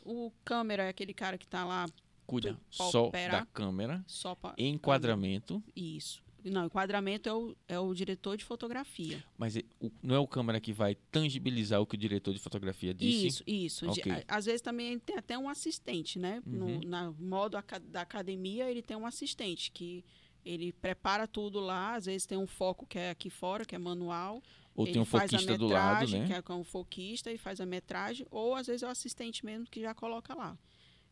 O 0.04 0.30
câmera 0.44 0.84
é 0.84 0.88
aquele 0.90 1.14
cara 1.14 1.38
que 1.38 1.46
tá 1.46 1.64
lá 1.64 1.86
Cuida 2.26 2.58
só 2.70 3.06
operar. 3.06 3.40
da 3.40 3.46
câmera, 3.46 4.04
só 4.06 4.34
pra... 4.34 4.54
enquadramento. 4.58 5.62
Isso. 5.74 6.22
Não, 6.44 6.66
enquadramento 6.66 7.28
é 7.28 7.32
o, 7.34 7.56
é 7.66 7.78
o 7.78 7.92
diretor 7.92 8.36
de 8.36 8.44
fotografia. 8.44 9.24
Mas 9.36 9.56
é- 9.56 9.64
o- 9.80 9.90
não 10.02 10.14
é 10.14 10.18
o 10.18 10.28
câmera 10.28 10.60
que 10.60 10.72
vai 10.72 10.94
tangibilizar 11.10 11.80
o 11.80 11.86
que 11.86 11.94
o 11.96 11.98
diretor 11.98 12.32
de 12.34 12.38
fotografia 12.38 12.92
disse? 12.94 13.26
Isso, 13.26 13.42
isso. 13.46 13.86
De- 13.90 14.00
Ok. 14.00 14.12
a- 14.12 14.24
Às 14.28 14.44
vezes 14.44 14.60
também 14.60 14.96
tem 14.98 15.16
até 15.16 15.36
um 15.38 15.48
assistente, 15.48 16.18
né? 16.20 16.40
No 16.46 16.66
Uhum. 16.66 16.80
na 16.84 17.10
modo 17.12 17.56
da 17.90 18.00
academia, 18.02 18.70
ele 18.70 18.82
tem 18.82 18.96
um 18.96 19.06
assistente 19.06 19.72
que 19.72 20.04
ele 20.46 20.72
prepara 20.72 21.26
tudo 21.26 21.58
lá. 21.58 21.96
Às 21.96 22.06
vezes 22.06 22.24
tem 22.24 22.38
um 22.38 22.46
foco 22.46 22.86
que 22.86 22.98
é 22.98 23.10
aqui 23.10 23.28
fora, 23.28 23.64
que 23.64 23.74
é 23.74 23.78
manual. 23.78 24.40
Ou 24.76 24.84
ele 24.84 24.92
tem 24.92 25.02
um 25.02 25.04
faz 25.04 25.24
a 25.24 25.38
foquista 25.38 25.58
do 25.58 25.66
lado, 25.66 26.00
metragem, 26.00 26.20
né? 26.20 26.26
Que 26.28 26.32
é 26.34 26.42
com 26.42 26.60
o 26.60 26.64
foquista 26.64 27.32
e 27.32 27.36
faz 27.36 27.60
a 27.60 27.66
metragem. 27.66 28.26
Ou 28.30 28.54
às 28.54 28.68
vezes 28.68 28.84
é 28.84 28.86
o 28.86 28.90
assistente 28.90 29.44
mesmo 29.44 29.66
que 29.66 29.80
já 29.80 29.92
coloca 29.92 30.34
lá. 30.34 30.56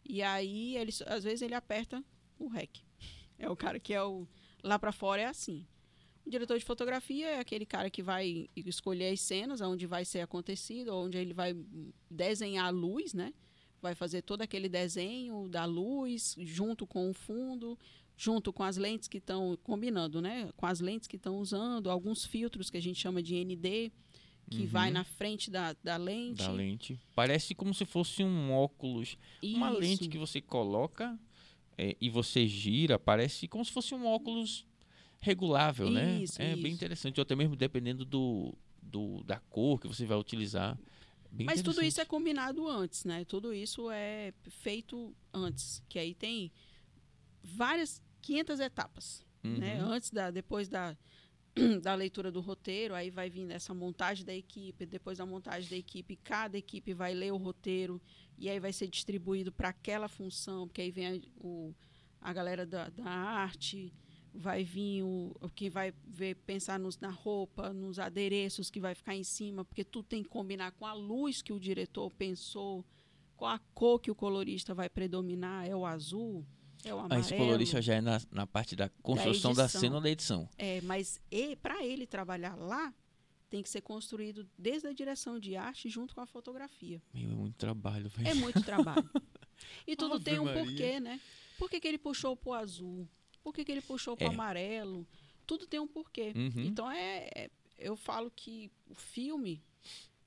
E 0.04 0.22
aí, 0.22 0.76
ele, 0.76 0.92
às 1.06 1.24
vezes 1.24 1.42
ele 1.42 1.54
aperta 1.54 2.02
o 2.38 2.48
REC. 2.48 2.80
É 3.36 3.50
o 3.50 3.56
cara 3.56 3.80
que 3.80 3.92
é 3.92 4.00
o... 4.00 4.28
Lá 4.62 4.78
para 4.78 4.92
fora 4.92 5.22
é 5.22 5.26
assim. 5.26 5.66
O 6.24 6.30
diretor 6.30 6.56
de 6.56 6.64
fotografia 6.64 7.30
é 7.30 7.40
aquele 7.40 7.66
cara 7.66 7.90
que 7.90 8.00
vai 8.00 8.48
escolher 8.54 9.12
as 9.12 9.20
cenas 9.20 9.60
onde 9.60 9.88
vai 9.88 10.04
ser 10.04 10.20
acontecido, 10.20 10.94
onde 10.94 11.18
ele 11.18 11.34
vai 11.34 11.52
desenhar 12.08 12.66
a 12.66 12.70
luz, 12.70 13.12
né? 13.12 13.34
Vai 13.82 13.96
fazer 13.96 14.22
todo 14.22 14.42
aquele 14.42 14.68
desenho 14.68 15.48
da 15.48 15.64
luz 15.64 16.36
junto 16.38 16.86
com 16.86 17.10
o 17.10 17.12
fundo, 17.12 17.76
junto 18.16 18.52
com 18.52 18.62
as 18.62 18.76
lentes 18.76 19.08
que 19.08 19.18
estão 19.18 19.56
combinando, 19.62 20.20
né? 20.22 20.50
Com 20.56 20.66
as 20.66 20.80
lentes 20.80 21.08
que 21.08 21.16
estão 21.16 21.38
usando, 21.38 21.90
alguns 21.90 22.24
filtros 22.24 22.70
que 22.70 22.76
a 22.76 22.82
gente 22.82 23.00
chama 23.00 23.22
de 23.22 23.34
ND, 23.34 23.90
que 24.50 24.62
Uhum. 24.62 24.66
vai 24.68 24.90
na 24.90 25.04
frente 25.04 25.50
da, 25.50 25.74
da 25.82 25.96
lente. 25.96 26.38
Da 26.38 26.50
lente. 26.50 27.00
Parece 27.14 27.54
como 27.54 27.72
se 27.74 27.84
fosse 27.84 28.22
um 28.22 28.52
óculos. 28.52 29.16
Uma 29.42 29.70
Isso. 29.70 29.80
lente 29.80 30.08
que 30.08 30.18
você 30.18 30.40
coloca 30.40 31.18
é, 31.78 31.96
e 32.00 32.08
você 32.10 32.46
gira, 32.46 32.98
parece 32.98 33.48
como 33.48 33.64
se 33.64 33.72
fosse 33.72 33.94
um 33.94 34.06
óculos 34.06 34.64
regulável, 35.18 35.90
né? 35.90 36.22
Isso, 36.22 36.40
É 36.40 36.54
bem 36.54 36.66
isso. 36.66 36.74
interessante. 36.76 37.18
Ou 37.18 37.22
até 37.22 37.34
mesmo 37.34 37.56
dependendo 37.56 38.04
do, 38.04 38.54
do, 38.82 39.24
da 39.24 39.40
cor 39.40 39.80
que 39.80 39.88
você 39.88 40.04
vai 40.04 40.18
utilizar. 40.18 40.78
Bem 41.32 41.46
Mas 41.46 41.62
tudo 41.62 41.82
isso 41.82 42.00
é 42.00 42.04
combinado 42.04 42.68
antes, 42.68 43.04
né? 43.04 43.24
Tudo 43.24 43.52
isso 43.52 43.90
é 43.90 44.32
feito 44.50 45.12
antes, 45.32 45.82
que 45.88 45.98
aí 45.98 46.14
tem 46.14 46.52
várias 47.42 48.00
500 48.24 48.60
etapas, 48.60 49.26
né? 49.42 49.82
Uhum. 49.82 49.90
Antes 49.90 50.10
da 50.10 50.30
depois 50.30 50.68
da 50.68 50.96
da 51.82 51.94
leitura 51.94 52.32
do 52.32 52.40
roteiro, 52.40 52.94
aí 52.94 53.10
vai 53.10 53.28
vir 53.28 53.50
essa 53.50 53.74
montagem 53.74 54.24
da 54.24 54.34
equipe, 54.34 54.86
depois 54.86 55.18
da 55.18 55.26
montagem 55.26 55.68
da 55.70 55.76
equipe, 55.76 56.16
cada 56.16 56.56
equipe 56.56 56.94
vai 56.94 57.14
ler 57.14 57.32
o 57.32 57.36
roteiro 57.36 58.00
e 58.38 58.48
aí 58.48 58.58
vai 58.58 58.72
ser 58.72 58.88
distribuído 58.88 59.52
para 59.52 59.68
aquela 59.68 60.08
função, 60.08 60.66
porque 60.66 60.80
aí 60.80 60.90
vem 60.90 61.06
a, 61.06 61.20
o, 61.36 61.74
a 62.20 62.32
galera 62.32 62.66
da, 62.66 62.88
da 62.88 63.04
arte, 63.04 63.92
vai 64.32 64.64
vir 64.64 65.02
o, 65.04 65.36
o 65.40 65.48
que 65.48 65.70
vai 65.70 65.92
ver, 66.04 66.34
pensar 66.46 66.78
nos, 66.78 66.98
na 66.98 67.10
roupa, 67.10 67.72
nos 67.72 67.98
adereços 68.00 68.70
que 68.70 68.80
vai 68.80 68.94
ficar 68.94 69.14
em 69.14 69.22
cima, 69.22 69.64
porque 69.64 69.84
tudo 69.84 70.08
tem 70.08 70.22
que 70.22 70.28
combinar 70.28 70.72
com 70.72 70.86
a 70.86 70.92
luz 70.92 71.40
que 71.40 71.52
o 71.52 71.60
diretor 71.60 72.10
pensou, 72.10 72.84
com 73.36 73.46
a 73.46 73.58
cor 73.74 74.00
que 74.00 74.10
o 74.10 74.14
colorista 74.14 74.74
vai 74.74 74.88
predominar, 74.88 75.68
é 75.68 75.76
o 75.76 75.86
azul, 75.86 76.44
é 76.88 76.94
o 76.94 76.98
amarelo. 76.98 77.20
esse 77.20 77.36
colorista 77.36 77.82
já 77.82 77.94
é 77.94 78.00
na, 78.00 78.20
na 78.30 78.46
parte 78.46 78.74
da 78.76 78.88
construção 79.02 79.52
da, 79.54 79.64
edição. 79.64 79.80
cena 79.80 79.96
ou 79.96 80.00
da 80.00 80.10
edição. 80.10 80.48
É, 80.58 80.80
mas 80.82 81.20
para 81.62 81.84
ele 81.84 82.06
trabalhar 82.06 82.54
lá, 82.56 82.92
tem 83.50 83.62
que 83.62 83.68
ser 83.68 83.80
construído 83.82 84.48
desde 84.58 84.88
a 84.88 84.92
direção 84.92 85.38
de 85.38 85.54
arte 85.56 85.88
junto 85.88 86.14
com 86.14 86.20
a 86.20 86.26
fotografia. 86.26 87.00
Meu, 87.12 87.30
é 87.30 87.34
muito 87.34 87.56
trabalho, 87.56 88.08
velho. 88.08 88.28
É 88.28 88.34
muito 88.34 88.62
trabalho. 88.62 89.08
E 89.86 89.94
tudo 89.94 90.14
Ave 90.14 90.24
tem 90.24 90.38
um 90.40 90.44
Maria. 90.46 90.64
porquê, 90.64 90.98
né? 90.98 91.20
Por 91.56 91.70
que, 91.70 91.78
que 91.80 91.86
ele 91.86 91.96
puxou 91.96 92.36
pro 92.36 92.52
azul? 92.54 93.08
Por 93.42 93.54
que, 93.54 93.64
que 93.64 93.70
ele 93.70 93.80
puxou 93.80 94.16
pro 94.16 94.26
É. 94.26 94.28
amarelo? 94.28 95.06
Tudo 95.46 95.64
tem 95.64 95.78
um 95.78 95.86
porquê. 95.86 96.32
Uhum. 96.34 96.64
Então 96.64 96.90
é, 96.90 97.28
é- 97.34 97.50
eu 97.78 97.94
falo 97.96 98.32
que 98.34 98.70
o 98.90 98.94
filme 98.96 99.62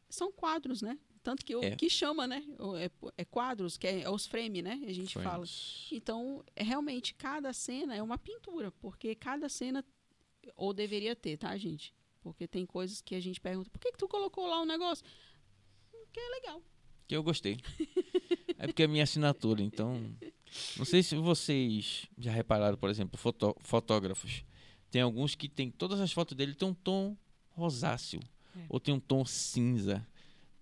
são 0.09 0.31
quadros, 0.31 0.81
né? 0.81 0.97
Tanto 1.27 1.43
que 1.43 1.53
o 1.57 1.61
É. 1.61 1.75
que 1.75 1.89
chama, 1.89 2.25
né? 2.25 2.41
É, 2.79 2.89
é 3.17 3.25
quadros, 3.25 3.75
que 3.77 3.85
é, 3.85 4.03
é 4.03 4.09
os 4.09 4.25
frames, 4.25 4.63
né? 4.63 4.79
A 4.87 4.93
gente 4.93 5.13
fala. 5.13 5.45
Friends. 5.45 5.89
Então, 5.91 6.41
é, 6.55 6.63
realmente, 6.63 7.13
cada 7.13 7.51
cena 7.51 7.93
é 7.93 8.01
uma 8.01 8.17
pintura, 8.17 8.71
porque 8.79 9.13
cada 9.13 9.49
cena, 9.49 9.83
ou 10.55 10.73
deveria 10.73 11.17
ter, 11.17 11.35
tá, 11.35 11.57
gente? 11.57 11.93
Porque 12.21 12.47
tem 12.47 12.65
coisas 12.65 13.01
que 13.01 13.13
a 13.13 13.19
gente 13.19 13.41
pergunta, 13.41 13.69
por 13.69 13.77
que, 13.77 13.91
que 13.91 13.97
tu 13.97 14.07
colocou 14.07 14.47
lá 14.47 14.61
um 14.61 14.65
negócio? 14.65 15.03
Porque 15.91 16.17
é 16.17 16.29
legal. 16.29 16.61
Que 17.05 17.13
eu 17.17 17.21
gostei. 17.21 17.57
é 18.57 18.65
porque 18.67 18.83
é 18.83 18.87
minha 18.87 19.03
assinatura, 19.03 19.61
então. 19.61 19.99
Não 20.77 20.85
sei 20.85 21.03
se 21.03 21.13
vocês 21.17 22.07
já 22.17 22.31
repararam, 22.31 22.77
por 22.77 22.89
exemplo, 22.89 23.17
fotó- 23.17 23.57
fotógrafos. 23.59 24.45
Tem 24.89 25.01
alguns 25.01 25.35
que 25.35 25.49
tem. 25.49 25.69
Todas 25.71 25.99
as 25.99 26.13
fotos 26.13 26.37
dele 26.37 26.55
tem 26.55 26.65
um 26.69 26.73
tom 26.73 27.17
rosáceo. 27.49 28.21
É. 28.55 28.65
Ou 28.69 28.79
tem 28.79 28.93
um 28.93 28.99
tom 28.99 29.25
cinza. 29.25 30.07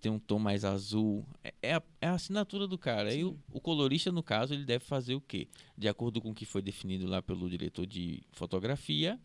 Tem 0.00 0.12
um 0.12 0.18
tom 0.18 0.38
mais 0.38 0.64
azul. 0.64 1.26
É, 1.42 1.54
é 1.62 1.74
a, 1.74 1.82
é 2.00 2.06
a 2.06 2.12
assinatura 2.14 2.66
do 2.66 2.78
cara. 2.78 3.10
Aí 3.10 3.24
o, 3.24 3.30
Sim. 3.30 3.38
o 3.50 3.60
colorista, 3.60 4.12
no 4.12 4.22
caso, 4.22 4.54
ele 4.54 4.64
deve 4.64 4.84
fazer 4.84 5.14
o 5.14 5.20
quê? 5.20 5.48
De 5.76 5.88
acordo 5.88 6.20
com 6.20 6.30
o 6.30 6.34
que 6.34 6.44
foi 6.44 6.62
definido 6.62 7.06
lá 7.06 7.22
pelo 7.22 7.48
diretor 7.48 7.86
de 7.86 8.22
fotografia, 8.32 9.18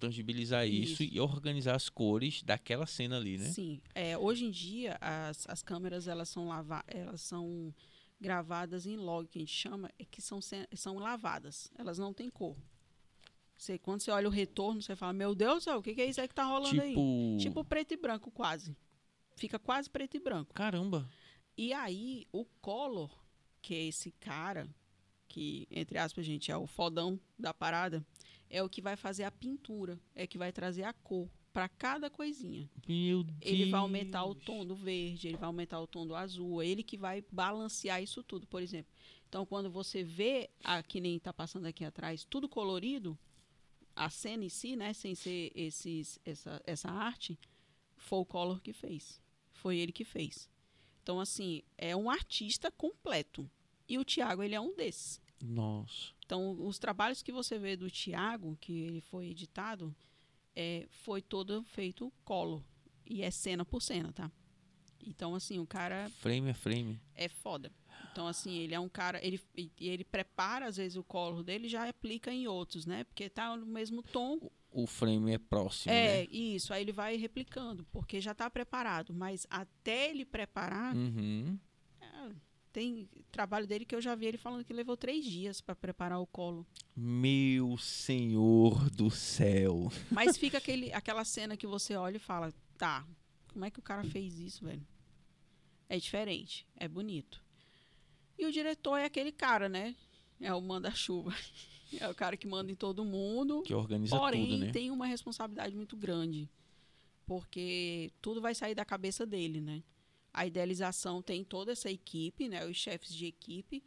tangibilizar 0.00 0.66
isso, 0.66 1.02
Isso. 1.02 1.14
e 1.14 1.20
organizar 1.20 1.76
as 1.76 1.88
cores 1.88 2.42
daquela 2.42 2.86
cena 2.86 3.18
ali, 3.18 3.36
né? 3.36 3.44
Sim. 3.50 3.80
É, 3.94 4.16
hoje 4.16 4.46
em 4.46 4.50
dia, 4.50 4.96
as, 5.00 5.46
as 5.48 5.62
câmeras, 5.62 6.08
elas 6.08 6.28
são, 6.28 6.48
lava 6.48 6.82
elas 6.88 7.20
são 7.20 7.72
gravadas 8.18 8.86
em 8.86 8.96
log, 8.96 9.28
que 9.28 9.38
a 9.38 9.40
gente 9.40 9.52
chama, 9.54 9.90
é 9.98 10.04
que 10.04 10.20
são, 10.20 10.40
são 10.74 10.98
lavadas. 10.98 11.70
Elas 11.78 11.98
não 11.98 12.12
têm 12.12 12.30
cor. 12.30 12.56
Você, 13.56 13.78
quando 13.78 14.00
você 14.00 14.10
olha 14.10 14.26
o 14.26 14.30
retorno, 14.30 14.80
você 14.80 14.96
fala, 14.96 15.12
meu 15.12 15.34
Deus 15.34 15.66
o 15.66 15.82
que, 15.82 15.94
que 15.94 16.00
é 16.00 16.06
isso 16.06 16.20
aí 16.20 16.26
que 16.26 16.34
tá 16.34 16.44
rolando 16.44 16.80
aí? 16.80 16.88
Tipo. 16.88 17.36
Tipo 17.38 17.64
preto 17.64 17.92
e 17.92 17.96
branco, 17.96 18.30
quase. 18.30 18.74
Fica 19.40 19.58
quase 19.58 19.88
preto 19.88 20.18
e 20.18 20.20
branco. 20.20 20.52
Caramba. 20.52 21.08
E 21.56 21.72
aí, 21.72 22.26
o 22.30 22.44
Collor, 22.60 23.10
que 23.62 23.74
é 23.74 23.86
esse 23.86 24.10
cara, 24.20 24.68
que, 25.26 25.66
entre 25.70 25.96
aspas, 25.96 26.26
gente, 26.26 26.52
é 26.52 26.56
o 26.58 26.66
fodão 26.66 27.18
da 27.38 27.54
parada, 27.54 28.06
é 28.50 28.62
o 28.62 28.68
que 28.68 28.82
vai 28.82 28.96
fazer 28.96 29.24
a 29.24 29.30
pintura, 29.30 29.98
é 30.14 30.26
que 30.26 30.36
vai 30.36 30.52
trazer 30.52 30.82
a 30.82 30.92
cor 30.92 31.26
para 31.54 31.70
cada 31.70 32.10
coisinha. 32.10 32.68
Meu 32.86 33.24
Deus. 33.24 33.38
Ele 33.40 33.70
vai 33.70 33.80
aumentar 33.80 34.26
o 34.26 34.34
tom 34.34 34.66
do 34.66 34.76
verde, 34.76 35.28
ele 35.28 35.38
vai 35.38 35.46
aumentar 35.46 35.80
o 35.80 35.86
tom 35.86 36.06
do 36.06 36.14
azul, 36.14 36.60
é 36.60 36.66
ele 36.66 36.82
que 36.82 36.98
vai 36.98 37.24
balancear 37.32 38.02
isso 38.02 38.22
tudo, 38.22 38.46
por 38.46 38.60
exemplo. 38.60 38.92
Então, 39.26 39.46
quando 39.46 39.70
você 39.70 40.04
vê, 40.04 40.50
a, 40.62 40.82
que 40.82 41.00
nem 41.00 41.16
está 41.16 41.32
passando 41.32 41.64
aqui 41.64 41.82
atrás, 41.82 42.26
tudo 42.28 42.46
colorido, 42.46 43.18
a 43.96 44.10
cena 44.10 44.44
em 44.44 44.50
si, 44.50 44.76
né, 44.76 44.92
sem 44.92 45.14
ser 45.14 45.50
esses, 45.54 46.20
essa, 46.26 46.62
essa 46.66 46.90
arte, 46.90 47.38
foi 47.96 48.18
o 48.18 48.26
Collor 48.26 48.60
que 48.60 48.74
fez. 48.74 49.18
Foi 49.60 49.78
ele 49.78 49.92
que 49.92 50.04
fez. 50.04 50.48
Então, 51.02 51.20
assim, 51.20 51.62
é 51.76 51.94
um 51.94 52.10
artista 52.10 52.70
completo. 52.70 53.48
E 53.88 53.98
o 53.98 54.04
Tiago, 54.04 54.42
ele 54.42 54.54
é 54.54 54.60
um 54.60 54.74
desses. 54.74 55.20
Nossa. 55.40 56.12
Então, 56.24 56.52
os 56.66 56.78
trabalhos 56.78 57.22
que 57.22 57.32
você 57.32 57.58
vê 57.58 57.76
do 57.76 57.90
Tiago, 57.90 58.56
que 58.60 58.72
ele 58.80 59.00
foi 59.00 59.28
editado, 59.28 59.94
é, 60.54 60.86
foi 60.88 61.20
todo 61.20 61.62
feito 61.64 62.12
colo. 62.24 62.64
E 63.04 63.22
é 63.22 63.30
cena 63.30 63.64
por 63.64 63.82
cena, 63.82 64.12
tá? 64.12 64.30
Então, 65.04 65.34
assim, 65.34 65.58
o 65.58 65.66
cara 65.66 66.08
Frame 66.20 66.50
a 66.50 66.54
frame. 66.54 67.00
é 67.14 67.28
foda. 67.28 67.72
Então, 68.12 68.26
assim, 68.26 68.58
ele 68.58 68.74
é 68.74 68.80
um 68.80 68.88
cara. 68.88 69.24
Ele, 69.24 69.40
ele 69.78 70.04
prepara, 70.04 70.66
às 70.66 70.76
vezes, 70.76 70.96
o 70.96 71.02
colo 71.04 71.42
dele 71.42 71.66
e 71.66 71.70
já 71.70 71.88
aplica 71.88 72.32
em 72.32 72.46
outros, 72.46 72.86
né? 72.86 73.04
Porque 73.04 73.28
tá 73.28 73.56
no 73.56 73.66
mesmo 73.66 74.02
tom. 74.02 74.50
O 74.72 74.86
frame 74.86 75.32
é 75.32 75.38
próximo, 75.38 75.92
É, 75.92 76.18
né? 76.22 76.24
isso. 76.30 76.72
Aí 76.72 76.82
ele 76.82 76.92
vai 76.92 77.16
replicando, 77.16 77.84
porque 77.90 78.20
já 78.20 78.32
tá 78.34 78.48
preparado. 78.48 79.12
Mas 79.12 79.46
até 79.50 80.10
ele 80.10 80.24
preparar, 80.24 80.94
Uhum. 80.94 81.58
é, 82.00 82.30
tem 82.72 83.08
trabalho 83.32 83.66
dele 83.66 83.84
que 83.84 83.94
eu 83.94 84.00
já 84.00 84.14
vi 84.14 84.26
ele 84.26 84.38
falando 84.38 84.64
que 84.64 84.72
levou 84.72 84.96
três 84.96 85.24
dias 85.24 85.60
para 85.60 85.74
preparar 85.74 86.20
o 86.20 86.26
colo. 86.26 86.64
Meu 86.96 87.76
senhor 87.78 88.88
do 88.90 89.10
céu. 89.10 89.90
Mas 90.10 90.36
fica 90.36 90.58
aquele, 90.58 90.92
aquela 90.92 91.24
cena 91.24 91.56
que 91.56 91.66
você 91.66 91.96
olha 91.96 92.16
e 92.16 92.20
fala, 92.20 92.52
tá, 92.78 93.04
como 93.52 93.64
é 93.64 93.70
que 93.70 93.80
o 93.80 93.82
cara 93.82 94.04
fez 94.04 94.38
isso, 94.38 94.64
velho? 94.64 94.86
É 95.88 95.98
diferente, 95.98 96.64
é 96.76 96.86
bonito. 96.86 97.42
E 98.38 98.46
o 98.46 98.52
diretor 98.52 98.96
é 98.98 99.04
aquele 99.04 99.32
cara, 99.32 99.68
né? 99.68 99.96
É 100.40 100.54
o 100.54 100.60
manda-chuva. 100.60 101.34
É 101.98 102.08
o 102.08 102.14
cara 102.14 102.36
que 102.36 102.46
manda 102.46 102.70
em 102.70 102.74
todo 102.74 103.04
mundo. 103.04 103.62
Que 103.62 103.74
organiza 103.74 104.16
Porém, 104.16 104.46
tudo, 104.46 104.58
né? 104.58 104.72
tem 104.72 104.90
uma 104.90 105.06
responsabilidade 105.06 105.74
muito 105.74 105.96
grande. 105.96 106.48
Porque 107.26 108.12
tudo 108.20 108.40
vai 108.40 108.54
sair 108.54 108.74
da 108.74 108.84
cabeça 108.84 109.24
dele, 109.26 109.60
né? 109.60 109.82
A 110.32 110.46
idealização 110.46 111.22
tem 111.22 111.44
toda 111.44 111.72
essa 111.72 111.90
equipe, 111.90 112.48
né? 112.48 112.66
Os 112.66 112.76
chefes 112.76 113.12
de 113.14 113.26
equipe, 113.26 113.82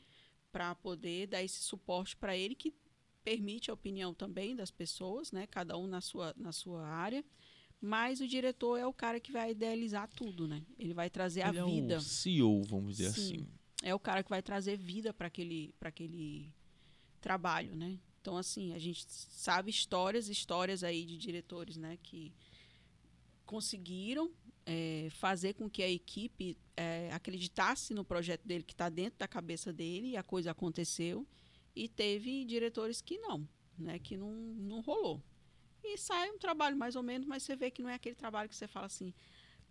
para 0.51 0.75
poder 0.75 1.27
dar 1.27 1.41
esse 1.41 1.61
suporte 1.63 2.15
para 2.15 2.35
ele, 2.35 2.55
que 2.55 2.73
permite 3.23 3.71
a 3.71 3.73
opinião 3.73 4.13
também 4.13 4.55
das 4.55 4.69
pessoas, 4.71 5.31
né? 5.31 5.47
Cada 5.47 5.77
um 5.77 5.87
na 5.87 6.01
sua, 6.01 6.33
na 6.37 6.51
sua 6.51 6.85
área. 6.85 7.23
Mas 7.81 8.21
o 8.21 8.27
diretor 8.27 8.77
é 8.77 8.85
o 8.87 8.93
cara 8.93 9.19
que 9.19 9.31
vai 9.31 9.51
idealizar 9.51 10.09
tudo, 10.09 10.47
né? 10.47 10.63
Ele 10.79 10.93
vai 10.93 11.09
trazer 11.09 11.41
Ele 11.47 11.59
a 11.59 11.61
é 11.61 11.65
vida. 11.65 11.97
o 11.97 12.01
CEO, 12.01 12.63
vamos 12.63 12.97
dizer 12.97 13.11
Sim. 13.11 13.21
assim. 13.21 13.47
É 13.81 13.93
o 13.93 13.99
cara 13.99 14.23
que 14.23 14.29
vai 14.29 14.41
trazer 14.41 14.77
vida 14.77 15.13
para 15.13 15.27
aquele, 15.27 15.73
para 15.77 15.89
aquele 15.89 16.49
trabalho, 17.23 17.73
né? 17.75 17.97
Então, 18.21 18.37
assim, 18.37 18.73
a 18.73 18.79
gente 18.79 19.05
sabe 19.09 19.69
histórias, 19.69 20.27
histórias 20.29 20.83
aí 20.83 21.05
de 21.05 21.17
diretores, 21.17 21.77
né, 21.77 21.97
que 22.03 22.33
conseguiram 23.45 24.31
é, 24.65 25.07
fazer 25.11 25.53
com 25.53 25.69
que 25.69 25.83
a 25.83 25.89
equipe 25.89 26.57
é, 26.75 27.09
acreditasse 27.11 27.93
no 27.93 28.05
projeto 28.05 28.45
dele, 28.45 28.63
que 28.63 28.73
está 28.73 28.89
dentro 28.89 29.19
da 29.19 29.27
cabeça 29.27 29.73
dele, 29.73 30.11
e 30.11 30.17
a 30.17 30.23
coisa 30.23 30.51
aconteceu. 30.51 31.27
E 31.75 31.89
teve 31.89 32.45
diretores 32.45 33.01
que 33.01 33.17
não, 33.17 33.47
né, 33.77 33.99
que 33.99 34.15
não, 34.15 34.31
não 34.31 34.79
rolou. 34.81 35.21
E 35.83 35.97
sai 35.97 36.29
um 36.29 36.37
trabalho 36.37 36.77
mais 36.77 36.95
ou 36.95 37.03
menos, 37.03 37.27
mas 37.27 37.43
você 37.43 37.55
vê 37.57 37.69
que 37.69 37.81
não 37.81 37.89
é 37.89 37.95
aquele 37.95 38.15
trabalho 38.15 38.47
que 38.47 38.55
você 38.55 38.69
fala 38.69 38.85
assim, 38.85 39.13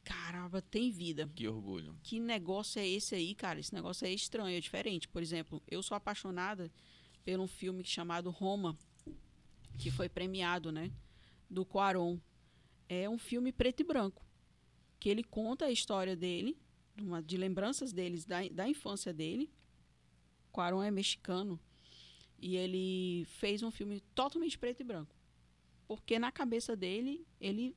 caramba, 0.05 0.61
tem 0.61 0.91
vida. 0.91 1.31
Que 1.35 1.49
orgulho. 1.49 1.97
Que 2.03 2.21
negócio 2.21 2.79
é 2.79 2.87
esse 2.87 3.15
aí, 3.15 3.35
cara? 3.35 3.61
Esse 3.61 3.73
negócio 3.73 4.07
é 4.07 4.13
estranho, 4.13 4.57
é 4.57 4.61
diferente. 4.61 5.09
Por 5.09 5.23
exemplo, 5.23 5.63
eu 5.71 5.83
sou 5.83 5.97
apaixonada 5.97 6.71
por 7.25 7.39
um 7.39 7.47
filme 7.47 7.85
chamado 7.85 8.31
Roma, 8.31 8.77
que 9.79 9.91
foi 9.91 10.09
premiado, 10.09 10.71
né? 10.71 10.91
Do 11.49 11.65
Quaron. 11.65 12.19
É 12.89 13.09
um 13.09 13.19
filme 13.19 13.53
preto 13.53 13.81
e 13.81 13.85
branco, 13.85 14.23
que 15.01 15.09
ele 15.09 15.23
conta 15.23 15.67
a 15.67 15.71
história 15.71 16.15
dele, 16.15 16.59
uma, 17.01 17.23
de 17.23 17.37
lembranças 17.37 17.93
deles 17.93 18.25
da, 18.25 18.47
da 18.49 18.69
infância 18.69 19.13
dele. 19.13 19.51
Quaron 20.53 20.83
é 20.83 20.91
mexicano 20.91 21.59
e 22.39 22.57
ele 22.57 23.25
fez 23.25 23.63
um 23.63 23.71
filme 23.71 24.01
totalmente 24.15 24.59
preto 24.59 24.81
e 24.81 24.85
branco, 24.85 25.15
porque 25.87 26.19
na 26.19 26.31
cabeça 26.33 26.77
dele 26.77 27.27
ele 27.41 27.75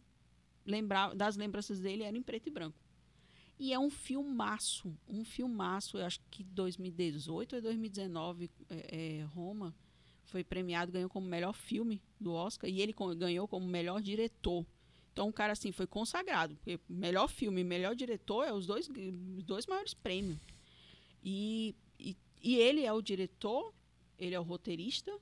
lembrava 0.65 1.15
das 1.15 1.37
lembranças 1.37 1.79
dele 1.79 2.03
era 2.03 2.17
em 2.17 2.23
preto 2.23 2.47
e 2.47 2.51
branco. 2.51 2.84
E 3.57 3.71
é 3.71 3.79
um 3.79 3.89
filmaço, 3.89 4.93
um 5.07 5.23
filmaço, 5.23 5.97
eu 5.97 6.05
acho 6.05 6.19
que 6.29 6.43
2018 6.43 7.55
ou 7.55 7.61
2019, 7.61 8.51
é, 8.69 9.19
é, 9.19 9.23
Roma 9.23 9.73
foi 10.25 10.43
premiado, 10.43 10.91
ganhou 10.91 11.09
como 11.09 11.25
melhor 11.25 11.53
filme 11.53 12.01
do 12.19 12.33
Oscar, 12.33 12.69
e 12.69 12.81
ele 12.81 12.93
ganhou 13.17 13.47
como 13.47 13.65
melhor 13.65 14.01
diretor. 14.01 14.65
Então, 15.13 15.29
o 15.29 15.33
cara, 15.33 15.53
assim, 15.53 15.71
foi 15.71 15.87
consagrado, 15.87 16.55
porque 16.57 16.77
melhor 16.89 17.29
filme 17.29 17.61
e 17.61 17.63
melhor 17.63 17.95
diretor 17.95 18.43
é 18.43 18.51
os 18.51 18.65
dois, 18.65 18.89
os 18.89 19.43
dois 19.43 19.65
maiores 19.65 19.93
prêmios. 19.93 20.37
E, 21.23 21.73
e, 21.97 22.17
e 22.41 22.55
ele 22.57 22.83
é 22.83 22.91
o 22.91 23.01
diretor, 23.01 23.73
ele 24.19 24.35
é 24.35 24.39
o 24.39 24.43
roteirista, 24.43 25.17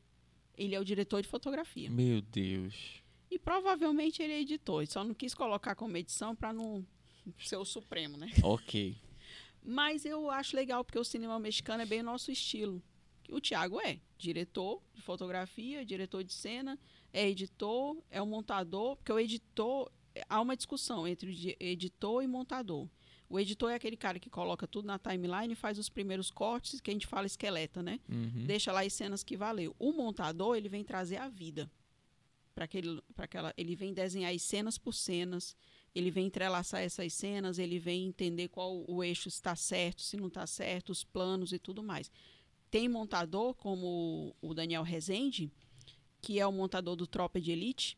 ele 0.57 0.73
é 0.73 0.79
o 0.79 0.83
diretor 0.83 1.21
de 1.21 1.27
fotografia. 1.27 1.91
Meu 1.91 2.21
Deus. 2.21 3.03
E 3.29 3.37
provavelmente 3.37 4.23
ele 4.23 4.33
é 4.33 4.41
editor, 4.41 4.81
ele 4.81 4.91
só 4.91 5.03
não 5.03 5.13
quis 5.13 5.35
colocar 5.35 5.75
como 5.75 5.95
edição 5.97 6.35
para 6.35 6.51
não 6.51 6.83
ser 7.39 7.57
o 7.57 7.65
supremo, 7.65 8.17
né? 8.17 8.31
Ok. 8.43 8.95
Mas 9.63 10.05
eu 10.05 10.29
acho 10.29 10.55
legal 10.55 10.83
porque 10.83 10.99
o 10.99 11.03
cinema 11.03 11.39
mexicano 11.39 11.81
é 11.81 11.85
bem 11.85 12.01
o 12.01 12.03
nosso 12.03 12.31
estilo. 12.31 12.81
O 13.29 13.39
Thiago 13.39 13.79
é 13.79 13.99
diretor 14.17 14.81
de 14.93 15.01
fotografia, 15.01 15.85
diretor 15.85 16.23
de 16.23 16.33
cena, 16.33 16.77
é 17.11 17.27
editor, 17.29 17.97
é 18.11 18.21
um 18.21 18.25
montador, 18.25 18.97
porque 18.97 19.11
o 19.11 19.19
editor 19.19 19.89
há 20.29 20.41
uma 20.41 20.55
discussão 20.55 21.07
entre 21.07 21.55
editor 21.59 22.23
e 22.23 22.27
montador. 22.27 22.87
O 23.29 23.39
editor 23.39 23.71
é 23.71 23.75
aquele 23.75 23.97
cara 23.97 24.19
que 24.19 24.29
coloca 24.29 24.67
tudo 24.67 24.85
na 24.85 24.99
timeline 24.99 25.53
e 25.53 25.55
faz 25.55 25.79
os 25.79 25.89
primeiros 25.89 26.29
cortes, 26.29 26.79
que 26.79 26.91
a 26.91 26.93
gente 26.93 27.07
fala 27.07 27.25
esqueleta, 27.25 27.81
né? 27.81 27.99
Uhum. 28.07 28.45
Deixa 28.45 28.71
lá 28.71 28.81
as 28.81 28.93
cenas 28.93 29.23
que 29.23 29.35
valeu. 29.35 29.75
O 29.79 29.91
montador, 29.91 30.55
ele 30.55 30.69
vem 30.69 30.83
trazer 30.83 31.17
a 31.17 31.29
vida 31.29 31.71
para 32.53 32.65
aquele 32.65 33.01
para 33.15 33.25
aquela 33.25 33.53
ele 33.57 33.75
vem 33.75 33.93
desenhar 33.93 34.31
as 34.31 34.43
cenas 34.43 34.77
por 34.77 34.93
cenas 34.93 35.57
ele 35.95 36.09
vem 36.09 36.25
entrelaçar 36.25 36.81
essas 36.81 37.13
cenas, 37.13 37.59
ele 37.59 37.77
vem 37.77 38.05
entender 38.07 38.47
qual 38.47 38.83
o 38.89 39.03
eixo 39.03 39.27
está 39.27 39.55
certo, 39.55 40.01
se 40.01 40.17
não 40.17 40.27
está 40.27 40.47
certo, 40.47 40.91
os 40.91 41.03
planos 41.03 41.53
e 41.53 41.59
tudo 41.59 41.83
mais. 41.83 42.11
Tem 42.71 42.89
montador 42.89 43.53
como 43.53 44.35
o 44.41 44.53
Daniel 44.53 44.81
Rezende, 44.81 45.51
que 46.21 46.39
é 46.39 46.47
o 46.47 46.51
montador 46.51 46.95
do 46.95 47.05
Tropa 47.05 47.39
de 47.39 47.51
Elite 47.51 47.97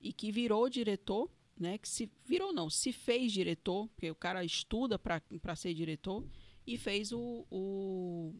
e 0.00 0.12
que 0.12 0.30
virou 0.30 0.68
diretor, 0.68 1.28
né? 1.58 1.78
Que 1.78 1.88
se 1.88 2.08
virou 2.24 2.52
não, 2.52 2.70
se 2.70 2.92
fez 2.92 3.32
diretor, 3.32 3.88
porque 3.88 4.10
o 4.10 4.14
cara 4.14 4.44
estuda 4.44 4.98
para 4.98 5.56
ser 5.56 5.74
diretor 5.74 6.24
e 6.64 6.76
fez 6.78 7.12
o 7.12 7.44
o, 7.50 8.34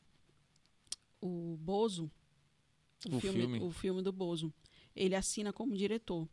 o 1.20 1.57
Bozo, 1.57 2.11
o, 3.11 3.16
O 3.16 3.20
filme, 3.20 3.41
filme. 3.41 3.61
o 3.61 3.70
filme 3.73 4.03
do 4.03 4.12
Bozo. 4.12 4.53
Ele 4.95 5.16
assina 5.16 5.53
como 5.53 5.74
diretor. 5.77 6.29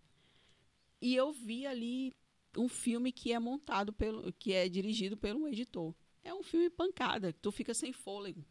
E 1.02 1.16
eu 1.16 1.32
vi 1.32 1.66
ali 1.66 2.14
um 2.58 2.68
filme 2.68 3.12
que 3.12 3.34
é 3.34 3.40
montado 3.40 3.94
pelo, 3.94 4.32
que 4.34 4.54
é 4.54 4.68
dirigido 4.68 5.16
pelo 5.18 5.48
editor. 5.48 5.94
É 6.24 6.34
um 6.34 6.44
filme 6.44 6.70
pancada, 6.70 7.32
que 7.32 7.40
tu 7.40 7.52
fica 7.52 7.74
sem 7.74 7.94
fôlego, 7.94 8.46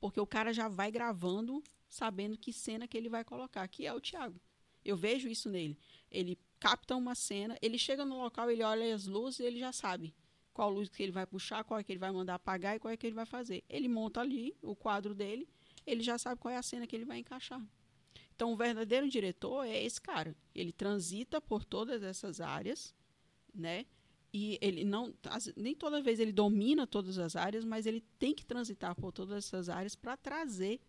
porque 0.00 0.20
o 0.20 0.26
cara 0.26 0.52
já 0.52 0.68
vai 0.68 0.90
gravando 0.90 1.62
sabendo 1.88 2.36
que 2.36 2.52
cena 2.52 2.88
que 2.88 2.96
ele 2.96 3.08
vai 3.08 3.24
colocar, 3.24 3.66
que 3.68 3.86
é 3.86 3.92
o 3.92 4.00
Thiago. 4.00 4.40
Eu 4.84 4.96
vejo 4.96 5.28
isso 5.28 5.48
nele. 5.48 5.78
Ele 6.10 6.38
capta 6.58 6.96
uma 6.96 7.14
cena, 7.14 7.56
ele 7.62 7.78
chega 7.78 8.04
no 8.04 8.18
local, 8.18 8.50
ele 8.50 8.62
olha 8.62 8.94
as 8.94 9.06
luzes, 9.06 9.40
ele 9.40 9.58
já 9.58 9.72
sabe 9.72 10.14
qual 10.52 10.70
luz 10.70 10.88
que 10.88 11.02
ele 11.02 11.12
vai 11.12 11.26
puxar, 11.26 11.64
qual 11.64 11.80
é 11.80 11.84
que 11.84 11.92
ele 11.92 11.98
vai 11.98 12.12
mandar 12.12 12.34
apagar 12.34 12.76
e 12.76 12.78
qual 12.78 12.92
é 12.92 12.96
que 12.96 13.06
ele 13.06 13.14
vai 13.14 13.26
fazer. 13.26 13.64
Ele 13.68 13.88
monta 13.88 14.20
ali 14.20 14.56
o 14.62 14.74
quadro 14.74 15.14
dele, 15.14 15.48
ele 15.86 16.02
já 16.02 16.16
sabe 16.16 16.40
qual 16.40 16.52
é 16.52 16.56
a 16.56 16.62
cena 16.62 16.86
que 16.86 16.94
ele 16.94 17.04
vai 17.04 17.18
encaixar. 17.18 17.60
Então, 18.34 18.52
o 18.52 18.56
verdadeiro 18.56 19.08
diretor 19.08 19.64
é 19.64 19.82
esse 19.82 20.00
cara. 20.00 20.34
Ele 20.54 20.72
transita 20.72 21.40
por 21.40 21.64
todas 21.64 22.02
essas 22.02 22.40
áreas, 22.40 22.94
né? 23.54 23.86
E 24.32 24.58
ele 24.60 24.84
não, 24.84 25.14
nem 25.56 25.74
toda 25.74 26.02
vez 26.02 26.18
ele 26.18 26.32
domina 26.32 26.86
todas 26.86 27.18
as 27.18 27.36
áreas, 27.36 27.64
mas 27.64 27.86
ele 27.86 28.00
tem 28.18 28.34
que 28.34 28.44
transitar 28.44 28.94
por 28.96 29.12
todas 29.12 29.36
essas 29.44 29.68
áreas 29.68 29.94
para 29.94 30.16
trazer 30.16 30.80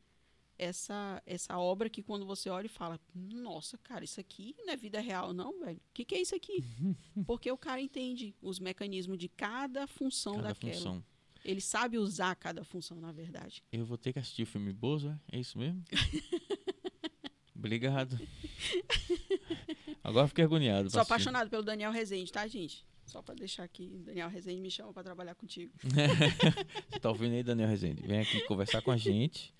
essa 0.58 1.22
essa 1.26 1.58
obra 1.60 1.90
que 1.90 2.02
quando 2.02 2.26
você 2.26 2.50
olha 2.50 2.66
e 2.66 2.70
fala, 2.70 3.00
nossa, 3.14 3.78
cara, 3.78 4.04
isso 4.04 4.20
aqui 4.20 4.56
não 4.66 4.74
é 4.74 4.78
vida 4.78 5.00
real, 5.00 5.32
não, 5.34 5.60
velho. 5.60 5.78
O 5.78 5.94
que, 5.94 6.04
que 6.06 6.16
é 6.16 6.22
isso 6.22 6.34
aqui? 6.34 6.64
Porque 7.28 7.52
o 7.52 7.58
cara 7.58 7.80
entende 7.80 8.34
os 8.42 8.58
mecanismos 8.60 9.18
de 9.18 9.28
cada 9.30 9.86
função 9.86 10.36
Cada 10.38 10.48
daquela. 10.50 10.74
função. 10.74 11.04
Ele 11.44 11.62
sabe 11.62 12.00
usar 12.00 12.36
cada 12.36 12.64
função, 12.64 13.00
na 13.00 13.12
verdade. 13.12 13.62
Eu 13.72 13.86
vou 13.86 13.98
ter 14.00 14.12
que 14.12 14.18
assistir 14.18 14.42
o 14.42 14.48
filme 14.48 14.74
Bozo, 14.74 15.10
é? 15.10 15.38
É 15.38 15.40
isso 15.40 15.60
mesmo? 15.60 15.84
Obrigado. 17.56 18.18
Agora 20.06 20.28
fiquei 20.28 20.46
agoniado. 20.46 20.92
Sou 20.92 21.02
apaixonado 21.02 21.50
pelo 21.50 21.64
Daniel 21.64 21.92
Rezende, 21.92 22.32
tá, 22.32 22.46
gente? 22.46 22.86
Só 23.08 23.24
para 23.24 23.34
deixar 23.34 23.64
aqui, 23.64 23.88
Daniel 24.06 24.30
Rezende 24.30 24.62
me 24.62 24.70
chama 24.70 24.94
para 24.94 25.04
trabalhar 25.04 25.34
contigo. 25.34 25.74
Você 25.82 27.00
tá 27.00 27.10
ouvindo 27.10 27.34
aí, 27.34 27.42
Daniel 27.42 27.68
Rezende? 27.68 28.04
Vem 28.06 28.20
aqui 28.20 28.42
conversar 28.42 28.84
com 28.84 28.92
a 28.92 28.98
gente 28.98 29.52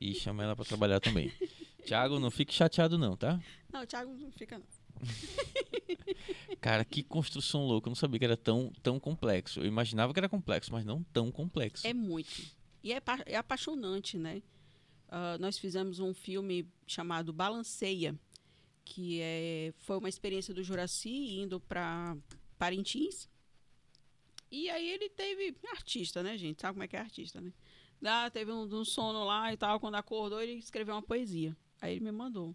e 0.00 0.12
chama 0.12 0.42
ela 0.42 0.56
pra 0.56 0.64
trabalhar 0.64 0.98
também. 0.98 1.32
Thiago, 1.84 2.18
não 2.18 2.32
fique 2.32 2.52
chateado 2.52 2.98
não, 2.98 3.16
tá? 3.16 3.40
Não, 3.72 3.82
o 3.82 3.86
Thiago 3.86 4.12
não 4.12 4.32
fica 4.32 4.58
não. 4.58 4.66
Cara, 6.60 6.84
que 6.84 7.04
construção 7.04 7.64
louca. 7.64 7.86
Eu 7.86 7.90
não 7.90 7.96
sabia 7.96 8.18
que 8.18 8.24
era 8.24 8.36
tão, 8.36 8.72
tão 8.82 8.98
complexo. 8.98 9.60
Eu 9.60 9.66
imaginava 9.66 10.12
que 10.12 10.18
era 10.18 10.28
complexo, 10.28 10.72
mas 10.72 10.84
não 10.84 11.04
tão 11.12 11.30
complexo. 11.30 11.86
É 11.86 11.94
muito. 11.94 12.42
E 12.82 12.92
é, 12.92 13.00
é 13.26 13.36
apaixonante, 13.36 14.18
né? 14.18 14.42
Ah, 15.08 15.36
nós 15.38 15.58
fizemos 15.58 16.00
um 16.00 16.12
filme 16.12 16.68
chamado 16.86 17.32
Balanceia, 17.32 18.18
que 18.86 19.20
é, 19.20 19.74
foi 19.78 19.98
uma 19.98 20.08
experiência 20.08 20.54
do 20.54 20.62
Juraci 20.62 21.40
indo 21.40 21.58
para 21.58 22.16
Parintins. 22.56 23.28
E 24.48 24.70
aí 24.70 24.88
ele 24.88 25.10
teve 25.10 25.56
artista, 25.72 26.22
né, 26.22 26.38
gente? 26.38 26.62
Sabe 26.62 26.74
como 26.74 26.84
é 26.84 26.88
que 26.88 26.96
é 26.96 27.00
artista, 27.00 27.40
né? 27.40 27.52
Lá, 28.00 28.30
teve 28.30 28.52
um, 28.52 28.62
um 28.62 28.84
sono 28.84 29.24
lá 29.24 29.52
e 29.52 29.56
tal. 29.56 29.80
Quando 29.80 29.96
acordou, 29.96 30.40
ele 30.40 30.52
escreveu 30.52 30.94
uma 30.94 31.02
poesia. 31.02 31.54
Aí 31.82 31.96
ele 31.96 32.04
me 32.04 32.12
mandou. 32.12 32.54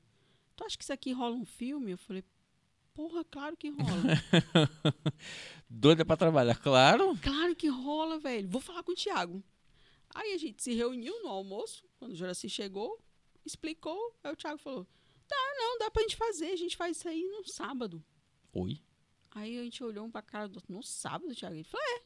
Tu 0.55 0.63
acha 0.63 0.77
que 0.77 0.83
isso 0.83 0.93
aqui 0.93 1.11
rola 1.11 1.35
um 1.35 1.45
filme? 1.45 1.91
Eu 1.91 1.97
falei, 1.97 2.23
porra, 2.93 3.25
claro 3.25 3.57
que 3.57 3.69
rola. 3.69 4.03
Doida 5.69 6.05
pra 6.05 6.15
trabalhar, 6.15 6.55
claro. 6.55 7.17
Claro 7.21 7.53
que 7.55 7.67
rola, 7.67 8.19
velho. 8.19 8.47
Vou 8.47 8.61
falar 8.61 8.83
com 8.83 8.93
o 8.93 8.95
Thiago. 8.95 9.43
Aí 10.15 10.33
a 10.33 10.37
gente 10.37 10.63
se 10.63 10.73
reuniu 10.73 11.21
no 11.23 11.29
almoço, 11.29 11.83
quando 11.99 12.13
o 12.13 12.15
Juraci 12.15 12.49
chegou, 12.49 12.97
explicou. 13.45 14.15
Aí 14.23 14.31
o 14.31 14.35
Thiago 14.35 14.57
falou: 14.57 14.87
não, 15.71 15.77
dá 15.77 15.91
pra 15.91 16.01
gente 16.01 16.15
fazer. 16.15 16.51
A 16.51 16.55
gente 16.55 16.75
faz 16.75 16.97
isso 16.97 17.07
aí 17.07 17.23
no 17.27 17.45
sábado. 17.47 18.03
Oi? 18.53 18.81
Aí 19.31 19.57
a 19.57 19.63
gente 19.63 19.83
olhou 19.83 20.05
um 20.05 20.11
pra 20.11 20.21
cara 20.21 20.47
do 20.47 20.55
outro: 20.55 20.73
No 20.73 20.83
sábado, 20.83 21.33
Thiago? 21.33 21.55
Ele 21.55 21.63
falou: 21.63 21.85
É. 21.85 22.03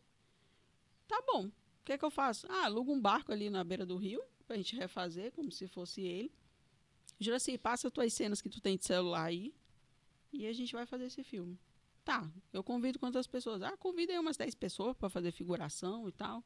Tá 1.08 1.22
bom. 1.26 1.48
O 1.48 1.52
que 1.84 1.94
é 1.94 1.98
que 1.98 2.06
eu 2.06 2.12
faço? 2.12 2.48
Ah, 2.50 2.66
aluga 2.66 2.92
um 2.92 3.00
barco 3.00 3.32
ali 3.32 3.50
na 3.50 3.64
beira 3.64 3.86
do 3.86 3.96
rio, 3.96 4.22
pra 4.48 4.58
gente 4.58 4.76
refazer, 4.76 5.32
como 5.32 5.52
se 5.52 5.68
fosse 5.68 6.02
ele. 6.02 6.32
Juraci, 7.20 7.58
passa 7.58 7.92
tuas 7.92 8.14
cenas 8.14 8.42
que 8.42 8.50
tu 8.50 8.60
tem 8.60 8.78
de 8.78 8.86
celular 8.86 9.26
aí. 9.26 9.54
E 10.34 10.48
a 10.48 10.54
gente 10.54 10.74
vai 10.74 10.86
fazer 10.86 11.06
esse 11.06 11.24
filme. 11.24 11.60
Tá, 12.04 12.30
eu 12.52 12.64
convido 12.64 13.00
quantas 13.00 13.26
pessoas? 13.26 13.62
Ah, 13.62 13.78
convida 13.78 14.12
aí 14.12 14.20
umas 14.20 14.38
10 14.38 14.54
pessoas 14.56 14.96
pra 14.98 15.10
fazer 15.10 15.32
figuração 15.32 16.08
e 16.10 16.12
tal. 16.12 16.44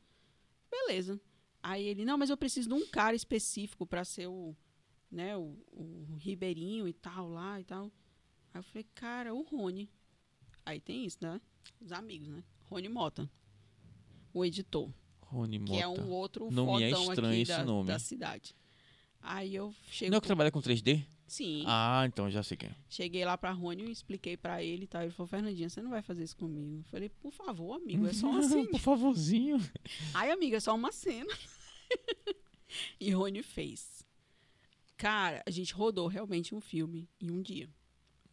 Beleza. 0.69 1.19
Aí 1.61 1.85
ele, 1.85 2.05
não, 2.05 2.17
mas 2.17 2.29
eu 2.29 2.37
preciso 2.37 2.69
de 2.69 2.75
um 2.75 2.85
cara 2.87 3.15
específico 3.15 3.85
pra 3.85 4.05
ser 4.05 4.27
o, 4.27 4.55
né, 5.11 5.35
o, 5.37 5.55
o 5.71 6.15
Ribeirinho 6.17 6.87
e 6.87 6.93
tal 6.93 7.29
lá 7.29 7.59
e 7.59 7.63
tal. 7.63 7.91
Aí 8.53 8.59
eu 8.59 8.63
falei, 8.63 8.85
cara, 8.95 9.33
o 9.33 9.41
Rony. 9.41 9.89
Aí 10.65 10.79
tem 10.79 11.05
isso, 11.05 11.17
né? 11.21 11.39
Os 11.81 11.91
amigos, 11.91 12.27
né? 12.27 12.43
Rony 12.69 12.89
Mota. 12.89 13.29
O 14.33 14.45
editor 14.45 14.91
Rony 15.21 15.59
Mota. 15.59 15.71
que 15.71 15.79
é 15.81 15.87
um 15.87 16.09
outro 16.09 16.51
Não 16.51 16.79
é 16.79 16.89
fodão 16.89 17.09
estranho 17.09 17.33
aqui 17.33 17.41
esse 17.41 17.51
da, 17.51 17.63
nome. 17.63 17.87
da 17.87 17.99
cidade. 17.99 18.55
Aí 19.21 19.55
eu 19.55 19.73
chego. 19.89 20.11
Não 20.11 20.17
é 20.17 20.21
que 20.21 20.27
trabalha 20.27 20.51
com 20.51 20.61
3D? 20.61 21.05
Sim. 21.27 21.63
Ah, 21.67 22.03
então 22.07 22.29
já 22.29 22.41
sei 22.41 22.57
quem 22.57 22.69
é. 22.69 22.75
Cheguei 22.89 23.23
lá 23.23 23.37
pra 23.37 23.51
Rony 23.51 23.85
e 23.85 23.91
expliquei 23.91 24.35
pra 24.35 24.63
ele 24.63 24.85
e 24.85 24.87
tal. 24.87 25.03
Ele 25.03 25.11
falou, 25.11 25.27
Fernandinha, 25.27 25.69
você 25.69 25.81
não 25.81 25.91
vai 25.91 26.01
fazer 26.01 26.23
isso 26.23 26.35
comigo. 26.35 26.77
Eu 26.79 26.83
falei, 26.85 27.09
por 27.09 27.31
favor, 27.31 27.75
amigo, 27.75 28.07
é 28.07 28.13
só 28.13 28.27
uma 28.29 28.41
cena. 28.47 28.67
Por 28.69 28.79
favorzinho. 28.79 29.59
Ai, 30.13 30.31
amiga, 30.31 30.57
é 30.57 30.59
só 30.59 30.73
uma 30.73 30.91
cena. 30.91 31.31
e 32.99 33.11
Rony 33.11 33.43
fez. 33.43 34.03
Cara, 34.99 35.41
a 35.45 35.49
gente 35.49 35.73
rodou 35.73 36.07
realmente 36.07 36.53
um 36.53 36.59
filme 36.59 37.09
em 37.21 37.31
um 37.31 37.41
dia. 37.41 37.69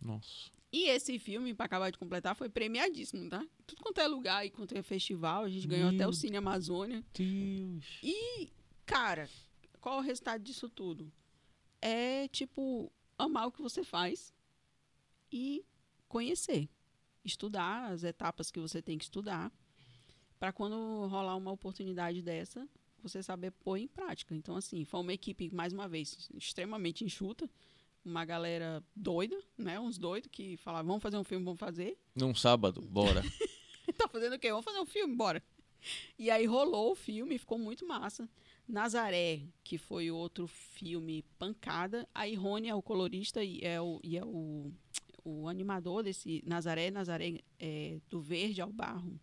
Nossa. 0.03 0.51
E 0.73 0.89
esse 0.89 1.17
filme, 1.17 1.55
pra 1.55 1.67
acabar 1.67 1.93
de 1.93 1.97
completar, 1.97 2.35
foi 2.35 2.49
premiadíssimo, 2.49 3.31
tá? 3.31 3.47
Tudo 3.65 3.81
quanto 3.85 4.01
é 4.01 4.07
lugar 4.09 4.45
e 4.45 4.51
quanto 4.51 4.77
é 4.77 4.83
festival, 4.83 5.45
a 5.45 5.49
gente 5.49 5.69
ganhou 5.69 5.91
até 5.91 5.99
Meu 5.99 6.09
o 6.09 6.13
Cine 6.13 6.37
Amazônia. 6.37 7.05
Deus. 7.15 8.01
E, 8.03 8.51
cara, 8.85 9.31
qual 9.81 9.99
é 9.99 9.99
o 10.01 10.05
resultado 10.05 10.43
disso 10.43 10.69
tudo? 10.69 11.11
É, 11.81 12.27
tipo, 12.29 12.93
amar 13.17 13.47
o 13.47 13.53
que 13.53 13.63
você 13.63 13.85
faz 13.85 14.35
e 15.31 15.65
conhecer. 16.09 16.69
Estudar 17.25 17.93
as 17.93 18.03
etapas 18.03 18.51
que 18.51 18.59
você 18.59 18.83
tem 18.83 18.99
que 18.99 19.05
estudar 19.05 19.53
para 20.37 20.53
quando 20.53 21.07
rolar 21.07 21.37
uma 21.37 21.53
oportunidade 21.53 22.21
dessa, 22.23 22.69
você 23.09 23.23
saber 23.23 23.51
pôr 23.53 23.77
em 23.77 23.89
prática. 23.89 24.35
Então, 24.35 24.57
assim, 24.57 24.85
foi 24.85 25.01
uma 25.01 25.13
equipe, 25.13 25.55
mais 25.55 25.73
uma 25.73 25.89
vez, 25.89 26.29
extremamente 26.35 27.05
enxuta. 27.05 27.49
Uma 28.05 28.25
galera 28.25 28.85
doida, 28.95 29.37
né? 29.59 29.81
Uns 29.81 29.99
doidos 29.99 30.31
que 30.31 30.57
falavam, 30.59 30.87
vamos 30.89 31.03
fazer 31.03 31.17
um 31.17 31.25
filme, 31.25 31.45
vamos 31.45 31.59
fazer. 31.59 31.99
Num 32.15 32.35
sábado, 32.35 32.81
bora. 32.83 33.23
tá 33.99 34.07
fazendo 34.09 34.37
o 34.37 34.39
quê? 34.39 34.51
Vamos 34.51 34.65
fazer 34.65 34.79
um 34.79 34.87
filme, 34.87 35.15
bora. 35.17 35.43
E 36.19 36.31
aí 36.31 36.47
rolou 36.47 36.93
o 36.93 36.95
filme, 36.95 37.39
ficou 37.39 37.59
muito 37.59 37.87
massa. 37.87 38.29
Nazaré, 38.69 39.43
que 39.63 39.79
foi 39.79 40.11
outro 40.11 40.47
filme 40.47 41.23
pancada. 41.39 42.09
Aí 42.15 42.35
Rony 42.35 42.69
é 42.69 42.75
o 42.75 42.83
colorista 42.83 43.43
e 43.43 43.61
é 43.63 43.81
o, 43.81 44.01
e 44.03 44.17
é 44.17 44.25
o, 44.25 44.73
o 45.25 45.49
animador 45.49 46.03
desse 46.03 46.43
Nazaré. 46.45 46.91
Nazaré 46.91 47.41
é 47.59 48.01
do 48.11 48.21
verde 48.21 48.61
ao 48.61 48.73
barro. 48.73 49.19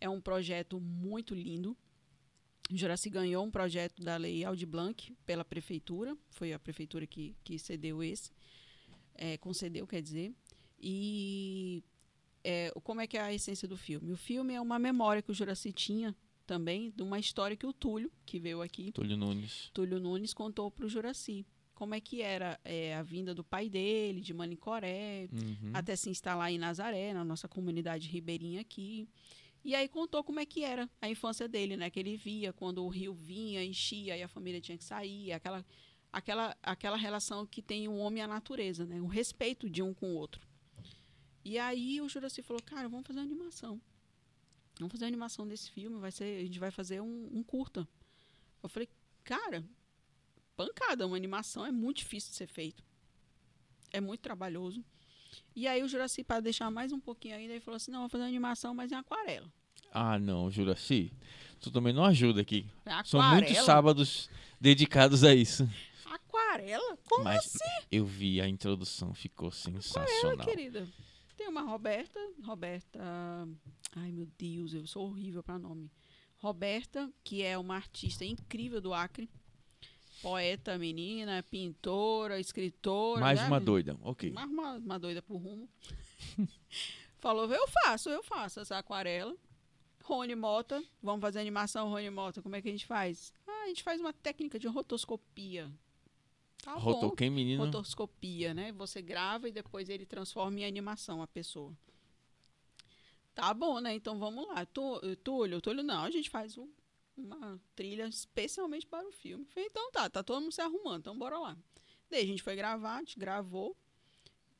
É 0.00 0.08
um 0.08 0.20
projeto 0.20 0.80
muito 0.80 1.34
lindo. 1.34 1.76
Juraci 2.76 3.08
ganhou 3.08 3.44
um 3.44 3.50
projeto 3.50 4.02
da 4.02 4.16
Lei 4.16 4.44
Aldi 4.44 4.66
Blanc 4.66 5.16
pela 5.24 5.44
prefeitura. 5.44 6.16
Foi 6.30 6.52
a 6.52 6.58
prefeitura 6.58 7.06
que, 7.06 7.34
que 7.42 7.58
cedeu 7.58 8.02
esse. 8.02 8.30
É, 9.14 9.36
concedeu, 9.38 9.86
quer 9.86 10.02
dizer. 10.02 10.32
E 10.80 11.82
é, 12.44 12.70
como 12.82 13.00
é 13.00 13.06
que 13.06 13.16
é 13.16 13.20
a 13.20 13.32
essência 13.32 13.66
do 13.66 13.76
filme? 13.76 14.12
O 14.12 14.16
filme 14.16 14.54
é 14.54 14.60
uma 14.60 14.78
memória 14.78 15.22
que 15.22 15.30
o 15.30 15.34
Juraci 15.34 15.72
tinha 15.72 16.14
também 16.46 16.90
de 16.96 17.02
uma 17.02 17.18
história 17.18 17.56
que 17.56 17.66
o 17.66 17.72
Túlio, 17.72 18.10
que 18.24 18.38
veio 18.38 18.62
aqui, 18.62 18.92
Túlio 18.92 19.16
Nunes. 19.16 19.70
Túlio 19.74 19.98
Nunes, 20.00 20.32
contou 20.32 20.70
para 20.70 20.86
o 20.86 20.88
Juraci. 20.88 21.44
Como 21.74 21.94
é 21.94 22.00
que 22.00 22.22
era 22.22 22.58
é, 22.64 22.94
a 22.96 23.02
vinda 23.02 23.34
do 23.34 23.44
pai 23.44 23.68
dele, 23.68 24.20
de 24.20 24.32
Manicoré, 24.34 25.28
Uhum. 25.32 25.70
até 25.74 25.94
se 25.94 26.10
instalar 26.10 26.50
em 26.50 26.58
Nazaré, 26.58 27.12
na 27.12 27.22
nossa 27.24 27.46
comunidade 27.46 28.08
ribeirinha 28.08 28.60
aqui. 28.60 29.08
E 29.64 29.74
aí 29.74 29.88
contou 29.88 30.22
como 30.24 30.40
é 30.40 30.46
que 30.46 30.64
era 30.64 30.88
a 31.00 31.08
infância 31.08 31.48
dele, 31.48 31.76
né? 31.76 31.90
Que 31.90 32.00
ele 32.00 32.16
via 32.16 32.52
quando 32.52 32.84
o 32.84 32.88
rio 32.88 33.14
vinha, 33.14 33.64
enchia 33.64 34.16
e 34.16 34.22
a 34.22 34.28
família 34.28 34.60
tinha 34.60 34.78
que 34.78 34.84
sair, 34.84 35.32
aquela 35.32 35.64
aquela 36.12 36.56
aquela 36.62 36.96
relação 36.96 37.46
que 37.46 37.60
tem 37.60 37.88
o 37.88 37.96
homem 37.96 38.22
a 38.22 38.28
natureza, 38.28 38.86
né? 38.86 39.00
O 39.00 39.06
respeito 39.06 39.68
de 39.68 39.82
um 39.82 39.92
com 39.92 40.06
o 40.06 40.14
outro. 40.14 40.46
E 41.44 41.58
aí 41.58 42.00
o 42.00 42.08
Juraci 42.08 42.42
falou: 42.42 42.62
"Cara, 42.62 42.88
vamos 42.88 43.06
fazer 43.06 43.20
uma 43.20 43.26
animação. 43.26 43.80
Vamos 44.78 44.92
fazer 44.92 45.04
uma 45.04 45.08
animação 45.08 45.46
desse 45.46 45.70
filme, 45.70 45.98
vai 45.98 46.12
ser, 46.12 46.40
a 46.40 46.44
gente 46.44 46.58
vai 46.58 46.70
fazer 46.70 47.00
um, 47.00 47.28
um 47.32 47.42
curta". 47.42 47.86
Eu 48.62 48.68
falei: 48.68 48.88
"Cara, 49.24 49.64
pancada, 50.56 51.06
uma 51.06 51.16
animação 51.16 51.64
é 51.66 51.72
muito 51.72 51.98
difícil 51.98 52.30
de 52.30 52.36
ser 52.36 52.46
feito. 52.48 52.82
É 53.92 54.00
muito 54.00 54.20
trabalhoso. 54.20 54.84
E 55.54 55.66
aí 55.66 55.82
o 55.82 55.88
Juraci, 55.88 56.22
para 56.22 56.40
deixar 56.40 56.70
mais 56.70 56.92
um 56.92 57.00
pouquinho 57.00 57.36
ainda, 57.36 57.52
ele 57.52 57.60
falou 57.60 57.76
assim, 57.76 57.90
não, 57.90 58.00
vou 58.00 58.08
fazer 58.08 58.24
uma 58.24 58.28
animação, 58.28 58.74
mas 58.74 58.92
em 58.92 58.94
aquarela. 58.94 59.52
Ah, 59.92 60.18
não, 60.18 60.50
Juraci. 60.50 61.12
Tu 61.60 61.70
também 61.70 61.92
não 61.92 62.04
ajuda 62.04 62.40
aqui. 62.40 62.66
Aquarela? 62.80 63.04
São 63.04 63.22
muitos 63.22 63.56
sábados 63.64 64.30
dedicados 64.60 65.24
a 65.24 65.34
isso. 65.34 65.68
Aquarela? 66.04 66.96
Como 67.08 67.24
Mas 67.24 67.46
assim, 67.46 67.86
eu 67.90 68.04
vi 68.04 68.40
a 68.40 68.48
introdução, 68.48 69.12
ficou 69.14 69.50
sensacional. 69.50 70.46
querida? 70.46 70.88
Tem 71.36 71.48
uma 71.48 71.62
Roberta, 71.62 72.18
Roberta... 72.44 73.00
Ai, 73.96 74.12
meu 74.12 74.28
Deus, 74.38 74.74
eu 74.74 74.86
sou 74.86 75.08
horrível 75.08 75.42
para 75.42 75.58
nome. 75.58 75.90
Roberta, 76.36 77.10
que 77.24 77.42
é 77.42 77.58
uma 77.58 77.74
artista 77.74 78.24
incrível 78.24 78.80
do 78.80 78.94
Acre. 78.94 79.28
Poeta, 80.22 80.76
menina, 80.76 81.42
pintora, 81.48 82.40
escritora. 82.40 83.20
Mais 83.20 83.40
né? 83.40 83.46
uma 83.46 83.60
doida, 83.60 83.96
ok. 84.02 84.30
Mais 84.32 84.50
uma, 84.50 84.72
uma 84.74 84.98
doida 84.98 85.22
pro 85.22 85.36
rumo. 85.36 85.68
Falou, 87.18 87.52
eu 87.52 87.68
faço, 87.68 88.08
eu 88.10 88.22
faço 88.22 88.60
essa 88.60 88.78
aquarela. 88.78 89.36
Rony 90.02 90.34
Mota, 90.34 90.82
vamos 91.02 91.20
fazer 91.20 91.38
animação, 91.40 91.90
Rony 91.90 92.08
Mota, 92.10 92.40
como 92.40 92.56
é 92.56 92.62
que 92.62 92.68
a 92.68 92.70
gente 92.72 92.86
faz? 92.86 93.32
Ah, 93.46 93.64
a 93.64 93.68
gente 93.68 93.82
faz 93.82 94.00
uma 94.00 94.12
técnica 94.12 94.58
de 94.58 94.66
rotoscopia. 94.66 95.70
Tá 96.64 96.74
bom. 96.74 96.80
Rotou 96.80 97.10
quem, 97.12 97.30
menino? 97.30 97.64
Rotoscopia, 97.64 98.54
né? 98.54 98.72
Você 98.72 99.02
grava 99.02 99.48
e 99.48 99.52
depois 99.52 99.88
ele 99.88 100.06
transforma 100.06 100.60
em 100.60 100.64
animação 100.64 101.22
a 101.22 101.26
pessoa. 101.26 101.72
Tá 103.34 103.52
bom, 103.54 103.78
né? 103.80 103.94
Então 103.94 104.18
vamos 104.18 104.48
lá. 104.48 104.66
Túlio, 104.66 105.60
Túlio, 105.60 105.82
não, 105.84 106.02
a 106.04 106.10
gente 106.10 106.30
faz 106.30 106.58
um- 106.58 106.68
uma 107.20 107.60
trilha 107.74 108.06
especialmente 108.06 108.86
para 108.86 109.06
o 109.06 109.12
filme. 109.12 109.44
Falei, 109.46 109.68
então 109.68 109.90
tá, 109.90 110.08
tá 110.08 110.22
todo 110.22 110.40
mundo 110.40 110.52
se 110.52 110.60
arrumando, 110.60 111.00
então 111.00 111.18
bora 111.18 111.38
lá. 111.38 111.56
Daí 112.10 112.22
a 112.22 112.26
gente 112.26 112.42
foi 112.42 112.56
gravar, 112.56 112.96
a 112.96 112.98
gente 113.00 113.18
gravou, 113.18 113.76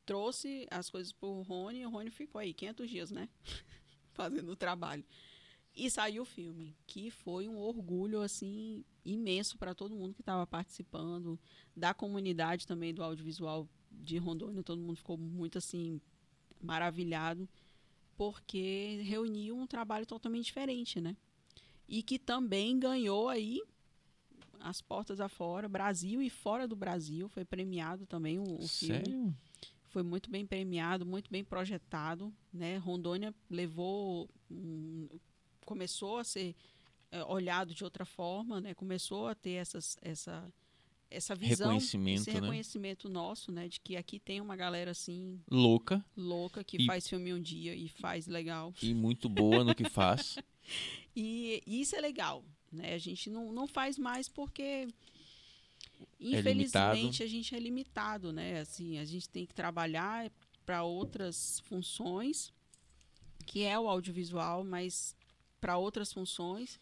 trouxe 0.05 0.67
as 0.71 0.91
coisas 0.91 1.13
pro 1.13 1.43
Rony 1.43 1.81
e 1.81 1.87
o 1.87 1.91
Rony 1.91 2.11
ficou 2.11 2.41
aí 2.41 2.53
500 2.53 2.91
dias, 2.91 3.11
né? 3.11 3.29
Fazendo 4.13 4.51
o 4.51 4.57
trabalho. 4.57 5.05
E 5.75 5.89
saiu 5.91 6.23
o 6.23 6.27
filme, 6.27 6.77
que 6.87 7.11
foi 7.11 7.47
um 7.49 7.57
orgulho, 7.57 8.21
assim, 8.21 8.85
imenso 9.05 9.57
para 9.57 9.75
todo 9.75 9.95
mundo 9.95 10.15
que 10.15 10.23
estava 10.23 10.47
participando, 10.47 11.39
da 11.77 11.95
comunidade 11.95 12.67
também 12.67 12.93
do 12.93 13.03
audiovisual 13.03 13.69
de 13.91 14.19
Rondônia. 14.19 14.63
Todo 14.65 14.81
mundo 14.81 14.97
ficou 14.97 15.17
muito, 15.17 15.57
assim, 15.57 16.01
maravilhado, 16.61 17.49
porque 18.17 19.03
reuniu 19.05 19.57
um 19.57 19.67
trabalho 19.67 20.05
totalmente 20.05 20.47
diferente, 20.47 21.01
né? 21.01 21.17
E 21.89 22.02
que 22.02 22.19
também 22.19 22.78
ganhou 22.78 23.28
aí 23.28 23.62
as 24.60 24.82
portas 24.82 25.20
afora, 25.20 25.69
Brasil 25.69 26.20
e 26.20 26.28
fora 26.28 26.66
do 26.69 26.77
Brasil. 26.77 27.28
Foi 27.28 27.44
premiado 27.44 28.06
também 28.06 28.39
o, 28.39 28.43
o 28.43 28.69
filme 28.69 29.05
Sério? 29.06 29.35
foi 29.86 30.02
muito 30.02 30.28
bem 30.31 30.44
premiado, 30.47 31.06
muito 31.06 31.31
bem 31.31 31.43
projetado, 31.43 32.32
né? 32.52 32.77
Rondônia 32.77 33.35
levou, 33.48 34.28
um- 34.51 35.09
começou 35.65 36.19
a 36.19 36.24
ser 36.24 36.55
eh, 37.10 37.24
olhado 37.24 37.73
de 37.74 37.85
outra 37.85 38.05
forma, 38.05 38.60
né? 38.60 38.74
Começou 38.74 39.28
a 39.28 39.35
ter 39.35 39.52
essas, 39.52 39.97
essa 40.02 40.52
essa 41.11 41.35
visão, 41.35 41.69
Reconhecimento, 41.69 42.21
esse 42.21 42.31
né? 42.33 42.41
reconhecimento 42.41 43.09
nosso, 43.09 43.51
né? 43.51 43.67
De 43.69 43.81
que 43.81 43.97
aqui 43.97 44.19
tem 44.19 44.41
uma 44.41 44.57
galera 44.57 44.91
assim 44.91 45.41
Louca 45.51 46.05
louca 46.17 46.63
que 46.63 46.77
E- 46.83 46.87
faz 46.87 47.09
filme 47.09 47.33
um 47.33 47.41
dia 47.41 47.75
e 47.75 47.89
faz 47.89 48.27
legal. 48.27 48.73
e 48.83 48.93
muito 48.95 49.29
boa 49.29 49.65
no 49.65 49.75
que 49.75 49.85
faz. 49.89 50.39
E, 51.17 51.63
e 51.67 51.81
isso 51.81 51.97
é 51.97 52.01
legal, 52.01 52.45
né? 52.71 52.95
A 52.95 52.99
gente 52.99 53.31
não, 53.31 53.51
não 53.53 53.67
faz 53.67 53.97
mais 53.99 54.29
porque 54.29 54.87
limitado. 56.21 56.97
infelizmente 56.99 57.23
a 57.23 57.27
gente 57.27 57.55
é 57.55 57.59
limitado, 57.59 58.33
né? 58.33 58.61
Assim, 58.61 58.99
a 58.99 59.05
gente 59.05 59.29
tem 59.29 59.47
que 59.47 59.55
trabalhar 59.55 60.31
para 60.67 60.83
outras 60.85 61.61
funções, 61.61 62.53
que 63.47 63.63
é 63.65 63.79
o 63.79 63.89
audiovisual, 63.89 64.63
mas 64.65 65.17
para 65.61 65.79
outras 65.79 66.13
funções 66.13 66.79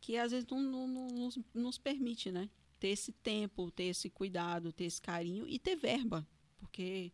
que 0.00 0.16
às 0.16 0.30
vezes 0.30 0.46
não, 0.48 0.60
não- 0.62 0.86
não 0.88 1.08
nos, 1.08 1.38
nos 1.54 1.78
permite, 1.78 2.30
né? 2.30 2.48
Ter 2.78 2.88
esse 2.88 3.12
tempo, 3.12 3.70
ter 3.70 3.84
esse 3.84 4.10
cuidado, 4.10 4.72
ter 4.72 4.84
esse 4.84 5.00
carinho 5.00 5.48
e 5.48 5.58
ter 5.58 5.76
verba, 5.76 6.26
porque 6.58 7.12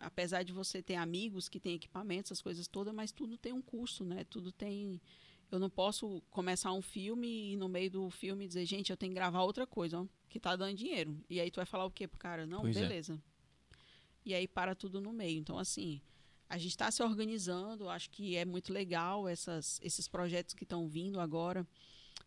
apesar 0.00 0.42
de 0.42 0.52
você 0.52 0.82
ter 0.82 0.94
amigos 0.94 1.48
que 1.48 1.60
têm 1.60 1.74
equipamentos, 1.74 2.30
essas 2.30 2.42
coisas 2.42 2.66
todas, 2.66 2.94
mas 2.94 3.12
tudo 3.12 3.36
tem 3.36 3.52
um 3.52 3.62
custo, 3.62 4.04
né? 4.04 4.24
Tudo 4.24 4.50
tem. 4.52 5.00
Eu 5.50 5.58
não 5.58 5.70
posso 5.70 6.22
começar 6.30 6.72
um 6.72 6.82
filme 6.82 7.52
e 7.52 7.56
no 7.56 7.68
meio 7.68 7.90
do 7.90 8.10
filme 8.10 8.46
dizer, 8.46 8.66
gente, 8.66 8.90
eu 8.90 8.96
tenho 8.96 9.12
que 9.12 9.14
gravar 9.14 9.42
outra 9.42 9.66
coisa, 9.66 10.00
ó, 10.00 10.06
que 10.28 10.38
tá 10.38 10.54
dando 10.54 10.76
dinheiro. 10.76 11.18
E 11.28 11.40
aí 11.40 11.50
tu 11.50 11.56
vai 11.56 11.66
falar 11.66 11.86
o 11.86 11.90
quê 11.90 12.06
pro 12.06 12.18
cara? 12.18 12.46
Não, 12.46 12.60
Pois 12.60 12.76
é. 12.76 12.80
beleza. 12.80 13.20
E 14.24 14.34
aí 14.34 14.46
para 14.46 14.74
tudo 14.74 15.00
no 15.00 15.12
meio. 15.12 15.38
Então, 15.38 15.58
assim, 15.58 16.02
a 16.48 16.58
gente 16.58 16.72
está 16.72 16.90
se 16.90 17.02
organizando, 17.02 17.88
acho 17.88 18.10
que 18.10 18.36
é 18.36 18.44
muito 18.44 18.72
legal 18.72 19.26
essas, 19.26 19.80
esses 19.82 20.06
projetos 20.06 20.54
que 20.54 20.64
estão 20.64 20.86
vindo 20.86 21.18
agora. 21.18 21.66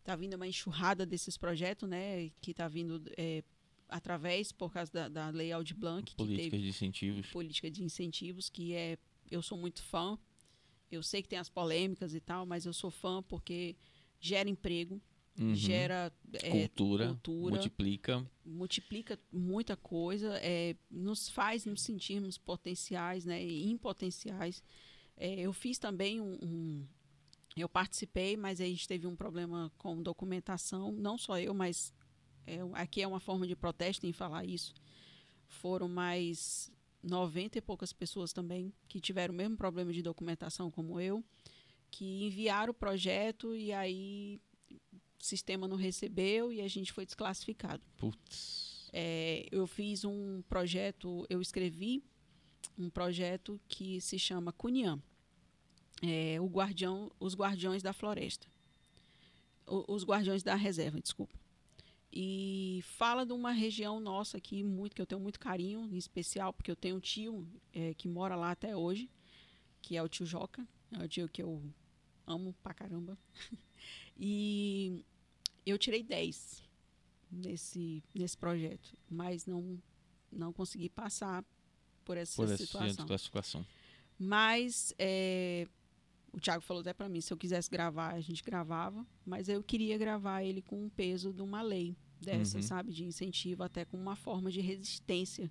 Tá 0.04 0.16
vindo 0.16 0.34
uma 0.34 0.46
enxurrada 0.48 1.06
desses 1.06 1.36
projetos, 1.36 1.88
né? 1.88 2.30
Que 2.40 2.52
tá 2.52 2.66
vindo 2.68 3.02
é, 3.16 3.42
através, 3.88 4.50
por 4.52 4.72
causa 4.72 4.90
da, 4.92 5.08
da 5.08 5.28
Lei 5.30 5.52
Aldi 5.52 5.74
Blanc, 5.74 6.04
que 6.04 6.16
teve 6.16 6.28
Políticas 6.30 6.60
de 6.60 6.68
incentivos. 6.68 7.26
política 7.30 7.70
de 7.70 7.84
incentivos, 7.84 8.48
que 8.48 8.74
é 8.74 8.98
eu 9.30 9.40
sou 9.42 9.56
muito 9.56 9.82
fã. 9.82 10.18
Eu 10.90 11.02
sei 11.02 11.22
que 11.22 11.28
tem 11.28 11.38
as 11.38 11.48
polêmicas 11.48 12.14
e 12.14 12.20
tal, 12.20 12.44
mas 12.44 12.66
eu 12.66 12.72
sou 12.72 12.90
fã 12.90 13.22
porque 13.22 13.76
gera 14.20 14.48
emprego, 14.48 15.00
Uhum. 15.40 15.54
gera 15.54 16.12
é, 16.34 16.50
cultura, 16.50 17.06
cultura. 17.06 17.54
multiplica. 17.54 18.30
multiplica 18.44 19.18
muita 19.32 19.74
coisa, 19.76 20.36
é, 20.42 20.76
nos 20.90 21.30
faz 21.30 21.64
nos 21.64 21.80
sentirmos 21.80 22.36
potenciais, 22.36 23.24
né, 23.24 23.42
e 23.42 23.70
impotenciais. 23.70 24.62
É, 25.16 25.40
eu 25.40 25.52
fiz 25.54 25.78
também 25.78 26.20
um, 26.20 26.34
um- 26.42 26.86
eu 27.60 27.68
participei, 27.68 28.36
mas 28.36 28.60
a 28.60 28.64
gente 28.64 28.88
teve 28.88 29.06
um 29.06 29.14
problema 29.14 29.70
com 29.76 30.02
documentação, 30.02 30.92
não 30.92 31.18
só 31.18 31.38
eu, 31.38 31.52
mas 31.52 31.92
é, 32.46 32.58
aqui 32.74 33.02
é 33.02 33.06
uma 33.06 33.20
forma 33.20 33.46
de 33.46 33.54
protesto 33.54 34.06
em 34.06 34.12
falar 34.12 34.44
isso. 34.44 34.74
Foram 35.48 35.88
mais 35.88 36.72
90 37.02 37.58
e 37.58 37.60
poucas 37.60 37.92
pessoas 37.92 38.32
também 38.32 38.72
que 38.88 39.00
tiveram 39.00 39.34
o 39.34 39.36
mesmo 39.36 39.56
problema 39.56 39.92
de 39.92 40.02
documentação 40.02 40.70
como 40.70 41.00
eu, 41.00 41.22
que 41.90 42.24
enviaram 42.24 42.70
o 42.70 42.74
projeto 42.74 43.54
e 43.54 43.72
aí 43.72 44.40
o 44.70 45.24
sistema 45.24 45.68
não 45.68 45.76
recebeu 45.76 46.52
e 46.52 46.60
a 46.60 46.68
gente 46.68 46.92
foi 46.92 47.04
desclassificado. 47.04 47.82
Putz. 47.96 48.88
É, 48.92 49.46
eu 49.50 49.66
fiz 49.66 50.04
um 50.04 50.42
projeto, 50.48 51.26
eu 51.28 51.40
escrevi 51.40 52.02
um 52.78 52.88
projeto 52.88 53.60
que 53.68 54.00
se 54.00 54.18
chama 54.18 54.52
Cunhã, 54.52 55.00
é, 56.02 56.38
o 56.40 56.46
guardião, 56.46 57.10
os 57.20 57.34
guardiões 57.34 57.82
da 57.82 57.92
floresta, 57.92 58.46
O- 59.66 59.94
os 59.94 60.04
guardiões 60.04 60.42
da 60.42 60.54
reserva, 60.56 61.00
desculpa. 61.00 61.38
E 62.12 62.80
fala 62.82 63.24
de 63.24 63.32
uma 63.32 63.52
região 63.52 63.98
nossa 64.00 64.36
aqui 64.36 64.62
muito 64.62 64.94
que 64.94 65.00
eu 65.00 65.06
tenho 65.06 65.20
muito 65.20 65.38
carinho, 65.40 65.88
em 65.90 65.96
especial 65.96 66.52
porque 66.52 66.70
eu 66.70 66.76
tenho 66.76 66.96
um 66.96 67.00
tio 67.00 67.46
é, 67.72 67.94
que 67.94 68.06
mora 68.08 68.34
lá 68.36 68.50
até 68.50 68.76
hoje, 68.76 69.08
que 69.80 69.96
é 69.96 70.02
o 70.02 70.08
tio 70.08 70.26
Joca, 70.26 70.66
é 70.90 71.02
o 71.04 71.08
tio 71.08 71.28
que 71.28 71.42
eu 71.42 71.62
amo 72.26 72.52
pra 72.62 72.74
caramba. 72.74 73.16
e 74.18 75.04
eu 75.64 75.78
tirei 75.78 76.02
10 76.02 76.62
nesse, 77.30 78.02
nesse 78.14 78.36
projeto, 78.36 78.94
mas 79.08 79.46
não, 79.46 79.80
não 80.30 80.52
consegui 80.52 80.88
passar 80.90 81.42
por 82.04 82.16
essa 82.16 82.36
Por 82.36 82.50
essa 82.52 82.64
situação. 82.66 83.06
classificação. 83.06 83.66
Mas 84.18 84.92
é, 84.98 85.66
o 86.32 86.40
Thiago 86.40 86.62
falou 86.62 86.80
até 86.80 86.92
para 86.92 87.08
mim, 87.08 87.20
se 87.20 87.32
eu 87.32 87.36
quisesse 87.36 87.70
gravar, 87.70 88.12
a 88.14 88.20
gente 88.20 88.42
gravava, 88.42 89.06
mas 89.24 89.48
eu 89.48 89.62
queria 89.62 89.98
gravar 89.98 90.42
ele 90.42 90.62
com 90.62 90.86
o 90.86 90.90
peso 90.90 91.32
de 91.32 91.42
uma 91.42 91.60
lei 91.62 91.94
dessa, 92.20 92.56
Uhum. 92.58 92.62
sabe, 92.62 92.92
de 92.92 93.04
incentivo, 93.04 93.62
até 93.62 93.84
com 93.84 93.96
uma 93.96 94.16
forma 94.16 94.50
de 94.50 94.60
resistência 94.60 95.50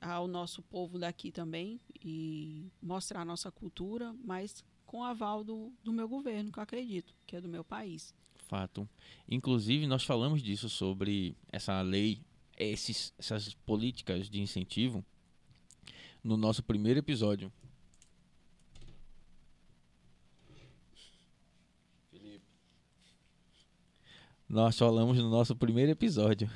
ao 0.00 0.26
nosso 0.26 0.62
povo 0.62 0.98
daqui 0.98 1.30
também 1.30 1.80
e 2.04 2.66
mostrar 2.80 3.20
a 3.20 3.24
nossa 3.24 3.50
cultura, 3.52 4.14
mas 4.24 4.64
com 4.86 5.04
aval 5.04 5.44
do, 5.44 5.72
do 5.82 5.92
meu 5.92 6.08
governo, 6.08 6.50
que 6.52 6.58
eu 6.58 6.62
acredito, 6.62 7.14
que 7.26 7.36
é 7.36 7.40
do 7.40 7.48
meu 7.48 7.64
país. 7.64 8.14
Fato. 8.34 8.88
Inclusive, 9.28 9.86
nós 9.86 10.04
falamos 10.04 10.42
disso 10.42 10.68
sobre 10.68 11.36
essa 11.50 11.80
lei, 11.82 12.20
esses, 12.58 13.12
essas 13.18 13.54
políticas 13.54 14.28
de 14.28 14.40
incentivo, 14.40 15.04
no 16.22 16.36
nosso 16.36 16.62
primeiro 16.62 16.98
episódio. 16.98 17.50
Nós 24.52 24.76
falamos 24.76 25.16
no 25.16 25.30
nosso 25.30 25.56
primeiro 25.56 25.92
episódio. 25.92 26.50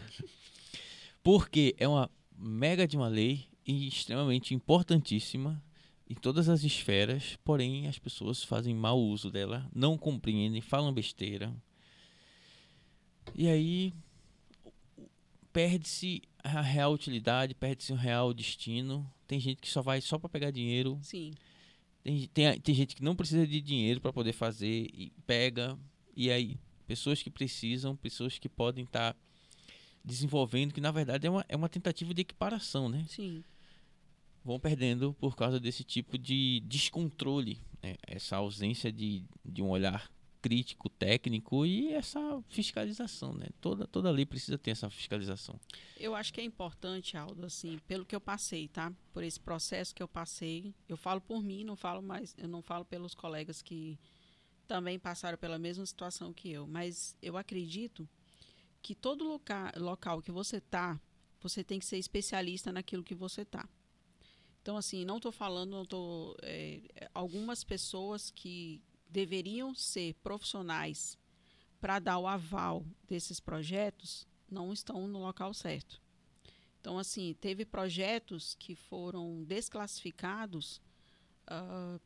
Porque 1.23 1.75
é 1.79 1.89
uma 1.89 2.11
mega 2.37 2.87
de 2.87 2.95
uma 2.95 3.09
lei 3.09 3.47
e 3.67 3.89
extremamente 3.89 4.55
importantíssima 4.55 5.65
em 6.07 6.15
todas 6.15 6.51
as 6.51 6.63
esferas, 6.63 7.39
porém 7.43 7.89
as 7.89 7.99
pessoas 7.99 8.45
fazem 8.45 8.75
mau 8.75 9.01
uso 9.01 9.31
dela, 9.31 9.67
não 9.75 9.97
compreendem, 9.97 10.61
falam 10.61 10.93
besteira. 10.93 11.51
E 13.35 13.49
aí 13.49 13.95
perde-se 15.51 16.21
a 16.45 16.61
real 16.61 16.93
utilidade, 16.93 17.55
perde-se 17.55 17.95
o 17.95 17.97
real 17.97 18.35
destino. 18.35 19.11
Tem 19.27 19.41
gente 19.41 19.63
que 19.63 19.71
só 19.71 19.81
vai 19.81 20.03
só 20.03 20.19
para 20.19 20.29
pegar 20.29 20.51
dinheiro, 20.51 20.99
Sim, 21.01 21.33
tem, 22.05 22.27
tem, 22.27 22.61
tem 22.61 22.75
gente 22.75 22.95
que 22.95 23.03
não 23.03 23.17
precisa 23.17 23.47
de 23.47 23.59
dinheiro 23.59 24.03
para 24.03 24.13
poder 24.13 24.35
fazer 24.35 24.91
e 24.93 25.11
pega. 25.27 25.79
E 26.15 26.31
aí, 26.31 26.59
pessoas 26.87 27.23
que 27.23 27.31
precisam, 27.31 27.97
pessoas 27.97 28.39
que 28.39 28.49
podem 28.49 28.85
estar 28.85 29.17
desenvolvendo, 30.05 30.73
que 30.73 30.81
na 30.81 30.93
verdade 30.93 31.27
é 31.27 31.31
uma, 31.31 31.45
é 31.49 31.57
uma 31.57 31.69
tentativa 31.69 32.15
de 32.15 32.23
equiparação, 32.23 32.89
né? 32.89 33.05
sim, 33.09 33.43
Vão 34.45 34.61
perdendo 34.61 35.13
por 35.15 35.35
causa 35.35 35.59
desse 35.59 35.83
tipo 35.83 36.17
de 36.17 36.63
descontrole, 36.67 37.61
né? 37.83 37.97
essa 38.07 38.37
ausência 38.37 38.93
de, 38.93 39.25
de 39.45 39.61
um 39.61 39.69
olhar 39.69 40.09
crítico, 40.41 40.89
técnico 40.89 41.67
e 41.67 41.93
essa 41.93 42.21
fiscalização, 42.49 43.33
né? 43.33 43.49
Toda, 43.61 43.85
toda 43.89 44.13
lei 44.13 44.25
precisa 44.25 44.57
ter 44.57 44.71
essa 44.71 44.89
fiscalização. 44.89 45.59
Eu 45.99 46.15
acho 46.15 46.33
que 46.33 46.41
é 46.41 46.45
importante, 46.45 47.17
Aldo, 47.17 47.45
assim, 47.45 47.81
pelo 47.89 48.05
que 48.05 48.15
eu 48.15 48.21
passei, 48.21 48.69
tá? 48.69 48.93
Por 49.13 49.25
esse 49.25 49.41
processo 49.41 49.93
que 49.93 50.01
eu 50.01 50.07
passei. 50.07 50.73
Eu 50.89 50.97
falo 50.97 51.21
por 51.21 51.43
mim, 51.43 51.65
não 51.65 51.75
falo 51.75 52.01
mais, 52.01 52.33
eu 52.39 52.47
não 52.47 52.63
falo 52.63 52.85
pelos 52.85 53.13
colegas 53.13 53.61
que 53.61 53.99
também 54.67 54.99
passaram 54.99 55.39
pela 55.39 55.59
mesma 55.59 55.87
situação 55.87 56.33
que 56.33 56.51
eu, 56.51 56.67
mas 56.67 57.17
eu 57.23 57.37
acredito 57.37 58.09
que 58.83 58.95
todo 58.95 59.25
loca 59.25 59.73
local 59.77 60.23
que 60.23 60.31
você 60.31 60.61
tá, 60.61 61.01
você 61.41 61.65
tem 61.65 61.79
que 61.79 61.87
ser 61.87 61.99
especialista 61.99 62.73
naquilo 62.73 63.05
que 63.05 63.15
você 63.15 63.45
tá. 63.45 63.69
Então, 64.63 64.77
assim, 64.77 65.05
não 65.05 65.17
estou 65.17 65.31
falando, 65.33 65.71
não 65.71 65.85
tô, 65.87 66.37
é, 66.43 66.81
algumas 67.15 67.63
pessoas 67.63 68.31
que 68.31 68.83
deveriam 69.09 69.75
ser 69.75 70.15
profissionais 70.15 71.17
para 71.81 71.99
dar 71.99 72.19
o 72.19 72.27
aval 72.27 72.85
desses 73.07 73.39
projetos 73.39 74.27
não 74.51 74.73
estão 74.73 75.07
no 75.07 75.21
local 75.21 75.55
certo. 75.55 76.03
Então, 76.81 76.99
assim, 76.99 77.35
teve 77.41 77.65
projetos 77.65 78.55
que 78.55 78.75
foram 78.75 79.45
desclassificados 79.45 80.81
ah, 81.47 81.99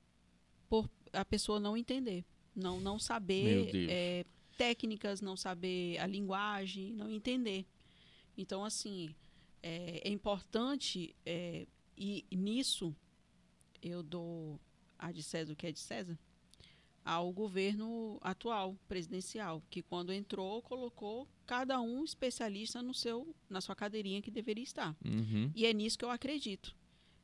por 0.69 0.89
a 1.13 1.25
pessoa 1.25 1.59
não 1.59 1.77
entender, 1.77 2.25
não, 2.61 2.81
não 2.81 2.99
saber 2.99 3.71
eh, 3.75 4.25
técnicas, 4.57 5.21
não 5.21 5.37
saber 5.37 5.99
a 5.99 6.07
linguagem, 6.07 6.93
não 6.93 7.11
entender. 7.11 7.65
Então, 8.37 8.65
assim, 8.65 9.15
é, 9.63 10.09
é 10.09 10.11
importante, 10.11 11.15
é, 11.25 11.67
e 11.97 12.25
nisso 12.31 12.95
eu 13.83 14.03
dou 14.03 14.61
a 14.99 15.11
de 15.13 15.23
César 15.23 15.53
o 15.53 15.57
que 15.57 15.67
é 15.67 15.73
de 15.73 15.81
César, 15.81 16.19
ao 17.05 17.33
governo 17.33 18.19
atual, 18.21 18.77
presidencial, 18.87 19.63
que 19.71 19.83
quando 19.83 20.13
entrou, 20.13 20.61
colocou 20.63 21.27
cada 21.47 21.81
um 21.81 22.05
especialista 22.05 22.83
no 22.83 22.95
seu, 22.95 23.35
na 23.49 23.61
sua 23.61 23.75
cadeirinha 23.75 24.23
que 24.23 24.31
deveria 24.31 24.63
estar. 24.63 24.97
Uhum. 25.05 25.51
E 25.55 25.67
é 25.67 25.73
nisso 25.73 25.99
que 25.99 26.05
eu 26.05 26.11
acredito. 26.11 26.77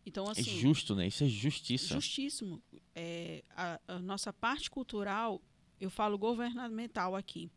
Então, 0.06 0.24
É 0.28 0.30
assim, 0.30 0.44
justo, 0.44 0.94
né? 0.94 1.08
Isso 1.08 1.24
é 1.24 1.28
justiça. 1.28 1.94
justíssimo. 1.94 2.62
É, 2.94 3.42
a, 3.50 3.80
a 3.88 3.98
nossa 3.98 4.32
parte 4.32 4.70
cultural, 4.70 5.42
eu 5.80 5.90
falo 5.90 6.16
governamental 6.16 7.16
aqui, 7.16 7.50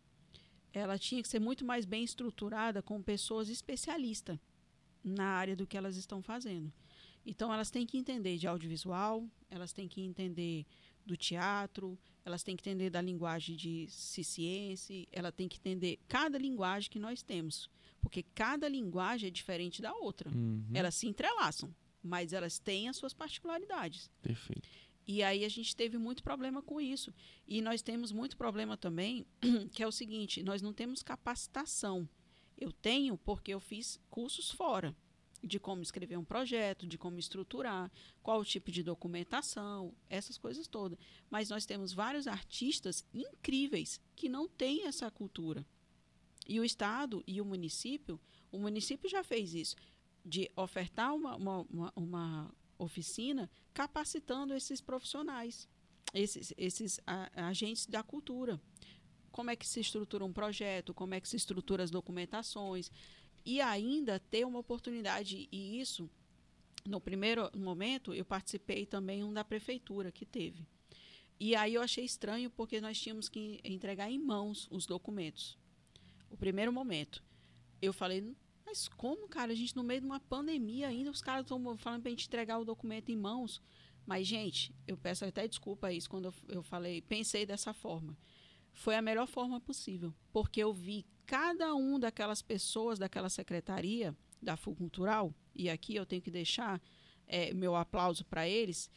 ela 0.74 0.98
tinha 0.98 1.22
que 1.22 1.28
ser 1.28 1.40
muito 1.40 1.64
mais 1.64 1.86
bem 1.86 2.04
estruturada 2.04 2.82
com 2.82 3.02
pessoas 3.02 3.50
especialistas 3.50 4.38
na 5.04 5.26
área 5.26 5.56
do 5.56 5.66
que 5.68 5.78
elas 5.78 5.96
estão 5.96 6.22
fazendo. 6.22 6.74
Então, 7.26 7.54
elas 7.54 7.70
têm 7.70 7.86
que 7.86 7.98
entender 7.98 8.38
de 8.38 8.48
audiovisual, 8.48 9.28
elas 9.50 9.72
têm 9.72 9.88
que 9.88 10.02
entender 10.02 10.66
do 11.06 11.16
teatro, 11.16 11.98
elas 12.26 12.44
têm 12.44 12.56
que 12.56 12.68
entender 12.68 12.90
da 12.90 13.02
linguagem 13.02 13.56
de 13.56 13.88
ciência, 13.90 15.08
ela 15.12 15.32
tem 15.32 15.48
que 15.48 15.58
entender 15.58 16.00
cada 16.08 16.38
linguagem 16.38 16.90
que 16.90 17.00
nós 17.00 17.22
temos, 17.22 17.70
porque 18.02 18.24
cada 18.34 18.68
linguagem 18.68 19.28
é 19.28 19.32
diferente 19.32 19.82
da 19.82 19.94
outra. 19.94 20.30
Uhum. 20.32 20.66
Elas 20.74 20.96
se 20.96 21.08
entrelaçam, 21.08 21.74
mas 22.04 22.34
elas 22.34 22.60
têm 22.60 22.90
as 22.90 22.98
suas 22.98 23.14
particularidades. 23.14 24.10
Perfeito. 24.22 24.68
E 25.08 25.24
aí 25.24 25.44
a 25.44 25.50
gente 25.50 25.76
teve 25.76 25.98
muito 25.98 26.22
problema 26.22 26.62
com 26.62 26.80
isso. 26.80 27.14
E 27.48 27.62
nós 27.62 27.82
temos 27.82 28.12
muito 28.12 28.38
problema 28.38 28.78
também, 28.78 29.26
que 29.74 29.82
é 29.82 29.88
o 29.88 29.92
seguinte: 29.92 30.44
nós 30.44 30.62
não 30.62 30.72
temos 30.72 31.02
capacitação. 31.02 32.08
Eu 32.58 32.72
tenho 32.72 33.18
porque 33.18 33.54
eu 33.54 33.60
fiz 33.60 34.00
cursos 34.10 34.52
fora 34.52 34.96
de 35.44 35.60
como 35.60 35.82
escrever 35.82 36.18
um 36.18 36.26
projeto, 36.26 36.86
de 36.86 36.98
como 36.98 37.18
estruturar, 37.18 37.92
qual 38.22 38.40
o 38.40 38.46
tipo 38.46 38.72
de 38.72 38.84
documentação, 38.84 39.96
essas 40.10 40.38
coisas 40.38 40.68
todas. 40.68 41.00
Mas 41.30 41.50
nós 41.50 41.66
temos 41.66 41.94
vários 41.94 42.28
artistas 42.28 43.06
incríveis 43.14 44.00
que 44.16 44.30
não 44.30 44.48
têm 44.48 44.86
essa 44.86 45.10
cultura. 45.10 45.66
E 46.48 46.60
o 46.60 46.66
Estado 46.66 47.24
e 47.26 47.40
o 47.40 47.46
município, 47.46 48.20
o 48.52 48.60
município 48.60 49.10
já 49.10 49.24
fez 49.24 49.54
isso, 49.54 49.76
de 50.26 50.50
ofertar 50.56 51.14
uma, 51.16 51.36
uma, 51.36 51.62
uma, 51.70 51.94
uma 51.96 52.56
oficina 52.78 53.50
capacitando 53.74 54.54
esses 54.54 54.82
profissionais, 54.82 55.68
esses, 56.14 56.54
esses 56.58 57.00
a- 57.06 57.30
agentes 57.48 57.86
da 57.86 58.04
cultura. 58.04 58.60
Como 59.32 59.50
é 59.50 59.56
que 59.56 59.68
se 59.68 59.80
estrutura 59.80 60.26
um 60.26 60.34
projeto, 60.34 60.94
como 60.94 61.14
é 61.14 61.22
que 61.22 61.30
se 61.30 61.36
estrutura 61.36 61.84
as 61.84 61.92
documentações. 61.92 62.92
E 63.46 63.62
ainda 63.62 64.20
ter 64.20 64.46
uma 64.46 64.60
oportunidade, 64.60 65.48
e 65.52 65.80
isso, 65.80 66.10
no 66.86 67.00
primeiro 67.00 67.50
momento, 67.58 68.14
eu 68.14 68.26
participei 68.26 68.86
também 68.86 69.24
um 69.24 69.32
da 69.34 69.44
prefeitura 69.44 70.12
que 70.12 70.26
teve. 70.26 70.68
E 71.40 71.56
aí 71.56 71.76
eu 71.76 71.82
achei 71.82 72.04
estranho 72.04 72.50
porque 72.50 72.82
nós 72.82 73.00
tínhamos 73.00 73.30
que 73.30 73.62
entregar 73.64 74.12
em 74.12 74.20
mãos 74.20 74.68
os 74.70 74.86
documentos. 74.86 75.58
O 76.30 76.36
primeiro 76.36 76.74
momento. 76.74 77.24
Eu 77.82 77.94
falei, 77.94 78.36
mas 78.70 78.88
como, 78.88 79.28
cara? 79.28 79.52
A 79.52 79.56
gente 79.56 79.76
no 79.76 79.84
meio 79.84 80.00
de 80.00 80.06
uma 80.06 80.20
pandemia 80.20 80.88
ainda, 80.88 81.10
os 81.10 81.22
caras 81.22 81.42
estão 81.42 81.76
falando 81.78 82.04
pra 82.04 82.12
gente 82.12 82.28
entregar 82.28 82.60
o 82.60 82.66
documento 82.66 83.10
em 83.10 83.16
mãos. 83.16 83.60
Mas, 84.06 84.28
gente, 84.28 84.74
eu 84.88 84.96
peço 84.96 85.26
até 85.26 85.48
desculpa 85.48 85.92
isso 85.92 86.08
quando 86.08 86.26
eu, 86.26 86.34
eu 86.48 86.64
falei, 86.64 87.02
pensei 87.02 87.48
dessa 87.48 87.74
forma. 87.74 88.16
Foi 88.72 88.96
a 88.96 89.02
melhor 89.02 89.28
forma 89.28 89.60
possível, 89.60 90.14
porque 90.32 90.62
eu 90.62 90.72
vi 90.72 91.04
cada 91.26 91.74
um 91.74 92.00
daquelas 92.00 92.44
pessoas 92.44 93.00
daquela 93.00 93.30
secretaria 93.30 94.16
da 94.42 94.56
Cultural, 94.56 95.34
e 95.54 95.70
aqui 95.70 95.96
eu 95.96 96.06
tenho 96.06 96.22
que 96.22 96.32
deixar 96.32 96.82
é, 97.28 97.54
meu 97.54 97.76
aplauso 97.76 98.24
para 98.24 98.48
eles, 98.48 98.90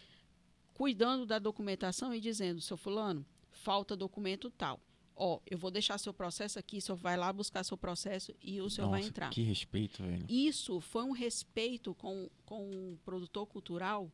cuidando 0.74 1.26
da 1.26 1.38
documentação 1.38 2.14
e 2.14 2.20
dizendo, 2.20 2.60
seu 2.60 2.76
fulano, 2.76 3.26
falta 3.50 3.96
documento 3.96 4.50
tal. 4.50 4.78
Ó, 5.14 5.40
eu 5.46 5.58
vou 5.58 5.70
deixar 5.70 5.98
seu 5.98 6.12
processo 6.12 6.58
aqui, 6.58 6.78
o 6.78 6.82
senhor 6.82 6.96
vai 6.96 7.16
lá 7.16 7.32
buscar 7.32 7.62
seu 7.64 7.76
processo 7.76 8.34
e 8.42 8.60
o 8.60 8.70
senhor 8.70 8.86
Nossa, 8.88 8.98
vai 8.98 9.08
entrar. 9.08 9.30
Que 9.30 9.42
respeito, 9.42 10.02
velho. 10.02 10.24
Isso 10.28 10.80
foi 10.80 11.04
um 11.04 11.12
respeito 11.12 11.94
com, 11.94 12.30
com 12.44 12.92
o 12.92 12.98
produtor 13.04 13.46
cultural 13.46 14.10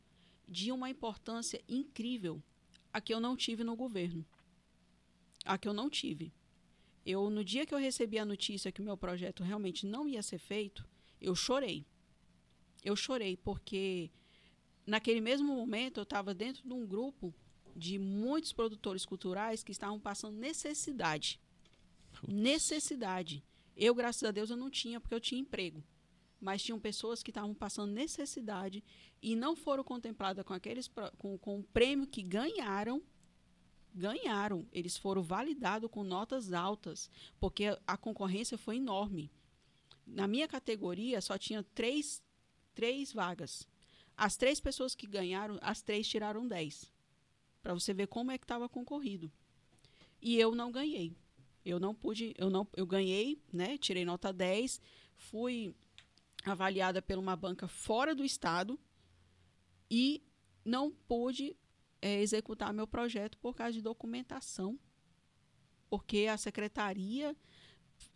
de 0.47 0.71
uma 0.71 0.89
importância 0.89 1.61
incrível, 1.67 2.41
a 2.91 2.99
que 2.99 3.13
eu 3.13 3.19
não 3.19 3.37
tive 3.37 3.63
no 3.63 3.75
governo. 3.75 4.25
A 5.45 5.57
que 5.57 5.67
eu 5.67 5.73
não 5.73 5.89
tive. 5.89 6.33
Eu, 7.05 7.29
no 7.29 7.43
dia 7.43 7.65
que 7.65 7.73
eu 7.73 7.79
recebi 7.79 8.19
a 8.19 8.25
notícia 8.25 8.71
que 8.71 8.81
o 8.81 8.83
meu 8.83 8.97
projeto 8.97 9.43
realmente 9.43 9.85
não 9.85 10.07
ia 10.07 10.21
ser 10.21 10.37
feito, 10.37 10.85
eu 11.21 11.33
chorei. 11.33 11.85
Eu 12.83 12.95
chorei 12.95 13.37
porque 13.37 14.11
naquele 14.85 15.21
mesmo 15.21 15.55
momento 15.55 15.99
eu 15.99 16.03
estava 16.03 16.33
dentro 16.33 16.67
de 16.67 16.73
um 16.73 16.85
grupo 16.85 17.33
de 17.79 17.97
muitos 17.97 18.53
produtores 18.53 19.05
culturais 19.05 19.63
que 19.63 19.71
estavam 19.71 19.99
passando 19.99 20.37
necessidade. 20.37 21.39
Putz. 22.11 22.33
Necessidade. 22.33 23.43
Eu, 23.75 23.95
graças 23.95 24.23
a 24.23 24.31
Deus, 24.31 24.49
eu 24.49 24.57
não 24.57 24.69
tinha 24.69 24.99
porque 24.99 25.15
eu 25.15 25.21
tinha 25.21 25.39
emprego. 25.39 25.81
Mas 26.39 26.61
tinham 26.61 26.79
pessoas 26.79 27.23
que 27.23 27.31
estavam 27.31 27.53
passando 27.53 27.91
necessidade 27.91 28.83
e 29.21 29.35
não 29.35 29.55
foram 29.55 29.83
contempladas 29.83 30.45
com 30.45 30.53
aqueles 30.53 30.89
com, 31.17 31.37
com 31.37 31.59
o 31.59 31.63
prêmio 31.63 32.05
que 32.05 32.21
ganharam. 32.21 33.01
Ganharam. 33.93 34.67
Eles 34.71 34.97
foram 34.97 35.23
validados 35.23 35.89
com 35.89 36.03
notas 36.03 36.53
altas, 36.53 37.09
porque 37.39 37.77
a 37.87 37.97
concorrência 37.97 38.57
foi 38.57 38.75
enorme. 38.75 39.31
Na 40.05 40.27
minha 40.27 40.47
categoria 40.47 41.21
só 41.21 41.37
tinha 41.37 41.63
três, 41.63 42.21
três 42.73 43.13
vagas. 43.13 43.67
As 44.15 44.35
três 44.35 44.59
pessoas 44.59 44.95
que 44.95 45.07
ganharam, 45.07 45.57
as 45.61 45.81
três 45.81 46.07
tiraram 46.07 46.45
10. 46.45 46.91
Para 47.61 47.73
você 47.73 47.93
ver 47.93 48.07
como 48.07 48.31
é 48.31 48.37
que 48.37 48.45
estava 48.45 48.69
concorrido. 48.69 49.31
E 50.21 50.37
eu 50.37 50.55
não 50.55 50.71
ganhei. 50.71 51.15
Eu 51.65 51.79
não 51.79 51.93
pude, 51.93 52.33
eu 52.37 52.49
não, 52.49 52.67
eu 52.75 52.85
ganhei, 52.85 53.41
né? 53.51 53.77
Tirei 53.77 54.05
nota 54.05 54.31
10, 54.31 54.79
fui 55.15 55.75
avaliada 56.45 57.01
por 57.01 57.17
uma 57.17 57.35
banca 57.35 57.67
fora 57.67 58.15
do 58.15 58.23
estado 58.23 58.79
e 59.91 60.23
não 60.63 60.91
pude 60.91 61.55
eh, 62.01 62.21
executar 62.21 62.73
meu 62.73 62.87
projeto 62.87 63.37
por 63.37 63.55
causa 63.55 63.73
de 63.73 63.81
documentação, 63.81 64.79
porque 65.89 66.27
a 66.27 66.37
secretaria 66.37 67.35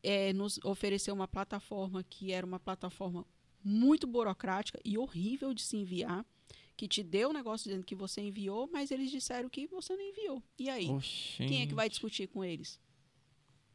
eh, 0.02 0.32
nos 0.34 0.60
ofereceu 0.64 1.14
uma 1.14 1.28
plataforma 1.28 2.03
que 2.03 2.32
era 2.32 2.45
uma 2.45 2.60
plataforma 2.60 3.26
muito 3.64 4.06
burocrática 4.06 4.80
e 4.84 4.98
horrível 4.98 5.53
de 5.53 5.61
se 5.61 5.78
enviar, 5.78 6.26
que 6.76 6.88
te 6.88 7.04
deu 7.04 7.30
o 7.30 7.34
negócio 7.34 7.70
dizendo 7.70 7.86
que 7.86 7.95
você 7.95 8.22
enviou, 8.22 8.70
mas 8.72 8.91
eles 8.91 9.12
disseram 9.12 9.50
que 9.50 9.68
você 9.68 9.95
não 9.95 10.04
enviou. 10.04 10.44
E 10.58 10.70
aí? 10.70 10.90
Oxente. 10.90 11.48
Quem 11.48 11.62
é 11.62 11.68
que 11.68 11.76
vai 11.76 11.88
discutir 11.88 12.28
com 12.28 12.44
eles? 12.44 12.80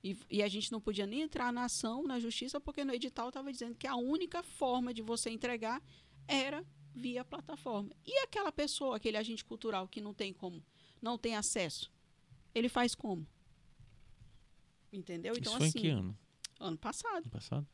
E, 0.03 0.16
e 0.31 0.43
a 0.43 0.49
gente 0.49 0.70
não 0.70 0.81
podia 0.81 1.07
nem 1.07 1.23
entrar 1.23 1.53
na 1.53 1.65
ação, 1.65 2.03
na 2.03 2.20
justiça, 2.20 2.61
porque 2.61 2.85
no 2.85 2.93
edital 2.93 3.29
estava 3.29 3.53
dizendo 3.53 3.75
que 3.75 3.87
a 3.87 3.97
única 3.97 4.43
forma 4.43 4.95
de 4.95 5.03
você 5.03 5.31
entregar 5.31 5.83
era 6.27 6.65
via 6.95 7.25
plataforma. 7.25 7.91
E 8.05 8.19
aquela 8.23 8.53
pessoa, 8.53 8.97
aquele 8.97 9.16
agente 9.16 9.45
cultural 9.45 9.89
que 9.89 10.01
não 10.01 10.15
tem 10.15 10.33
como, 10.33 10.62
não 11.01 11.16
tem 11.19 11.37
acesso, 11.37 11.91
ele 12.55 12.69
faz 12.69 12.95
como? 12.95 13.27
Entendeu? 14.93 15.35
Então, 15.37 15.53
Isso 15.53 15.59
foi 15.59 15.69
assim, 15.69 15.79
em 15.79 15.83
que 15.83 15.89
ano? 15.89 16.19
ano 16.59 16.79
passado. 16.79 17.25
Ano 17.25 17.31
passado? 17.31 17.66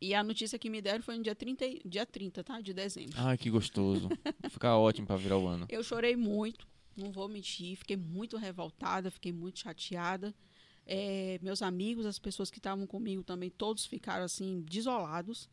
E 0.00 0.14
a 0.14 0.22
notícia 0.22 0.58
que 0.58 0.68
me 0.68 0.80
deram 0.82 1.02
foi 1.02 1.16
no 1.16 1.22
dia 1.22 1.34
30, 1.34 1.64
e- 1.66 1.80
dia 1.84 2.04
30 2.04 2.44
tá? 2.44 2.60
De 2.60 2.74
dezembro. 2.74 3.14
Ai, 3.16 3.38
que 3.38 3.48
gostoso. 3.50 4.08
Ficar 4.50 4.76
ótimo 4.76 5.06
pra 5.06 5.16
virar 5.16 5.38
o 5.38 5.46
ano. 5.46 5.66
Eu 5.70 5.82
chorei 5.82 6.14
muito, 6.16 6.66
não 6.96 7.10
vou 7.10 7.28
mentir, 7.28 7.76
fiquei 7.76 7.96
muito 7.96 8.36
revoltada, 8.36 9.10
fiquei 9.10 9.32
muito 9.32 9.58
chateada. 9.60 10.34
É, 10.84 11.38
meus 11.42 11.62
amigos, 11.62 12.04
as 12.06 12.18
pessoas 12.18 12.50
que 12.50 12.58
estavam 12.58 12.86
comigo 12.86 13.24
também, 13.24 13.48
todos 13.50 13.86
ficaram 13.86 14.24
assim, 14.24 14.60
desolados. 14.68 15.48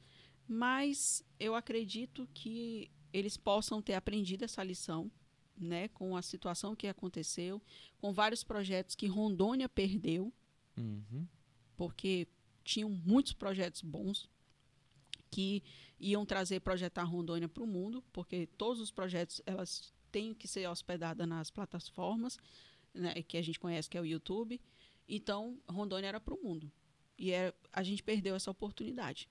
Mas 0.47 1.23
eu 1.39 1.55
acredito 1.55 2.27
que 2.33 2.91
eles 3.13 3.37
possam 3.37 3.81
ter 3.81 3.93
aprendido 3.93 4.43
essa 4.43 4.61
lição, 4.63 5.09
né, 5.57 5.87
com 5.89 6.17
a 6.17 6.21
situação 6.21 6.75
que 6.75 6.87
aconteceu, 6.87 7.61
com 7.97 8.11
vários 8.11 8.43
projetos 8.43 8.95
que 8.95 9.07
Rondônia 9.07 9.69
perdeu, 9.69 10.33
Uhum. 10.77 11.25
porque 11.77 12.27
tinham 12.63 12.89
muitos 12.89 13.33
projetos 13.33 13.81
bons 13.81 14.29
que 15.34 15.64
iam 15.99 16.23
trazer 16.27 16.60
projetar 16.60 17.03
Rondônia 17.05 17.49
para 17.49 17.64
o 17.64 17.68
mundo, 17.68 18.03
porque 18.14 18.45
todos 18.45 18.80
os 18.80 18.91
projetos 18.91 19.41
elas 19.47 19.91
têm 20.11 20.31
que 20.31 20.47
ser 20.47 20.69
hospedadas 20.69 21.27
nas 21.27 21.49
plataformas 21.49 22.38
né, 22.93 23.23
que 23.23 23.35
a 23.35 23.41
gente 23.41 23.60
conhece 23.60 23.89
que 23.89 23.97
é 23.97 24.01
o 24.01 24.05
YouTube. 24.05 24.61
Então 25.10 25.60
Rondônia 25.68 26.10
era 26.10 26.19
para 26.19 26.35
o 26.35 26.43
mundo 26.43 26.72
e 27.18 27.31
é, 27.31 27.51
a 27.72 27.81
gente 27.81 28.03
perdeu 28.03 28.35
essa 28.35 28.51
oportunidade. 28.51 29.27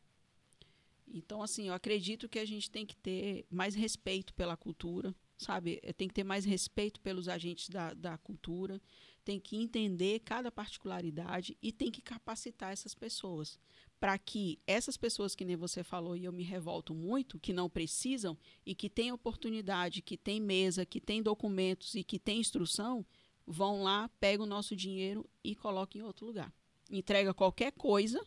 Então 1.06 1.40
assim, 1.40 1.68
eu 1.68 1.74
acredito 1.74 2.28
que 2.28 2.40
a 2.40 2.44
gente 2.44 2.68
tem 2.68 2.84
que 2.84 2.96
ter 2.96 3.46
mais 3.48 3.76
respeito 3.76 4.34
pela 4.34 4.56
cultura, 4.56 5.14
sabe? 5.38 5.80
Tem 5.96 6.08
que 6.08 6.14
ter 6.14 6.24
mais 6.24 6.44
respeito 6.44 7.00
pelos 7.00 7.28
agentes 7.28 7.68
da, 7.68 7.94
da 7.94 8.18
cultura, 8.18 8.82
tem 9.24 9.38
que 9.38 9.56
entender 9.56 10.18
cada 10.20 10.50
particularidade 10.50 11.56
e 11.62 11.70
tem 11.70 11.92
que 11.92 12.02
capacitar 12.02 12.72
essas 12.72 12.92
pessoas 12.92 13.56
para 14.02 14.18
que 14.18 14.58
essas 14.66 14.96
pessoas 14.96 15.32
que 15.32 15.44
nem 15.44 15.54
você 15.54 15.84
falou 15.84 16.16
e 16.16 16.24
eu 16.24 16.32
me 16.32 16.42
revolto 16.42 16.92
muito, 16.92 17.38
que 17.38 17.52
não 17.52 17.70
precisam 17.70 18.36
e 18.66 18.74
que 18.74 18.90
têm 18.90 19.12
oportunidade, 19.12 20.02
que 20.02 20.16
têm 20.16 20.40
mesa, 20.40 20.84
que 20.84 21.00
têm 21.00 21.22
documentos 21.22 21.94
e 21.94 22.02
que 22.02 22.18
têm 22.18 22.40
instrução, 22.40 23.06
vão 23.46 23.84
lá, 23.84 24.10
pegam 24.18 24.44
o 24.44 24.48
nosso 24.48 24.74
dinheiro 24.74 25.24
e 25.44 25.54
colocam 25.54 26.00
em 26.00 26.04
outro 26.04 26.26
lugar. 26.26 26.52
Entrega 26.90 27.32
qualquer 27.32 27.70
coisa 27.70 28.20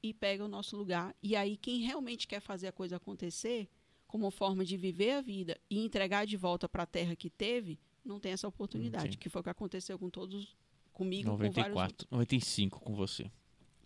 e 0.00 0.14
pega 0.14 0.44
o 0.44 0.48
nosso 0.48 0.76
lugar. 0.76 1.12
E 1.20 1.34
aí 1.34 1.56
quem 1.56 1.80
realmente 1.80 2.28
quer 2.28 2.38
fazer 2.38 2.68
a 2.68 2.72
coisa 2.72 2.98
acontecer, 2.98 3.68
como 4.06 4.30
forma 4.30 4.64
de 4.64 4.76
viver 4.76 5.10
a 5.10 5.20
vida 5.20 5.60
e 5.68 5.80
entregar 5.84 6.24
de 6.24 6.36
volta 6.36 6.68
para 6.68 6.84
a 6.84 6.86
terra 6.86 7.16
que 7.16 7.30
teve, 7.30 7.80
não 8.04 8.20
tem 8.20 8.30
essa 8.30 8.46
oportunidade, 8.46 9.08
tem. 9.08 9.18
que 9.18 9.28
foi 9.28 9.40
o 9.40 9.42
que 9.42 9.50
aconteceu 9.50 9.98
com 9.98 10.08
todos 10.08 10.56
comigo, 10.92 11.28
com 11.28 11.36
vários 11.36 11.56
94, 11.56 12.06
95 12.12 12.78
com 12.78 12.94
você. 12.94 13.28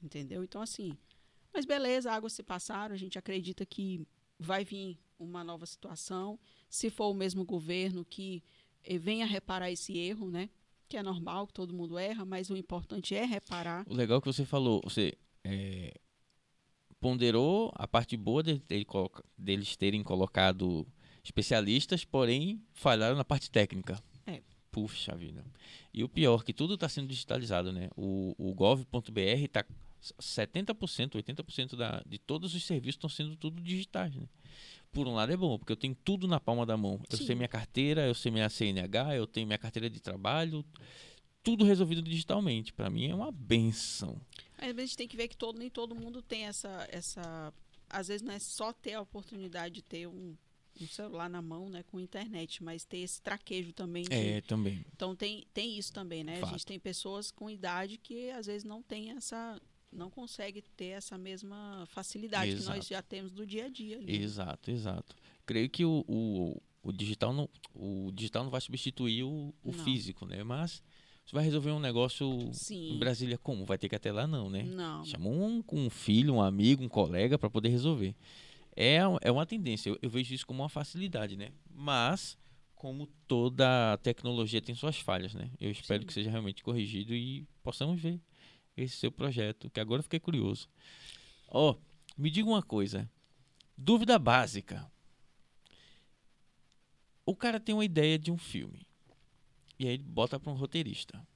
Entendeu? 0.05 0.44
Então, 0.44 0.60
assim. 0.60 0.97
Mas 1.52 1.64
beleza, 1.64 2.12
águas 2.12 2.32
se 2.35 2.43
passaram, 2.43 2.94
a 2.94 2.98
gente 2.98 3.18
acredita 3.18 3.64
que 3.64 4.06
vai 4.39 4.64
vir 4.64 4.98
uma 5.18 5.43
nova 5.43 5.64
situação. 5.64 6.39
Se 6.68 6.90
for 6.90 7.06
o 7.10 7.14
mesmo 7.14 7.44
governo 7.44 8.05
que 8.05 8.43
eh, 8.82 8.98
venha 8.98 9.24
reparar 9.24 9.70
esse 9.70 9.97
erro, 9.97 10.31
né? 10.31 10.51
Que 10.89 10.97
é 10.98 11.02
normal, 11.02 11.47
que 11.47 11.55
todo 11.55 11.72
mundo 11.72 11.97
erra, 11.97 12.24
mas 12.24 12.51
o 12.51 12.56
importante 12.56 13.14
é 13.14 13.24
reparar. 13.24 13.86
O 13.89 13.94
legal 13.94 14.20
que 14.20 14.26
você 14.26 14.44
falou, 14.44 14.81
você 14.85 15.14
é, 15.43 15.94
ponderou 17.01 17.72
a 17.76 17.86
parte 17.86 18.16
boa 18.16 18.43
de 18.43 18.60
coloca- 18.85 19.24
deles 19.39 19.76
terem 19.76 20.02
colocado 20.02 20.86
especialistas, 21.22 22.05
porém 22.05 22.62
falharam 22.72 23.16
na 23.16 23.24
parte 23.24 23.51
técnica. 23.51 24.02
É. 24.26 24.43
Puxa 24.70 25.14
vida. 25.14 25.44
E 25.93 26.02
o 26.02 26.09
pior, 26.09 26.44
que 26.44 26.52
tudo 26.52 26.74
está 26.74 26.89
sendo 26.89 27.09
digitalizado, 27.09 27.72
né? 27.72 27.89
O, 27.97 28.35
o 28.36 28.52
gov.br 28.55 29.20
está 29.20 29.64
70%, 30.20 31.12
80% 31.14 31.76
da, 31.76 32.02
de 32.06 32.18
todos 32.18 32.55
os 32.55 32.64
serviços 32.64 32.97
estão 32.97 33.09
sendo 33.10 33.36
tudo 33.36 33.60
digitais, 33.62 34.14
né? 34.14 34.28
Por 34.93 35.09
um 35.09 35.14
lado 35.14 35.32
é 35.32 35.36
bom, 35.36 35.59
porque 35.59 35.72
eu 35.72 35.76
tenho 35.76 35.94
tudo 36.05 36.28
na 36.28 36.39
palma 36.39 36.64
da 36.64 36.76
mão. 36.76 37.01
Eu 37.10 37.16
Sim. 37.18 37.26
sei 37.26 37.35
minha 37.35 37.48
carteira, 37.48 38.06
eu 38.06 38.14
sei 38.14 38.31
minha 38.31 38.48
CNH, 38.48 39.16
eu 39.16 39.26
tenho 39.26 39.47
minha 39.47 39.59
carteira 39.59 39.90
de 39.90 40.01
trabalho, 40.01 40.64
tudo 41.43 41.64
resolvido 41.64 42.01
digitalmente. 42.02 42.72
Para 42.72 42.89
mim 42.89 43.09
é 43.09 43.14
uma 43.14 43.32
benção. 43.32 44.20
Mas 44.59 44.76
a 44.76 44.81
gente 44.81 44.97
tem 44.97 45.09
que 45.09 45.16
ver 45.16 45.28
que 45.28 45.36
todo, 45.36 45.59
nem 45.59 45.68
todo 45.68 45.94
mundo 45.94 46.22
tem 46.22 46.44
essa, 46.47 46.86
essa. 46.90 47.52
Às 47.90 48.06
vezes 48.09 48.22
não 48.22 48.32
é 48.32 48.39
só 48.39 48.72
ter 48.72 48.94
a 48.94 49.01
oportunidade 49.01 49.74
de 49.74 49.82
ter 49.82 50.06
um, 50.06 50.36
um 50.81 50.86
celular 50.86 51.28
na 51.28 51.43
mão, 51.43 51.68
né, 51.68 51.82
com 51.82 51.98
internet, 52.01 52.62
mas 52.62 52.85
ter 52.85 52.98
esse 52.98 53.20
traquejo 53.20 53.72
também. 53.72 54.05
de- 54.05 54.14
É, 54.14 54.40
também. 54.43 54.85
Então 54.94 55.14
tem, 55.16 55.44
tem 55.52 55.76
isso 55.76 55.93
também, 55.93 56.22
né? 56.22 56.36
A 56.36 56.40
Fato. 56.40 56.51
gente 56.52 56.66
tem 56.66 56.78
pessoas 56.78 57.32
com 57.32 57.51
idade 57.51 57.98
que 57.98 58.31
às 58.31 58.47
vezes 58.47 58.62
não 58.64 58.81
tem 58.81 59.10
essa. 59.10 59.60
Não 59.95 60.11
consegue 60.11 60.61
ter 60.77 60.87
essa 60.87 61.16
mesma 61.16 61.85
facilidade 61.89 62.51
que 62.57 62.62
nós 62.65 62.77
Exato. 62.77 62.89
já 62.91 63.03
temos 63.03 63.33
do 63.33 63.47
dia 63.47 63.66
a 63.66 63.69
dia 63.69 63.97
ali. 63.99 64.19
né? 64.19 64.25
Exato, 64.25 64.71
exato. 64.71 65.15
Creio 65.47 65.69
que 65.71 65.85
o, 65.85 66.05
o- 66.09 66.61
o 66.83 66.93
digital 66.93 67.33
não, 67.33 67.49
o 67.75 68.11
digital 68.12 68.45
não 68.45 68.51
vai 68.51 68.61
substituir 68.61 69.23
o, 69.23 69.55
o 69.65 69.73
físico, 69.73 70.27
né? 70.27 70.43
Mas 70.45 70.83
você 71.25 71.35
vai 71.35 71.45
resolver 71.45 71.71
um 71.71 71.81
negócio 71.81 72.27
em 72.31 72.53
Sim. 72.53 72.99
Brasília 72.99 73.39
como? 73.39 73.65
Vai 73.65 73.79
ter 73.79 73.89
que 73.89 73.95
até 73.97 74.12
lá 74.12 74.27
não, 74.27 74.51
né? 74.51 74.65
Não. 74.65 75.05
Chama 75.05 75.29
um, 75.31 75.62
um 75.73 75.89
filho, 75.89 76.35
um 76.35 76.43
amigo, 76.43 76.83
um 76.85 76.89
colega 76.89 77.39
para 77.39 77.49
poder 77.49 77.71
resolver. 77.71 78.15
É, 78.77 78.99
é 79.23 79.31
uma 79.31 79.47
tendência, 79.47 79.89
eu, 79.91 79.99
eu 80.03 80.11
vejo 80.11 80.35
isso 80.35 80.47
como 80.47 80.62
uma 80.62 80.69
facilidade, 80.69 81.37
né? 81.37 81.51
Mas, 81.71 82.37
como 82.75 83.07
toda 83.29 83.97
tecnologia 84.03 84.61
tem 84.61 84.75
suas 84.75 84.99
falhas, 84.99 85.33
né? 85.33 85.51
Eu 85.61 85.71
espero 85.71 86.03
Sim. 86.03 86.07
que 86.07 86.12
seja 86.12 86.31
realmente 86.31 86.62
corrigido 86.62 87.15
e 87.15 87.47
possamos 87.62 88.01
ver 88.01 88.21
esse 88.77 88.97
seu 88.97 89.13
projeto, 89.13 89.71
que 89.71 89.81
agora 89.81 90.01
eu 90.01 90.05
fiquei 90.05 90.21
curioso. 90.21 90.69
Ó, 91.49 91.77
me 92.17 92.31
diga 92.31 92.49
uma 92.49 92.63
coisa. 92.63 93.11
Dúvida 93.77 94.19
básica. 94.19 94.91
O 97.27 97.35
cara 97.35 97.59
tem 97.59 97.75
uma 97.75 97.85
ideia 97.85 98.19
de 98.19 98.31
um 98.31 98.39
filme. 98.39 98.87
E 99.79 99.87
aí 99.87 99.95
ele 99.95 100.03
bota 100.03 100.39
para 100.39 100.53
um 100.53 100.57
roteirista. 100.57 101.27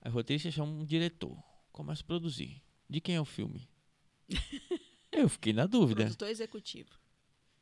Aí 0.00 0.10
o 0.10 0.14
roteirista 0.14 0.50
chama 0.50 0.72
um 0.72 0.84
diretor. 0.84 1.36
Começa 1.70 2.02
a 2.02 2.06
produzir. 2.06 2.62
De 2.88 3.00
quem 3.00 3.14
é 3.14 3.20
o 3.20 3.24
filme? 3.24 3.68
Eu 5.12 5.28
fiquei 5.28 5.52
na 5.52 5.66
dúvida. 5.66 6.04
Produtor 6.04 6.28
executivo, 6.28 6.90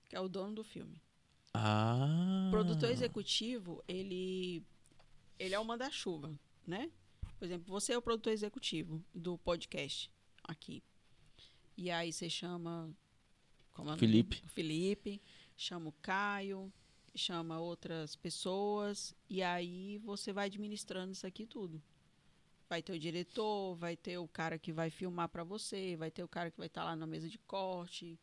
que 0.08 0.14
é 0.14 0.20
o 0.20 0.28
dono 0.28 0.54
do 0.54 0.64
filme. 0.64 1.02
Ah. 1.52 2.46
O 2.46 2.50
produtor 2.50 2.90
executivo, 2.90 3.82
ele, 3.88 4.64
ele 5.36 5.54
é 5.54 5.58
o 5.58 5.64
manda-chuva, 5.64 6.32
né? 6.64 6.90
Por 7.40 7.46
exemplo, 7.46 7.72
você 7.72 7.94
é 7.94 7.96
o 7.96 8.02
produtor 8.02 8.34
executivo 8.34 9.02
do 9.14 9.38
podcast 9.38 10.12
aqui. 10.44 10.82
E 11.74 11.90
aí 11.90 12.12
você 12.12 12.28
chama... 12.28 12.94
Como 13.72 13.90
é? 13.90 13.96
Felipe. 13.96 14.42
Felipe, 14.48 15.22
chama 15.56 15.88
o 15.88 15.92
Caio, 16.02 16.70
chama 17.14 17.58
outras 17.58 18.14
pessoas, 18.14 19.16
e 19.26 19.42
aí 19.42 19.96
você 20.04 20.34
vai 20.34 20.48
administrando 20.48 21.12
isso 21.12 21.26
aqui 21.26 21.46
tudo. 21.46 21.82
Vai 22.68 22.82
ter 22.82 22.92
o 22.92 22.98
diretor, 22.98 23.74
vai 23.74 23.96
ter 23.96 24.18
o 24.18 24.28
cara 24.28 24.58
que 24.58 24.70
vai 24.70 24.90
filmar 24.90 25.30
para 25.30 25.42
você, 25.42 25.96
vai 25.96 26.10
ter 26.10 26.22
o 26.22 26.28
cara 26.28 26.50
que 26.50 26.58
vai 26.58 26.66
estar 26.66 26.84
lá 26.84 26.94
na 26.94 27.06
mesa 27.06 27.26
de 27.26 27.38
corte. 27.38 28.20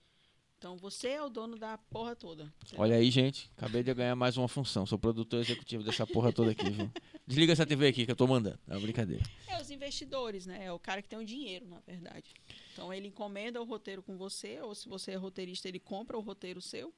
Então 0.58 0.76
você 0.76 1.10
é 1.10 1.24
o 1.24 1.30
dono 1.30 1.56
da 1.56 1.78
porra 1.78 2.16
toda. 2.16 2.52
Olha 2.76 2.96
aí, 2.96 3.12
gente. 3.12 3.50
Acabei 3.56 3.84
de 3.84 3.94
ganhar 3.94 4.16
mais 4.16 4.38
uma 4.38 4.48
função. 4.48 4.88
Sou 4.88 4.98
produtor 4.98 5.40
executivo 5.40 5.84
dessa 5.84 6.06
porra 6.08 6.34
toda 6.34 6.52
aqui, 6.52 6.68
viu? 6.68 6.92
Desliga 7.28 7.54
essa 7.54 7.66
TV 7.66 7.88
aqui 7.88 8.06
que 8.06 8.12
eu 8.12 8.16
tô 8.16 8.26
mandando. 8.26 8.60
É 8.68 8.74
uma 8.74 8.82
brincadeira. 8.82 9.24
É 9.48 9.62
os 9.62 9.70
investidores, 9.70 10.48
né? 10.48 10.66
É 10.66 10.74
o 10.74 10.80
cara 10.80 11.04
que 11.04 11.08
tem 11.08 11.20
o 11.20 11.26
dinheiro, 11.26 11.68
na 11.68 11.80
verdade. 11.82 12.34
Então 12.74 12.92
ele 12.92 13.08
encomenda 13.08 13.62
o 13.62 13.66
roteiro 13.66 14.02
com 14.02 14.18
você, 14.18 14.60
ou 14.60 14.74
se 14.74 14.90
você 14.90 15.12
é 15.12 15.16
roteirista, 15.16 15.68
ele 15.68 15.80
compra 15.80 16.18
o 16.18 16.22
roteiro 16.22 16.60
seu, 16.60 16.92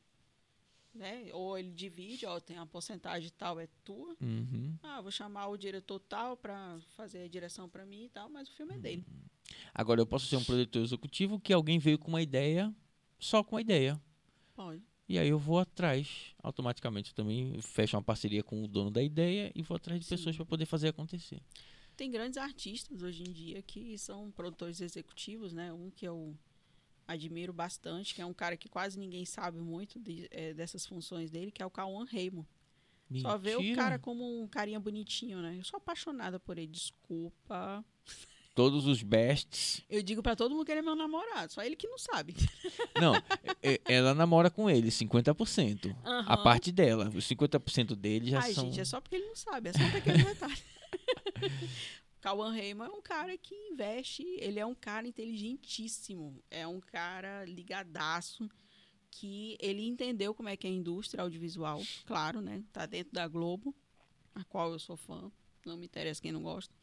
né? 0.94 1.28
Ou 1.34 1.58
ele 1.58 1.72
divide, 1.72 2.26
ó, 2.26 2.40
tem 2.40 2.56
uma 2.56 2.66
porcentagem 2.66 3.30
tal, 3.38 3.60
é 3.60 3.68
tua. 3.84 4.16
Uhum. 4.22 4.74
Ah, 4.82 5.02
vou 5.02 5.12
chamar 5.12 5.48
o 5.50 5.58
diretor 5.58 6.00
tal 6.00 6.38
para 6.38 6.80
fazer 6.96 7.24
a 7.24 7.28
direção 7.28 7.68
para 7.68 7.86
mim 7.86 8.06
e 8.06 8.10
tal, 8.10 8.30
mas 8.30 8.48
o 8.48 8.54
filme 8.54 8.76
é 8.76 8.78
dele. 8.78 9.06
Agora, 9.74 10.00
eu 10.00 10.06
posso 10.06 10.28
ser 10.28 10.38
um 10.38 10.44
produtor 10.46 10.82
executivo 10.82 11.40
que 11.42 11.52
alguém 11.52 11.78
veio 11.78 12.00
com 12.00 12.08
uma 12.08 12.22
ideia, 12.22 12.74
só 13.20 13.44
com 13.44 13.58
a 13.58 13.62
ideia. 13.62 14.00
Pode. 14.56 14.82
E 15.08 15.18
aí 15.18 15.28
eu 15.28 15.40
vou 15.40 15.58
atrás, 15.60 16.34
automaticamente. 16.44 17.14
Também 17.16 17.60
fecho 17.62 17.98
uma 17.98 18.04
parceria 18.04 18.44
com 18.44 18.64
o 18.64 18.68
dono 18.68 18.92
da 18.92 19.02
ideia 19.02 19.52
e 19.56 19.62
vou 19.64 19.76
atrás 19.76 20.00
de 20.00 20.06
Sim. 20.06 20.16
pessoas 20.16 20.36
para 20.36 20.46
poder 20.46 20.66
fazer 20.66 20.90
acontecer. 20.90 21.42
Tem 21.98 22.10
grandes 22.12 22.38
artistas 22.38 23.02
hoje 23.02 23.24
em 23.24 23.32
dia 23.32 23.62
que 23.62 23.98
são 23.98 24.32
produtores 24.32 24.80
executivos, 24.82 25.52
né? 25.52 25.74
Um 25.74 25.90
que 25.90 26.08
eu 26.08 26.38
admiro 27.08 27.52
bastante, 27.52 28.14
que 28.14 28.22
é 28.22 28.26
um 28.26 28.34
cara 28.34 28.56
que 28.56 28.70
quase 28.70 29.00
ninguém 29.00 29.26
sabe 29.26 29.60
muito 29.60 30.00
de- 30.00 30.28
eh, 30.30 30.54
dessas 30.54 30.86
funções 30.86 31.32
dele, 31.32 31.52
que 31.52 31.62
é 31.62 31.66
o 31.66 31.72
Cauã 31.72 32.06
Raymond. 32.06 32.48
Só 33.20 33.36
vê 33.40 33.56
o 33.56 33.76
cara 33.76 33.98
como 33.98 34.44
um 34.44 34.48
carinha 34.48 34.80
bonitinho, 34.80 35.42
né? 35.42 35.58
Eu 35.58 35.64
sou 35.64 35.78
apaixonada 35.78 36.40
por 36.40 36.60
ele, 36.60 36.68
desculpa. 36.68 37.84
Todos 38.56 38.86
os 38.88 39.02
bests. 39.04 39.82
Eu 39.90 40.02
digo 40.04 40.22
pra 40.22 40.36
todo 40.36 40.54
mundo 40.54 40.66
que 40.66 40.72
ele 40.72 40.80
é 40.80 40.84
meu 40.84 40.96
namorado, 40.96 41.54
só 41.54 41.64
ele 41.64 41.76
que 41.78 41.88
não 41.88 41.98
sabe. 41.98 42.36
Não, 43.00 43.16
é- 43.16 43.74
é- 43.76 43.82
ela 43.86 44.14
namora 44.14 44.50
com 44.50 44.70
ele, 44.70 44.90
50%. 44.92 45.96
A 46.04 46.10
Aham. 46.34 46.44
parte 46.44 46.72
dela, 46.72 47.10
os 47.16 47.26
50% 47.26 47.96
dele 47.96 48.30
já 48.32 48.42
Ai, 48.42 48.54
são. 48.54 48.66
gente, 48.66 48.82
é 48.82 48.86
só 48.86 49.00
porque 49.00 49.16
ele 49.16 49.26
não 49.28 49.36
sabe, 49.36 49.70
é 49.70 49.74
só 49.74 49.90
pequeno 49.92 50.26
detalhe. 50.26 50.58
Cauã 52.20 52.52
Raymond 52.52 52.92
é 52.92 52.94
um 52.94 53.02
cara 53.02 53.38
que 53.38 53.56
investe, 53.56 54.24
ele 54.40 54.60
é 54.60 54.66
um 54.66 54.76
cara 54.76 55.08
inteligentíssimo, 55.08 56.44
é 56.52 56.68
um 56.68 56.82
cara 56.82 57.46
ligadaço, 57.46 58.50
que 59.10 59.58
ele 59.62 59.88
entendeu 59.88 60.34
como 60.34 60.50
é 60.50 60.58
que 60.58 60.68
é 60.68 60.70
a 60.70 60.74
indústria 60.74 61.24
audiovisual, 61.24 61.82
claro, 62.06 62.42
né? 62.42 62.62
Tá 62.74 62.86
dentro 62.86 63.14
da 63.14 63.26
Globo, 63.28 63.74
a 64.36 64.44
qual 64.44 64.74
eu 64.74 64.80
sou 64.80 64.98
fã, 64.98 65.32
não 65.66 65.78
me 65.78 65.86
interessa 65.86 66.22
quem 66.22 66.32
não 66.34 66.42
gosta. 66.44 66.74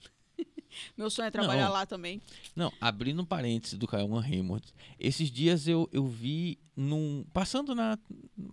Meu 0.97 1.09
sonho 1.11 1.27
é 1.29 1.31
trabalhar 1.31 1.67
Não. 1.67 1.73
lá 1.73 1.87
também. 1.87 2.21
Não, 2.55 2.73
abrindo 2.81 3.23
um 3.23 3.25
parênteses 3.25 3.79
do 3.79 3.87
Cauã 3.87 4.21
Raymond. 4.21 4.63
Esses 4.99 5.31
dias 5.31 5.67
eu, 5.69 5.89
eu 5.93 6.07
vi 6.07 6.59
num. 6.77 7.25
Passando 7.33 7.75
na. 7.75 7.99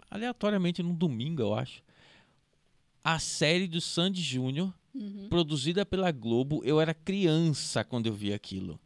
aleatoriamente 0.09 0.81
num 0.83 0.93
domingo, 0.93 1.41
eu 1.41 1.53
acho. 1.53 1.81
A 3.03 3.19
série 3.19 3.67
do 3.67 3.81
Sandy 3.81 4.21
Júnior, 4.21 4.73
Uhum. 4.95 5.27
produzida 5.27 5.83
pela 5.85 6.11
Globo. 6.11 6.61
Eu 6.63 6.79
era 6.79 6.93
criança 6.93 7.83
quando 7.83 8.05
eu 8.07 8.13
vi 8.13 8.31
aquilo. 8.31 8.79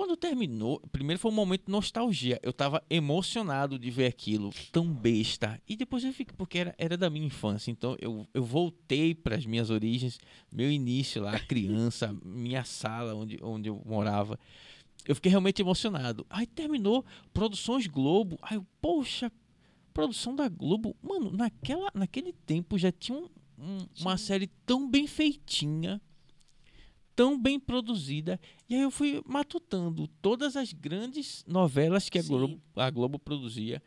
Quando 0.00 0.16
terminou, 0.16 0.80
primeiro 0.90 1.20
foi 1.20 1.30
um 1.30 1.34
momento 1.34 1.66
de 1.66 1.70
nostalgia. 1.72 2.40
Eu 2.42 2.54
tava 2.54 2.82
emocionado 2.88 3.78
de 3.78 3.90
ver 3.90 4.06
aquilo, 4.06 4.50
tão 4.72 4.90
besta. 4.90 5.60
E 5.68 5.76
depois 5.76 6.02
eu 6.02 6.10
fiquei, 6.14 6.34
porque 6.38 6.56
era, 6.56 6.74
era 6.78 6.96
da 6.96 7.10
minha 7.10 7.26
infância. 7.26 7.70
Então 7.70 7.94
eu, 8.00 8.26
eu 8.32 8.42
voltei 8.42 9.14
para 9.14 9.36
as 9.36 9.44
minhas 9.44 9.68
origens, 9.68 10.18
meu 10.50 10.72
início 10.72 11.20
lá, 11.22 11.38
criança, 11.38 12.16
minha 12.24 12.64
sala 12.64 13.14
onde, 13.14 13.38
onde 13.42 13.68
eu 13.68 13.82
morava. 13.84 14.40
Eu 15.04 15.14
fiquei 15.14 15.28
realmente 15.28 15.60
emocionado. 15.60 16.24
Aí 16.30 16.46
terminou, 16.46 17.04
Produções 17.30 17.86
Globo. 17.86 18.38
Aí 18.40 18.56
eu, 18.56 18.66
poxa, 18.80 19.30
produção 19.92 20.34
da 20.34 20.48
Globo. 20.48 20.96
Mano, 21.02 21.30
naquela, 21.30 21.90
naquele 21.92 22.32
tempo 22.32 22.78
já 22.78 22.90
tinha 22.90 23.18
um- 23.18 23.28
um- 23.58 23.86
uma 24.00 24.16
série 24.16 24.46
tão 24.64 24.88
bem 24.90 25.06
feitinha, 25.06 26.00
tão 27.20 27.38
bem 27.38 27.60
produzida. 27.60 28.40
E 28.66 28.74
aí 28.74 28.80
eu 28.80 28.90
fui 28.90 29.22
matutando 29.26 30.08
todas 30.22 30.56
as 30.56 30.72
grandes 30.72 31.44
novelas 31.46 32.08
que 32.08 32.18
a. 32.18 32.22
Globo, 32.22 32.58
a 32.74 32.88
Globo 32.88 33.18
produzia. 33.18 33.82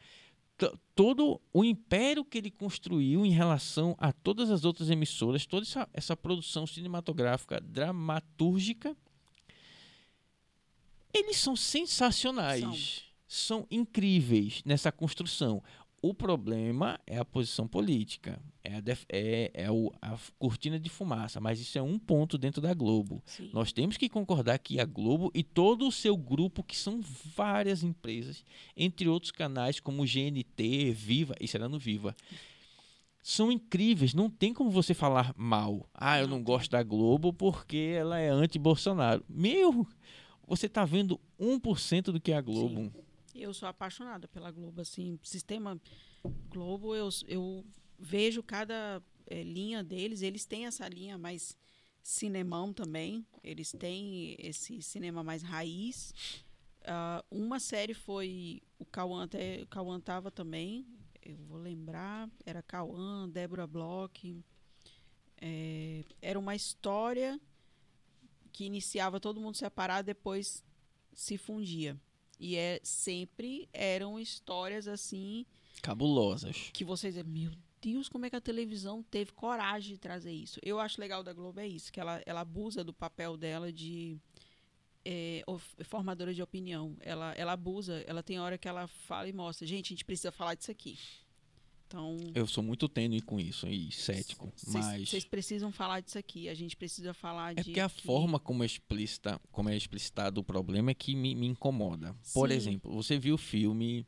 Todo 0.94 1.42
o 1.52 1.66
império 1.66 2.24
que 2.24 2.38
ele 2.38 2.52
construiu 2.52 3.26
em 3.26 3.32
relação 3.32 3.96
a 3.98 4.14
todas 4.14 4.52
as 4.52 4.66
outras 4.66 4.92
emissoras, 4.92 5.48
toda 5.48 5.66
essa, 5.66 5.90
essa 5.92 6.16
produção 6.16 6.68
cinematográfica, 6.68 7.60
dramatúrgica, 7.60 8.96
eles 11.12 11.38
são 11.38 11.56
sensacionais. 11.56 13.02
São 13.28 13.66
incríveis 13.72 14.62
nessa 14.64 14.92
construção. 14.92 15.64
O 16.06 16.14
problema 16.14 17.00
é 17.08 17.18
a 17.18 17.24
posição 17.24 17.66
política, 17.66 18.38
é 18.62 18.76
a, 18.76 18.80
def- 18.82 19.06
é- 19.08 19.50
é 19.54 19.72
o- 19.72 19.90
a 20.02 20.18
cortina 20.38 20.78
de 20.78 20.90
fumaça, 20.90 21.40
mas 21.40 21.62
isso 21.62 21.78
é 21.78 21.82
um 21.82 21.98
ponto 21.98 22.38
dentro 22.38 22.62
da 22.62 22.74
Globo. 22.74 23.24
Sim. 23.26 23.50
Nós 23.54 23.72
temos 23.72 23.96
que 23.96 24.10
concordar 24.10 24.60
que 24.60 24.82
a 24.82 24.86
Globo 24.86 25.32
e 25.34 25.42
todo 25.44 25.88
o 25.88 25.92
seu 25.94 26.18
grupo, 26.18 26.62
que 26.62 26.76
são 26.76 27.00
várias 27.34 27.84
empresas, 27.84 28.44
entre 28.76 29.08
outros 29.08 29.32
canais 29.32 29.80
como 29.80 30.06
GNT, 30.06 30.92
Viva, 30.92 31.36
isso 31.40 31.56
era 31.56 31.70
no 31.70 31.80
Viva, 31.80 32.14
são 33.22 33.50
incríveis. 33.50 34.14
Não 34.14 34.30
tem 34.30 34.54
como 34.54 34.70
você 34.70 34.94
falar 34.94 35.34
mal. 35.38 35.88
Ah, 35.94 36.20
eu 36.20 36.28
Não 36.28 36.44
gosto 36.44 36.70
da 36.72 36.84
Globo 36.84 37.32
porque 37.32 37.96
ela 37.98 38.20
é 38.20 38.28
anti-Bolsonaro. 38.28 39.24
Meu, 39.30 39.88
você 40.46 40.68
tá 40.68 40.84
vendo 40.84 41.18
1% 41.40 42.12
do 42.12 42.20
que 42.20 42.34
é 42.34 42.36
a 42.38 42.42
Globo. 42.42 42.92
Eu 43.36 43.54
sou 43.54 43.68
apaixonada 43.68 44.28
pela 44.28 44.52
Globo, 44.52 44.82
assim, 44.82 45.20
sistema 45.24 45.80
Globo, 46.50 46.96
eu, 46.96 47.10
eu 47.28 47.66
vejo 47.98 48.44
cada 48.44 49.02
eh, 49.28 49.44
linha 49.44 49.84
deles, 49.84 50.22
eles 50.22 50.46
têm 50.46 50.68
essa 50.68 50.88
linha 50.88 51.18
mais 51.18 51.58
cinemão 52.02 52.74
também, 52.74 53.26
eles 53.44 53.72
têm 53.72 54.36
esse 54.38 54.82
cinema 54.82 55.24
mais 55.24 55.42
raiz. 55.42 56.14
Ah, 56.86 57.24
uma 57.32 57.60
série 57.60 57.94
foi, 57.94 58.62
o 58.78 58.86
Cauã, 58.86 59.24
até, 59.24 59.64
o 59.64 59.68
Cauã 59.68 60.00
tava 60.00 60.30
também, 60.30 60.86
eu 61.22 61.38
vou 61.38 61.58
lembrar, 61.58 62.30
era 62.46 62.62
Cauã, 62.62 63.28
Débora 63.28 63.66
Bloch, 63.66 64.44
eh, 65.42 66.04
era 66.22 66.38
uma 66.38 66.56
história 66.56 67.40
que 68.52 68.66
iniciava 68.66 69.20
todo 69.20 69.42
mundo 69.42 69.58
separado, 69.58 70.06
depois 70.06 70.64
se 71.14 71.38
fundia. 71.38 72.00
E 72.44 72.58
é, 72.58 72.82
sempre 72.84 73.70
eram 73.72 74.20
histórias 74.20 74.86
assim 74.86 75.46
Cabulosas. 75.82 76.70
que 76.74 76.84
vocês 76.84 77.14
dizem, 77.14 77.30
meu 77.32 77.52
Deus, 77.82 78.10
como 78.10 78.26
é 78.26 78.30
que 78.30 78.36
a 78.36 78.42
televisão 78.42 79.02
teve 79.02 79.32
coragem 79.32 79.94
de 79.94 79.98
trazer 79.98 80.34
isso? 80.34 80.60
Eu 80.62 80.78
acho 80.78 81.00
legal 81.00 81.24
da 81.24 81.32
Globo 81.32 81.62
é 81.62 81.66
isso, 81.66 81.90
que 81.90 82.02
ela, 82.02 82.22
ela 82.26 82.42
abusa 82.42 82.84
do 82.84 82.94
papel 82.94 83.38
dela 83.38 83.72
de 83.72 84.18
é, 85.06 85.42
formadora 85.86 86.34
de 86.34 86.44
opinião. 86.44 86.98
Ela, 87.00 87.32
ela 87.38 87.54
abusa, 87.54 88.04
ela 88.06 88.22
tem 88.22 88.38
hora 88.42 88.58
que 88.58 88.68
ela 88.68 88.88
fala 88.88 89.30
e 89.30 89.32
mostra, 89.32 89.66
gente, 89.66 89.88
a 89.88 89.96
gente 89.96 90.04
precisa 90.04 90.30
falar 90.30 90.56
disso 90.56 90.70
aqui. 90.70 91.00
Então, 91.94 92.18
Eu 92.34 92.48
sou 92.48 92.64
muito 92.64 92.90
tênue 92.90 93.22
com 93.22 93.40
isso 93.40 93.68
e 93.68 93.92
cético, 93.92 94.52
mas 94.70 95.08
vocês 95.08 95.24
precisam 95.26 95.72
falar 95.72 96.00
disso 96.00 96.18
aqui. 96.18 96.50
A 96.50 96.56
gente 96.56 96.76
precisa 96.76 97.14
falar 97.14 97.52
é 97.52 97.56
de. 97.56 97.64
porque 97.66 97.80
a 97.80 97.88
que- 97.88 98.02
forma 98.02 98.40
como 98.40 98.64
é 98.64 98.66
explícita, 98.66 99.40
como 99.52 99.70
é 99.70 99.78
explicitado 99.78 100.42
o 100.42 100.44
problema 100.44 100.90
é 100.90 100.96
que 100.96 101.16
me, 101.16 101.36
me 101.36 101.46
incomoda. 101.46 102.16
Por 102.34 102.50
Sim. 102.50 102.56
exemplo, 102.56 102.92
você 102.92 103.20
viu 103.20 103.36
o 103.36 103.38
filme 103.38 104.08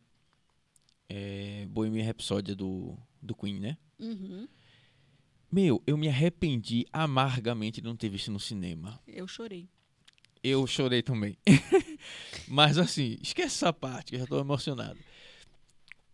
é, 1.08 1.68
Bohemian 1.70 2.04
Rhapsody 2.06 2.56
do, 2.56 2.98
do 3.22 3.36
Queen, 3.36 3.60
né? 3.60 3.78
Uhum. 4.00 4.48
Meu, 5.52 5.80
eu 5.86 5.96
me 5.96 6.08
arrependi 6.10 6.88
amargamente 6.92 7.82
de 7.82 7.88
não 7.88 7.96
ter 7.96 8.10
visto 8.10 8.32
no 8.32 8.40
cinema. 8.40 9.00
Eu 9.06 9.28
chorei. 9.28 9.70
Eu 10.44 10.66
chorei 10.66 11.04
também. 11.04 11.38
Mas 12.48 12.80
assim, 12.80 13.18
esquece 13.22 13.58
essa 13.58 13.72
parte, 13.72 14.10
que 14.10 14.16
eu 14.16 14.20
já 14.22 14.26
tô 14.26 14.40
emocionado. 14.40 14.98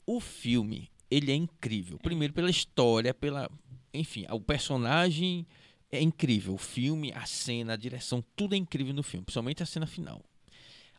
O 0.06 0.20
filme, 0.20 0.90
ele 1.12 1.32
é 1.32 1.36
incrível. 1.36 2.00
Primeiro 2.00 2.34
pela 2.34 2.50
história, 2.50 3.14
pela. 3.14 3.52
Enfim, 3.94 4.26
o 4.32 4.40
personagem 4.40 5.46
é 5.92 6.02
incrível. 6.02 6.54
O 6.54 6.58
filme, 6.58 7.12
a 7.12 7.26
cena, 7.26 7.74
a 7.74 7.78
direção, 7.78 8.24
tudo 8.36 8.56
é 8.56 8.58
incrível 8.58 8.94
no 8.94 9.04
filme, 9.04 9.26
principalmente 9.26 9.62
a 9.62 9.66
cena 9.66 9.86
final. 9.86 10.24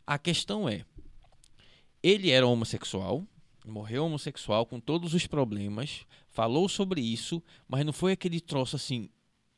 A 0.05 0.19
questão 0.19 0.69
é: 0.69 0.85
ele 2.03 2.29
era 2.29 2.45
homossexual, 2.45 3.25
morreu 3.65 4.05
homossexual 4.05 4.67
com 4.67 4.79
todos 4.79 5.15
os 5.15 5.25
problemas, 5.25 6.05
falou 6.29 6.69
sobre 6.69 7.01
isso, 7.01 7.41
mas 7.67 7.83
não 7.83 7.91
foi 7.91 8.11
aquele 8.11 8.39
troço 8.39 8.75
assim 8.75 9.09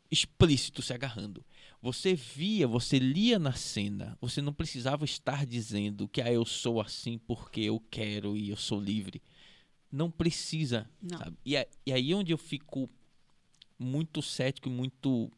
explícito 0.09 0.81
se 0.81 0.93
agarrando. 0.93 1.43
Você 1.81 2.15
via, 2.15 2.67
você 2.67 2.97
lia 2.97 3.37
na 3.37 3.53
cena, 3.53 4.17
você 4.21 4.41
não 4.41 4.53
precisava 4.53 5.03
estar 5.03 5.45
dizendo 5.45 6.07
que 6.07 6.21
ah, 6.21 6.31
eu 6.31 6.45
sou 6.45 6.79
assim 6.79 7.17
porque 7.17 7.61
eu 7.61 7.79
quero 7.91 8.37
e 8.37 8.49
eu 8.49 8.57
sou 8.57 8.79
livre. 8.79 9.21
Não 9.95 10.11
precisa, 10.11 10.89
Não. 11.01 11.33
E, 11.45 11.55
a- 11.55 11.65
e 11.85 11.93
aí 11.93 12.13
onde 12.13 12.33
eu 12.33 12.37
fico 12.37 12.89
muito 13.79 14.21
cético 14.21 14.67
e 14.67 14.71
muito 14.71 15.31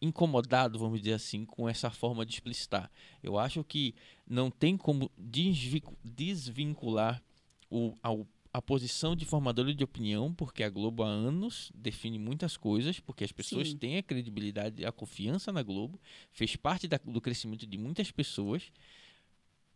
incomodado, 0.00 0.78
vamos 0.78 1.00
dizer 1.00 1.14
assim, 1.14 1.44
com 1.44 1.68
essa 1.68 1.90
forma 1.90 2.24
de 2.24 2.32
explicitar. 2.32 2.90
Eu 3.22 3.38
acho 3.38 3.62
que 3.64 3.94
não 4.26 4.50
tem 4.50 4.76
como 4.76 5.10
desvi- 5.18 5.82
desvincular 6.04 7.22
o, 7.70 7.96
ao- 8.02 8.26
a 8.52 8.62
posição 8.62 9.14
de 9.14 9.26
formadora 9.26 9.74
de 9.74 9.84
opinião, 9.84 10.32
porque 10.32 10.62
a 10.62 10.70
Globo 10.70 11.02
há 11.02 11.06
anos 11.08 11.70
define 11.74 12.18
muitas 12.18 12.56
coisas, 12.56 12.98
porque 13.00 13.24
as 13.24 13.32
pessoas 13.32 13.68
Sim. 13.70 13.76
têm 13.76 13.98
a 13.98 14.02
credibilidade, 14.02 14.84
a 14.86 14.92
confiança 14.92 15.52
na 15.52 15.62
Globo, 15.62 16.00
fez 16.30 16.56
parte 16.56 16.88
da- 16.88 17.00
do 17.04 17.20
crescimento 17.20 17.66
de 17.66 17.76
muitas 17.76 18.10
pessoas, 18.10 18.72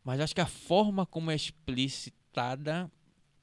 mas 0.05 0.21
acho 0.21 0.35
que 0.35 0.41
a 0.41 0.47
forma 0.47 1.05
como 1.05 1.31
é 1.31 1.35
explicitada 1.35 2.91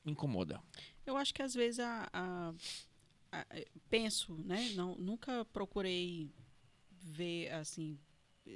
incomoda. 0.10 0.61
Eu 1.06 1.15
acho 1.18 1.34
que 1.34 1.41
às 1.41 1.53
vezes 1.53 1.80
a, 1.80 2.10
a- 2.14 2.53
a- 3.31 3.45
eh, 3.52 3.68
penso, 3.90 4.34
né? 4.44 4.69
Não, 4.76 4.95
nunca 4.95 5.45
procurei 5.45 6.30
ver 6.91 7.52
assim 7.53 7.98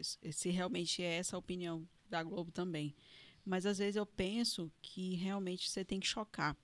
se 0.01 0.17
se 0.31 0.49
realmente 0.49 1.01
é 1.01 1.15
essa 1.17 1.35
a 1.35 1.39
opinião 1.39 1.87
da 2.09 2.21
Globo 2.23 2.51
também. 2.51 2.95
Mas 3.45 3.65
às 3.65 3.77
vezes 3.77 3.95
eu 3.95 4.05
penso 4.05 4.71
que 4.81 5.15
realmente 5.15 5.69
você 5.69 5.83
tem 5.85 5.99
que 5.99 6.07
chocar 6.07 6.55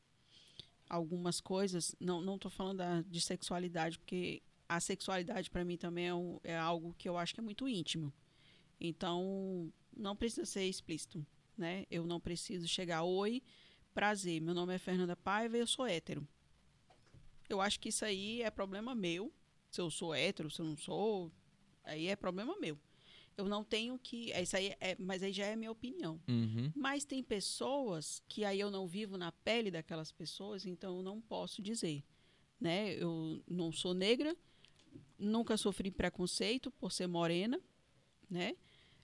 algumas 0.89 1.39
coisas. 1.39 1.95
Não, 1.99 2.21
não 2.21 2.37
tô 2.37 2.49
falando 2.49 2.77
da- 2.77 3.01
de 3.01 3.21
sexualidade, 3.21 3.97
porque 3.99 4.41
a 4.67 4.79
sexualidade 4.79 5.49
para 5.49 5.65
mim 5.65 5.77
também 5.77 6.07
é, 6.07 6.13
um- 6.15 6.39
é 6.43 6.57
algo 6.57 6.93
que 6.97 7.07
eu 7.07 7.17
acho 7.17 7.33
que 7.33 7.39
é 7.39 7.43
muito 7.43 7.67
íntimo. 7.67 8.13
Então, 8.79 9.71
não 9.95 10.15
precisa 10.15 10.45
ser 10.45 10.63
explícito, 10.65 11.25
né? 11.57 11.85
Eu 11.91 12.05
não 12.05 12.19
preciso 12.19 12.67
chegar, 12.67 13.03
oi, 13.03 13.43
prazer, 13.93 14.41
meu 14.41 14.53
nome 14.53 14.73
é 14.73 14.77
Fernanda 14.77 15.15
Paiva 15.15 15.57
e 15.57 15.59
eu 15.59 15.67
sou 15.67 15.85
hétero. 15.85 16.27
Eu 17.49 17.59
acho 17.59 17.79
que 17.79 17.89
isso 17.89 18.05
aí 18.05 18.41
é 18.41 18.51
problema 18.51 18.93
meu. 18.93 19.33
Se 19.71 19.81
eu 19.81 19.89
sou 19.89 20.13
hétero, 20.13 20.49
se 20.49 20.61
eu 20.61 20.65
não 20.65 20.77
sou, 20.77 21.31
aí 21.83 22.07
é 22.07 22.15
problema 22.15 22.55
meu. 22.59 22.77
Eu 23.35 23.45
não 23.45 23.63
tenho 23.63 23.97
que. 23.97 24.31
é 24.33 24.41
Isso 24.41 24.57
aí 24.57 24.75
é, 24.79 24.95
mas 24.99 25.23
aí 25.23 25.31
já 25.31 25.45
é 25.45 25.55
minha 25.55 25.71
opinião. 25.71 26.19
Uhum. 26.27 26.71
Mas 26.75 27.05
tem 27.05 27.23
pessoas 27.23 28.21
que 28.27 28.43
aí 28.43 28.59
eu 28.59 28.69
não 28.69 28.87
vivo 28.87 29.17
na 29.17 29.31
pele 29.31 29.71
daquelas 29.71 30.11
pessoas, 30.11 30.65
então 30.65 30.97
eu 30.97 31.03
não 31.03 31.21
posso 31.21 31.61
dizer. 31.61 32.03
Né? 32.59 32.93
Eu 32.95 33.41
não 33.47 33.71
sou 33.71 33.93
negra, 33.93 34.35
nunca 35.17 35.55
sofri 35.55 35.89
preconceito 35.89 36.69
por 36.71 36.91
ser 36.91 37.07
morena, 37.07 37.59
né? 38.29 38.55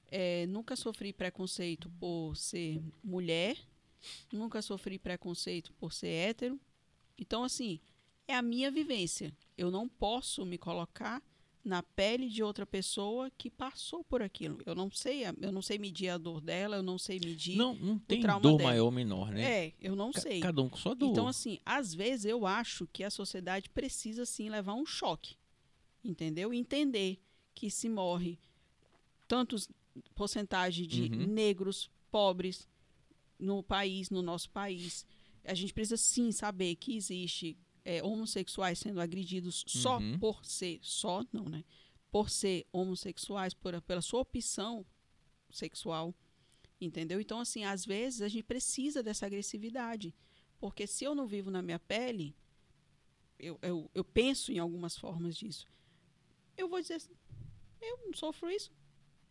É, 0.07 0.45
nunca 0.47 0.75
sofri 0.75 1.11
preconceito 1.13 1.89
por 1.91 2.35
ser 2.35 2.81
mulher, 3.03 3.57
nunca 4.31 4.61
sofri 4.61 4.97
preconceito 4.99 5.73
por 5.73 5.93
ser 5.93 6.07
hétero. 6.09 6.59
Então, 7.17 7.43
assim, 7.43 7.79
é 8.27 8.35
a 8.35 8.41
minha 8.41 8.69
vivência. 8.71 9.33
Eu 9.57 9.71
não 9.71 9.87
posso 9.87 10.45
me 10.45 10.57
colocar 10.57 11.21
na 11.63 11.81
pele 11.81 12.29
de 12.29 12.43
outra 12.43 12.65
pessoa 12.65 13.31
que 13.37 13.49
passou 13.49 14.03
por 14.03 14.21
aquilo. 14.21 14.59
Eu 14.67 14.75
não 14.75 14.91
sei, 14.91 15.23
eu 15.41 15.51
não 15.51 15.61
sei 15.63 15.79
medir 15.79 16.09
a 16.09 16.17
dor 16.17 16.39
dela, 16.39 16.75
eu 16.75 16.83
não 16.83 16.97
sei 16.99 17.19
medir. 17.19 17.57
Não, 17.57 17.73
não 17.73 17.97
tem 17.97 18.21
trauma 18.21 18.39
dor 18.41 18.57
dela. 18.57 18.69
maior 18.69 18.85
ou 18.85 18.91
menor, 18.91 19.31
né? 19.31 19.43
É, 19.67 19.73
eu 19.81 19.95
não 19.95 20.11
Ca- 20.11 20.21
sei. 20.21 20.39
Cada 20.41 20.61
um 20.61 20.69
com 20.69 20.77
sua 20.77 20.93
dor. 20.93 21.09
Então, 21.09 21.27
assim, 21.27 21.59
às 21.65 21.93
vezes 21.93 22.25
eu 22.25 22.45
acho 22.45 22.87
que 22.93 23.03
a 23.03 23.09
sociedade 23.09 23.69
precisa, 23.69 24.25
sim, 24.27 24.47
levar 24.49 24.75
um 24.75 24.85
choque. 24.85 25.35
Entendeu? 26.03 26.53
Entender 26.53 27.19
que 27.55 27.71
se 27.71 27.89
morre 27.89 28.37
tantos 29.27 29.67
porcentagem 30.13 30.85
de 30.85 31.03
Uhum. 31.03 31.25
negros, 31.27 31.89
pobres 32.11 32.67
no 33.39 33.63
país, 33.63 34.09
no 34.09 34.21
nosso 34.21 34.49
país. 34.49 35.05
A 35.43 35.53
gente 35.53 35.73
precisa, 35.73 35.97
sim, 35.97 36.31
saber 36.31 36.75
que 36.75 36.95
existe 36.95 37.57
é, 37.83 38.03
homossexuais 38.03 38.79
sendo 38.79 38.99
agredidos 38.99 39.63
só 39.67 39.99
Uhum. 39.99 40.17
por 40.19 40.43
ser, 40.45 40.79
só 40.81 41.23
não, 41.31 41.45
né? 41.45 41.63
Por 42.11 42.29
ser 42.29 42.65
homossexuais, 42.71 43.53
por, 43.53 43.79
pela 43.81 44.01
sua 44.01 44.21
opção 44.21 44.85
sexual. 45.51 46.13
Entendeu? 46.81 47.21
Então, 47.21 47.39
assim, 47.39 47.63
às 47.63 47.85
vezes 47.85 48.21
a 48.21 48.27
gente 48.27 48.43
precisa 48.43 49.03
dessa 49.03 49.25
agressividade. 49.25 50.15
Porque 50.59 50.87
se 50.87 51.03
eu 51.05 51.13
não 51.13 51.27
vivo 51.27 51.51
na 51.51 51.61
minha 51.61 51.79
pele, 51.79 52.35
eu, 53.37 53.59
eu, 53.61 53.89
eu 53.93 54.03
penso 54.03 54.51
em 54.51 54.59
algumas 54.59 54.97
formas 54.97 55.35
disso. 55.35 55.67
Eu 56.57 56.67
vou 56.69 56.81
dizer 56.81 56.95
assim, 56.95 57.13
eu 57.81 57.97
não 58.05 58.13
sofro 58.13 58.49
isso. 58.49 58.71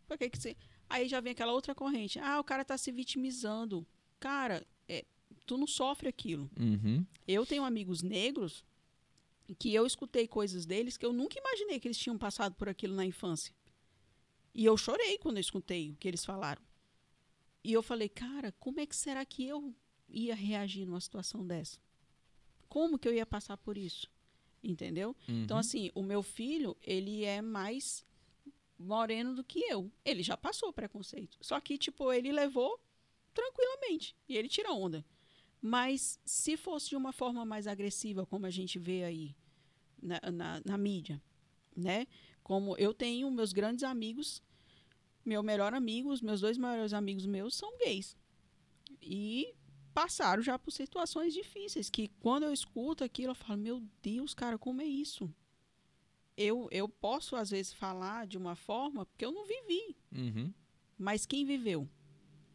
Por 0.07 0.17
que 0.19 0.29
que 0.31 0.39
você... 0.39 0.57
Aí 0.89 1.09
já 1.09 1.21
vem 1.21 1.33
aquela 1.33 1.53
outra 1.53 1.75
corrente. 1.75 2.19
Ah, 2.19 2.39
o 2.39 2.45
cara 2.45 2.65
tá 2.65 2.77
se 2.77 2.93
vitimizando. 2.93 3.87
Cara, 4.21 4.67
é, 4.89 5.05
tu 5.47 5.57
não 5.57 5.67
sofre 5.67 6.09
aquilo. 6.09 6.51
Uhum. 6.59 7.05
Eu 7.27 7.45
tenho 7.47 7.65
amigos 7.65 8.03
negros 8.03 8.65
que 9.59 9.75
eu 9.75 9.87
escutei 9.87 10.27
coisas 10.27 10.65
deles 10.65 10.97
que 10.97 11.05
eu 11.05 11.13
nunca 11.13 11.39
imaginei 11.39 11.79
que 11.79 11.87
eles 11.89 11.99
tinham 11.99 12.17
passado 12.17 12.55
por 12.55 12.69
aquilo 12.69 12.95
na 12.95 13.05
infância. 13.05 13.55
E 14.55 14.65
eu 14.65 14.77
chorei 14.77 15.19
quando 15.19 15.37
eu 15.37 15.41
escutei 15.43 15.91
o 15.91 15.97
que 15.97 16.09
eles 16.09 16.25
falaram. 16.25 16.63
E 17.63 17.73
eu 17.73 17.83
falei, 17.83 18.09
cara, 18.09 18.53
como 18.61 18.81
é 18.81 18.87
que 18.87 18.95
será 18.97 19.25
que 19.25 19.45
eu 19.47 19.75
ia 20.09 20.35
reagir 20.35 20.87
numa 20.87 21.01
situação 21.01 21.47
dessa? 21.47 21.79
Como 22.69 22.99
que 22.99 23.09
eu 23.09 23.15
ia 23.15 23.27
passar 23.27 23.57
por 23.57 23.77
isso? 23.77 24.11
Entendeu? 24.63 25.15
Então, 25.29 25.57
Uhum. 25.57 25.61
assim, 25.61 25.91
o 25.95 26.03
meu 26.03 26.23
filho, 26.23 26.77
ele 26.83 27.25
é 27.25 27.43
mais 27.43 28.05
moreno 28.79 29.35
do 29.35 29.45
que 29.45 29.61
eu. 29.61 29.91
Ele 30.05 30.23
já 30.23 30.37
passou 30.37 30.73
preconceito. 30.73 31.37
Só 31.41 31.61
que, 31.61 31.77
tipo, 31.77 32.11
ele 32.13 32.33
levou 32.33 32.81
tranquilamente. 33.35 34.17
E 34.29 34.37
ele 34.37 34.49
tira 34.49 34.73
onda. 34.73 35.05
Mas 35.61 36.21
se 36.25 36.57
fosse 36.57 36.91
de 36.91 36.97
uma 36.97 37.13
forma 37.13 37.45
mais 37.45 37.67
agressiva, 37.67 38.27
como 38.27 38.47
a 38.47 38.51
gente 38.51 38.79
vê 38.79 39.03
aí 39.05 39.37
na, 40.01 40.21
na, 40.31 40.63
na 40.65 40.79
mídia, 40.79 41.21
né? 41.77 42.07
Como 42.43 42.77
eu 42.77 42.93
tenho 42.93 43.31
meus 43.31 43.53
grandes 43.53 43.83
amigos, 43.83 44.43
meu 45.25 45.43
melhor 45.43 45.73
amigo, 45.73 46.11
os 46.11 46.21
meus 46.21 46.41
dois 46.41 46.59
maiores 46.59 46.93
amigos 46.93 47.25
meus 47.25 47.55
são 47.57 47.77
gays. 47.79 48.17
E 49.01 49.55
passaram 49.95 50.43
já 50.43 50.59
por 50.59 50.71
situações 50.71 51.33
difíceis, 51.33 51.89
que 51.89 52.09
quando 52.21 52.43
eu 52.43 52.53
escuto 52.53 53.05
aquilo, 53.05 53.31
eu 53.31 53.35
falo, 53.35 53.59
meu 53.59 53.83
Deus, 54.03 54.35
cara, 54.35 54.59
como 54.59 54.83
é 54.83 54.85
isso? 54.85 55.33
Eu, 56.37 56.69
eu 56.71 56.89
posso, 56.89 57.37
às 57.37 57.51
vezes, 57.51 57.73
falar 57.73 58.27
de 58.27 58.37
uma 58.37 58.57
forma, 58.57 59.07
porque 59.07 59.25
eu 59.25 59.33
não 59.33 59.47
vivi. 59.47 59.97
Uhum. 60.13 60.53
Mas 60.99 61.25
quem 61.25 61.45
viveu? 61.45 61.89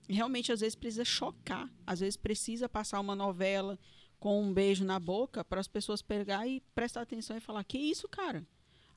Realmente, 0.10 0.52
às 0.52 0.60
vezes, 0.62 0.76
precisa 0.76 1.06
chocar. 1.06 1.72
Às 1.86 2.00
vezes, 2.00 2.18
precisa 2.18 2.68
passar 2.68 3.00
uma 3.00 3.16
novela 3.16 3.78
com 4.20 4.42
um 4.42 4.52
beijo 4.54 4.84
na 4.84 5.00
boca 5.00 5.46
para 5.46 5.62
as 5.62 5.68
pessoas 5.68 6.02
pegar 6.02 6.48
e 6.48 6.62
prestar 6.74 7.02
atenção 7.02 7.38
e 7.38 7.42
falar: 7.42 7.64
Que 7.64 7.78
isso, 7.78 8.08
cara? 8.10 8.46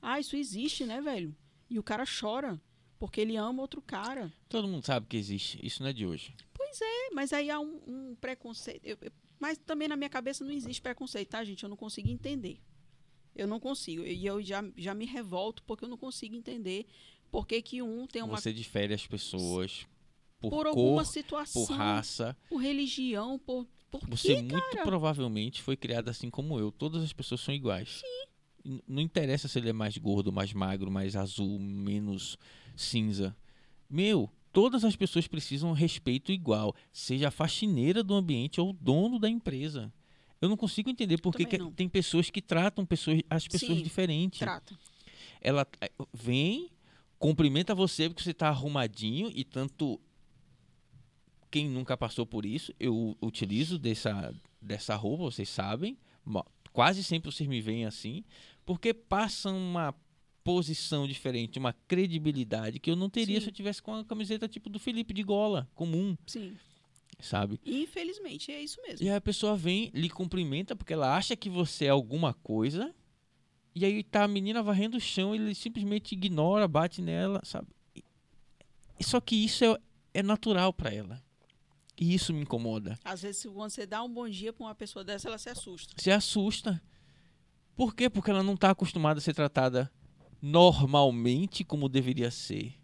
Ah, 0.01 0.19
isso 0.19 0.35
existe, 0.35 0.85
né, 0.85 0.99
velho? 1.01 1.35
E 1.69 1.79
o 1.79 1.83
cara 1.83 2.03
chora 2.05 2.59
porque 2.99 3.21
ele 3.21 3.35
ama 3.35 3.61
outro 3.61 3.81
cara. 3.81 4.31
Todo 4.49 4.67
mundo 4.67 4.85
sabe 4.85 5.05
que 5.07 5.17
existe. 5.17 5.59
Isso 5.65 5.81
não 5.83 5.89
é 5.89 5.93
de 5.93 6.05
hoje. 6.05 6.33
É, 6.81 7.13
mas 7.13 7.31
aí 7.31 7.51
há 7.51 7.59
um, 7.59 7.81
um 7.85 8.15
preconceito. 8.19 8.83
Eu- 8.83 8.97
eu- 9.01 9.11
mas 9.39 9.57
também 9.59 9.87
na 9.87 9.95
minha 9.95 10.09
cabeça 10.09 10.43
não 10.43 10.51
existe 10.51 10.81
preconceito, 10.81 11.29
tá, 11.29 11.43
gente? 11.43 11.61
Eu 11.63 11.69
não 11.69 11.77
consigo 11.77 12.09
entender. 12.09 12.59
Eu 13.35 13.47
não 13.47 13.59
consigo. 13.59 14.03
E 14.03 14.25
eu 14.25 14.41
já, 14.41 14.63
já 14.75 14.93
me 14.95 15.05
revolto 15.05 15.61
porque 15.63 15.85
eu 15.85 15.89
não 15.89 15.97
consigo 15.97 16.35
entender 16.35 16.87
por 17.29 17.45
que, 17.45 17.61
que 17.61 17.81
um 17.81 18.07
tem 18.07 18.23
uma. 18.23 18.37
Você 18.39 18.51
difere 18.53 18.93
as 18.93 19.05
pessoas 19.05 19.85
por, 20.49 20.57
por 20.57 20.67
alguma 20.67 21.03
cor, 21.03 21.05
situação. 21.05 21.65
por 21.65 21.73
raça. 21.73 22.37
por 22.49 22.57
religião, 22.57 23.39
por 23.39 23.65
Por 23.89 24.01
Você 24.09 24.35
que, 24.35 24.41
muito 24.41 24.77
provavelmente 24.83 25.61
foi 25.61 25.77
criado 25.77 26.09
assim 26.09 26.29
como 26.29 26.59
eu. 26.59 26.71
Todas 26.71 27.03
as 27.03 27.13
pessoas 27.13 27.41
são 27.41 27.53
iguais. 27.53 28.01
Sim. 28.01 28.79
Não 28.87 29.01
interessa 29.01 29.47
se 29.47 29.59
ele 29.59 29.69
é 29.69 29.73
mais 29.73 29.97
gordo, 29.97 30.31
mais 30.31 30.53
magro, 30.53 30.89
mais 30.89 31.15
azul, 31.15 31.59
menos 31.59 32.37
cinza. 32.75 33.35
Meu, 33.89 34.29
todas 34.51 34.83
as 34.83 34.95
pessoas 34.95 35.27
precisam 35.27 35.71
respeito 35.73 36.31
igual, 36.31 36.73
seja 36.91 37.27
a 37.27 37.31
faxineira 37.31 38.03
do 38.03 38.13
ambiente 38.13 38.59
ou 38.59 38.69
o 38.69 38.73
dono 38.73 39.19
da 39.19 39.29
empresa. 39.29 39.93
Eu 40.41 40.49
não 40.49 40.57
consigo 40.57 40.89
entender 40.89 41.21
por 41.21 41.35
que 41.35 41.45
tem 41.71 41.87
pessoas 41.87 42.29
que 42.29 42.41
tratam 42.41 42.85
pessoas, 42.85 43.21
as 43.29 43.47
pessoas 43.47 43.77
Sim, 43.77 43.83
diferentes. 43.83 44.39
Trata. 44.39 44.77
Ela 45.39 45.67
eh, 45.79 45.91
vem, 46.13 46.69
cumprimenta 47.19 47.73
você 47.73 48.09
porque 48.09 48.23
você 48.23 48.31
está 48.31 48.49
arrumadinho 48.49 49.31
e 49.33 49.43
tanto 49.43 49.99
quem 51.53 51.69
nunca 51.69 51.95
passou 51.95 52.25
por 52.25 52.47
isso, 52.47 52.73
eu 52.79 53.15
utilizo 53.21 53.77
dessa, 53.77 54.33
dessa 54.59 54.95
roupa, 54.95 55.25
vocês 55.25 55.47
sabem. 55.47 55.95
Quase 56.71 57.03
sempre 57.03 57.31
vocês 57.31 57.47
me 57.47 57.61
veem 57.61 57.85
assim, 57.85 58.23
porque 58.65 58.91
passa 58.91 59.51
uma 59.51 59.93
posição 60.43 61.07
diferente, 61.07 61.59
uma 61.59 61.71
credibilidade 61.87 62.79
que 62.79 62.89
eu 62.89 62.95
não 62.95 63.07
teria 63.07 63.35
Sim. 63.35 63.41
se 63.41 63.49
eu 63.49 63.53
tivesse 63.53 63.83
com 63.83 63.93
a 63.93 64.03
camiseta 64.03 64.47
tipo 64.47 64.67
do 64.67 64.79
Felipe 64.79 65.13
de 65.13 65.21
gola, 65.21 65.69
comum, 65.75 66.17
Sim. 66.25 66.57
sabe? 67.19 67.59
Infelizmente, 67.63 68.51
é 68.51 68.59
isso 68.59 68.81
mesmo. 68.81 69.05
E 69.05 69.11
a 69.11 69.21
pessoa 69.21 69.55
vem, 69.55 69.91
lhe 69.93 70.09
cumprimenta 70.09 70.75
porque 70.75 70.93
ela 70.93 71.15
acha 71.15 71.35
que 71.35 71.51
você 71.51 71.85
é 71.85 71.89
alguma 71.89 72.33
coisa. 72.33 72.91
E 73.75 73.85
aí 73.85 74.01
tá 74.01 74.23
a 74.23 74.27
menina 74.27 74.63
varrendo 74.63 74.97
o 74.97 74.99
chão, 74.99 75.35
ele 75.35 75.53
simplesmente 75.53 76.13
ignora, 76.13 76.67
bate 76.67 76.99
nela, 76.99 77.41
sabe? 77.43 77.67
Só 79.01 79.21
que 79.21 79.35
isso 79.35 79.63
é, 79.63 79.77
é 80.15 80.23
natural 80.23 80.73
pra 80.73 80.91
ela. 80.91 81.21
E 81.97 82.13
isso 82.13 82.33
me 82.33 82.41
incomoda. 82.41 82.97
Às 83.03 83.21
vezes, 83.21 83.41
se 83.41 83.47
você 83.47 83.85
dá 83.85 84.03
um 84.03 84.11
bom 84.11 84.27
dia 84.27 84.51
pra 84.51 84.65
uma 84.65 84.75
pessoa 84.75 85.03
dessa, 85.03 85.27
ela 85.27 85.37
se 85.37 85.49
assusta. 85.49 85.93
Se 85.97 86.11
assusta. 86.11 86.81
Por 87.75 87.95
quê? 87.95 88.09
Porque 88.09 88.31
ela 88.31 88.43
não 88.43 88.57
tá 88.57 88.71
acostumada 88.71 89.19
a 89.19 89.21
ser 89.21 89.33
tratada 89.33 89.91
normalmente 90.41 91.63
como 91.63 91.87
deveria 91.87 92.29
ser, 92.29 92.75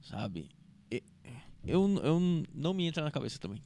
sabe? 0.00 0.50
Eu, 1.64 1.88
eu 2.02 2.20
não 2.54 2.72
me 2.72 2.86
entra 2.86 3.02
na 3.02 3.10
cabeça 3.10 3.38
também. 3.38 3.62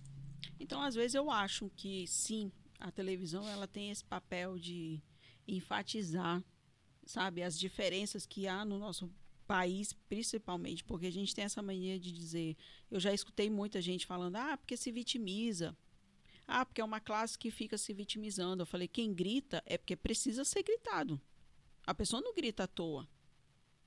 Então, 0.58 0.80
às 0.82 0.94
vezes, 0.94 1.14
eu 1.14 1.30
acho 1.30 1.70
que 1.76 2.06
sim, 2.06 2.50
a 2.80 2.90
televisão 2.90 3.48
ela 3.48 3.68
tem 3.68 3.90
esse 3.90 4.04
papel 4.04 4.58
de 4.58 5.00
enfatizar, 5.46 6.42
sabe, 7.04 7.42
as 7.42 7.58
diferenças 7.58 8.26
que 8.26 8.48
há 8.48 8.64
no 8.64 8.78
nosso 8.78 9.10
país, 9.46 9.92
principalmente, 10.08 10.82
porque 10.84 11.06
a 11.06 11.12
gente 11.12 11.34
tem 11.34 11.44
essa 11.44 11.62
mania 11.62 11.98
de 11.98 12.12
dizer, 12.12 12.56
eu 12.90 12.98
já 12.98 13.12
escutei 13.12 13.50
muita 13.50 13.80
gente 13.80 14.06
falando, 14.06 14.36
ah, 14.36 14.56
porque 14.56 14.76
se 14.76 14.90
vitimiza. 14.90 15.76
Ah, 16.46 16.64
porque 16.66 16.80
é 16.80 16.84
uma 16.84 17.00
classe 17.00 17.38
que 17.38 17.50
fica 17.50 17.78
se 17.78 17.92
vitimizando. 17.94 18.62
Eu 18.62 18.66
falei, 18.66 18.86
quem 18.86 19.14
grita 19.14 19.62
é 19.64 19.78
porque 19.78 19.96
precisa 19.96 20.44
ser 20.44 20.62
gritado. 20.62 21.20
A 21.86 21.94
pessoa 21.94 22.20
não 22.20 22.34
grita 22.34 22.64
à 22.64 22.66
toa. 22.66 23.08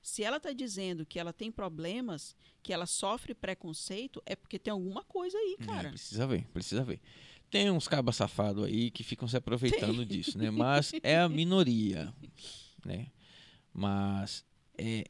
Se 0.02 0.22
ela 0.24 0.38
está 0.38 0.52
dizendo 0.52 1.04
que 1.04 1.18
ela 1.18 1.32
tem 1.32 1.50
problemas, 1.52 2.36
que 2.62 2.72
ela 2.72 2.86
sofre 2.86 3.34
preconceito, 3.34 4.22
é 4.24 4.34
porque 4.34 4.58
tem 4.58 4.72
alguma 4.72 5.04
coisa 5.04 5.36
aí, 5.36 5.56
É, 5.60 5.64
cara. 5.64 5.88
precisa 5.90 6.26
ver, 6.26 6.46
precisa 6.48 6.84
ver. 6.84 7.00
Tem 7.50 7.70
uns 7.70 7.88
cabas 7.88 8.16
safados 8.16 8.64
aí 8.64 8.90
que 8.90 9.02
ficam 9.02 9.26
se 9.26 9.36
aproveitando 9.36 10.04
disso, 10.04 10.36
né? 10.38 10.50
Mas 10.50 10.92
é 11.02 11.18
a 11.18 11.28
minoria, 11.28 12.12
né? 12.84 13.10
Mas 13.72 14.44
é... 14.76 15.04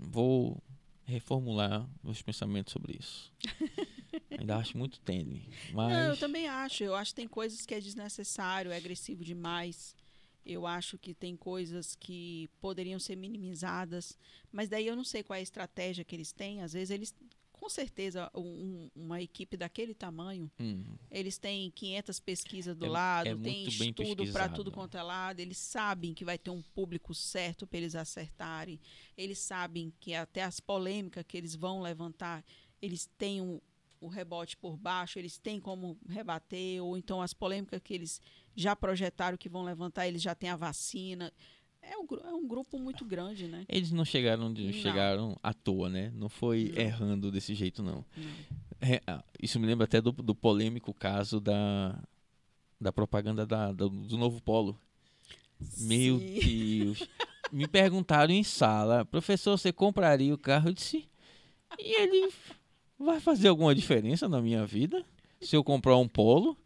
vou 0.00 0.62
reformular 1.04 1.88
meus 2.02 2.22
pensamentos 2.22 2.72
sobre 2.72 2.96
isso. 2.98 3.32
Ainda 4.38 4.56
acho 4.56 4.76
muito 4.78 5.00
tênue, 5.00 5.42
mas 5.72 5.92
Não, 5.92 6.00
eu 6.10 6.16
também 6.16 6.48
acho. 6.48 6.82
Eu 6.82 6.94
acho 6.94 7.10
que 7.10 7.16
tem 7.16 7.28
coisas 7.28 7.66
que 7.66 7.74
é 7.74 7.80
desnecessário, 7.80 8.70
é 8.70 8.76
agressivo 8.76 9.24
demais. 9.24 9.94
Eu 10.44 10.66
acho 10.66 10.98
que 10.98 11.12
tem 11.12 11.36
coisas 11.36 11.94
que 11.94 12.48
poderiam 12.60 12.98
ser 12.98 13.14
minimizadas, 13.14 14.16
mas 14.50 14.68
daí 14.68 14.86
eu 14.86 14.96
não 14.96 15.04
sei 15.04 15.22
qual 15.22 15.36
é 15.36 15.40
a 15.40 15.42
estratégia 15.42 16.04
que 16.04 16.16
eles 16.16 16.32
têm. 16.32 16.62
Às 16.62 16.72
vezes 16.72 16.90
eles, 16.90 17.14
com 17.60 17.68
certeza, 17.68 18.30
um- 18.34 18.88
uma 18.96 19.20
equipe 19.20 19.54
daquele 19.56 19.92
tamanho, 19.92 20.50
hum, 20.58 20.82
eles 21.10 21.36
têm 21.36 21.70
500 21.70 22.18
pesquisas 22.18 22.74
do 22.74 22.86
É- 22.86 22.88
lado, 22.88 23.26
é 23.28 23.36
tem 23.36 23.64
estudo 23.68 24.22
para 24.32 24.48
tudo 24.48 24.70
quanto 24.72 24.96
é 24.96 25.02
lado. 25.02 25.40
Eles 25.40 25.58
sabem 25.58 26.14
que 26.14 26.24
vai 26.24 26.38
ter 26.38 26.50
um 26.50 26.62
público 26.62 27.14
certo 27.14 27.66
para 27.66 27.78
eles 27.78 27.94
acertarem. 27.94 28.80
Eles 29.16 29.38
sabem 29.38 29.92
que 30.00 30.14
até 30.14 30.42
as 30.42 30.58
polêmicas 30.58 31.22
que 31.28 31.36
eles 31.36 31.54
vão 31.54 31.82
levantar, 31.82 32.42
eles 32.80 33.04
têm 33.18 33.42
um, 33.42 33.60
o 34.00 34.08
rebote 34.08 34.56
por 34.56 34.78
baixo, 34.78 35.18
eles 35.18 35.36
têm 35.36 35.60
como 35.60 35.98
rebater, 36.08 36.82
ou 36.82 36.96
então 36.96 37.20
as 37.20 37.34
polêmicas 37.34 37.82
que 37.84 37.92
eles 37.92 38.22
já 38.56 38.74
projetaram 38.74 39.36
que 39.36 39.48
vão 39.50 39.62
levantar, 39.62 40.08
eles 40.08 40.22
já 40.22 40.34
têm 40.34 40.48
a 40.48 40.56
vacina. 40.56 41.30
É 41.92 41.98
um, 41.98 42.06
é 42.24 42.32
um 42.34 42.46
grupo 42.46 42.78
muito 42.78 43.04
grande, 43.04 43.48
né? 43.48 43.64
eles 43.68 43.90
não 43.90 44.04
chegaram 44.04 44.46
onde 44.46 44.64
Não. 44.66 44.72
chegaram 44.72 45.36
à 45.42 45.52
toa, 45.52 45.88
né? 45.90 46.12
Não 46.14 46.28
foi 46.28 46.72
Não. 46.74 46.80
errando 46.82 47.30
desse 47.32 47.52
jeito, 47.54 47.82
não. 47.82 48.04
É, 48.80 49.00
ah, 49.08 49.24
isso 49.42 49.58
me 49.58 49.66
lembra 49.66 49.84
até 49.86 50.00
do, 50.00 50.12
do 50.12 50.34
polêmico 50.34 50.94
caso 50.94 51.40
da, 51.40 52.00
da 52.80 52.92
propaganda 52.92 53.44
da, 53.44 53.72
do, 53.72 53.88
do 53.88 54.16
novo 54.16 54.40
polo. 54.40 54.78
Meu 55.78 56.18
Sim. 56.20 56.38
Deus. 56.84 57.08
Me 57.52 57.66
perguntaram 57.66 58.32
em 58.32 58.44
sala, 58.44 59.04
professor, 59.04 59.58
você 59.58 59.72
compraria 59.72 60.32
o 60.32 60.38
carro? 60.38 60.68
Eu 60.68 60.72
disse, 60.72 61.08
e 61.76 62.00
ele 62.00 62.32
vai 62.96 63.18
fazer 63.18 63.48
alguma 63.48 63.74
diferença 63.74 64.28
na 64.28 64.40
minha 64.40 64.64
vida? 64.64 65.04
Se 65.40 65.56
eu 65.56 65.64
comprar 65.64 65.96
um 65.96 66.06
polo? 66.06 66.56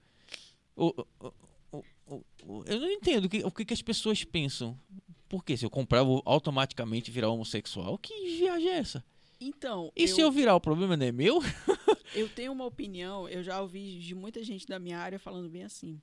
O- 0.77 0.93
o- 1.21 1.33
o- 1.73 1.85
o- 2.07 2.25
o- 2.45 2.65
eu 2.67 2.79
não 2.81 2.91
entendo 2.91 3.25
o 3.25 3.29
que, 3.31 3.43
o 3.43 3.51
que 3.51 3.73
as 3.73 3.81
pessoas 3.81 4.23
pensam. 4.25 4.79
Por 5.35 5.45
que 5.45 5.57
se 5.57 5.67
eu 5.67 5.71
comprar, 5.71 5.99
eu 5.99 6.07
vou 6.07 6.23
automaticamente 6.25 7.11
virar 7.11 7.29
homossexual? 7.29 7.99
Que 7.99 8.39
viagem 8.39 8.69
é 8.69 8.77
essa? 8.77 9.05
Então, 9.41 9.91
E 9.97 10.07
se 10.07 10.21
eu 10.21 10.31
virar, 10.31 10.55
o 10.55 10.61
problema 10.61 10.97
não 10.97 11.05
é 11.07 11.11
meu? 11.11 11.41
Eu 12.15 12.29
tenho 12.29 12.53
uma 12.53 12.65
opinião, 12.65 13.29
eu 13.29 13.43
já 13.43 13.61
ouvi 13.61 13.99
de 13.99 14.15
muita 14.15 14.45
gente 14.45 14.65
da 14.69 14.79
minha 14.79 14.97
área 14.97 15.19
falando 15.19 15.49
bem 15.51 15.65
assim. 15.65 16.01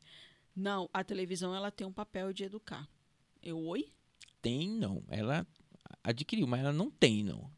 Não, 0.53 0.89
a 0.93 1.01
televisão 1.05 1.55
ela 1.55 1.71
tem 1.71 1.87
um 1.87 1.93
papel 1.93 2.33
de 2.33 2.43
educar. 2.43 2.85
Eu, 3.41 3.57
oi? 3.67 3.87
Tem, 4.41 4.67
não. 4.67 5.01
Ela 5.07 5.47
adquiriu, 6.03 6.45
mas 6.45 6.59
ela 6.59 6.73
não 6.73 6.91
tem, 6.91 7.23
não. 7.23 7.49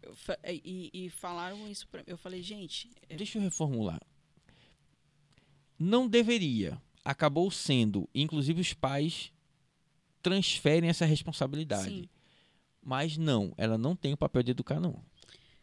Eu 0.00 0.16
e, 0.48 0.90
e 0.94 1.10
falaram 1.10 1.68
isso 1.68 1.86
pra 1.88 2.00
mim. 2.00 2.06
Eu 2.06 2.16
falei, 2.16 2.42
gente, 2.42 2.90
é- 3.10 3.16
Deixa 3.16 3.36
eu 3.36 3.42
reformular. 3.42 4.00
Não 5.78 6.08
deveria. 6.08 6.80
Acabou 7.04 7.50
sendo. 7.50 8.08
Inclusive 8.14 8.62
os 8.62 8.72
pais 8.72 9.30
transferem 10.22 10.88
essa 10.88 11.04
responsabilidade. 11.04 11.88
Sim. 11.88 12.08
Mas 12.82 13.16
não, 13.16 13.52
ela 13.56 13.78
não 13.78 13.94
tem 13.94 14.12
o 14.12 14.16
papel 14.16 14.42
de 14.42 14.50
educar, 14.52 14.80
não. 14.80 15.02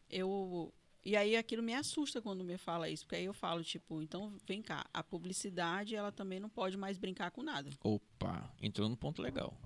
eu. 0.10 0.73
E 1.03 1.15
aí 1.15 1.38
aquilo 1.38 1.64
me 1.64 1.73
assusta 1.73 2.22
quando 2.22 2.44
me 2.44 2.57
fala 2.57 2.90
isso, 2.90 3.06
porque 3.06 3.15
aí 3.15 3.26
eu 3.26 3.34
falo, 3.34 3.64
tipo, 3.64 4.02
então 4.02 4.34
vem 4.45 4.61
cá, 4.61 4.86
a 4.94 5.02
publicidade 5.02 5.95
ela 5.95 6.11
também 6.11 6.41
não 6.41 6.49
pode 6.49 6.76
mais 6.76 6.98
brincar 6.98 7.31
com 7.31 7.41
nada. 7.41 7.69
Opa, 7.81 8.53
entrou 8.61 8.90
no 8.90 8.98
ponto 8.98 9.22
legal. 9.22 9.57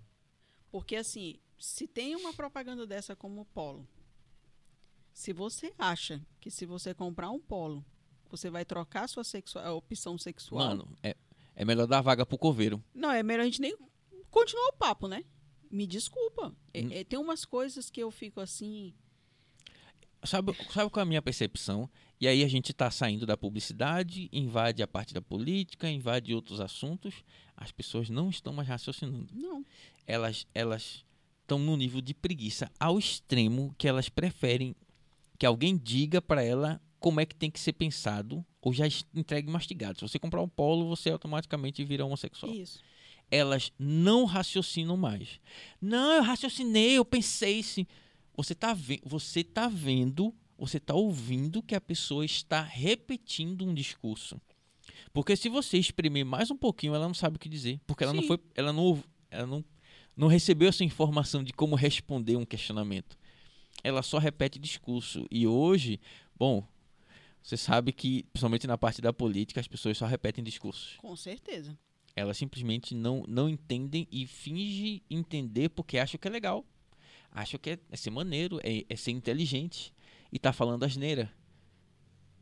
Porque 0.72 0.96
assim, 0.96 1.36
se 1.58 1.88
tem 1.88 2.16
uma 2.16 2.34
propaganda 2.34 2.86
dessa 2.86 3.16
como 3.16 3.42
o 3.42 3.46
Polo, 3.46 3.88
se 5.12 5.34
você 5.34 5.74
acha 5.78 6.22
que 6.40 6.52
se 6.52 6.68
você 6.68 6.94
comprar 6.94 7.32
um 7.32 7.40
Polo, 7.40 7.84
você 8.30 8.50
vai 8.50 8.64
trocar 8.64 9.08
sua 9.10 9.24
opção 9.74 10.18
sexual, 10.18 10.68
Mano, 10.68 10.98
é, 11.02 11.16
é 11.56 11.66
melhor 11.66 11.88
dar 11.88 12.02
vaga 12.02 12.26
pro 12.26 12.38
coveiro. 12.38 12.84
Não, 12.94 13.12
é 13.12 13.24
melhor 13.24 13.42
a 13.44 13.46
gente 13.46 13.62
nem 13.62 13.76
continuar 14.34 14.68
o 14.70 14.74
papo, 14.74 15.08
né? 15.08 15.24
Me 15.72 15.88
desculpa. 15.88 16.54
É- 16.74 16.82
Hum. 16.82 16.90
é, 16.92 17.04
tem 17.04 17.18
umas 17.20 17.46
coisas 17.46 17.90
que 17.90 18.02
eu 18.02 18.12
fico 18.12 18.40
assim. 18.42 18.94
Sabe, 20.26 20.54
sabe 20.72 20.90
qual 20.90 21.02
é 21.02 21.04
a 21.04 21.06
minha 21.06 21.22
percepção? 21.22 21.90
E 22.20 22.28
aí 22.28 22.44
a 22.44 22.48
gente 22.48 22.72
tá 22.74 22.90
saindo 22.90 23.26
da 23.26 23.36
publicidade, 23.36 24.30
invade 24.32 24.82
a 24.82 24.88
parte 24.88 25.14
da 25.14 25.22
política, 25.22 25.90
invade 25.90 26.34
outros 26.34 26.62
assuntos. 26.62 27.24
As 27.58 27.72
pessoas 27.72 28.10
não 28.10 28.30
estão 28.30 28.54
mais 28.54 28.68
raciocinando. 28.68 29.28
Não. 29.34 29.66
elas 30.08 30.46
elas 30.54 31.04
estão 31.42 31.60
no 31.60 31.76
nível 31.76 32.00
de 32.02 32.14
preguiça 32.14 32.72
ao 32.80 32.98
extremo 32.98 33.74
que 33.78 33.88
elas 33.88 34.08
preferem 34.10 34.74
que 35.38 35.46
alguém 35.46 35.78
diga 35.78 36.22
para 36.22 36.42
ela 36.42 36.82
como 37.00 37.20
é 37.20 37.26
que 37.26 37.36
tem 37.36 37.52
que 37.52 37.60
ser 37.60 37.74
pensado 37.74 38.46
ou 38.62 38.72
já 38.72 38.86
entregue 39.14 39.50
mastigado. 39.52 40.00
Se 40.00 40.08
você 40.08 40.18
comprar 40.18 40.42
um 40.42 40.48
polo, 40.48 40.88
você 40.88 41.10
automaticamente 41.10 41.84
vira 41.84 42.06
homossexual. 42.06 42.54
Isso. 42.54 42.80
Elas 43.36 43.72
não 43.80 44.26
raciocinam 44.26 44.96
mais. 44.96 45.40
Não, 45.82 46.12
eu 46.14 46.24
raciocinei, 46.24 46.98
eu 46.98 47.06
pensei 47.06 47.64
sim. 47.64 47.88
Você 48.36 48.54
tá, 48.54 48.74
ve 48.74 49.02
você 49.04 49.44
tá 49.44 49.68
vendo, 49.68 50.34
você 50.58 50.80
tá 50.80 50.94
ouvindo 50.94 51.64
que 51.64 51.74
a 51.76 51.82
pessoa 51.82 52.24
está 52.24 52.62
repetindo 52.62 53.66
um 53.66 53.74
discurso. 53.74 54.40
Porque 55.12 55.36
se 55.36 55.50
você 55.50 55.78
exprimir 55.78 56.26
mais 56.26 56.52
um 56.52 56.58
pouquinho, 56.58 56.94
ela 56.96 57.08
não 57.08 57.14
sabe 57.14 57.38
o 57.38 57.40
que 57.40 57.50
dizer. 57.50 57.80
Porque 57.88 58.04
ela 58.04 58.14
não 58.14 58.22
Sim. 58.22 58.28
foi. 58.28 58.40
Ela 58.56 58.72
não, 58.74 59.04
ela 59.32 59.48
não, 59.48 59.64
não 60.16 60.28
recebeu 60.28 60.70
essa 60.70 60.84
informação 60.84 61.44
de 61.44 61.54
como 61.54 61.76
responder 61.76 62.36
um 62.36 62.46
questionamento. 62.46 63.18
Ela 63.84 64.04
só 64.04 64.18
repete 64.20 64.60
discurso. 64.60 65.26
E 65.32 65.48
hoje, 65.48 66.00
bom, 66.38 66.66
Você 67.44 67.58
sabe 67.58 67.92
que, 67.92 68.24
principalmente 68.32 68.66
na 68.66 68.78
parte 68.78 69.02
da 69.02 69.12
política, 69.12 69.60
as 69.60 69.68
pessoas 69.68 69.98
só 69.98 70.06
repetem 70.06 70.44
discursos. 70.44 70.96
Com 70.98 71.16
certeza. 71.16 71.78
Elas 72.16 72.38
simplesmente 72.38 72.94
não, 72.94 73.24
não 73.28 73.50
entendem 73.50 74.08
e 74.12 74.28
fingem 74.28 75.02
entender 75.10 75.70
porque 75.70 75.98
acham 75.98 76.20
que 76.20 76.28
é 76.28 76.32
legal. 76.32 76.66
Acham 77.32 77.60
que 77.60 77.72
é, 77.72 77.80
é 77.90 77.98
ser 77.98 78.12
maneiro, 78.12 78.60
é, 78.64 78.86
é 78.88 78.96
ser 78.96 79.12
inteligente 79.12 79.92
e 80.32 80.38
tá 80.38 80.54
falando 80.54 80.84
asneira. 80.84 81.34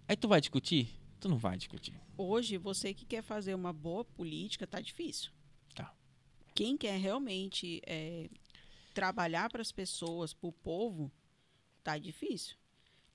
Aí 0.07 0.15
tu 0.18 0.27
vai 0.27 0.41
discutir? 0.41 0.89
Tu 1.22 1.30
não 1.30 1.38
vai 1.38 1.56
discutir. 1.57 1.93
Hoje, 2.18 2.57
você 2.57 2.93
que 2.93 3.06
quer 3.06 3.22
fazer 3.22 3.56
uma 3.56 3.72
boa 3.72 4.03
política, 4.03 4.68
tá 4.68 4.81
difícil. 4.81 5.31
Tá. 5.73 5.95
Quem 6.53 6.76
quer 6.76 6.99
realmente 6.99 7.81
é, 7.85 8.30
trabalhar 8.93 9.49
para 9.49 9.61
as 9.61 9.72
pessoas, 9.72 10.34
para 10.34 10.49
o 10.49 10.52
povo, 10.52 11.10
tá 11.81 11.98
difícil. 11.98 12.57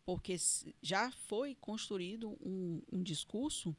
Porque 0.07 0.37
já 0.81 1.11
foi 1.11 1.55
construído 1.57 2.31
um, 2.41 2.81
um 2.91 3.03
discurso 3.03 3.77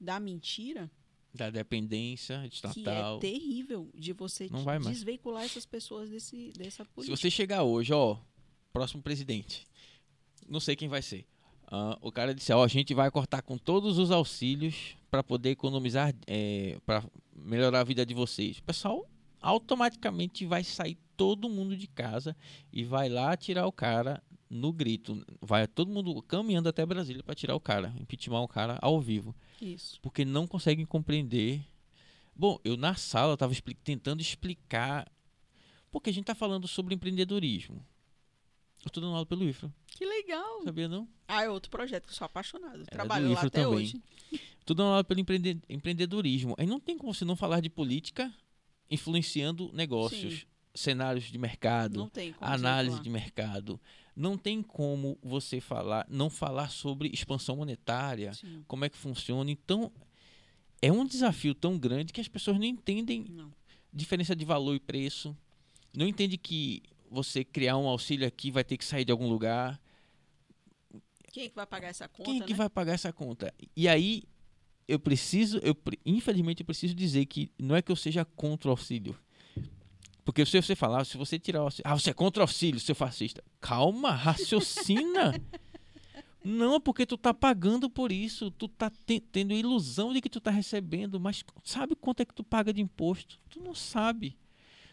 da 0.00 0.18
mentira 0.18 0.90
Da 1.36 1.50
dependência 1.50 2.40
que 2.48 2.54
estatal. 2.56 3.16
é 3.18 3.20
terrível 3.20 3.90
de 3.94 4.12
você 4.12 4.48
Não 4.50 4.64
vai 4.64 4.78
mais. 4.78 4.96
desveicular 4.96 5.44
essas 5.44 5.66
pessoas 5.66 6.08
desse, 6.10 6.52
dessa 6.56 6.82
Se 6.84 6.90
política. 6.90 7.16
você 7.16 7.30
chegar 7.30 7.62
hoje, 7.62 7.92
ó, 7.92 8.16
próximo 8.72 9.02
presidente, 9.02 9.64
não 10.48 10.60
sei 10.60 10.74
quem 10.76 10.88
vai 10.88 11.02
ser. 11.02 11.26
Ah, 11.68 11.98
o 12.00 12.12
cara 12.12 12.34
disse, 12.34 12.52
ó, 12.52 12.62
a 12.64 12.68
gente 12.68 12.94
vai 12.94 13.10
cortar 13.10 13.42
com 13.42 13.58
todos 13.58 13.98
os 13.98 14.10
auxílios 14.10 14.96
para 15.10 15.22
poder 15.22 15.50
economizar, 15.50 16.14
é, 16.26 16.78
para 16.86 17.04
melhorar 17.34 17.80
a 17.80 17.84
vida 17.84 18.06
de 18.06 18.14
vocês. 18.14 18.58
O 18.58 18.62
pessoal 18.62 19.08
automaticamente 19.40 20.46
vai 20.46 20.62
sair 20.62 20.96
todo 21.16 21.48
mundo 21.48 21.76
de 21.76 21.86
casa 21.86 22.36
e 22.72 22.84
vai 22.84 23.08
lá 23.08 23.36
tirar 23.36 23.66
o 23.66 23.72
cara 23.72 24.22
no 24.48 24.72
grito. 24.72 25.24
Vai 25.40 25.66
todo 25.66 25.90
mundo 25.90 26.22
caminhando 26.22 26.68
até 26.68 26.84
Brasília 26.86 27.22
para 27.22 27.34
tirar 27.34 27.54
o 27.54 27.60
cara, 27.60 27.92
impeachment 28.00 28.40
o 28.42 28.48
cara 28.48 28.78
ao 28.80 29.00
vivo 29.00 29.34
Isso. 29.60 29.98
porque 30.00 30.24
não 30.24 30.46
conseguem 30.46 30.84
compreender. 30.86 31.60
Bom, 32.34 32.58
eu 32.64 32.76
na 32.76 32.94
sala 32.94 33.34
estava 33.34 33.54
tentando 33.82 34.20
explicar, 34.20 35.10
porque 35.90 36.10
a 36.10 36.12
gente 36.12 36.22
está 36.24 36.34
falando 36.34 36.68
sobre 36.68 36.94
empreendedorismo. 36.94 37.76
Eu 38.84 38.88
estou 38.88 39.00
dando 39.02 39.14
aula 39.14 39.26
pelo 39.26 39.42
IFRA, 39.48 39.72
Que 39.86 40.04
legal. 40.04 40.62
sabia 40.62 40.86
não? 40.86 41.08
Ah, 41.26 41.42
é 41.42 41.50
outro 41.50 41.70
projeto 41.70 42.04
que 42.04 42.10
eu 42.12 42.14
sou 42.16 42.26
apaixonado. 42.26 42.78
do 42.80 42.84
Trabalho 42.86 43.32
lá 43.32 43.40
até 43.40 43.62
também. 43.62 43.66
hoje. 43.78 44.00
Estou 44.60 44.76
dando 44.76 44.88
aula 44.90 45.04
pelo 45.04 45.18
empreende- 45.20 45.62
empreendedorismo. 45.68 46.54
Aí 46.58 46.66
não 46.66 46.78
tem 46.78 46.96
como 46.98 47.12
você 47.14 47.24
não 47.24 47.34
falar 47.36 47.60
de 47.60 47.70
política 47.70 48.32
influenciando 48.90 49.70
negócios, 49.72 50.40
Sim. 50.40 50.46
cenários 50.74 51.24
de 51.24 51.38
mercado, 51.38 51.98
Não 51.98 52.08
tem 52.08 52.32
como 52.32 52.50
análise 52.50 53.00
de 53.00 53.08
mercado. 53.10 53.80
Não 54.16 54.38
tem 54.38 54.62
como 54.62 55.18
você 55.22 55.60
falar, 55.60 56.06
não 56.08 56.30
falar 56.30 56.70
sobre 56.70 57.10
expansão 57.12 57.56
monetária, 57.56 58.32
Sim. 58.32 58.64
como 58.66 58.84
é 58.86 58.88
que 58.88 58.96
funciona. 58.96 59.50
Então, 59.50 59.92
é 60.80 60.90
um 60.90 61.04
desafio 61.04 61.54
tão 61.54 61.78
grande 61.78 62.14
que 62.14 62.20
as 62.20 62.28
pessoas 62.28 62.56
não 62.56 62.64
entendem 62.64 63.26
Não. 63.28 63.52
diferença 63.92 64.34
de 64.34 64.44
valor 64.44 64.74
e 64.74 64.80
preço. 64.80 65.36
Não 65.94 66.06
entende 66.06 66.38
que 66.38 66.82
você 67.10 67.44
criar 67.44 67.76
um 67.76 67.86
auxílio 67.86 68.26
aqui 68.26 68.50
vai 68.50 68.64
ter 68.64 68.78
que 68.78 68.84
sair 68.84 69.04
de 69.04 69.12
algum 69.12 69.28
lugar. 69.28 69.78
Quem 71.30 71.44
é 71.44 71.48
que 71.50 71.54
vai 71.54 71.66
pagar 71.66 71.88
essa 71.88 72.08
conta, 72.08 72.24
Quem 72.24 72.40
é 72.40 72.44
que 72.44 72.52
né? 72.52 72.56
vai 72.56 72.70
pagar 72.70 72.94
essa 72.94 73.12
conta? 73.12 73.52
E 73.76 73.86
aí 73.86 74.22
eu 74.88 74.98
preciso, 74.98 75.58
eu 75.58 75.76
infelizmente 76.06 76.60
eu 76.60 76.66
preciso 76.66 76.94
dizer 76.94 77.26
que 77.26 77.50
não 77.58 77.76
é 77.76 77.82
que 77.82 77.92
eu 77.92 77.96
seja 77.96 78.24
contra 78.24 78.68
o 78.68 78.70
auxílio. 78.70 79.14
Porque 80.26 80.44
se 80.44 80.60
você 80.60 80.74
falar, 80.74 81.06
se 81.06 81.16
você 81.16 81.38
tirar 81.38 81.60
o 81.60 81.66
auxílio, 81.66 81.88
ah, 81.88 81.96
você 81.96 82.10
é 82.10 82.12
contra 82.12 82.40
o 82.40 82.42
auxílio, 82.42 82.80
seu 82.80 82.96
fascista. 82.96 83.44
Calma, 83.60 84.10
raciocina. 84.10 85.32
Não, 86.44 86.80
porque 86.80 87.06
tu 87.06 87.16
tá 87.16 87.32
pagando 87.32 87.88
por 87.88 88.10
isso, 88.10 88.50
tu 88.50 88.66
tá 88.66 88.90
te- 88.90 89.20
tendo 89.20 89.52
a 89.52 89.56
ilusão 89.56 90.12
de 90.12 90.20
que 90.20 90.28
tu 90.28 90.40
tá 90.40 90.50
recebendo, 90.50 91.20
mas 91.20 91.44
sabe 91.62 91.94
quanto 91.94 92.22
é 92.22 92.24
que 92.24 92.34
tu 92.34 92.42
paga 92.42 92.72
de 92.72 92.80
imposto? 92.80 93.38
Tu 93.48 93.60
não 93.60 93.72
sabe. 93.72 94.36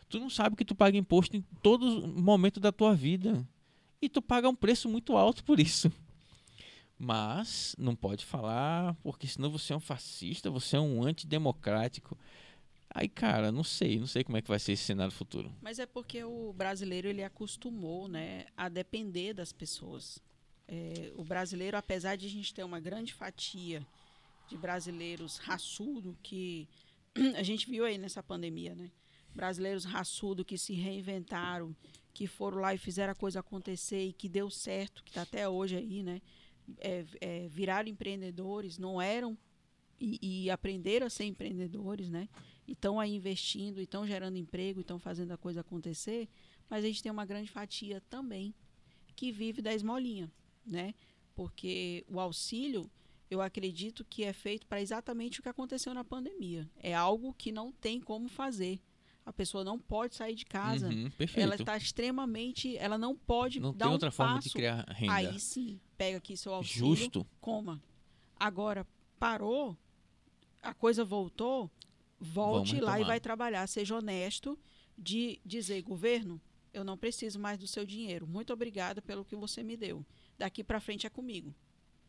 Tu 0.07 0.19
não 0.19 0.29
sabe 0.29 0.55
que 0.55 0.63
tu 0.65 0.75
paga 0.75 0.97
imposto 0.97 1.35
em 1.35 1.43
todo 1.63 2.07
momento 2.07 2.59
da 2.59 2.71
tua 2.71 2.93
vida. 2.95 3.43
E 3.99 4.07
tu 4.07 4.21
paga 4.21 4.47
um 4.47 4.55
preço 4.55 4.87
muito 4.87 5.17
alto 5.17 5.43
por 5.43 5.59
isso. 5.59 5.91
Mas 6.97 7.75
não 7.79 7.95
pode 7.95 8.23
falar, 8.23 8.95
porque 9.01 9.27
senão 9.27 9.49
você 9.49 9.73
é 9.73 9.75
um 9.75 9.79
fascista, 9.79 10.51
você 10.51 10.75
é 10.75 10.79
um 10.79 11.03
antidemocrático. 11.03 12.17
Aí, 12.93 13.09
cara, 13.09 13.51
não 13.51 13.63
sei, 13.63 13.99
não 13.99 14.05
sei 14.05 14.23
como 14.23 14.37
é 14.37 14.41
que 14.41 14.47
vai 14.47 14.59
ser 14.59 14.73
esse 14.73 14.83
cenário 14.83 15.11
futuro. 15.11 15.51
Mas 15.61 15.79
é 15.79 15.85
porque 15.85 16.23
o 16.23 16.53
brasileiro 16.53 17.07
ele 17.07 17.23
acostumou, 17.23 18.07
né, 18.07 18.45
a 18.55 18.69
depender 18.69 19.33
das 19.33 19.51
pessoas. 19.51 20.19
É, 20.67 21.11
o 21.15 21.23
brasileiro, 21.23 21.75
apesar 21.75 22.15
de 22.15 22.27
a 22.27 22.29
gente 22.29 22.53
ter 22.53 22.63
uma 22.63 22.79
grande 22.79 23.13
fatia 23.13 23.85
de 24.47 24.55
brasileiros 24.57 25.37
raçudo 25.37 26.15
que 26.21 26.67
a 27.35 27.43
gente 27.43 27.69
viu 27.69 27.83
aí 27.83 27.97
nessa 27.97 28.21
pandemia, 28.21 28.75
né? 28.75 28.91
Brasileiros 29.33 29.83
raçudo 29.85 30.45
que 30.45 30.57
se 30.57 30.73
reinventaram, 30.73 31.75
que 32.13 32.27
foram 32.27 32.59
lá 32.59 32.75
e 32.75 32.77
fizeram 32.77 33.13
a 33.13 33.15
coisa 33.15 33.39
acontecer 33.39 34.05
e 34.05 34.13
que 34.13 34.29
deu 34.29 34.49
certo, 34.51 35.03
que 35.03 35.09
está 35.09 35.23
até 35.23 35.49
hoje 35.49 35.77
aí, 35.77 36.03
né? 36.03 36.21
É, 36.77 37.03
é, 37.19 37.47
viraram 37.49 37.89
empreendedores, 37.89 38.77
não 38.77 39.01
eram 39.01 39.35
e, 39.99 40.45
e 40.45 40.49
aprenderam 40.51 41.07
a 41.07 41.09
ser 41.09 41.25
empreendedores, 41.25 42.09
né? 42.09 42.29
E 42.67 42.71
estão 42.71 42.99
aí 42.99 43.15
investindo, 43.15 43.79
e 43.79 43.83
estão 43.83 44.07
gerando 44.07 44.37
emprego, 44.37 44.79
e 44.79 44.81
estão 44.81 44.97
fazendo 44.97 45.31
a 45.31 45.37
coisa 45.37 45.61
acontecer, 45.61 46.29
mas 46.69 46.83
a 46.83 46.87
gente 46.87 47.03
tem 47.03 47.11
uma 47.11 47.25
grande 47.25 47.49
fatia 47.49 48.01
também 48.09 48.53
que 49.15 49.31
vive 49.31 49.61
da 49.61 49.73
esmolinha, 49.73 50.31
né? 50.65 50.93
Porque 51.35 52.05
o 52.07 52.19
auxílio, 52.19 52.89
eu 53.29 53.41
acredito 53.41 54.05
que 54.05 54.23
é 54.23 54.33
feito 54.33 54.65
para 54.67 54.81
exatamente 54.81 55.39
o 55.39 55.43
que 55.43 55.49
aconteceu 55.49 55.93
na 55.93 56.03
pandemia. 56.03 56.69
É 56.77 56.93
algo 56.93 57.33
que 57.33 57.51
não 57.51 57.71
tem 57.71 57.99
como 57.99 58.29
fazer. 58.29 58.79
A 59.25 59.31
pessoa 59.31 59.63
não 59.63 59.79
pode 59.79 60.15
sair 60.15 60.35
de 60.35 60.45
casa. 60.45 60.89
Uhum. 60.89 61.09
Ela 61.35 61.55
está 61.55 61.77
extremamente, 61.77 62.77
ela 62.77 62.97
não 62.97 63.15
pode 63.15 63.59
não 63.59 63.71
dar 63.73 63.85
tem 63.85 63.89
um 63.89 63.93
outra 63.93 64.11
forma 64.11 64.35
passo. 64.35 64.49
de 64.49 64.53
criar 64.53 64.85
renda. 64.89 65.13
Aí 65.13 65.39
sim, 65.39 65.79
pega 65.97 66.17
aqui 66.17 66.35
seu 66.35 66.53
auxílio, 66.53 66.95
Justo. 66.95 67.25
coma. 67.39 67.81
Agora, 68.37 68.85
parou, 69.17 69.77
a 70.61 70.73
coisa 70.73 71.05
voltou, 71.05 71.71
volte 72.19 72.79
lá 72.79 72.99
e 72.99 73.03
vai 73.03 73.19
trabalhar. 73.19 73.67
Seja 73.67 73.95
honesto 73.95 74.57
de 74.97 75.39
dizer, 75.45 75.81
governo, 75.81 76.41
eu 76.73 76.83
não 76.83 76.97
preciso 76.97 77.39
mais 77.39 77.57
do 77.57 77.67
seu 77.67 77.85
dinheiro. 77.85 78.27
Muito 78.27 78.51
obrigada 78.51 79.01
pelo 79.01 79.25
que 79.25 79.35
você 79.35 79.63
me 79.63 79.77
deu. 79.77 80.05
Daqui 80.37 80.63
para 80.63 80.79
frente 80.79 81.05
é 81.05 81.09
comigo. 81.09 81.53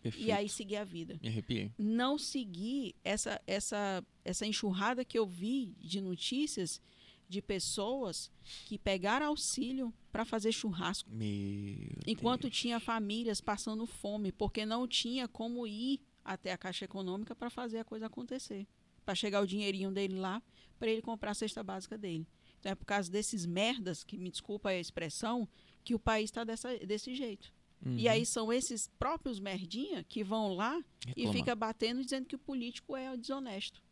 Perfeito. 0.02 0.26
E 0.26 0.32
aí 0.32 0.48
seguir 0.48 0.76
a 0.76 0.84
vida. 0.84 1.18
Me 1.22 1.28
arrepiei. 1.28 1.72
Não 1.78 2.18
seguir 2.18 2.94
essa, 3.02 3.40
essa, 3.46 4.04
essa 4.22 4.46
enxurrada 4.46 5.04
que 5.04 5.18
eu 5.18 5.26
vi 5.26 5.74
de 5.80 6.00
notícias 6.00 6.80
de 7.26 7.40
pessoas 7.40 8.30
que 8.66 8.78
pegaram 8.78 9.26
auxílio 9.26 9.92
para 10.12 10.24
fazer 10.24 10.52
churrasco. 10.52 11.10
Meu 11.10 11.96
Enquanto 12.06 12.42
Deus. 12.42 12.56
tinha 12.56 12.78
famílias 12.78 13.40
passando 13.40 13.86
fome, 13.86 14.30
porque 14.30 14.66
não 14.66 14.86
tinha 14.86 15.26
como 15.26 15.66
ir 15.66 16.00
até 16.22 16.52
a 16.52 16.58
Caixa 16.58 16.84
Econômica 16.84 17.34
para 17.34 17.50
fazer 17.50 17.78
a 17.78 17.84
coisa 17.84 18.06
acontecer. 18.06 18.66
Para 19.04 19.14
chegar 19.14 19.40
o 19.42 19.46
dinheirinho 19.46 19.90
dele 19.92 20.16
lá, 20.16 20.42
para 20.78 20.90
ele 20.90 21.02
comprar 21.02 21.32
a 21.32 21.34
cesta 21.34 21.62
básica 21.62 21.96
dele. 21.98 22.26
Então 22.60 22.72
é 22.72 22.74
por 22.74 22.84
causa 22.86 23.10
desses 23.10 23.44
merdas, 23.46 24.02
que 24.02 24.16
me 24.16 24.30
desculpa 24.30 24.70
a 24.70 24.74
expressão, 24.78 25.46
que 25.82 25.94
o 25.94 25.98
país 25.98 26.30
está 26.30 26.44
desse 26.44 27.14
jeito. 27.14 27.52
Uhum. 27.84 27.98
E 27.98 28.08
aí 28.08 28.24
são 28.24 28.50
esses 28.52 28.88
próprios 28.98 29.38
merdinha 29.38 30.02
que 30.04 30.24
vão 30.24 30.54
lá 30.54 30.78
e 31.08 31.10
Reclamar. 31.20 31.32
fica 31.34 31.54
batendo 31.54 32.00
dizendo 32.02 32.26
que 32.26 32.36
o 32.36 32.38
político 32.38 32.96
é 32.96 33.14
desonesto. 33.16 33.82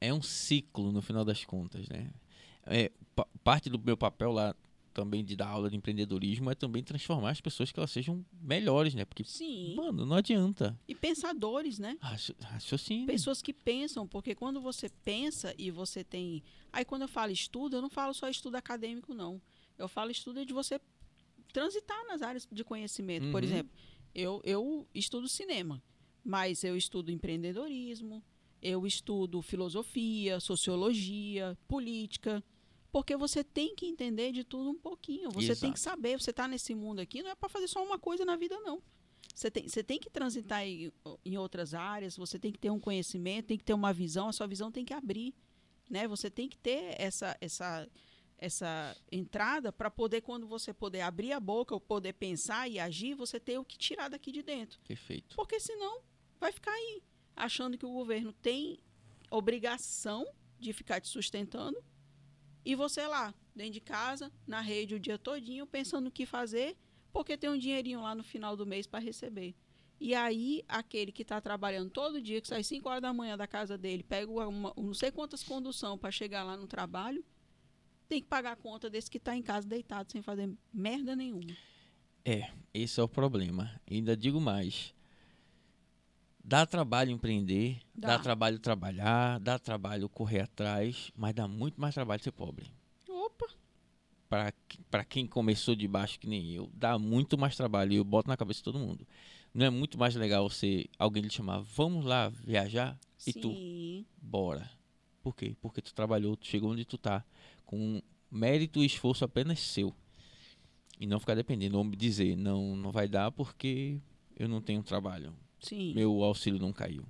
é 0.00 0.12
um 0.12 0.20
ciclo 0.20 0.92
no 0.92 1.00
final 1.00 1.24
das 1.24 1.44
contas, 1.46 1.88
né? 1.88 2.10
É, 2.66 2.90
pa- 3.14 3.26
parte 3.42 3.70
do 3.70 3.78
meu 3.78 3.96
papel 3.96 4.30
lá 4.32 4.54
também 4.94 5.24
de 5.24 5.34
dar 5.36 5.48
aula 5.48 5.68
de 5.68 5.76
empreendedorismo 5.76 6.50
é 6.50 6.54
também 6.54 6.82
transformar 6.82 7.30
as 7.32 7.40
pessoas 7.40 7.70
que 7.72 7.78
elas 7.78 7.90
sejam 7.90 8.24
melhores, 8.40 8.94
né? 8.94 9.04
Porque, 9.04 9.24
Sim. 9.24 9.74
mano, 9.74 10.06
não 10.06 10.16
adianta. 10.16 10.78
E 10.88 10.94
pensadores, 10.94 11.78
né? 11.78 11.98
Raci- 12.00 12.34
Raciocínio. 12.40 13.06
Pessoas 13.06 13.42
que 13.42 13.52
pensam, 13.52 14.06
porque 14.06 14.34
quando 14.34 14.60
você 14.60 14.88
pensa 15.04 15.52
e 15.58 15.70
você 15.70 16.02
tem. 16.04 16.42
Aí 16.72 16.84
quando 16.84 17.02
eu 17.02 17.08
falo 17.08 17.32
estudo, 17.32 17.76
eu 17.76 17.82
não 17.82 17.90
falo 17.90 18.14
só 18.14 18.28
estudo 18.28 18.54
acadêmico, 18.56 19.12
não. 19.12 19.42
Eu 19.76 19.88
falo 19.88 20.10
estudo 20.10 20.46
de 20.46 20.52
você 20.52 20.80
transitar 21.52 22.06
nas 22.06 22.22
áreas 22.22 22.46
de 22.50 22.64
conhecimento. 22.64 23.30
Por 23.30 23.42
Uhum. 23.42 23.48
exemplo, 23.48 23.72
eu, 24.14 24.40
eu 24.44 24.86
estudo 24.94 25.28
cinema, 25.28 25.82
mas 26.24 26.62
eu 26.64 26.76
estudo 26.76 27.10
empreendedorismo, 27.10 28.22
eu 28.62 28.86
estudo 28.86 29.42
filosofia, 29.42 30.40
sociologia, 30.40 31.58
política. 31.68 32.42
Porque 32.94 33.16
você 33.16 33.42
tem 33.42 33.74
que 33.74 33.86
entender 33.86 34.30
de 34.30 34.44
tudo 34.44 34.70
um 34.70 34.78
pouquinho. 34.78 35.28
Você 35.32 35.56
tem 35.56 35.72
que 35.72 35.80
Exato. 35.80 35.96
saber, 35.96 36.16
você 36.16 36.30
está 36.30 36.46
nesse 36.46 36.76
mundo 36.76 37.00
aqui, 37.00 37.24
não 37.24 37.30
é 37.30 37.34
para 37.34 37.48
fazer 37.48 37.66
só 37.66 37.82
uma 37.82 37.98
coisa 37.98 38.24
na 38.24 38.36
vida, 38.36 38.56
não. 38.60 38.80
Você 39.34 39.50
tem, 39.50 39.66
você 39.66 39.82
tem 39.82 39.98
que 39.98 40.08
transitar 40.08 40.64
em, 40.64 40.92
em 41.24 41.36
outras 41.36 41.74
áreas, 41.74 42.16
você 42.16 42.38
tem 42.38 42.52
que 42.52 42.58
ter 42.60 42.70
um 42.70 42.78
conhecimento, 42.78 43.46
tem 43.46 43.58
que 43.58 43.64
ter 43.64 43.74
uma 43.74 43.92
visão, 43.92 44.28
a 44.28 44.32
sua 44.32 44.46
visão 44.46 44.70
tem 44.70 44.84
que 44.84 44.94
abrir. 44.94 45.34
Né? 45.90 46.06
Você 46.06 46.30
tem 46.30 46.48
que 46.48 46.56
ter 46.56 46.94
essa, 46.96 47.36
essa, 47.40 47.88
essa 48.38 48.96
entrada 49.10 49.72
para 49.72 49.90
poder, 49.90 50.20
quando 50.20 50.46
você 50.46 50.72
poder 50.72 51.00
abrir 51.00 51.32
a 51.32 51.40
boca, 51.40 51.74
ou 51.74 51.80
poder 51.80 52.12
pensar 52.12 52.68
e 52.68 52.78
agir, 52.78 53.16
você 53.16 53.40
ter 53.40 53.58
o 53.58 53.64
que 53.64 53.76
tirar 53.76 54.08
daqui 54.08 54.30
de 54.30 54.40
dentro. 54.40 54.78
Perfeito. 54.86 55.34
Porque 55.34 55.58
senão 55.58 56.00
vai 56.38 56.52
ficar 56.52 56.70
aí, 56.70 57.02
achando 57.34 57.76
que 57.76 57.84
o 57.84 57.92
governo 57.92 58.32
tem 58.32 58.78
obrigação 59.32 60.24
de 60.60 60.72
ficar 60.72 61.00
te 61.00 61.08
sustentando 61.08 61.82
e 62.64 62.74
você 62.74 63.06
lá, 63.06 63.34
dentro 63.54 63.74
de 63.74 63.80
casa, 63.80 64.32
na 64.46 64.60
rede 64.60 64.94
o 64.94 65.00
dia 65.00 65.18
todinho, 65.18 65.66
pensando 65.66 66.06
o 66.06 66.10
que 66.10 66.24
fazer, 66.24 66.76
porque 67.12 67.36
tem 67.36 67.50
um 67.50 67.58
dinheirinho 67.58 68.00
lá 68.00 68.14
no 68.14 68.24
final 68.24 68.56
do 68.56 68.66
mês 68.66 68.86
para 68.86 69.00
receber. 69.00 69.54
E 70.00 70.14
aí, 70.14 70.64
aquele 70.68 71.12
que 71.12 71.22
está 71.22 71.40
trabalhando 71.40 71.90
todo 71.90 72.20
dia, 72.20 72.40
que 72.40 72.48
sai 72.48 72.62
5 72.62 72.88
horas 72.88 73.02
da 73.02 73.12
manhã 73.12 73.36
da 73.36 73.46
casa 73.46 73.78
dele, 73.78 74.02
pega 74.02 74.30
uma, 74.30 74.72
não 74.76 74.94
sei 74.94 75.10
quantas 75.10 75.42
condução 75.42 75.96
para 75.96 76.10
chegar 76.10 76.42
lá 76.42 76.56
no 76.56 76.66
trabalho, 76.66 77.24
tem 78.08 78.20
que 78.20 78.28
pagar 78.28 78.52
a 78.52 78.56
conta 78.56 78.90
desse 78.90 79.10
que 79.10 79.18
está 79.18 79.36
em 79.36 79.42
casa 79.42 79.68
deitado 79.68 80.10
sem 80.10 80.22
fazer 80.22 80.50
merda 80.72 81.14
nenhuma. 81.16 81.56
É, 82.24 82.50
esse 82.72 82.98
é 82.98 83.02
o 83.02 83.08
problema. 83.08 83.70
Ainda 83.90 84.16
digo 84.16 84.40
mais. 84.40 84.93
Dá 86.46 86.66
trabalho 86.66 87.10
empreender, 87.10 87.80
dá. 87.94 88.08
Dá. 88.08 88.18
trabalho 88.18 88.58
trabalhar, 88.58 89.40
dá 89.40 89.58
trabalho 89.58 90.10
correr 90.10 90.40
atrás, 90.40 91.10
mas 91.16 91.34
dá 91.34 91.48
muito 91.48 91.80
mais 91.80 91.94
trabalho 91.94 92.22
ser 92.22 92.32
pobre. 92.32 92.70
Opa! 93.08 93.46
Para 94.28 94.52
para 94.90 95.04
quem 95.04 95.26
começou 95.26 95.74
de 95.74 95.88
baixo 95.88 96.20
que 96.20 96.26
nem 96.26 96.50
eu, 96.52 96.68
dá 96.74 96.98
muito 96.98 97.38
mais 97.38 97.56
trabalho 97.56 97.94
e 97.94 97.96
eu 97.96 98.04
boto 98.04 98.28
na 98.28 98.36
cabeça 98.36 98.58
de 98.58 98.64
todo 98.64 98.78
mundo. 98.78 99.06
Não 99.54 99.64
é 99.64 99.70
muito 99.70 99.98
mais 99.98 100.14
legal 100.16 100.46
você 100.46 100.86
alguém 100.98 101.22
lhe 101.22 101.30
chamar, 101.30 101.60
vamos 101.60 102.04
lá 102.04 102.28
viajar 102.28 102.98
e 103.26 103.32
tu 103.32 103.50
Sim. 103.50 104.04
bora. 104.20 104.70
Por 105.22 105.34
quê? 105.34 105.56
Porque 105.62 105.80
tu 105.80 105.94
trabalhou, 105.94 106.36
tu 106.36 106.46
chegou 106.46 106.72
onde 106.72 106.84
tu 106.84 106.98
tá, 106.98 107.24
com 107.64 108.02
mérito 108.30 108.82
e 108.82 108.86
esforço 108.86 109.24
apenas 109.24 109.60
seu. 109.60 109.94
E 111.00 111.06
não 111.06 111.18
ficar 111.18 111.34
dependendo, 111.34 111.78
ou 111.78 111.90
dizer, 111.90 112.36
não, 112.36 112.76
não 112.76 112.92
vai 112.92 113.08
dar 113.08 113.32
porque 113.32 113.98
eu 114.36 114.46
não 114.46 114.60
tenho 114.60 114.82
trabalho. 114.82 115.34
Sim. 115.64 115.94
Meu 115.94 116.22
auxílio 116.22 116.58
não 116.60 116.72
caiu. 116.72 117.04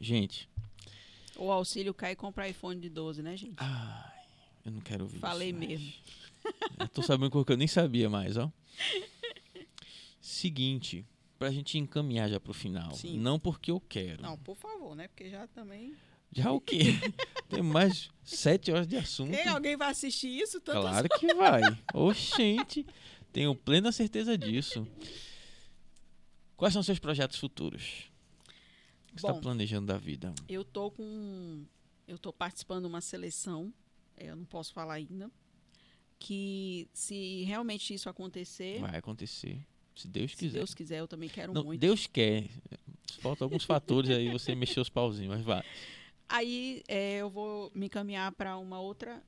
Gente, 0.00 0.48
O 1.36 1.50
auxílio 1.50 1.94
cai 1.94 2.12
e 2.12 2.16
compra 2.16 2.48
iPhone 2.48 2.80
de 2.80 2.88
12, 2.88 3.22
né, 3.22 3.36
gente? 3.36 3.54
ai, 3.58 4.22
eu 4.64 4.72
não 4.72 4.80
quero 4.80 5.04
ouvir 5.04 5.18
Falei 5.18 5.50
isso 5.50 5.58
mesmo. 5.58 5.92
Eu 6.78 6.88
tô 6.88 7.00
sabendo 7.02 7.30
coisa 7.30 7.46
que 7.46 7.52
eu 7.52 7.56
nem 7.56 7.66
sabia 7.66 8.10
mais, 8.10 8.36
ó. 8.36 8.52
Seguinte, 10.20 11.06
pra 11.38 11.50
gente 11.50 11.78
encaminhar 11.78 12.28
já 12.28 12.38
pro 12.38 12.52
final. 12.52 12.92
Sim. 12.94 13.18
Não 13.18 13.38
porque 13.38 13.70
eu 13.70 13.80
quero. 13.80 14.22
Não, 14.22 14.36
por 14.36 14.56
favor, 14.56 14.94
né? 14.94 15.08
Porque 15.08 15.30
já 15.30 15.46
também. 15.48 15.94
Já 16.32 16.50
o 16.52 16.60
quê? 16.60 16.80
Tem 17.48 17.62
mais 17.62 18.10
sete 18.22 18.70
horas 18.72 18.86
de 18.86 18.96
assunto. 18.96 19.30
Tem 19.30 19.48
alguém 19.48 19.76
vai 19.76 19.90
assistir 19.90 20.28
isso? 20.28 20.60
Tantas... 20.60 20.82
Claro 20.82 21.08
que 21.08 21.32
vai. 21.34 21.62
Oxente, 21.94 22.84
tenho 23.32 23.54
plena 23.54 23.90
certeza 23.92 24.36
disso. 24.36 24.86
Quais 26.56 26.72
são 26.72 26.82
seus 26.82 26.98
projetos 26.98 27.38
futuros? 27.38 28.10
O 29.08 29.14
que 29.14 29.20
você 29.20 29.26
está 29.26 29.34
planejando 29.34 29.86
da 29.86 29.98
vida? 29.98 30.34
Eu 30.48 30.64
tô 30.64 30.90
com. 30.90 31.64
Eu 32.06 32.18
tô 32.18 32.32
participando 32.32 32.82
de 32.82 32.88
uma 32.88 33.00
seleção. 33.00 33.72
é, 34.16 34.28
Eu 34.30 34.36
não 34.36 34.44
posso 34.44 34.72
falar 34.72 34.94
ainda. 34.94 35.30
Que 36.18 36.88
se 36.92 37.42
realmente 37.44 37.92
isso 37.92 38.08
acontecer, 38.08 38.80
Vai 38.80 38.96
acontecer. 38.96 39.60
Se 39.94 40.08
Deus 40.08 40.32
se 40.32 40.36
quiser. 40.36 40.58
Deus 40.58 40.74
quiser, 40.74 41.00
eu 41.00 41.08
também 41.08 41.28
quero 41.28 41.52
Não, 41.52 41.64
muito. 41.64 41.80
Deus 41.80 42.06
quer. 42.06 42.48
Faltam 43.20 43.46
alguns 43.46 43.64
fatores 43.64 44.10
aí, 44.10 44.30
você 44.30 44.54
mexer 44.56 44.80
os 44.80 44.88
pauzinhos, 44.88 45.36
mas 45.36 45.44
vai. 45.44 45.62
Aí 46.28 46.82
é, 46.88 47.16
eu 47.18 47.30
vou 47.30 47.70
me 47.74 47.86
encaminhar 47.86 48.32
para 48.32 48.56
uma 48.56 48.80
outra 48.80 49.22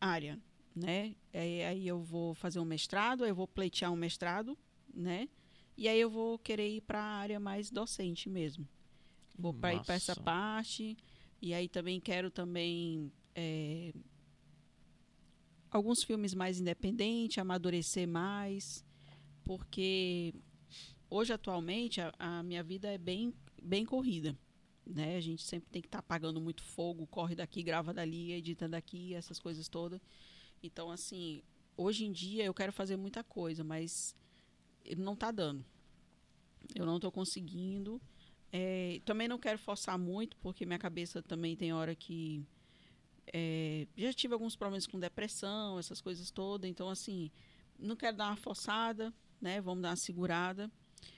área, 0.00 0.38
né? 0.74 1.14
É, 1.32 1.66
aí 1.66 1.88
eu 1.88 2.00
vou 2.02 2.34
fazer 2.34 2.60
um 2.60 2.64
mestrado, 2.64 3.24
aí 3.24 3.30
eu 3.30 3.34
vou 3.34 3.48
pleitear 3.48 3.90
um 3.90 3.96
mestrado, 3.96 4.56
né? 4.92 5.28
E 5.76 5.88
aí 5.88 6.00
eu 6.00 6.08
vou 6.08 6.38
querer 6.38 6.68
ir 6.68 6.80
para 6.80 7.00
a 7.00 7.16
área 7.18 7.40
mais 7.40 7.70
docente 7.70 8.28
mesmo. 8.28 8.66
Vou 9.36 9.52
para 9.52 9.74
ir 9.74 9.82
para 9.82 9.94
essa 9.94 10.14
parte. 10.14 10.96
E 11.42 11.52
aí 11.52 11.68
também 11.68 12.00
quero 12.00 12.30
também 12.30 13.12
é, 13.34 13.92
alguns 15.70 16.02
filmes 16.02 16.34
mais 16.34 16.60
independentes, 16.60 17.38
amadurecer 17.38 18.06
mais, 18.06 18.84
porque 19.42 20.32
hoje 21.10 21.32
atualmente 21.32 22.00
a, 22.00 22.12
a 22.18 22.42
minha 22.42 22.62
vida 22.62 22.88
é 22.88 22.96
bem 22.96 23.34
bem 23.60 23.84
corrida 23.84 24.38
né? 24.86 25.16
A 25.16 25.20
gente 25.20 25.42
sempre 25.42 25.68
tem 25.70 25.80
que 25.80 25.88
estar 25.88 26.02
pagando 26.02 26.40
muito 26.40 26.62
fogo, 26.62 27.06
corre 27.06 27.34
daqui, 27.34 27.62
grava 27.62 27.94
dali, 27.94 28.32
edita 28.32 28.68
daqui, 28.68 29.14
essas 29.14 29.38
coisas 29.38 29.68
todas. 29.68 30.00
Então, 30.62 30.90
assim, 30.90 31.42
hoje 31.76 32.04
em 32.04 32.12
dia 32.12 32.44
eu 32.44 32.54
quero 32.54 32.72
fazer 32.72 32.96
muita 32.96 33.24
coisa, 33.24 33.64
mas 33.64 34.14
não 34.96 35.14
está 35.14 35.30
dando. 35.30 35.64
Eu 36.74 36.86
não 36.86 36.96
estou 36.96 37.12
conseguindo. 37.12 38.00
É, 38.52 39.00
também 39.04 39.26
não 39.26 39.38
quero 39.38 39.58
forçar 39.58 39.98
muito, 39.98 40.36
porque 40.38 40.64
minha 40.64 40.78
cabeça 40.78 41.22
também 41.22 41.56
tem 41.56 41.72
hora 41.72 41.94
que. 41.94 42.44
é, 43.32 43.86
já 43.96 44.12
tive 44.12 44.34
alguns 44.34 44.56
problemas 44.56 44.86
com 44.86 44.98
depressão, 44.98 45.78
essas 45.78 46.00
coisas 46.00 46.30
todas. 46.30 46.70
Então, 46.70 46.88
assim, 46.88 47.30
não 47.78 47.96
quero 47.96 48.16
dar 48.16 48.28
uma 48.28 48.36
forçada, 48.36 49.12
né? 49.40 49.60
Vamos 49.60 49.82
dar 49.82 49.90
uma 49.90 49.96
segurada. 49.96 50.70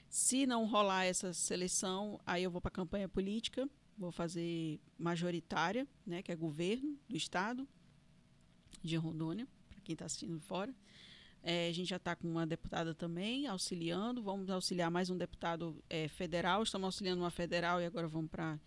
Se 0.09 0.45
não 0.45 0.65
rolar 0.65 1.05
essa 1.05 1.33
seleção, 1.33 2.19
aí 2.25 2.43
eu 2.43 2.51
vou 2.51 2.61
para 2.61 2.69
a 2.69 2.71
campanha 2.71 3.09
política, 3.09 3.69
vou 3.97 4.11
fazer 4.11 4.79
majoritária, 4.97 5.87
né, 6.05 6.21
que 6.21 6.31
é 6.31 6.35
governo 6.35 6.97
do 7.09 7.17
estado 7.17 7.67
de 8.81 8.95
Rondônia, 8.95 9.47
para 9.69 9.81
quem 9.81 9.93
está 9.93 10.05
assistindo 10.05 10.39
fora. 10.39 10.73
É, 11.43 11.69
a 11.69 11.71
gente 11.71 11.87
já 11.89 11.95
está 11.95 12.15
com 12.15 12.27
uma 12.27 12.45
deputada 12.45 12.93
também 12.93 13.47
auxiliando, 13.47 14.21
vamos 14.21 14.49
auxiliar 14.49 14.91
mais 14.91 15.09
um 15.09 15.17
deputado 15.17 15.81
é, 15.89 16.07
federal, 16.09 16.63
estamos 16.63 16.85
auxiliando 16.85 17.21
uma 17.21 17.31
federal 17.31 17.79
e 17.79 17.85
agora 17.85 18.07
vamos 18.07 18.29
para 18.29 18.59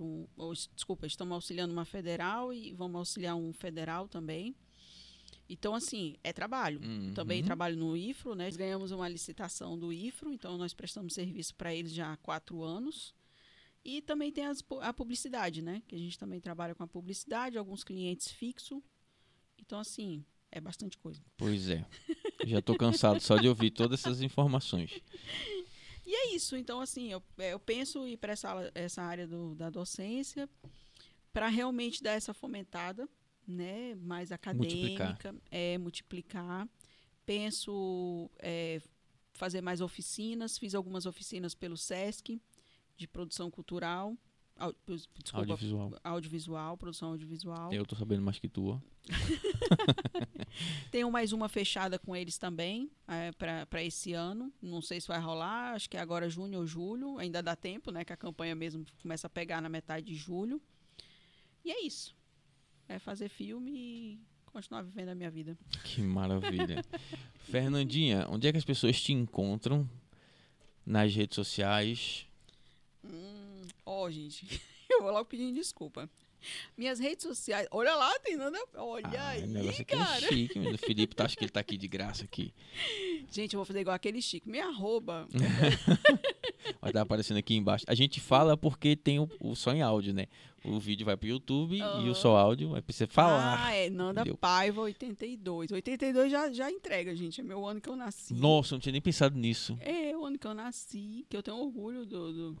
um, 0.00 0.26
ou, 0.36 0.52
desculpa, 0.74 1.06
estamos 1.06 1.34
auxiliando 1.34 1.72
uma 1.72 1.84
federal 1.84 2.52
e 2.52 2.72
vamos 2.72 2.96
auxiliar 2.96 3.36
um 3.36 3.52
federal 3.52 4.08
também. 4.08 4.56
Então, 5.48 5.74
assim, 5.74 6.16
é 6.24 6.32
trabalho. 6.32 6.80
Também 7.14 7.40
Uhum. 7.40 7.44
trabalho 7.46 7.76
no 7.76 7.96
IFRO, 7.96 8.34
né? 8.34 8.46
Nós 8.46 8.56
ganhamos 8.56 8.90
uma 8.90 9.08
licitação 9.08 9.78
do 9.78 9.92
IFRO, 9.92 10.32
então 10.32 10.56
nós 10.56 10.72
prestamos 10.72 11.12
serviço 11.12 11.54
para 11.54 11.74
eles 11.74 11.92
já 11.92 12.12
há 12.12 12.16
quatro 12.16 12.62
anos. 12.62 13.14
E 13.84 14.00
também 14.00 14.32
tem 14.32 14.46
as 14.46 14.64
a 14.80 14.92
publicidade, 14.94 15.60
né? 15.60 15.82
Que 15.86 15.94
a 15.94 15.98
gente 15.98 16.18
também 16.18 16.40
trabalha 16.40 16.74
com 16.74 16.82
a 16.82 16.86
publicidade, 16.88 17.58
alguns 17.58 17.84
clientes 17.84 18.30
fixos. 18.32 18.82
Então, 19.58 19.78
assim, 19.78 20.24
é 20.54 20.60
bastante 20.60 20.96
coisa. 20.98 21.20
Pois 21.36 21.68
é. 21.68 21.84
Já 22.44 22.62
tô 22.62 22.76
cansado 22.76 23.20
só 23.20 23.36
de 23.36 23.48
ouvir 23.48 23.70
todas 23.70 24.00
essas 24.00 24.20
informações. 24.22 24.90
E 26.06 26.14
é 26.14 26.34
isso. 26.34 26.56
Então, 26.56 26.80
assim, 26.80 27.10
eu, 27.12 27.22
é, 27.38 27.52
eu 27.52 27.58
penso 27.58 28.06
ir 28.06 28.16
para 28.18 28.32
essa, 28.32 28.70
essa 28.74 29.02
área 29.02 29.26
do- 29.26 29.54
da 29.54 29.70
docência 29.70 30.48
para 31.32 31.48
realmente 31.48 32.02
dar 32.02 32.12
essa 32.12 32.32
fomentada, 32.34 33.08
né? 33.46 33.94
Mais 33.96 34.30
acadêmica. 34.30 35.34
É, 35.50 35.76
multiplicar. 35.78 36.68
Penso 37.26 38.30
é, 38.38 38.80
fazer 39.32 39.60
mais 39.60 39.80
oficinas. 39.80 40.58
Fiz 40.58 40.74
algumas 40.74 41.06
oficinas 41.06 41.54
pelo 41.54 41.76
SESC 41.76 42.40
de 42.96 43.08
produção 43.08 43.50
cultural. 43.50 44.16
Au- 44.58 44.74
desculpa, 44.86 45.38
Audiovisual. 45.38 45.92
audiovisual, 46.04 46.76
produção 46.76 47.10
audiovisual. 47.10 47.72
Eu 47.72 47.84
tô 47.86 47.94
sabendo 47.96 48.22
mais 48.22 48.38
que 48.38 48.48
tu. 48.48 48.66
ó. 48.68 48.78
Tenho 50.90 51.10
mais 51.10 51.32
uma 51.32 51.48
fechada 51.48 51.98
com 51.98 52.14
eles 52.14 52.38
também 52.38 52.90
é, 53.08 53.32
para 53.32 53.82
esse 53.82 54.12
ano. 54.12 54.52
Não 54.62 54.80
sei 54.80 55.00
se 55.00 55.08
vai 55.08 55.20
rolar, 55.20 55.74
acho 55.74 55.90
que 55.90 55.96
é 55.96 56.00
agora 56.00 56.28
junho 56.30 56.58
ou 56.60 56.66
julho. 56.66 57.18
Ainda 57.18 57.42
dá 57.42 57.56
tempo, 57.56 57.90
né? 57.90 58.04
Que 58.04 58.12
a 58.12 58.16
campanha 58.16 58.54
mesmo 58.54 58.84
começa 59.02 59.26
a 59.26 59.30
pegar 59.30 59.60
na 59.60 59.68
metade 59.68 60.06
de 60.06 60.14
julho. 60.14 60.60
E 61.64 61.70
é 61.70 61.84
isso. 61.84 62.14
É 62.88 62.98
fazer 62.98 63.28
filme 63.28 63.72
e 63.74 64.20
continuar 64.46 64.82
vivendo 64.82 65.08
a 65.08 65.14
minha 65.14 65.30
vida. 65.30 65.58
Que 65.82 66.00
maravilha. 66.00 66.84
Fernandinha, 67.50 68.26
onde 68.30 68.46
é 68.46 68.52
que 68.52 68.58
as 68.58 68.64
pessoas 68.64 69.00
te 69.00 69.12
encontram? 69.12 69.88
Nas 70.86 71.14
redes 71.14 71.34
sociais. 71.34 72.26
Hum, 73.02 73.43
Ó, 73.86 74.10
gente, 74.10 74.60
eu 74.90 75.02
vou 75.02 75.12
logo 75.12 75.24
pedindo 75.26 75.54
desculpa. 75.54 76.08
Minhas 76.76 76.98
redes 76.98 77.22
sociais. 77.22 77.66
Olha 77.70 77.94
lá, 77.94 78.18
tem 78.18 78.36
nada. 78.36 78.58
Olha 78.74 79.06
Ah, 79.18 79.28
aí, 79.30 79.44
o 79.44 79.46
negócio 79.46 79.80
aqui 79.80 79.96
cara. 79.96 80.26
é 80.26 80.28
chique, 80.28 80.58
meu. 80.58 80.74
O 80.74 80.78
Felipe 80.78 81.16
tá, 81.16 81.24
acho 81.24 81.38
que 81.38 81.44
ele 81.44 81.50
tá 81.50 81.60
aqui 81.60 81.78
de 81.78 81.88
graça 81.88 82.24
aqui. 82.24 82.52
Gente, 83.30 83.54
eu 83.54 83.58
vou 83.58 83.64
fazer 83.64 83.80
igual 83.80 83.96
aquele 83.96 84.20
Chico. 84.20 84.46
Me 84.48 84.60
arroba. 84.60 85.26
Vai 86.80 86.90
estar 86.90 87.00
aparecendo 87.00 87.38
aqui 87.38 87.54
embaixo. 87.54 87.84
A 87.88 87.94
gente 87.94 88.20
fala 88.20 88.56
porque 88.58 88.94
tem 88.94 89.18
o, 89.18 89.28
o 89.40 89.54
só 89.54 89.72
em 89.72 89.80
áudio, 89.80 90.12
né? 90.12 90.26
O 90.64 90.78
vídeo 90.80 91.04
vai 91.04 91.14
pro 91.14 91.28
YouTube 91.28 91.76
e 91.78 92.08
o 92.08 92.14
só 92.14 92.36
áudio 92.38 92.70
vai 92.70 92.80
precisar 92.80 93.06
falar. 93.08 93.66
Ah, 93.66 93.74
é 93.74 93.90
Nanda 93.90 94.20
entendeu? 94.22 94.36
Paiva 94.38 94.80
82. 94.80 95.70
82 95.72 96.30
já, 96.30 96.50
já 96.52 96.70
entrega, 96.70 97.14
gente. 97.14 97.40
É 97.40 97.44
meu 97.44 97.66
ano 97.66 97.82
que 97.82 97.88
eu 97.88 97.96
nasci. 97.96 98.32
Nossa, 98.32 98.72
eu 98.72 98.76
não 98.76 98.80
tinha 98.80 98.92
nem 98.92 99.00
pensado 99.02 99.36
nisso. 99.36 99.76
É 99.80 100.16
o 100.16 100.24
ano 100.24 100.38
que 100.38 100.46
eu 100.46 100.54
nasci, 100.54 101.26
que 101.28 101.36
eu 101.36 101.42
tenho 101.42 101.58
orgulho 101.58 102.06
do, 102.06 102.32
do, 102.32 102.58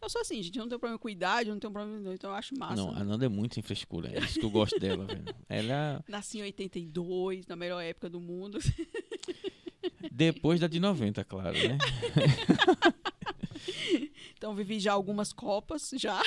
Eu 0.00 0.08
sou 0.08 0.20
assim, 0.20 0.42
gente. 0.42 0.56
Eu 0.56 0.62
não 0.62 0.68
tenho 0.68 0.78
problema 0.78 0.98
com 0.98 1.08
idade, 1.08 1.48
eu 1.48 1.54
não 1.54 1.60
tenho 1.60 1.72
problema. 1.72 2.14
Então 2.14 2.30
eu 2.30 2.36
acho 2.36 2.56
massa. 2.58 2.76
Não, 2.76 2.90
a 2.90 3.04
Nanda 3.04 3.26
é 3.26 3.28
muito 3.28 3.54
sem 3.54 3.62
frescura. 3.62 4.10
É 4.12 4.18
isso 4.18 4.38
que 4.38 4.44
eu 4.44 4.50
gosto 4.50 4.78
dela, 4.78 5.04
velho. 5.04 5.24
Ela. 5.48 6.04
Nasci 6.08 6.38
em 6.38 6.42
82, 6.42 7.46
na 7.46 7.56
melhor 7.56 7.80
época 7.80 8.08
do 8.08 8.20
mundo. 8.20 8.58
Depois 10.10 10.60
da 10.60 10.66
de 10.66 10.80
90, 10.80 11.24
claro, 11.24 11.56
né? 11.56 11.78
então 14.36 14.54
vivi 14.54 14.80
já 14.80 14.92
algumas 14.92 15.32
copas, 15.32 15.90
já. 15.94 16.20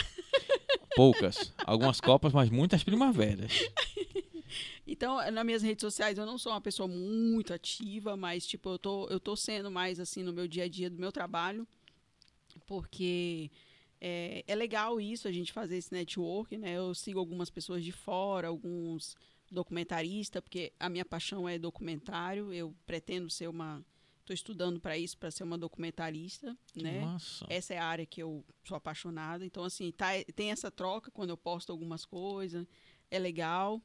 Poucas. 0.96 1.54
Algumas 1.66 2.00
copas, 2.00 2.32
mas 2.34 2.50
muitas 2.50 2.84
primaveras. 2.84 3.52
Então, 4.86 5.18
nas 5.32 5.46
minhas 5.46 5.62
redes 5.62 5.82
sociais, 5.82 6.18
eu 6.18 6.26
não 6.26 6.38
sou 6.38 6.52
uma 6.52 6.62
pessoa 6.62 6.88
muito 6.88 7.54
ativa, 7.54 8.18
mas, 8.18 8.46
tipo, 8.46 8.70
eu 8.70 8.80
tô, 8.80 9.08
eu 9.08 9.20
tô 9.20 9.36
sendo 9.36 9.70
mais, 9.70 10.00
assim, 10.00 10.24
no 10.24 10.34
meu 10.34 10.48
dia 10.48 10.64
a 10.64 10.68
dia 10.68 10.90
do 10.90 11.00
meu 11.00 11.12
trabalho, 11.12 11.68
porque 12.70 13.50
é, 14.00 14.44
é 14.46 14.54
legal 14.54 15.02
isso, 15.02 15.28
a 15.28 15.32
gente 15.32 15.52
fazer 15.52 15.76
esse 15.76 15.92
network, 15.92 16.56
né? 16.56 16.78
Eu 16.78 16.94
sigo 16.94 17.18
algumas 17.18 17.50
pessoas 17.50 17.84
de 17.84 17.92
fora, 17.92 18.48
alguns 18.48 19.16
documentaristas, 19.50 20.40
porque 20.40 20.72
a 20.80 20.88
minha 20.88 21.04
paixão 21.04 21.50
é 21.50 21.58
documentário, 21.58 22.54
eu 22.54 22.76
pretendo 22.86 23.28
ser 23.28 23.50
uma... 23.50 23.84
Estou 24.20 24.36
estudando 24.36 24.80
para 24.80 24.96
isso, 24.96 25.18
para 25.18 25.32
ser 25.32 25.44
uma 25.44 25.58
documentarista, 25.58 26.56
né? 26.76 27.02
Nossa. 27.02 27.48
Essa 27.50 27.74
é 27.74 27.80
a 27.80 27.86
área 27.86 28.06
que 28.06 28.22
eu 28.22 28.46
sou 28.64 28.78
apaixonada. 28.78 29.44
Então, 29.44 29.64
assim, 29.64 29.92
tá, 29.92 30.10
tem 30.36 30.52
essa 30.52 30.70
troca 30.70 31.10
quando 31.10 31.32
eu 31.32 31.38
posto 31.38 31.72
algumas 31.72 32.06
coisas, 32.06 32.68
é 33.10 33.18
legal. 33.18 33.82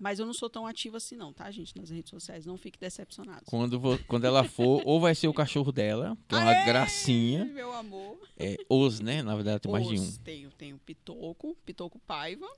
Mas 0.00 0.18
eu 0.18 0.26
não 0.26 0.34
sou 0.34 0.50
tão 0.50 0.66
ativa 0.66 0.96
assim, 0.96 1.14
não, 1.14 1.32
tá, 1.32 1.48
gente? 1.50 1.76
Nas 1.76 1.88
redes 1.90 2.10
sociais. 2.10 2.44
Não 2.44 2.56
fique 2.56 2.78
decepcionado. 2.78 3.42
Quando, 3.46 3.78
vo- 3.78 3.98
quando 4.08 4.24
ela 4.24 4.42
for, 4.42 4.82
ou 4.84 4.98
vai 5.00 5.14
ser 5.14 5.28
o 5.28 5.34
cachorro 5.34 5.70
dela, 5.70 6.18
que 6.28 6.34
é 6.34 6.38
uma 6.38 6.50
Aê, 6.50 6.64
gracinha. 6.66 7.44
Meu 7.44 7.72
amor. 7.72 8.18
É, 8.36 8.56
os, 8.68 8.98
né? 9.00 9.22
Na 9.22 9.34
verdade, 9.36 9.60
tem 9.60 9.70
mais 9.70 9.86
de 9.86 9.98
um. 10.00 10.12
Tenho, 10.24 10.50
tenho 10.50 10.78
Pitoco, 10.78 11.56
Pitoco 11.64 12.00
Paiva. 12.00 12.48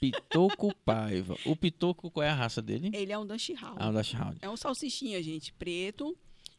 Pitoco 0.00 0.74
Paiva. 0.84 1.36
O 1.44 1.56
Pitoco, 1.56 2.10
qual 2.10 2.24
é 2.24 2.28
a 2.28 2.34
raça 2.34 2.62
dele? 2.62 2.90
Ele 2.94 3.12
é 3.12 3.18
um 3.18 3.26
Dutch 3.26 3.50
Hound. 3.50 3.76
Ah, 3.78 3.88
o 3.90 3.92
Dash 3.92 4.14
Hound. 4.14 4.38
É 4.40 4.48
um 4.48 4.56
salsichinha, 4.56 5.22
gente, 5.22 5.52
preto. 5.54 6.16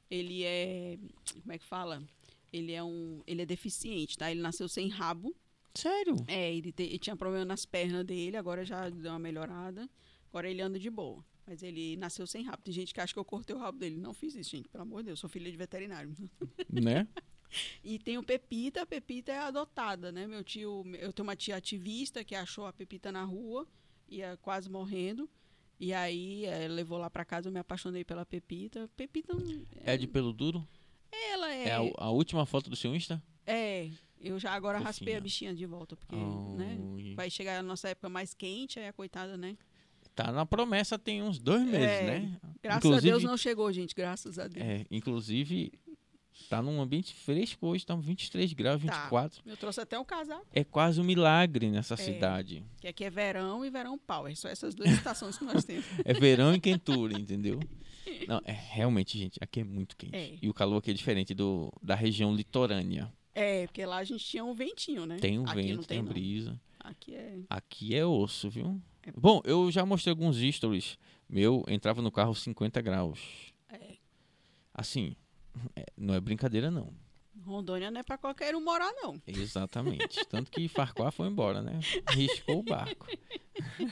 Ele 0.09 0.43
é. 0.43 0.97
Como 1.41 1.51
é 1.53 1.57
que 1.57 1.65
fala? 1.65 2.03
Ele 2.51 2.71
é 2.73 2.83
um. 2.83 3.21
Ele 3.25 3.41
é 3.41 3.45
deficiente, 3.45 4.17
tá? 4.17 4.29
Ele 4.29 4.41
nasceu 4.41 4.67
sem 4.67 4.87
rabo. 4.89 5.33
Sério? 5.73 6.15
É, 6.27 6.53
ele, 6.53 6.71
te- 6.71 6.83
ele 6.83 6.99
tinha 6.99 7.15
problema 7.15 7.43
nas 7.45 7.65
pernas 7.65 8.05
dele, 8.05 8.37
agora 8.37 8.63
já 8.63 8.89
deu 8.89 9.11
uma 9.11 9.17
melhorada. 9.19 9.89
Agora 10.33 10.49
ele 10.49 10.61
anda 10.63 10.79
de 10.79 10.89
boa. 10.89 11.23
Mas 11.45 11.61
ele 11.61 11.95
nasceu 11.97 12.25
sem 12.25 12.41
rabo. 12.43 12.63
Tem 12.63 12.73
gente 12.73 12.91
que 12.91 12.99
acha 12.99 13.13
que 13.13 13.19
eu 13.19 13.23
cortei 13.25 13.55
o 13.55 13.59
rabo 13.59 13.77
dele. 13.77 13.97
Não 13.97 14.13
fiz 14.15 14.33
isso, 14.33 14.49
gente. 14.49 14.67
Pelo 14.67 14.81
amor 14.81 15.03
de 15.03 15.07
Deus, 15.07 15.19
sou 15.19 15.29
filha 15.29 15.49
de 15.51 15.55
veterinário. 15.57 16.11
Né? 16.71 17.07
E 17.83 17.99
tem 17.99 18.17
o 18.17 18.23
Pepita. 18.23 18.81
A 18.81 18.85
Pepita 18.85 19.31
é 19.31 19.37
adotada, 19.37 20.11
né? 20.11 20.25
Meu 20.25 20.43
tio, 20.43 20.83
eu 20.97 21.13
tenho 21.13 21.27
uma 21.27 21.35
tia 21.35 21.55
ativista 21.55 22.23
que 22.23 22.33
achou 22.33 22.65
a 22.65 22.73
Pepita 22.73 23.11
na 23.11 23.23
rua, 23.23 23.67
ia 24.09 24.35
quase 24.41 24.67
morrendo. 24.71 25.29
E 25.79 25.93
aí 25.93 26.45
eh, 26.45 26.67
levou 26.67 26.97
lá 26.97 27.11
pra 27.11 27.23
casa, 27.23 27.49
eu 27.49 27.53
me 27.53 27.59
apaixonei 27.59 28.03
pela 28.03 28.25
Pepita. 28.25 28.89
Pepita 28.97 29.35
não- 29.35 29.65
É 29.85 29.95
de 29.95 30.07
pelo 30.07 30.33
duro? 30.33 30.67
ela 31.11 31.53
é, 31.53 31.67
É 31.67 31.73
a, 31.75 31.81
a 31.97 32.09
última 32.09 32.43
foto 32.47 32.71
do 32.71 32.75
seu 32.75 32.95
Insta? 32.95 33.21
é, 33.45 33.89
eu 34.19 34.39
já 34.39 34.51
agora 34.53 34.77
Fofinha. 34.79 34.87
raspei 34.87 35.15
a 35.15 35.21
bichinha 35.21 35.53
de 35.53 35.65
volta, 35.67 35.95
porque, 35.95 36.15
né? 36.15 36.77
Ai. 36.95 37.13
Vai 37.15 37.29
chegar 37.29 37.59
a 37.59 37.63
nossa 37.63 37.89
época 37.89 38.09
mais 38.09 38.33
quente, 38.33 38.79
aí 38.79 38.87
a 38.87 38.93
coitada, 38.93 39.37
né? 39.37 39.55
Tá 40.15 40.31
na 40.31 40.45
promessa 40.45 40.97
tem 40.99 41.21
uns 41.23 41.39
dois 41.39 41.63
meses, 41.63 41.87
É, 41.87 42.03
né? 42.03 42.39
Graças 42.61 42.91
a 42.91 42.99
Deus 42.99 43.23
não 43.23 43.35
chegou, 43.37 43.71
gente. 43.71 43.95
Graças 43.95 44.37
a 44.37 44.47
Deus. 44.47 44.65
É, 44.65 44.85
inclusive, 44.91 45.71
tá 46.49 46.61
num 46.61 46.79
ambiente 46.79 47.13
fresco 47.15 47.67
hoje, 47.67 47.85
tá 47.85 47.95
23 47.95 48.53
graus, 48.53 48.83
Tá. 48.83 48.93
24. 49.03 49.41
Eu 49.45 49.57
trouxe 49.57 49.81
até 49.81 49.97
um 49.99 50.05
casaco, 50.05 50.45
É 50.53 50.63
quase 50.63 51.01
um 51.01 51.03
milagre 51.03 51.69
nessa 51.71 51.97
cidade. 51.97 52.63
que 52.79 52.87
aqui 52.87 53.03
é 53.03 53.09
verão 53.09 53.65
e 53.65 53.69
verão 53.71 53.97
power. 53.97 54.35
Só 54.37 54.47
essas 54.49 54.75
duas 54.75 54.91
estações 54.91 55.37
que 55.37 55.45
nós 55.45 55.63
temos. 55.63 55.85
É 56.05 56.13
verão 56.13 56.53
e 56.53 56.59
quentura, 56.59 57.19
entendeu? 57.19 57.59
Não, 58.27 58.39
é 58.45 58.51
realmente, 58.51 59.17
gente, 59.17 59.39
aqui 59.41 59.61
é 59.61 59.63
muito 59.63 59.97
quente. 59.97 60.15
É. 60.15 60.37
E 60.41 60.47
o 60.49 60.53
calor 60.53 60.77
aqui 60.77 60.91
é 60.91 60.93
diferente 60.93 61.33
do, 61.33 61.71
da 61.81 61.95
região 61.95 62.35
litorânea. 62.35 63.11
É, 63.33 63.65
porque 63.65 63.83
lá 63.83 63.97
a 63.97 64.03
gente 64.03 64.23
tinha 64.23 64.45
um 64.45 64.53
ventinho, 64.53 65.07
né? 65.07 65.17
Tem 65.17 65.39
um 65.39 65.43
aqui 65.45 65.55
vento, 65.55 65.87
tem, 65.87 65.97
tem, 65.97 66.03
brisa. 66.03 66.61
Aqui 66.79 67.15
é. 67.15 67.39
Aqui 67.49 67.95
é 67.95 68.05
osso, 68.05 68.47
viu? 68.49 68.79
Bom, 69.15 69.41
eu 69.43 69.71
já 69.71 69.85
mostrei 69.85 70.11
alguns 70.11 70.37
stories. 70.37 70.97
Meu, 71.29 71.63
entrava 71.67 72.01
no 72.01 72.11
carro 72.11 72.35
50 72.35 72.81
graus. 72.81 73.19
é. 73.69 73.97
Assim, 74.73 75.15
é, 75.75 75.85
não 75.95 76.13
é 76.13 76.19
brincadeira, 76.19 76.71
não. 76.71 76.91
Rondônia 77.45 77.91
não 77.91 77.99
é 77.99 78.03
pra 78.03 78.17
qualquer 78.17 78.55
um 78.55 78.63
morar, 78.63 78.91
não. 78.93 79.21
Exatamente. 79.27 80.25
Tanto 80.29 80.49
que 80.49 80.67
Farquhar 80.67 81.11
foi 81.11 81.27
embora, 81.27 81.61
né? 81.61 81.79
Riscou 82.09 82.59
o 82.59 82.63
barco. 82.63 83.05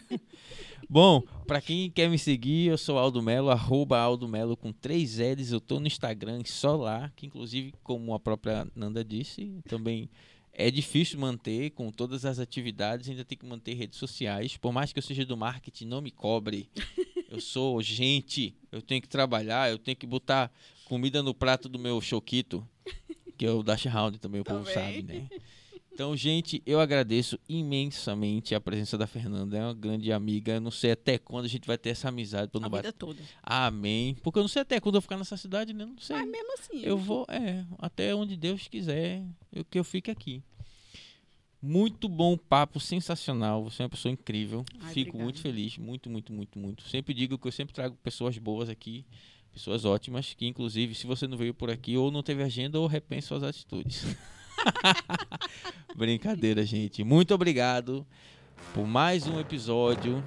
Bom, 0.89 1.21
pra 1.45 1.61
quem 1.61 1.89
quer 1.89 2.09
me 2.09 2.17
seguir, 2.17 2.67
eu 2.67 2.77
sou 2.77 2.97
Aldo 2.97 3.21
Melo, 3.21 3.49
arroba 3.49 3.99
Aldo 3.99 4.27
Melo 4.27 4.57
com 4.57 4.71
três 4.71 5.17
L's. 5.17 5.51
Eu 5.51 5.61
tô 5.61 5.79
no 5.79 5.87
Instagram 5.87 6.41
só 6.45 6.75
lá, 6.75 7.11
que 7.15 7.25
inclusive, 7.25 7.73
como 7.83 8.13
a 8.13 8.19
própria 8.19 8.67
Nanda 8.75 9.03
disse, 9.03 9.61
também 9.67 10.09
é 10.53 10.69
difícil 10.69 11.19
manter 11.19 11.71
com 11.71 11.91
todas 11.91 12.25
as 12.25 12.39
atividades, 12.39 13.09
ainda 13.09 13.23
tem 13.23 13.37
que 13.37 13.45
manter 13.45 13.73
redes 13.73 13.97
sociais. 13.97 14.57
Por 14.57 14.71
mais 14.71 14.91
que 14.91 14.99
eu 14.99 15.03
seja 15.03 15.25
do 15.25 15.37
marketing, 15.37 15.85
não 15.85 16.01
me 16.01 16.11
cobre. 16.11 16.69
Eu 17.29 17.39
sou 17.39 17.81
gente, 17.81 18.53
eu 18.71 18.81
tenho 18.81 19.01
que 19.01 19.07
trabalhar, 19.07 19.71
eu 19.71 19.77
tenho 19.77 19.95
que 19.95 20.05
botar 20.05 20.51
comida 20.85 21.23
no 21.23 21.33
prato 21.33 21.69
do 21.69 21.79
meu 21.79 22.01
choquito, 22.01 22.67
que 23.37 23.45
é 23.45 23.51
o 23.51 23.63
Dash 23.63 23.85
Round 23.85 24.19
também, 24.19 24.41
o 24.41 24.43
povo 24.43 24.65
Também. 24.65 24.73
sabe, 24.73 25.01
né? 25.03 25.29
Então, 25.93 26.15
gente, 26.15 26.63
eu 26.65 26.79
agradeço 26.79 27.37
imensamente 27.49 28.55
a 28.55 28.61
presença 28.61 28.97
da 28.97 29.05
Fernanda. 29.05 29.57
É 29.57 29.63
uma 29.63 29.73
grande 29.73 30.11
amiga. 30.11 30.53
Eu 30.53 30.61
não 30.61 30.71
sei 30.71 30.91
até 30.91 31.17
quando 31.17 31.45
a 31.45 31.47
gente 31.49 31.67
vai 31.67 31.77
ter 31.77 31.89
essa 31.89 32.07
amizade. 32.07 32.49
eu 32.53 32.63
A 32.63 32.69
vida 32.69 32.93
toda. 32.93 33.19
Amém. 33.43 34.15
Porque 34.23 34.39
eu 34.39 34.43
não 34.43 34.47
sei 34.47 34.61
até 34.61 34.79
quando 34.79 34.95
eu 34.95 35.01
vou 35.01 35.03
ficar 35.03 35.17
nessa 35.17 35.35
cidade, 35.35 35.73
né? 35.73 35.85
Não 35.85 35.99
sei. 35.99 36.15
Mas 36.15 36.29
mesmo 36.29 36.53
assim. 36.53 36.81
Eu 36.81 36.97
vou, 36.97 37.25
é, 37.29 37.65
até 37.77 38.15
onde 38.15 38.37
Deus 38.37 38.67
quiser, 38.67 39.23
eu, 39.51 39.65
que 39.65 39.77
eu 39.77 39.83
fique 39.83 40.09
aqui. 40.09 40.41
Muito 41.61 42.09
bom 42.09 42.35
papo, 42.37 42.79
sensacional. 42.79 43.63
Você 43.65 43.83
é 43.83 43.85
uma 43.85 43.89
pessoa 43.89 44.11
incrível. 44.11 44.65
Ai, 44.79 44.93
Fico 44.93 45.09
obrigada. 45.09 45.23
muito 45.25 45.39
feliz, 45.41 45.77
muito, 45.77 46.09
muito, 46.09 46.33
muito, 46.33 46.57
muito. 46.57 46.83
Sempre 46.89 47.13
digo 47.13 47.37
que 47.37 47.47
eu 47.47 47.51
sempre 47.51 47.73
trago 47.73 47.95
pessoas 48.01 48.35
boas 48.39 48.69
aqui, 48.69 49.05
pessoas 49.53 49.85
ótimas, 49.85 50.33
que 50.33 50.47
inclusive, 50.47 50.95
se 50.95 51.05
você 51.05 51.27
não 51.27 51.37
veio 51.37 51.53
por 51.53 51.69
aqui, 51.69 51.95
ou 51.97 52.09
não 52.09 52.23
teve 52.23 52.41
agenda, 52.41 52.79
ou 52.79 52.87
repense 52.87 53.27
suas 53.27 53.43
atitudes. 53.43 54.03
Brincadeira, 55.95 56.63
gente. 56.65 57.03
Muito 57.03 57.33
obrigado 57.33 58.05
por 58.73 58.85
mais 58.85 59.27
um 59.27 59.39
episódio. 59.39 60.23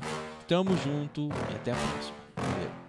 Tamo 0.47 0.77
junto 0.77 1.29
e 1.51 1.55
até 1.55 1.73
a 1.73 1.77
próxima. 1.77 2.84